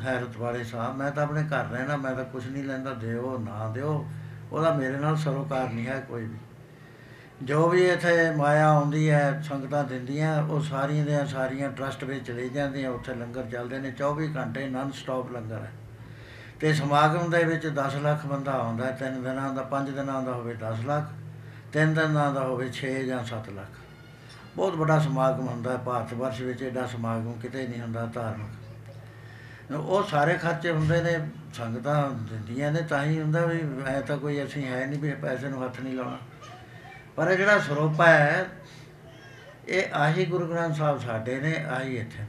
ਹੈਰਤ 0.00 0.36
ਵਾਲੇ 0.36 0.64
ਸਾਹਿਬ 0.64 0.96
ਮੈਂ 0.96 1.10
ਤਾਂ 1.10 1.22
ਆਪਣੇ 1.22 1.42
ਘਰ 1.42 1.64
ਰਹਿਣਾ 1.64 1.96
ਮੈਂ 1.96 2.14
ਤਾਂ 2.14 2.24
ਕੁਝ 2.24 2.46
ਨਹੀਂ 2.46 2.64
ਲੈਂਦਾ 2.64 2.94
ਦਿਓ 2.94 3.38
ਨਾ 3.38 3.68
ਦਿਓ 3.68 4.06
ਉਹਦਾ 4.52 4.72
ਮੇਰੇ 4.72 4.98
ਨਾਲ 4.98 5.16
ਸਰੋਕਾਰ 5.16 5.70
ਨਹੀਂ 5.70 5.86
ਹੈ 5.86 6.00
ਕੋਈ 6.08 6.24
ਵੀ। 6.24 6.38
ਜੋ 7.42 7.68
ਵੀ 7.68 7.86
ਇੱਥੇ 7.86 8.30
ਮਾਇਆ 8.36 8.68
ਆਉਂਦੀ 8.68 9.10
ਹੈ 9.10 9.42
ਸੰਗਤਾਂ 9.42 9.84
ਦਿੰਦੀਆਂ 9.84 10.42
ਉਹ 10.42 10.60
ਸਾਰੀਆਂ 10.60 11.06
ਦੀਆਂ 11.06 11.26
ਸਾਰੀਆਂ 11.26 11.70
ਟਰਸਟ 11.70 12.04
ਵਿੱਚ 12.04 12.26
ਚਲੇ 12.26 12.48
ਜਾਂਦੀਆਂ 12.48 12.90
ਉੱਥੇ 12.90 13.14
ਲੰਗਰ 13.14 13.42
ਚੱਲਦੇ 13.42 13.78
ਨੇ 13.78 13.90
24 13.90 14.36
ਘੰਟੇ 14.36 14.68
ਨਾਨ 14.68 14.90
ਸਟਾਪ 14.90 15.32
ਲੰਗਰ 15.32 15.58
ਹੈ। 15.58 15.72
ਤੇ 16.60 16.72
ਸਮਾਗਮ 16.72 17.30
ਦੇ 17.30 17.44
ਵਿੱਚ 17.44 17.66
10 17.66 17.96
ਲੱਖ 17.96 18.26
ਬੰਦਾ 18.26 18.52
ਆਉਂਦਾ 18.52 18.84
ਹੈ, 18.86 18.90
ਤਿੰਨ 18.90 19.22
ਦਿਨਾਂ 19.22 19.54
ਦਾ 19.54 19.62
ਪੰਜ 19.62 19.90
ਦਿਨਾਂ 19.90 20.22
ਦਾ 20.22 20.32
ਹੋਵੇ 20.32 20.54
10 20.54 20.84
ਲੱਖ 20.86 21.04
ਤਿੰਨ 21.72 21.94
ਦਿਨਾਂ 21.94 22.32
ਦਾ 22.32 22.44
ਹੋਵੇ 22.44 22.70
6 22.72 22.94
ਜਾਂ 23.02 23.24
7 23.24 23.50
ਲੱਖ। 23.50 23.80
ਬਹੁਤ 24.56 24.74
ਵੱਡਾ 24.74 24.98
ਸਮਾਗਮ 24.98 25.48
ਹੁੰਦਾ 25.48 25.72
ਹੈ 25.72 25.76
ਭਾਰਤ 25.76 26.14
ਵਰਸ਼ 26.14 26.42
ਵਿੱਚ 26.42 26.62
ਐਡਾ 26.62 26.86
ਸਮਾਗਮ 26.86 27.32
ਕਿਤੇ 27.32 27.66
ਨਹੀਂ 27.66 27.80
ਹੁੰਦਾ 27.80 28.06
ਧਾਰਮਿਕ। 28.06 28.65
ਉਹ 29.74 30.02
ਸਾਰੇ 30.02 30.34
ਖਰਚੇ 30.34 30.70
ਹੁੰਦੇ 30.70 31.02
ਨੇ, 31.02 31.30
ਸੰਗਤਾਂ 31.54 32.10
ਦਿੰਦੀਆਂ 32.10 32.72
ਨੇ, 32.72 32.82
ਤਾਂ 32.82 33.04
ਹੀ 33.04 33.20
ਹੁੰਦਾ 33.20 33.46
ਵੀ 33.46 33.60
ਐ 33.86 34.00
ਤਾਂ 34.00 34.16
ਕੋਈ 34.16 34.44
ਅਸੀਂ 34.44 34.66
ਹੈ 34.66 34.86
ਨਹੀਂ 34.86 35.00
ਵੀ 35.00 35.12
ਪੈਸੇ 35.12 35.48
ਨੂੰ 35.48 35.64
ਹੱਥ 35.64 35.80
ਨਹੀਂ 35.80 35.94
ਲਾਉਣਾ। 35.94 36.18
ਪਰ 37.16 37.30
ਇਹ 37.30 37.36
ਜਿਹੜਾ 37.36 37.58
ਸਰੋਪਾ 37.58 38.06
ਹੈ, 38.06 38.46
ਇਹ 39.68 39.82
ਆਹੀ 39.94 40.24
ਗੁਰੂ 40.24 40.46
ਗ੍ਰੰਥ 40.46 40.76
ਸਾਹਿਬ 40.76 41.00
ਸਾਡੇ 41.00 41.40
ਨੇ, 41.40 41.64
ਆਹੀ 41.70 41.96
ਇੱਥੇ 41.96 42.18
ਨੇ। 42.18 42.26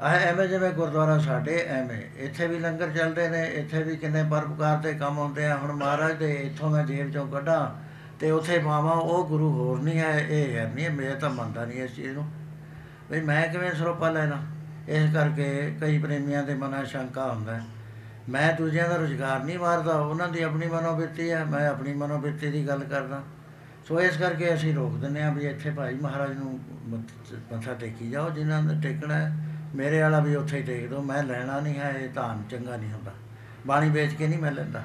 ਆਹ 0.00 0.10
ਐਵੇਂ 0.10 0.48
ਜਿਵੇਂ 0.48 0.70
ਗੁਰਦੁਆਰਾ 0.70 1.18
ਸਾਡੇ, 1.18 1.64
ਐਵੇਂ। 1.68 2.02
ਇੱਥੇ 2.16 2.46
ਵੀ 2.46 2.58
ਲੰਗਰ 2.58 2.90
ਚੱਲਦੇ 2.90 3.28
ਨੇ, 3.28 3.44
ਇੱਥੇ 3.44 3.82
ਵੀ 3.82 3.96
ਕਿੰਨੇ 3.96 4.24
ਪਰਪਕਾਰ 4.30 4.76
ਦੇ 4.76 4.94
ਕੰਮ 4.94 5.18
ਹੁੰਦੇ 5.18 5.46
ਆ। 5.46 5.56
ਹੁਣ 5.56 5.72
ਮਹਾਰਾਜ 5.72 6.12
ਦੇ 6.12 6.34
ਇੱਥੋਂ 6.34 6.70
ਮੈਂ 6.70 6.86
ਜੇਬ 6.86 7.10
ਚੋਂ 7.10 7.28
ਕੱਢਾਂ 7.28 7.88
ਤੇ 8.20 8.30
ਉੱਥੇ 8.30 8.58
ਪਾਵਾਂ, 8.58 8.92
ਉਹ 8.92 9.28
ਗੁਰੂ 9.28 9.52
ਹੋਰ 9.52 9.80
ਨਹੀਂ 9.80 9.98
ਹੈ, 9.98 10.20
ਇਹ 10.20 10.56
ਹੈ 10.56 10.72
ਨਹੀਂ, 10.74 10.90
ਮੈਂ 10.90 11.16
ਤਾਂ 11.16 11.30
ਮੰਨਦਾ 11.30 11.64
ਨਹੀਂ 11.64 11.82
ਇਸ 11.82 11.94
ਚੀਜ਼ 11.94 12.08
ਨੂੰ। 12.08 12.30
ਵੀ 13.10 13.20
ਮੈਂ 13.20 13.48
ਕਿਵੇਂ 13.48 13.72
ਸਰੋਪਾ 13.72 14.10
ਲੈਣਾ? 14.10 14.42
ਇਸ 14.88 15.12
ਕਰਕੇ 15.14 15.76
ਕਈ 15.80 15.98
ਪ੍ਰੇਮੀਆਂ 15.98 16.42
ਦੇ 16.42 16.54
ਮਨਾਂ 16.54 16.84
'ਚ 16.84 16.88
ਸ਼ੰਕਾ 16.88 17.32
ਹੁੰਦਾ 17.32 17.54
ਹੈ। 17.54 17.62
ਮੈਂ 18.28 18.54
ਦੂਜਿਆਂ 18.54 18.88
ਦਾ 18.88 18.96
ਰੁਜ਼ਗਾਰ 18.96 19.44
ਨਹੀਂ 19.44 19.58
ਮਾਰਦਾ 19.58 19.92
ਉਹਨਾਂ 19.92 20.28
ਦੀ 20.28 20.42
ਆਪਣੀ 20.42 20.66
ਮਨੋਬਿਰਤੀ 20.66 21.30
ਹੈ, 21.30 21.44
ਮੈਂ 21.44 21.68
ਆਪਣੀ 21.68 21.92
ਮਨੋਬਿਰਤੀ 21.92 22.50
ਦੀ 22.50 22.68
ਗੱਲ 22.68 22.84
ਕਰਦਾ। 22.84 23.22
ਸੋ 23.88 24.00
ਇਸ 24.00 24.16
ਕਰਕੇ 24.16 24.54
ਅਸੀਂ 24.54 24.74
ਰੋਕ 24.74 24.98
ਦਿੰਦੇ 24.98 25.22
ਹਾਂ 25.22 25.34
ਵੀ 25.34 25.46
ਇੱਥੇ 25.46 25.70
ਭਾਈ 25.70 25.94
ਮਹਾਰਾਜ 25.94 26.32
ਨੂੰ 26.32 26.60
ਮੱਥ- 26.88 27.56
ਮੱਥਾ 27.56 27.74
ਟੇਕੀ 27.74 28.10
ਜਾਓ, 28.10 28.30
ਜਿਨ੍ਹਾਂ 28.30 28.62
ਦਾ 28.62 28.80
ਟੇਕਣਾ 28.82 29.14
ਹੈ, 29.14 29.36
ਮੇਰੇ 29.74 30.00
ਵਾਲਾ 30.00 30.20
ਵੀ 30.20 30.34
ਉੱਥੇ 30.34 30.58
ਹੀ 30.58 30.62
ਟੇਕ 30.62 30.88
ਦਿਓ 30.88 31.02
ਮੈਂ 31.02 31.22
ਲੈਣਾ 31.22 31.60
ਨਹੀਂ 31.60 31.78
ਹੈ, 31.78 31.90
ਇਹ 31.90 32.08
ਧਾਨ 32.08 32.42
ਚੰਗਾ 32.50 32.76
ਨਹੀਂ 32.76 32.90
ਹੁੰਦਾ। 32.90 33.12
ਬਾਣੀ 33.66 33.90
ਵੇਚ 33.90 34.14
ਕੇ 34.14 34.26
ਨਹੀਂ 34.26 34.38
ਮੈਂ 34.38 34.52
ਲੈਂਦਾ। 34.52 34.82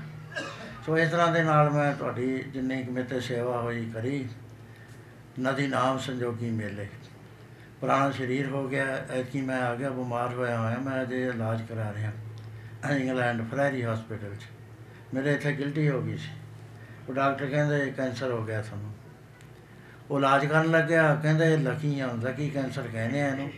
ਸੋ 0.86 0.98
ਇਸ 0.98 1.10
ਤਰ੍ਹਾਂ 1.10 1.32
ਦੇ 1.32 1.44
ਨਾਲ 1.44 1.70
ਮੈਂ 1.70 1.94
ਤੁਹਾਡੀ 1.94 2.38
ਜਿੰਨੀ 2.38 2.84
ਕੁ 2.84 2.92
ਮੇਰੇ 2.92 3.06
ਤੇ 3.06 3.20
ਸੇਵਾ 3.20 3.62
ਹੋਈ 3.62 3.92
ਕਰੀ, 3.94 4.30
ਨਦੀ 5.42 5.68
ਨਾਮ 5.68 5.98
ਸੰਜੋਗੀ 5.98 6.50
ਮੇਲੇ। 6.50 6.90
ਪੁਰਾਣਾ 7.84 8.12
ਸਰੀਰ 8.12 8.48
ਹੋ 8.48 8.68
ਗਿਆ, 8.68 8.86
ਐਤਕੀ 8.86 9.42
ਮੈਂ 9.42 9.62
ਆ 9.62 9.76
ਗਿਆ, 9.76 9.90
ਬਿਮਾਰ 9.90 10.34
ਹੋਇਆ 10.34 10.60
ਹੋਇਆ, 10.60 10.78
ਮੈਂ 10.78 11.04
ਅਜੇ 11.04 11.28
ਇਲਾਜ 11.28 11.62
ਕਰਾ 11.62 11.94
ਰਿਹਾ। 11.94 12.12
ਇੰਗਲੈਂਡ 12.96 13.52
ਫਰੈਰੀ 13.52 13.84
ਹਸਪੀਟਲ 13.84 14.36
'ਚ। 14.36 14.44
ਮੇਰੇ 15.14 15.34
ਇੱਥੇ 15.34 15.54
ਗਿਲਟੀ 15.54 15.90
ਹੋ 15.90 16.02
ਗਈ 16.02 16.18
ਸੀ। 16.18 16.30
ਉਹ 17.10 17.14
ਡਾਕਟਰ 17.14 17.46
ਕਹਿੰਦੇ 17.46 17.94
ਕੈਂਸਰ 17.98 18.32
ਹੋ 18.32 18.44
ਗਿਆ 18.44 18.62
ਤੁਹਾਨੂੰ। 18.62 18.94
ਉਹ 20.12 20.18
ਇਲਾਜ 20.18 20.46
ਕਰਨ 20.46 20.72
ਲੱਗਿਆ, 20.72 21.16
ਕਹਿੰਦੇ 21.16 21.58
ਲਕੀ 21.58 22.00
ਆ, 22.00 22.10
ਲਕੀ 22.24 22.50
ਕੈਂਸਰ 22.50 22.82
ਕਹਿੰਦੇ 22.94 23.22
ਆ 23.22 23.28
ਇਹਨੂੰ। 23.28 23.52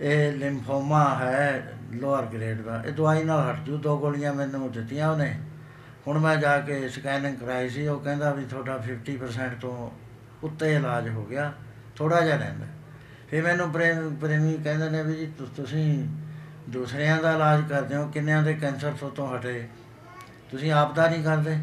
ਇਹ 0.00 0.32
ਲਿੰਫੋਮਾ 0.32 1.18
ਹੈ 1.18 1.72
ਲੋਅਰ 1.92 2.26
ਗ੍ਰੇਡ 2.26 2.62
ਦਾ। 2.62 2.82
ਇਹ 2.86 2.92
ਦਵਾਈ 2.92 3.24
ਨਾਲ 3.24 3.50
ਹਟ 3.50 3.60
ਜੂ, 3.60 3.76
ਦੋ 3.76 3.98
ਗੋਲੀਆਂ 3.98 4.34
ਮੈਨੂੰ 4.34 4.72
ਦਿੱਤੀਆਂ 4.72 5.10
ਉਹਨੇ। 5.10 5.40
ਹੁਣ 6.06 6.18
ਮੈਂ 6.18 6.36
ਜਾ 6.36 6.60
ਕੇ 6.60 6.88
ਸਕੈਨਿੰਗ 6.88 7.36
ਕਰਾਈ 7.36 7.68
ਸੀ, 7.68 7.86
ਉਹ 7.86 8.00
ਕਹਿੰਦਾ 8.00 8.32
ਵੀ 8.32 8.44
ਤੁਹਾਡਾ 8.44 8.76
50% 8.76 9.60
ਤੋਂ 9.60 9.90
ਉੱਤੇ 10.42 10.74
ਇਲਾਜ 10.74 11.08
ਹੋ 11.08 11.24
ਗਿਆ। 11.24 11.52
ਥੋੜਾ 11.96 12.20
ਜਿਹਾ 12.20 12.36
ਰਹਿੰਦਾ। 12.36 12.66
ਫਿਰ 13.30 13.42
ਮੈਨੂੰ 13.42 13.70
ਪ੍ਰੇਮ 13.70 14.14
ਪ੍ਰੇਮੀ 14.14 14.58
ਕਹਿੰਦੇ 14.64 14.90
ਨੇ 14.90 15.02
ਵੀ 15.02 15.14
ਜੀ 15.14 15.26
ਤੁ- 15.26 15.46
ਤੁਸੀਂ 15.56 16.08
ਦੂਸਰਿਆਂ 16.68 17.22
ਦਾ 17.22 17.32
ਇਲਾਜ 17.32 17.64
ਕਰਦੇ 17.68 17.96
ਹੋ, 17.96 18.08
ਕਿੰਨਿਆਂ 18.08 18.42
ਦੇ 18.42 18.54
ਕੈਂਸਰ 18.54 18.92
ਤੋਂ 19.00 19.10
ਤੋਂ 19.10 19.36
ਹਟੇ। 19.36 19.68
ਤੁਸੀਂ 20.50 20.72
ਆਪ 20.72 20.94
ਦਾ 20.94 21.08
ਨਹੀਂ 21.08 21.24
ਕਰਦੇ। 21.24 21.56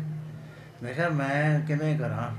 ਮੈਂ 0.84 0.94
ਕਿਹਾ, 0.94 1.10
ਮੈਂ 1.10 1.60
ਕਿਵੇਂ 1.60 2.00
ਕਰਾਂ? 2.00 2.36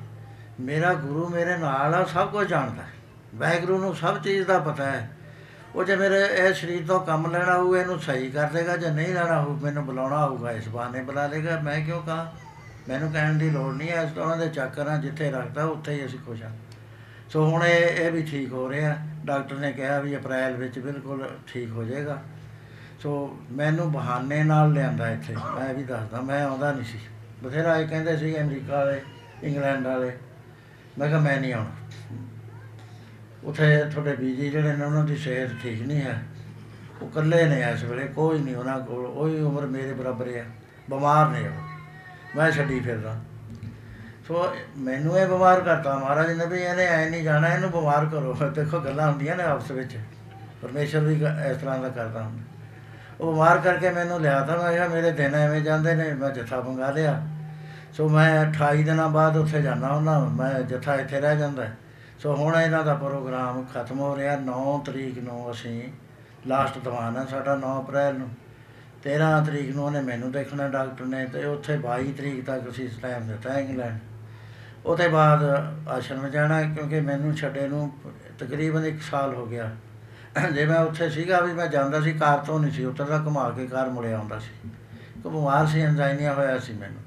ਮੇਰਾ 0.62 0.94
ਗੁਰੂ 0.94 1.28
ਮੇਰੇ 1.28 1.57
ਨਾਲ 1.57 1.94
ਆ, 1.94 2.05
ਸਭ 2.05 2.31
ਕੁਝ 2.31 2.49
ਜਾਣਦਾ 2.49 2.83
ਹੈ। 2.83 2.89
ਵਾਹਿਗੁਰੂ 3.35 3.78
ਨੂੰ 3.78 3.94
ਸਭ 3.94 4.23
ਚੀਜ਼ 4.23 4.47
ਦਾ 4.47 4.59
ਪਤਾ 4.59 4.85
ਹੈ। 4.86 5.11
ਉਹ 5.75 5.85
ਜੇ 5.85 5.97
ਮੇਰੇ, 5.97 6.23
ਇਹ 6.23 6.55
ਸਰੀਰ 6.55 6.86
ਤੋਂ 6.86 7.01
ਕੰਮ 7.01 7.31
ਲੈਣਾ 7.31 7.57
ਹੋਊ, 7.57 7.77
ਇਹਨੂੰ 7.77 7.99
ਸਹੀ 7.99 8.31
ਕਰ 8.31 8.49
ਦੇਗਾ, 8.49 8.77
ਜੇ 8.77 8.91
ਨਹੀਂ 8.91 9.15
ਲੈਣਾ 9.15 9.43
ਹੋਊ, 9.43 9.57
ਮੈਨੂੰ 9.57 9.86
ਬੁਲਾਉਣਾ 9.86 10.27
ਹੋਊਗਾ, 10.27 10.53
ਇਸ 10.53 10.69
ਬਹਾਨੇ 10.69 11.03
ਬੁਲਾ 11.03 11.27
ਲੇਗਾ। 11.27 11.61
ਮੈਂ 11.61 11.86
ਕਿਉਂ 11.86 12.03
ਕਹਾਂ? 12.03 12.27
ਮੈਨੂੰ 12.89 13.12
ਕਹਿਣ 13.12 13.35
ਦੀ 13.35 13.51
ਲੋੜ 13.51 13.75
ਨਹੀਂ 13.75 13.89
ਹੈ, 13.89 14.03
ਇਸ 14.03 14.11
ਤੋਂ 14.11 14.23
ਉਹਨਾਂ 14.23 14.36
ਦੇ 14.36 14.49
ਚੱਕਰਾਂ 14.49 14.99
ਜਿੱਥੇ 14.99 15.31
ਰੱਖਦਾ, 15.31 15.65
ਉੱਥੇ 15.65 15.93
ਹੀ 15.93 16.07
ਅਸੀਂ 16.07 16.19
ਖੁਸ਼ 16.27 16.43
ਹਾਂ। 16.43 16.51
ਸੋ 17.31 17.51
ਹੁਣ 17.51 17.65
ਇਹ 17.65 18.07
ਇਹ 18.07 18.12
ਵੀ 18.12 18.23
ਠੀਕ 18.23 18.53
ਹੋ 18.53 18.70
ਰਿਹਾ। 18.70 18.97
ਡਾਕਟਰ 19.25 19.55
ਨੇ 19.55 19.73
ਕਿਹਾ 19.73 20.01
ਵੀ 20.01 20.17
ਅਪ੍ਰੈਲ 20.17 20.53
ਵਿੱਚ 20.53 20.78
ਬਿਲਕੁਲ 20.78 21.28
ਠੀਕ 21.47 21.70
ਹੋ 21.70 21.85
ਜਾਏਗਾ। 21.85 22.23
ਸੋ 23.01 23.39
ਮੈਨੂੰ 23.51 23.93
ਬਹਾਨੇ 23.93 24.43
ਨਾਲ 24.43 24.73
ਲਿਆਂਦਾ 24.73 25.11
ਇੱਥੇ। 25.11 25.35
ਮੈਂ 25.35 25.75
ਵੀ 25.75 25.83
ਦੱਸਦਾ, 25.83 26.20
ਮੈਂ 26.20 26.44
ਆਉਂਦਾ 26.44 26.73
ਨਹੀਂ 26.73 26.85
ਸੀ। 26.85 26.99
ਬਥੇਰਾ 27.44 27.77
ਇਹ 27.77 27.89
ਕਹਿੰਦੇ 27.89 28.17
ਸੀ 28.17 28.41
ਅਮਰੀਕਾ 28.41 28.77
ਵਾਲੇ, 28.77 29.01
ਇੰਗਲੈਂਡ 29.43 29.86
ਵਾਲੇ। 29.86 30.12
ਮੈਂ 30.99 31.09
ਕਿਹਾ 31.09 31.20
ਮੈਂ 31.20 31.41
ਨਹੀਂ 31.41 31.55
ਆਉਣਾ। 31.55 31.70
ਉੱਥੇ 33.44 33.85
ਤੁਹਾਡੇ 33.85 34.17
ਬੀਜੀ 34.17 34.51
ਜਿਹੜੇ 34.51 34.77
ਨੇ, 34.77 34.85
ਉਹਨਾਂ 34.85 35.05
ਦੀ 35.05 35.17
ਸਿਹਤ 35.17 35.51
ਠੀਕ 35.62 35.83
ਨਹੀਂ 35.83 36.03
ਹੈ। 36.03 36.23
ਉਹ 37.03 37.09
ਇਕੱਲੇ 37.09 37.44
ਨੇ 37.44 37.61
ਇਸ 37.61 37.83
ਵੇਲੇ, 37.83 38.07
ਕੋਈ 38.07 38.39
ਨਹੀਂ 38.39 38.57
ਉਹਨਾਂ 38.57 38.81
ਕੋਲ। 38.81 39.07
ਉਹੀ 39.07 39.41
ਉਮਰ 39.41 39.67
ਮੇਰੇ 39.67 39.93
ਬਰਾਬਰ 39.93 40.28
ਹੈ 40.28 40.47
ਬਿਮਾਰ 40.91 41.28
ਨੇ 41.28 41.49
ਉਹ। 41.49 41.62
ਮੈਂ 42.36 42.51
ਛੱਡੀ 42.51 42.81
ਫਿਰਦਾ। 42.81 43.20
ਸੋ 44.28 44.57
ਮੈਨੂੰ 44.77 45.19
ਇਹ 45.19 45.27
ਬਿਮਾਰ 45.27 45.61
ਕਰਤਾ। 45.61 45.94
ਮਹਾਰਾਜ 45.94 46.33
ਨੇ 46.33 46.47
ਵੀ 46.47 46.59
ਇਹਨੇ 46.59 46.85
ਐ 46.85 47.11
ਨਹੀਂ 47.11 47.23
ਜਾਣਾ, 47.23 47.49
ਇਹਨੂੰ 47.49 47.70
ਬਿਮਾਰ 47.70 48.07
ਕਰੋ। 48.07 48.33
ਦੇਖੋ 48.33 48.81
ਗੱਲਾਂ 48.81 49.09
ਹੁੰਦੀਆਂ 49.09 49.36
ਨੇ 49.36 49.44
ਆਪਸ 49.44 49.70
ਵਿੱਚ। 49.70 49.99
ਪਰਮੇਸ਼ਰ 50.62 51.01
ਵੀ 51.01 51.20
ਕ- 51.20 51.51
ਇਸ 51.51 51.57
ਤਰ੍ਹਾਂ 51.57 51.78
ਦਾ 51.78 51.89
ਕਰਦਾ 51.89 52.23
ਹੁੰਦਾ। 52.23 52.43
ਉਹ 53.20 53.33
ਬਿਮਾਰ 53.33 53.59
ਕਰਕੇ 53.59 53.91
ਮੈਨੂੰ 53.91 54.20
ਲਿਆ 54.20 54.41
ਤਾਂ 54.41 54.59
ਮੈਂ 54.59 54.73
ਕਿਹਾ, 54.73 54.89
ਮੇਰੇ 54.89 55.11
ਦਿਨ 55.11 55.35
ਐਵੇਂ 55.35 55.61
ਜਾਂਦੇ 55.61 55.94
ਨੇ, 55.94 56.12
ਮੈਂ 56.12 56.31
ਜੱਥਾ 56.31 56.61
ਮੰਗਾ 56.61 56.91
ਲਿਆ। 56.91 57.28
ਸੋ 57.93 58.09
ਮੈਂ 58.09 58.47
28 58.49 58.83
ਦਿਨਾਂ 58.83 59.09
ਬਾਅਦ 59.09 59.36
ਉੱਥੇ 59.36 59.62
ਜਾਣਾ 59.62 59.97
ਹੁੰਦਾ। 59.97 60.19
ਮੈਂ 60.19 60.61
ਜੱਥਾ 60.61 60.94
ਇੱਥੇ 60.94 61.20
ਰਹਿ 61.20 61.39
ਜਾਂਦਾ। 61.39 61.67
ਸੋ 62.19 62.35
ਹੁਣ 62.35 62.57
ਇਹਨਾਂ 62.57 62.85
ਦਾ 62.85 62.94
ਪ੍ਰੋਗਰਾਮ 62.94 63.65
ਖਤਮ 63.75 64.01
ਹੋ 64.01 64.17
ਰਿਹਾ। 64.17 64.36
9 64.36 64.83
ਤਰੀਕ 64.86 65.19
ਨੂੰ 65.19 65.51
ਅਸੀਂ 65.51 65.93
ਲਾਸਟ 66.47 66.78
ਦੀਵਾਨ 66.78 67.17
ਹੈ 67.17 67.25
ਸਾਡਾ 67.25 67.57
9 67.57 67.83
ਅਪ੍ਰੈਲ 67.83 68.19
ਨੂੰ। 68.19 68.28
13 69.03 69.41
ਤਰੀਕ 69.41 69.77
ਨੂੰ 69.77 69.85
ਉਹਨੇ 69.85 70.01
ਮੈਨੂੰ 70.01 70.33
ਦੇਖਣਾ 70.33 70.69
ਡਾਕਟਰ 70.69 71.05
ਨੇ 71.05 71.27
ਤੇ 71.27 71.44
ਉੱਥੇ 71.44 71.77
22 71.77 72.12
ਤਰੀਕ 72.12 72.47
ਤੱਕ 72.47 72.69
ਅਸੀਂ 72.69 72.89
ਟਾਈਮ 73.03 73.28
ਦਿੱਤਾ 73.28 73.59
ਇੰਗਲੈਂਡ। 73.59 73.99
ਉਹਦੇ 74.87 75.09
ਬਾਅਦ 75.09 75.43
ਆਸ਼ਰਮ 75.89 76.29
ਜਾਣਾ 76.29 76.55
ਹੈ 76.55 76.75
ਕਿਉਂਕਿ 76.75 77.01
ਮੈਨੂੰ 77.01 77.35
ਛੱਡੇ 77.35 77.69
ਨੂੰ 77.69 77.93
ਤਕਰੀਬਨ 78.39 78.85
1 78.87 79.03
ਸਾਲ 79.11 79.35
ਹੋ 79.35 79.47
ਗਿਆ। 79.47 79.71
ਜੇ 80.55 80.65
ਮੈਂ 80.67 80.79
ਉੱਥੇ 80.79 81.09
ਸੀਗਾ 81.11 81.41
ਵੀ 81.41 81.53
ਮੈਂ 81.53 81.67
ਜਾਂਦਾ 81.67 82.01
ਸੀ, 82.01 82.13
ਕਾਰ 82.13 82.39
ਤੋਂ 82.39 82.59
ਨਹੀਂ 82.61 82.73
ਸੀ 82.73 82.85
ਉੱਤਰਦਾ 82.85 83.19
ਘੁਮਾ 83.19 83.51
ਕੇ 83.51 83.67
ਕਾਰ 83.67 83.89
ਮੁੜਿਆ 83.89 84.19
ਆਉਂਦਾ 84.19 84.39
ਸੀ। 84.39 84.69
ਕਿ 85.23 85.29
ਬਿਮਾਰ 85.29 85.67
ਸੀ 85.67 85.81
ਐਂਜ਼ਾਈਨੀਆ 85.81 86.33
ਹੋਇਆ 86.35 86.59
ਸੀ 86.59 86.73
ਮੈਨੂੰ। 86.73 87.03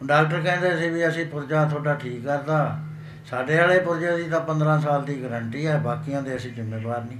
ਹੁਣ 0.00 0.08
ਡਾਕਟਰ 0.08 0.40
ਕਹਿੰਦੇ 0.40 0.76
ਸੀ 0.76 0.88
ਵੀ 0.90 1.08
ਅਸੀਂ 1.08 1.26
ਪੁਰਜਾ 1.26 1.64
ਤੁਹਾਡਾ 1.64 1.94
ਠੀਕ 1.94 2.24
ਕਰਦਾ 2.24 2.78
ਸਾਡੇ 3.26 3.58
ਵਾਲੇ 3.58 3.78
ਪੁਰਜੇ 3.80 4.16
ਦੀ 4.16 4.28
ਤਾਂ 4.30 4.40
15 4.40 4.78
ਸਾਲ 4.80 5.04
ਦੀ 5.04 5.22
ਗਾਰੰਟੀ 5.22 5.66
ਹੈ, 5.66 5.78
ਬਾਕੀਆਂ 5.78 6.22
ਦੇ 6.22 6.36
ਅਸੀਂ 6.36 6.52
ਜ਼ਿੰਮੇਵਾਰ 6.52 7.04
ਨਹੀਂ। 7.04 7.18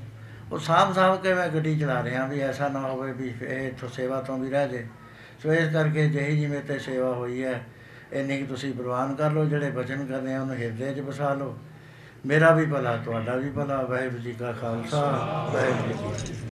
ਉਹ 0.52 0.58
ਸਾਂਭ 0.58 0.94
ਸਾਂਭ 0.94 1.20
ਕੇ 1.20 1.34
ਮੈਂ 1.34 1.48
ਗੱਡੀ 1.48 1.78
ਚਲਾ 1.78 2.02
ਰਿਹਾ 2.02 2.26
ਵੀ 2.26 2.40
ਐਸਾ 2.40 2.68
ਨਾ 2.68 2.80
ਹੋਵੇ 2.80 3.12
ਵੀ 3.12 3.32
ਇਹ 3.42 3.66
ਇੱਥੋਂ 3.68 3.88
ਸੇਵਾ 3.88 4.20
ਤੋਂ 4.20 4.38
ਵੀ 4.38 4.50
ਰਹਿ 4.50 4.68
ਜੇ। 4.68 4.86
ਸੋ 5.42 5.52
ਇਸ 5.52 5.72
ਕਰਕੇ 5.72 6.08
ਜਿਹੀ 6.08 6.40
ਜਿਵੇਂ 6.40 6.60
ਤੇ 6.60 6.78
ਸੇਵਾ 6.78 7.14
ਹੋਈ 7.14 7.42
ਹੈ 7.44 7.60
ਇੰਨੀ 8.20 8.38
ਕੁ 8.38 8.46
ਤੁਸੀਂ 8.46 8.72
ਪ੍ਰਵਾਨ 8.74 9.14
ਕਰ 9.14 9.30
ਲਓ, 9.30 9.44
ਜਿਹੜੇ 9.44 9.70
ਬਚਨ 9.70 10.06
ਕਰਨੇ 10.06 10.34
ਆ, 10.34 10.40
ਉਹਨੂੰ 10.40 10.56
ਹਿਰਦੇ 10.56 10.92
'ਚ 10.94 11.00
ਵਸਾ 11.00 11.34
ਲਓ। 11.34 11.56
ਮੇਰਾ 12.26 12.50
ਵੀ 12.50 12.66
ਭਲਾ, 12.66 12.96
ਤੁਹਾਡਾ 12.96 13.36
ਵੀ 13.36 13.50
ਭਲਾ। 13.50 13.82
ਵਾਹਿਗੁਰੂ 13.82 14.22
ਜੀ 14.22 14.32
ਕਾ 14.32 14.52
ਖਾਲਸਾ, 14.52 15.00
ਵਾਹਿਗੁਰੂ 15.54 15.88
ਜੀ 15.88 15.94
ਕੀ 15.94 16.32
ਫਤਿਹ। 16.32 16.50